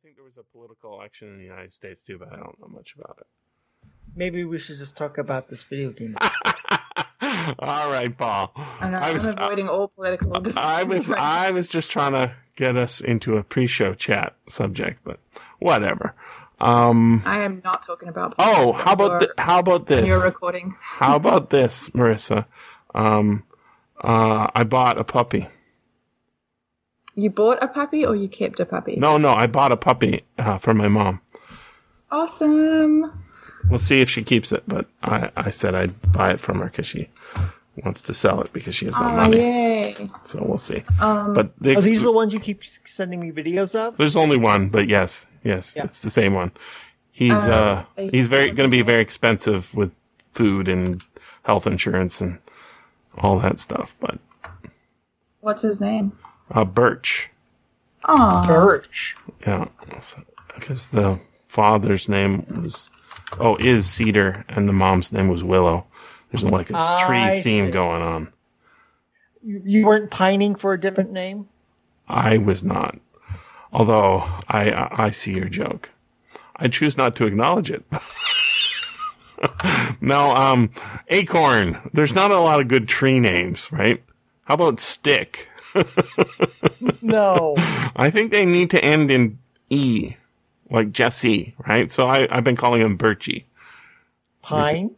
think 0.02 0.16
there 0.16 0.24
was 0.24 0.38
a 0.38 0.44
political 0.50 0.94
election 0.94 1.28
in 1.28 1.36
the 1.36 1.44
United 1.44 1.74
States 1.74 2.02
too, 2.02 2.18
but 2.18 2.32
I 2.32 2.36
don't 2.36 2.58
know 2.58 2.68
much 2.68 2.94
about 2.94 3.18
it. 3.20 3.26
Maybe 4.16 4.44
we 4.44 4.58
should 4.58 4.78
just 4.78 4.96
talk 4.96 5.18
about 5.18 5.50
this 5.50 5.62
video 5.62 5.90
game. 5.90 6.16
All 7.58 7.90
right, 7.90 8.16
Paul. 8.16 8.52
I 8.56 8.88
know, 8.88 8.98
I 8.98 9.08
I'm 9.08 9.14
was, 9.14 9.26
avoiding 9.26 9.68
all 9.68 9.88
political 9.88 10.32
I 10.56 10.82
was. 10.84 11.10
I 11.10 11.50
was 11.50 11.68
just 11.68 11.90
trying 11.90 12.12
to 12.12 12.34
get 12.56 12.76
us 12.76 13.00
into 13.00 13.36
a 13.36 13.42
pre-show 13.44 13.94
chat 13.94 14.34
subject, 14.48 15.00
but 15.04 15.18
whatever. 15.58 16.14
Um. 16.60 17.22
I 17.24 17.40
am 17.40 17.60
not 17.64 17.82
talking 17.82 18.08
about. 18.08 18.34
Oh, 18.38 18.72
how 18.72 18.92
about 18.92 19.20
th- 19.20 19.32
how 19.38 19.58
about 19.60 19.88
when 19.88 20.06
You're 20.06 20.24
recording. 20.24 20.76
How 20.80 21.16
about 21.16 21.50
this, 21.50 21.88
Marissa? 21.90 22.46
Um, 22.94 23.44
uh, 24.00 24.48
I 24.54 24.64
bought 24.64 24.98
a 24.98 25.04
puppy. 25.04 25.48
You 27.14 27.30
bought 27.30 27.58
a 27.62 27.68
puppy 27.68 28.06
or 28.06 28.16
you 28.16 28.28
kept 28.28 28.60
a 28.60 28.64
puppy? 28.64 28.96
No, 28.96 29.18
no, 29.18 29.32
I 29.32 29.46
bought 29.46 29.72
a 29.72 29.76
puppy 29.76 30.24
uh, 30.38 30.58
for 30.58 30.72
my 30.72 30.88
mom. 30.88 31.20
Awesome. 32.10 33.12
We'll 33.68 33.78
see 33.78 34.00
if 34.00 34.10
she 34.10 34.22
keeps 34.22 34.52
it, 34.52 34.64
but 34.66 34.86
I, 35.02 35.30
I 35.36 35.50
said 35.50 35.74
I'd 35.74 36.12
buy 36.12 36.30
it 36.32 36.40
from 36.40 36.58
her 36.58 36.66
because 36.66 36.86
she 36.86 37.08
wants 37.84 38.02
to 38.02 38.12
sell 38.14 38.40
it 38.42 38.52
because 38.52 38.74
she 38.74 38.84
has 38.86 38.94
no 38.98 39.06
Oh, 39.06 39.12
money. 39.12 39.38
yay. 39.38 39.96
So 40.24 40.42
we'll 40.44 40.58
see. 40.58 40.82
Um, 41.00 41.32
But 41.32 41.52
the 41.58 41.76
Are 41.76 41.80
these 41.80 42.02
the 42.02 42.12
ones 42.12 42.34
you 42.34 42.40
keep 42.40 42.62
sending 42.64 43.20
me 43.20 43.30
videos 43.32 43.74
of? 43.74 43.96
there's 43.96 44.16
only 44.16 44.36
one, 44.36 44.68
but 44.68 44.88
yes, 44.88 45.26
yes, 45.42 45.74
Yeah. 45.74 45.84
it's 45.84 46.02
the 46.02 46.10
same 46.10 46.34
one. 46.34 46.50
He's 47.10 47.46
Uh, 47.48 47.84
uh, 47.96 48.02
he's 48.10 48.28
very 48.28 48.46
going 48.50 48.68
to 48.70 48.74
be 48.76 48.82
very 48.82 49.00
expensive 49.00 49.72
with 49.74 49.94
food 50.32 50.68
and 50.68 51.02
health 51.44 51.66
insurance 51.66 52.20
and 52.20 52.38
all 53.18 53.38
that 53.38 53.58
stuff. 53.58 53.94
But 54.00 54.18
what's 55.40 55.62
his 55.62 55.80
name? 55.80 56.12
uh, 56.50 56.64
Birch, 56.64 57.30
Oh, 58.04 58.42
Birch. 58.46 59.16
yeah, 59.46 59.66
because 60.54 60.88
the 60.90 61.20
father's 61.46 62.08
name 62.08 62.44
was 62.62 62.90
oh 63.38 63.56
is 63.56 63.86
Cedar 63.86 64.44
and 64.48 64.68
the 64.68 64.72
mom's 64.72 65.12
name 65.12 65.28
was 65.28 65.44
Willow. 65.44 65.86
There's 66.30 66.44
like 66.44 66.70
a 66.70 66.98
tree 67.06 67.18
I 67.18 67.42
theme 67.42 67.66
see. 67.66 67.72
going 67.72 68.02
on. 68.02 68.32
You, 69.44 69.84
weren't 69.84 70.10
pining 70.10 70.54
for 70.54 70.72
a 70.72 70.80
different 70.80 71.10
name? 71.10 71.48
I 72.08 72.38
was 72.38 72.62
not. 72.62 72.98
Although 73.72 74.24
I 74.48 74.70
I 74.70 75.04
I 75.06 75.10
see 75.10 75.34
your 75.34 75.48
joke. 75.48 75.90
I 76.56 76.68
choose 76.68 76.96
not 76.96 77.16
to 77.16 77.26
acknowledge 77.26 77.70
it. 77.70 77.84
no, 80.00 80.32
um 80.34 80.70
Acorn. 81.08 81.90
There's 81.92 82.14
not 82.14 82.30
a 82.30 82.38
lot 82.38 82.60
of 82.60 82.68
good 82.68 82.88
tree 82.88 83.20
names, 83.20 83.70
right? 83.72 84.02
How 84.44 84.54
about 84.54 84.80
Stick? 84.80 85.48
No. 87.02 87.54
I 87.96 88.10
think 88.10 88.30
they 88.30 88.46
need 88.46 88.70
to 88.70 88.84
end 88.84 89.10
in 89.10 89.38
E, 89.70 90.16
like 90.72 90.90
Jesse, 90.92 91.54
right? 91.66 91.90
So 91.90 92.08
I, 92.08 92.26
I've 92.30 92.44
been 92.44 92.56
calling 92.56 92.80
him 92.80 92.98
Birchie. 92.98 93.44
Pine. 94.42 94.96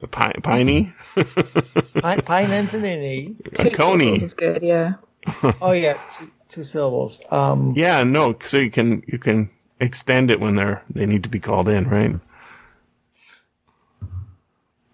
The 0.00 0.06
pi- 0.08 0.34
piney? 0.42 0.92
Pine, 2.00 2.20
pine 2.22 2.50
ends 2.52 2.74
in 2.74 2.84
an 2.84 3.00
E. 3.02 3.36
Two 3.56 3.70
Coney. 3.70 4.04
syllables 4.04 4.22
is 4.22 4.34
good, 4.34 4.62
yeah. 4.62 4.92
Oh 5.60 5.72
yeah, 5.72 5.98
two, 6.10 6.30
two 6.48 6.62
syllables. 6.64 7.20
Um, 7.30 7.72
Yeah, 7.74 8.04
no, 8.04 8.36
so 8.40 8.58
you 8.58 8.70
can, 8.70 9.02
you 9.08 9.18
can 9.18 9.50
extend 9.80 10.30
it 10.30 10.38
when 10.38 10.54
they're, 10.54 10.82
they 10.90 11.04
need 11.06 11.24
to 11.24 11.28
be 11.28 11.40
called 11.40 11.68
in, 11.68 11.88
right? 11.88 12.14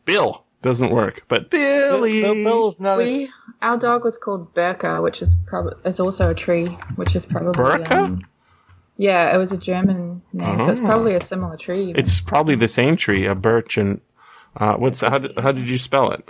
Bill 0.06 0.44
doesn't 0.62 0.90
work, 0.90 1.24
but 1.28 1.50
Billy. 1.50 2.22
Bill, 2.22 2.34
Bill 2.34 2.68
is 2.68 2.80
not. 2.80 2.94
A, 3.00 3.02
We 3.02 3.30
our 3.62 3.76
dog 3.76 4.04
was 4.04 4.16
called 4.18 4.54
Berka, 4.54 5.02
which 5.02 5.20
is 5.22 5.34
probably 5.46 5.74
is 5.84 6.00
also 6.00 6.30
a 6.30 6.34
tree, 6.34 6.66
which 6.96 7.14
is 7.16 7.26
probably 7.26 7.52
Berka? 7.52 7.90
um, 8.04 8.22
yeah, 8.96 9.34
it 9.34 9.38
was 9.38 9.52
a 9.52 9.58
German 9.58 10.22
name, 10.32 10.60
so 10.60 10.70
it's 10.70 10.80
Oh. 10.80 10.84
probably 10.86 11.14
a 11.14 11.20
similar 11.20 11.56
tree. 11.56 11.82
even. 11.90 11.96
It's 11.96 12.20
probably 12.20 12.54
the 12.54 12.68
same 12.68 12.96
tree, 12.96 13.26
a 13.26 13.34
birch 13.34 13.76
and, 13.78 14.00
uh, 14.56 14.74
what's, 14.76 15.00
how 15.00 15.18
did, 15.18 15.38
how 15.38 15.52
did 15.52 15.68
you 15.68 15.78
spell 15.78 16.10
it? 16.12 16.28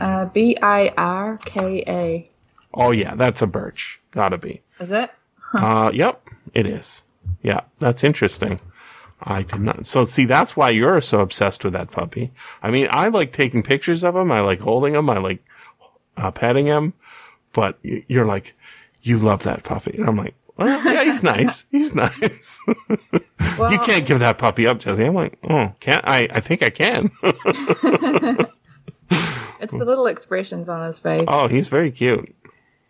uh, 0.00 0.26
B 0.26 0.56
I 0.60 0.92
R 0.96 1.38
K 1.44 1.84
A. 1.86 2.30
Oh 2.74 2.90
yeah, 2.90 3.14
that's 3.14 3.40
a 3.42 3.46
birch. 3.46 4.00
Gotta 4.10 4.36
be. 4.38 4.60
Is 4.80 4.90
it? 4.92 5.10
Uh, 5.52 5.90
yep, 5.94 6.20
it 6.52 6.66
is. 6.66 7.02
Yeah, 7.42 7.60
that's 7.78 8.02
interesting. 8.02 8.60
I 9.22 9.42
did 9.42 9.60
not. 9.60 9.86
So 9.86 10.04
see, 10.04 10.24
that's 10.24 10.56
why 10.56 10.70
you're 10.70 11.00
so 11.00 11.20
obsessed 11.20 11.64
with 11.64 11.72
that 11.74 11.90
puppy. 11.92 12.32
I 12.62 12.70
mean, 12.70 12.88
I 12.90 13.08
like 13.08 13.32
taking 13.32 13.62
pictures 13.62 14.02
of 14.02 14.16
him. 14.16 14.32
I 14.32 14.40
like 14.40 14.60
holding 14.60 14.94
him. 14.94 15.08
I 15.08 15.18
like 15.18 15.42
uh, 16.16 16.30
petting 16.32 16.66
him. 16.66 16.92
But 17.52 17.78
you're 17.82 18.26
like, 18.26 18.54
you 19.02 19.18
love 19.20 19.44
that 19.44 19.62
puppy, 19.62 19.96
and 19.96 20.08
I'm 20.08 20.16
like, 20.16 20.34
well, 20.56 20.94
yeah, 20.94 21.04
he's 21.04 21.22
nice. 21.34 21.64
He's 21.70 21.94
nice. 21.94 22.58
Well, 23.58 23.72
you 23.72 23.78
can't 23.80 24.06
give 24.06 24.18
that 24.20 24.38
puppy 24.38 24.66
up, 24.66 24.78
Jesse. 24.80 25.04
I'm 25.04 25.14
like, 25.14 25.38
oh, 25.48 25.72
can't 25.80 26.06
I? 26.06 26.28
I 26.30 26.40
think 26.40 26.62
I 26.62 26.70
can. 26.70 27.10
It's 29.60 29.72
the 29.72 29.84
little 29.84 30.06
expressions 30.06 30.68
on 30.68 30.84
his 30.86 30.98
face. 30.98 31.24
oh, 31.28 31.48
he's 31.48 31.68
very 31.68 31.90
cute. 31.90 32.34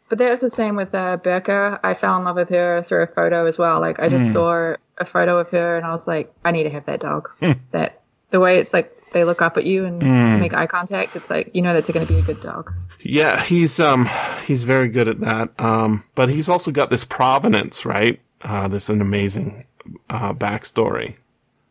But 0.08 0.18
that 0.18 0.30
was 0.30 0.40
the 0.40 0.50
same 0.50 0.74
with 0.76 0.94
uh, 0.94 1.18
Berka. 1.18 1.78
I 1.84 1.94
fell 1.94 2.16
in 2.18 2.24
love 2.24 2.36
with 2.36 2.48
her 2.50 2.82
through 2.82 3.02
a 3.02 3.06
photo 3.06 3.46
as 3.46 3.58
well. 3.58 3.78
Like 3.80 4.00
I 4.00 4.04
Hmm. 4.08 4.16
just 4.16 4.32
saw 4.32 4.74
a 4.98 5.04
photo 5.04 5.38
of 5.38 5.50
her, 5.50 5.76
and 5.76 5.84
I 5.86 5.90
was 5.92 6.08
like, 6.08 6.32
I 6.44 6.50
need 6.50 6.64
to 6.64 6.70
have 6.70 6.86
that 6.86 7.00
dog. 7.00 7.30
that 7.72 8.00
the 8.30 8.40
way 8.40 8.58
it's 8.58 8.72
like 8.72 8.90
they 9.14 9.24
look 9.24 9.40
up 9.40 9.56
at 9.56 9.64
you 9.64 9.86
and 9.86 10.02
Hmm. 10.02 10.40
make 10.40 10.52
eye 10.52 10.66
contact. 10.66 11.16
It's 11.16 11.30
like 11.30 11.50
you 11.54 11.62
know 11.62 11.72
that's 11.72 11.88
going 11.90 12.06
to 12.06 12.12
be 12.12 12.18
a 12.18 12.22
good 12.22 12.40
dog. 12.40 12.70
Yeah, 13.00 13.40
he's 13.42 13.80
um 13.80 14.08
he's 14.46 14.64
very 14.64 14.88
good 14.88 15.08
at 15.08 15.20
that. 15.20 15.58
Um, 15.58 16.04
but 16.14 16.28
he's 16.28 16.48
also 16.50 16.70
got 16.70 16.90
this 16.90 17.04
provenance, 17.04 17.86
right? 17.86 18.20
Uh, 18.42 18.68
this 18.68 18.90
an 18.90 19.00
amazing 19.00 19.66
uh, 20.10 20.34
backstory. 20.34 21.16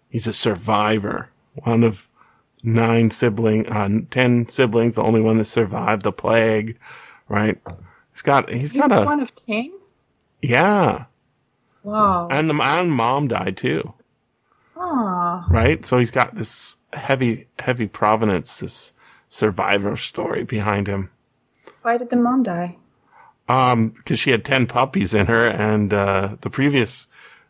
He's 0.09 0.25
a 0.27 0.33
survivor, 0.33 1.29
one 1.53 1.83
of 1.83 2.07
nine 2.63 3.11
sibling, 3.11 3.67
uh, 3.67 3.89
ten 4.09 4.47
siblings, 4.49 4.95
the 4.95 5.03
only 5.03 5.21
one 5.21 5.37
that 5.37 5.45
survived 5.45 6.01
the 6.03 6.11
plague, 6.11 6.77
right? 7.29 7.59
He's 8.11 8.21
got 8.21 8.51
he's 8.51 8.71
He 8.71 8.79
got 8.79 8.91
a 8.91 9.05
one 9.05 9.19
of 9.19 9.33
ten. 9.35 9.71
yeah, 10.41 11.05
Wow. 11.83 12.27
and 12.31 12.49
the 12.49 12.55
and 12.61 12.91
mom 12.93 13.27
died 13.27 13.57
too, 13.57 13.93
Aw. 14.77 15.45
right? 15.49 15.85
So 15.85 15.97
he's 15.97 16.11
got 16.11 16.35
this 16.35 16.77
heavy 16.93 17.47
heavy 17.59 17.87
provenance, 17.87 18.57
this 18.57 18.93
survivor 19.29 19.97
story 19.97 20.43
behind 20.43 20.87
him. 20.87 21.09
Why 21.81 21.97
did 21.97 22.09
the 22.09 22.15
mom 22.15 22.43
die? 22.43 22.77
Um, 23.49 23.91
cause 24.05 24.19
she 24.19 24.31
had 24.31 24.45
10 24.45 24.67
puppies 24.67 25.13
in 25.13 25.25
her 25.25 25.47
and, 25.47 25.93
uh, 25.93 26.37
the 26.41 26.49
previous, 26.49 27.07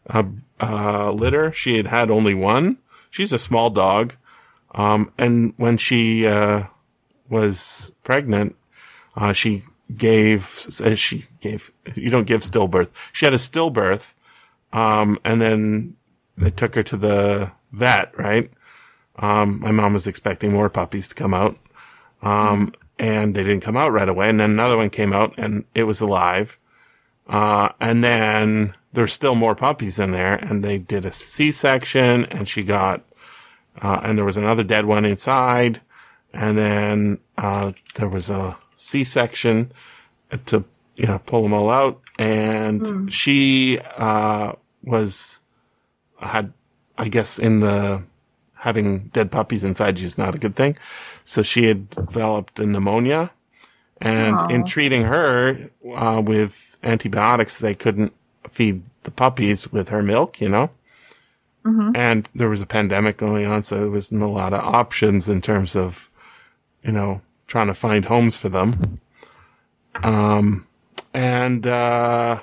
uh, 0.10 0.24
uh, 0.60 1.11
litter, 1.11 1.52
she 1.52 1.78
had 1.78 1.88
had 1.88 2.10
only 2.10 2.34
one. 2.34 2.78
She's 3.11 3.32
a 3.32 3.38
small 3.38 3.70
dog. 3.70 4.15
Um, 4.74 5.11
and 5.20 5.53
when 5.57 5.78
she, 5.78 6.26
uh, 6.26 6.64
was 7.30 7.91
pregnant, 8.03 8.56
uh, 9.15 9.34
she 9.34 9.65
gave, 9.95 10.68
uh, 10.84 10.95
she 10.95 11.28
gave, 11.41 11.72
you 11.94 12.10
don't 12.10 12.26
give 12.26 12.41
stillbirth. 12.41 12.90
She 13.11 13.26
had 13.26 13.34
a 13.34 13.38
stillbirth. 13.38 14.15
Um, 14.72 15.20
and 15.24 15.40
then 15.40 15.95
they 16.36 16.49
took 16.49 16.74
her 16.74 16.84
to 16.84 16.98
the 16.98 17.52
vet, 17.72 18.18
right? 18.18 18.49
Um, 19.18 19.60
my 19.60 19.72
mom 19.72 19.94
was 19.94 20.07
expecting 20.07 20.52
more 20.52 20.69
puppies 20.69 21.07
to 21.10 21.15
come 21.15 21.34
out. 21.34 21.57
Um, 22.22 22.73
and 22.99 23.35
they 23.35 23.44
didn't 23.44 23.61
come 23.61 23.77
out 23.77 23.91
right 23.91 24.07
away. 24.07 24.30
And 24.30 24.40
then 24.40 24.52
another 24.52 24.77
one 24.77 24.90
came 24.90 25.14
out 25.14 25.34
and 25.38 25.65
it 25.76 25.84
was 25.84 26.02
alive. 26.02 26.57
Uh, 27.27 27.69
and 27.80 28.03
then 28.03 28.76
there's 28.94 29.14
still 29.14 29.35
more 29.35 29.56
puppies 29.56 29.99
in 29.99 30.11
there 30.11 30.35
and 30.35 30.64
they 30.64 30.77
did 30.77 31.06
a 31.06 31.11
C-section 31.11 32.26
and 32.26 32.48
she 32.48 32.64
got, 32.64 33.03
uh, 33.81 33.99
and 34.03 34.18
there 34.18 34.26
was 34.26 34.38
another 34.38 34.64
dead 34.64 34.85
one 34.85 35.06
inside. 35.06 35.81
And 36.34 36.57
then, 36.57 37.19
uh, 37.38 37.73
there 37.95 38.10
was 38.10 38.30
a 38.30 38.57
C-section 38.76 39.72
to, 40.48 40.64
you 40.95 41.07
know, 41.07 41.19
pull 41.19 41.44
them 41.44 41.53
all 41.53 41.69
out. 41.69 42.02
And 42.18 43.11
she, 43.11 43.80
uh, 43.98 44.53
was, 44.84 45.40
had, 46.19 46.53
I 46.98 47.07
guess 47.07 47.40
in 47.40 47.60
the, 47.60 48.03
having 48.64 49.10
dead 49.10 49.30
puppies 49.30 49.64
inside 49.65 49.99
you 49.99 50.06
is 50.06 50.18
not 50.18 50.34
a 50.35 50.38
good 50.38 50.56
thing. 50.56 50.77
So 51.26 51.41
she 51.41 51.65
had 51.65 51.90
developed 51.90 52.60
a 52.60 52.65
pneumonia 52.65 53.31
and 53.99 54.52
in 54.52 54.65
treating 54.65 55.03
her, 55.03 55.69
uh, 55.95 56.22
with 56.23 56.77
antibiotics, 56.84 57.60
they 57.60 57.73
couldn't 57.73 58.14
feed 58.49 58.84
the 59.03 59.11
puppies 59.11 59.72
with 59.72 59.90
her 59.90 60.02
milk, 60.03 60.41
you 60.41 60.49
know? 60.49 60.69
And 61.95 62.27
there 62.35 62.49
was 62.49 62.61
a 62.61 62.65
pandemic 62.65 63.15
going 63.18 63.45
on, 63.45 63.64
so 63.64 63.80
there 63.80 63.90
wasn't 63.90 64.23
a 64.23 64.27
lot 64.27 64.53
of 64.53 64.60
options 64.61 65.30
in 65.30 65.41
terms 65.41 65.76
of, 65.76 66.10
you 66.84 66.91
know, 66.91 67.22
trying 67.48 67.68
to 67.68 67.73
find 67.73 68.06
homes 68.06 68.35
for 68.35 68.49
them. 68.49 68.99
Um, 70.03 70.68
and, 71.14 71.65
uh, 71.65 72.40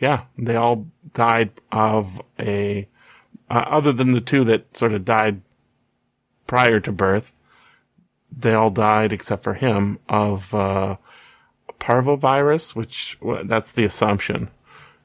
yeah, 0.00 0.24
they 0.38 0.56
all 0.56 0.86
died 1.12 1.50
of 1.70 2.22
a, 2.38 2.88
uh, 3.50 3.64
other 3.68 3.92
than 3.92 4.12
the 4.12 4.22
two 4.22 4.44
that 4.44 4.74
sort 4.74 4.94
of 4.94 5.04
died 5.04 5.42
prior 6.46 6.80
to 6.80 6.92
birth, 6.92 7.32
they 8.36 8.54
all 8.54 8.70
died 8.70 9.12
except 9.12 9.42
for 9.42 9.54
him 9.54 9.98
of, 10.08 10.54
uh, 10.54 10.96
parvovirus, 11.80 12.74
which, 12.74 13.18
well, 13.20 13.44
that's 13.44 13.72
the 13.72 13.84
assumption. 13.84 14.48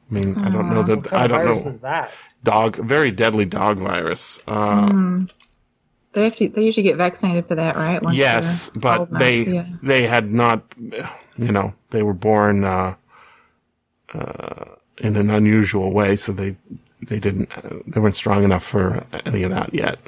I 0.10 0.14
mean, 0.14 0.38
I 0.38 0.50
don't 0.50 0.70
know 0.70 0.78
what 0.82 0.88
that, 0.88 1.04
kind 1.04 1.24
I 1.24 1.28
don't 1.28 1.46
virus 1.46 1.66
know 1.66 1.72
is 1.72 1.80
that? 1.82 2.12
dog, 2.44 2.78
very 2.78 3.12
deadly 3.12 3.46
dog 3.46 3.78
virus. 3.80 4.40
Uh, 4.48 5.22
They 6.14 6.24
have 6.24 6.36
to. 6.38 6.50
They 6.50 6.64
usually 6.64 6.84
get 6.84 6.98
vaccinated 6.98 7.48
for 7.48 7.54
that, 7.56 7.76
right? 7.76 8.02
Once 8.02 8.18
yes, 8.18 8.72
but 8.74 9.12
they, 9.20 9.44
Yeah. 9.44 9.66
they 9.84 10.08
had 10.08 10.32
not, 10.34 10.64
you 11.38 11.52
know, 11.52 11.74
they 11.92 12.02
were 12.02 12.16
born, 12.16 12.64
uh, 12.64 12.96
uh, 14.14 14.66
in 14.98 15.16
an 15.16 15.30
unusual 15.30 15.92
way. 15.94 16.16
So 16.16 16.32
they, 16.32 16.56
they 17.04 17.20
didn't, 17.20 17.52
uh, 17.56 17.78
they 17.86 18.00
weren't 18.00 18.16
strong 18.16 18.44
enough 18.44 18.64
for 18.64 19.06
any 19.26 19.44
of 19.44 19.52
that 19.52 19.74
yet. 19.74 20.00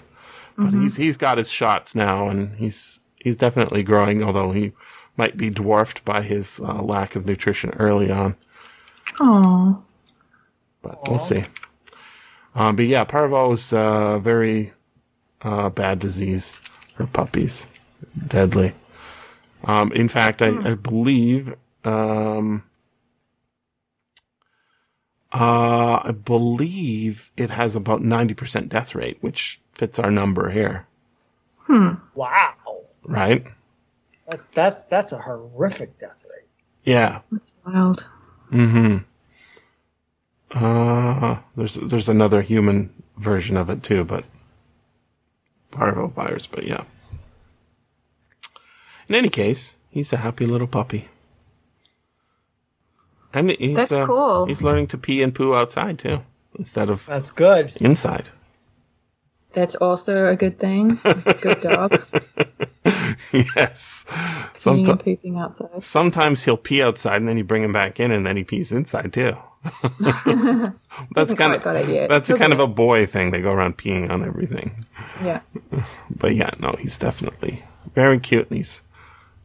But 0.66 0.74
he's, 0.74 0.96
he's 0.96 1.18
got 1.18 1.38
his 1.38 1.50
shots 1.50 1.96
now 1.96 2.30
and 2.30 2.56
he's, 2.56 3.00
he's 3.18 3.36
definitely 3.36 3.84
growing, 3.84 4.24
although 4.24 4.52
he 4.52 4.74
might 5.18 5.38
be 5.38 5.50
dwarfed 5.50 6.04
by 6.06 6.22
his 6.22 6.60
uh, 6.60 6.82
lack 6.82 7.16
of 7.16 7.26
nutrition 7.26 7.72
early 7.78 8.12
on. 8.12 8.36
Oh. 9.20 9.84
but 10.82 11.08
we'll 11.10 11.20
see. 11.20 11.44
Um, 12.56 12.76
but 12.76 12.86
yeah, 12.86 13.04
parvo 13.04 13.52
is 13.52 13.72
a 13.74 14.20
very 14.22 14.74
uh, 15.42 15.70
bad 15.70 16.00
disease 16.00 16.60
for 16.96 17.08
puppies, 17.08 17.68
deadly. 18.28 18.74
Um, 19.64 19.92
in 19.94 20.08
fact, 20.08 20.42
I, 20.42 20.72
I 20.72 20.74
believe, 20.76 21.54
um, 21.84 22.64
uh, 25.34 26.02
I 26.04 26.12
believe 26.12 27.32
it 27.38 27.50
has 27.52 27.76
about 27.76 28.02
ninety 28.04 28.34
percent 28.34 28.70
death 28.70 28.96
rate, 28.96 29.18
which 29.22 29.60
fits 29.74 29.98
our 30.00 30.12
number 30.12 30.50
here, 30.50 30.88
Hmm. 31.68 31.94
Wow, 32.16 32.54
right? 33.04 33.46
that's 34.28 34.48
that's 34.50 34.84
that's 34.86 35.12
a 35.12 35.20
horrific 35.20 36.00
death 36.00 36.26
rate. 36.30 36.48
Yeah. 36.84 37.20
That's 37.32 37.54
wild. 37.66 38.06
Mm-hmm. 38.52 38.98
Uh, 40.54 41.38
there's 41.56 41.76
there's 41.76 42.10
another 42.10 42.42
human 42.42 42.92
version 43.18 43.56
of 43.58 43.70
it 43.70 43.84
too, 43.84 44.04
but 44.04 44.26
parvovirus. 45.72 46.48
But 46.52 46.66
yeah. 46.66 46.84
In 49.08 49.16
any 49.16 49.30
case, 49.30 49.78
he's 49.90 50.14
a 50.14 50.18
happy 50.18 50.46
little 50.46 50.68
puppy, 50.68 51.10
and 53.34 53.52
he's 53.52 53.76
That's 53.76 53.92
uh, 53.92 54.06
cool. 54.06 54.46
He's 54.46 54.62
learning 54.64 54.88
to 54.88 54.98
pee 54.98 55.22
and 55.24 55.34
poo 55.34 55.56
outside 55.56 56.00
too, 56.00 56.22
instead 56.58 56.90
of 56.90 57.06
That's 57.06 57.32
good. 57.32 57.74
inside. 57.82 58.30
That's 59.54 59.76
also 59.76 60.28
a 60.28 60.36
good 60.38 60.58
thing. 60.60 60.98
Good 61.42 61.60
dog. 61.62 61.92
yes. 63.34 64.06
Peeing 64.08 64.60
Sometimes 64.60 64.90
and 64.90 65.00
pooping 65.00 65.38
outside. 65.38 65.84
sometimes 65.84 66.46
he'll 66.46 66.56
pee 66.58 66.82
outside, 66.82 67.18
and 67.18 67.28
then 67.28 67.38
you 67.38 67.44
bring 67.44 67.64
him 67.64 67.74
back 67.74 68.00
in, 68.00 68.12
and 68.12 68.26
then 68.26 68.38
he 68.38 68.44
pees 68.46 68.72
inside 68.72 69.12
too. 69.14 69.36
That's 70.00 70.74
Hasn't 71.16 71.38
kind 71.38 71.52
quite 71.52 71.56
of 71.56 71.64
got 71.64 71.76
it 71.76 71.90
yet. 71.90 72.10
that's 72.10 72.30
a 72.30 72.34
He'll 72.34 72.40
kind 72.40 72.52
get 72.52 72.60
of 72.62 72.70
a 72.70 72.72
boy 72.74 73.06
thing. 73.06 73.32
They 73.32 73.42
go 73.42 73.52
around 73.52 73.78
peeing 73.78 74.10
on 74.10 74.24
everything. 74.24 74.86
it. 75.20 75.26
yeah. 75.26 75.42
But 76.10 76.36
yeah, 76.36 76.52
no, 76.60 76.76
he's 76.80 76.98
definitely 76.98 77.64
very 77.94 78.20
cute 78.20 78.50
and 78.50 78.58
he's 78.58 78.84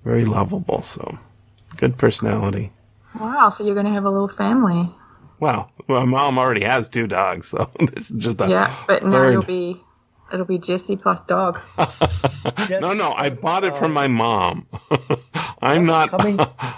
very 0.04 0.24
lovable. 0.24 0.82
So 0.82 1.18
good 1.76 1.98
personality. 1.98 2.72
Wow. 3.20 3.48
So 3.51 3.64
you're 3.64 3.74
going 3.74 3.86
to 3.86 3.93
have 3.93 4.05
a 4.05 4.10
little 4.10 4.28
family. 4.28 4.90
Well, 5.38 5.70
my 5.88 6.05
mom 6.05 6.38
already 6.38 6.64
has 6.64 6.88
two 6.88 7.06
dogs, 7.06 7.48
so 7.48 7.70
this 7.93 8.10
is 8.10 8.20
just 8.22 8.40
a 8.40 8.48
Yeah, 8.48 8.74
but 8.86 9.02
now 9.02 9.10
third. 9.10 9.32
you'll 9.32 9.43
be 9.43 9.80
it'll 10.32 10.47
be 10.47 10.59
Jesse 10.59 10.97
plus 10.97 11.22
dog. 11.24 11.60
No, 12.68 12.93
no, 12.94 13.12
I 13.16 13.30
bought 13.30 13.64
it 13.64 13.76
from 13.76 13.93
my 13.93 14.09
mom. 14.09 14.66
I'm 15.62 15.84
not. 15.86 16.10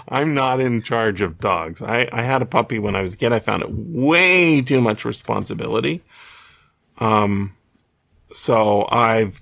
I'm 0.09 0.33
not 0.33 0.59
in 0.59 0.81
charge 0.81 1.21
of 1.21 1.39
dogs. 1.39 1.81
I, 1.81 2.07
I 2.11 2.21
had 2.21 2.41
a 2.41 2.45
puppy 2.45 2.79
when 2.79 2.95
I 2.95 3.01
was 3.01 3.13
a 3.13 3.17
kid. 3.17 3.31
I 3.33 3.39
found 3.39 3.63
it 3.63 3.69
way 3.71 4.61
too 4.61 4.81
much 4.81 5.03
responsibility. 5.05 6.03
Um, 6.99 7.55
so 8.31 8.87
I've 8.91 9.41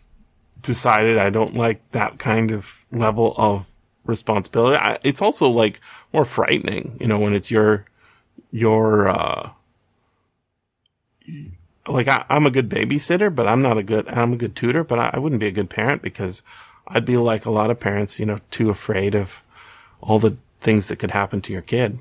decided 0.62 1.18
I 1.18 1.30
don't 1.30 1.56
like 1.56 1.92
that 1.92 2.18
kind 2.20 2.52
of 2.52 2.86
level 2.92 3.34
of 3.38 3.70
responsibility. 4.08 4.78
I, 4.78 4.98
it's 5.04 5.22
also 5.22 5.50
like 5.50 5.80
more 6.14 6.26
frightening, 6.26 6.98
you 7.00 7.08
know, 7.08 7.20
when 7.20 7.34
it's 7.34 7.52
your 7.52 7.86
your 8.52 9.10
uh 9.10 9.50
like 11.88 12.08
I, 12.08 12.26
I'm 12.30 12.46
a 12.46 12.52
good 12.52 12.70
babysitter, 12.70 13.34
but 13.34 13.48
I'm 13.48 13.62
not 13.62 13.78
a 13.78 13.84
good 13.84 14.08
I'm 14.10 14.34
a 14.34 14.38
good 14.38 14.56
tutor, 14.56 14.84
but 14.84 15.00
I, 15.00 15.12
I 15.14 15.20
wouldn't 15.20 15.40
be 15.40 15.48
a 15.48 15.52
good 15.52 15.70
parent 15.70 16.02
because 16.02 16.44
I'd 16.88 17.06
be 17.06 17.18
like 17.18 17.46
a 17.46 17.52
lot 17.52 17.70
of 17.72 17.80
parents, 17.80 18.20
you 18.20 18.26
know, 18.26 18.40
too 18.52 18.70
afraid 18.70 19.16
of 19.16 19.44
all 20.02 20.20
the 20.20 20.38
things 20.62 20.88
that 20.88 20.98
could 20.98 21.12
happen 21.12 21.42
to 21.42 21.54
your 21.54 21.62
kid. 21.62 22.00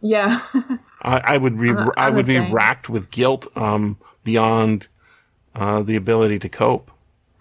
Yeah. 0.00 0.40
I, 1.02 1.20
I 1.24 1.36
would 1.38 1.58
be 1.60 1.70
I'm- 1.70 1.90
I 1.96 2.10
would 2.10 2.26
be 2.26 2.34
racked 2.52 2.88
with 2.88 3.10
guilt 3.10 3.46
um 3.56 3.96
beyond 4.24 4.88
uh 5.54 5.82
the 5.82 5.96
ability 5.96 6.38
to 6.40 6.48
cope, 6.48 6.90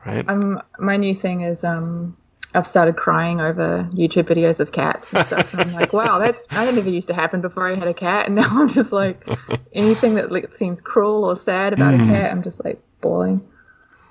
right? 0.05 0.27
um 0.29 0.61
my 0.79 0.97
new 0.97 1.13
thing 1.13 1.41
is 1.41 1.63
um 1.63 2.15
I've 2.55 2.65
started 2.67 2.95
crying 2.95 3.41
over 3.41 3.87
YouTube 3.93 4.23
videos 4.23 4.59
of 4.59 4.71
cats 4.71 5.13
and 5.13 5.25
stuff. 5.27 5.53
And 5.53 5.61
I'm 5.63 5.73
like, 5.73 5.93
wow, 5.99 6.19
that's 6.19 6.47
that 6.47 6.73
never 6.73 6.89
used 6.89 7.09
to 7.09 7.13
happen 7.13 7.41
before 7.41 7.69
I 7.69 7.75
had 7.75 7.87
a 7.87 7.93
cat, 7.93 8.27
and 8.27 8.35
now 8.35 8.47
I'm 8.49 8.69
just 8.69 8.91
like, 8.91 9.27
anything 9.73 10.15
that 10.15 10.31
like 10.31 10.53
seems 10.55 10.81
cruel 10.81 11.23
or 11.25 11.35
sad 11.35 11.73
about 11.73 11.93
Mm. 11.93 12.03
a 12.03 12.05
cat, 12.07 12.31
I'm 12.31 12.43
just 12.43 12.63
like 12.63 12.81
bawling. 13.01 13.45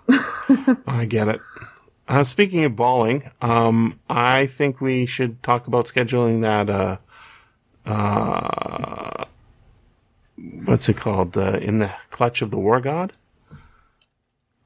I 0.86 1.06
get 1.08 1.28
it. 1.28 1.40
Uh, 2.06 2.22
speaking 2.22 2.64
of 2.64 2.76
bawling, 2.76 3.30
um, 3.40 3.98
I 4.10 4.46
think 4.46 4.80
we 4.80 5.06
should 5.06 5.42
talk 5.42 5.66
about 5.66 5.86
scheduling 5.86 6.42
that. 6.42 6.68
Uh, 6.68 6.98
uh, 7.86 9.24
what's 10.64 10.88
it 10.88 10.96
called? 10.98 11.36
Uh, 11.36 11.58
in 11.62 11.78
the 11.78 11.90
clutch 12.10 12.42
of 12.42 12.50
the 12.50 12.58
war 12.58 12.80
god. 12.80 13.12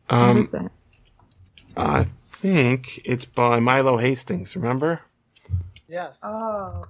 what 0.08 0.36
is 0.36 0.50
that? 0.50 0.70
I 2.38 2.40
think 2.40 3.00
it's 3.04 3.24
by 3.24 3.58
Milo 3.58 3.96
Hastings. 3.96 4.54
Remember? 4.54 5.00
Yes. 5.88 6.20
Oh, 6.22 6.86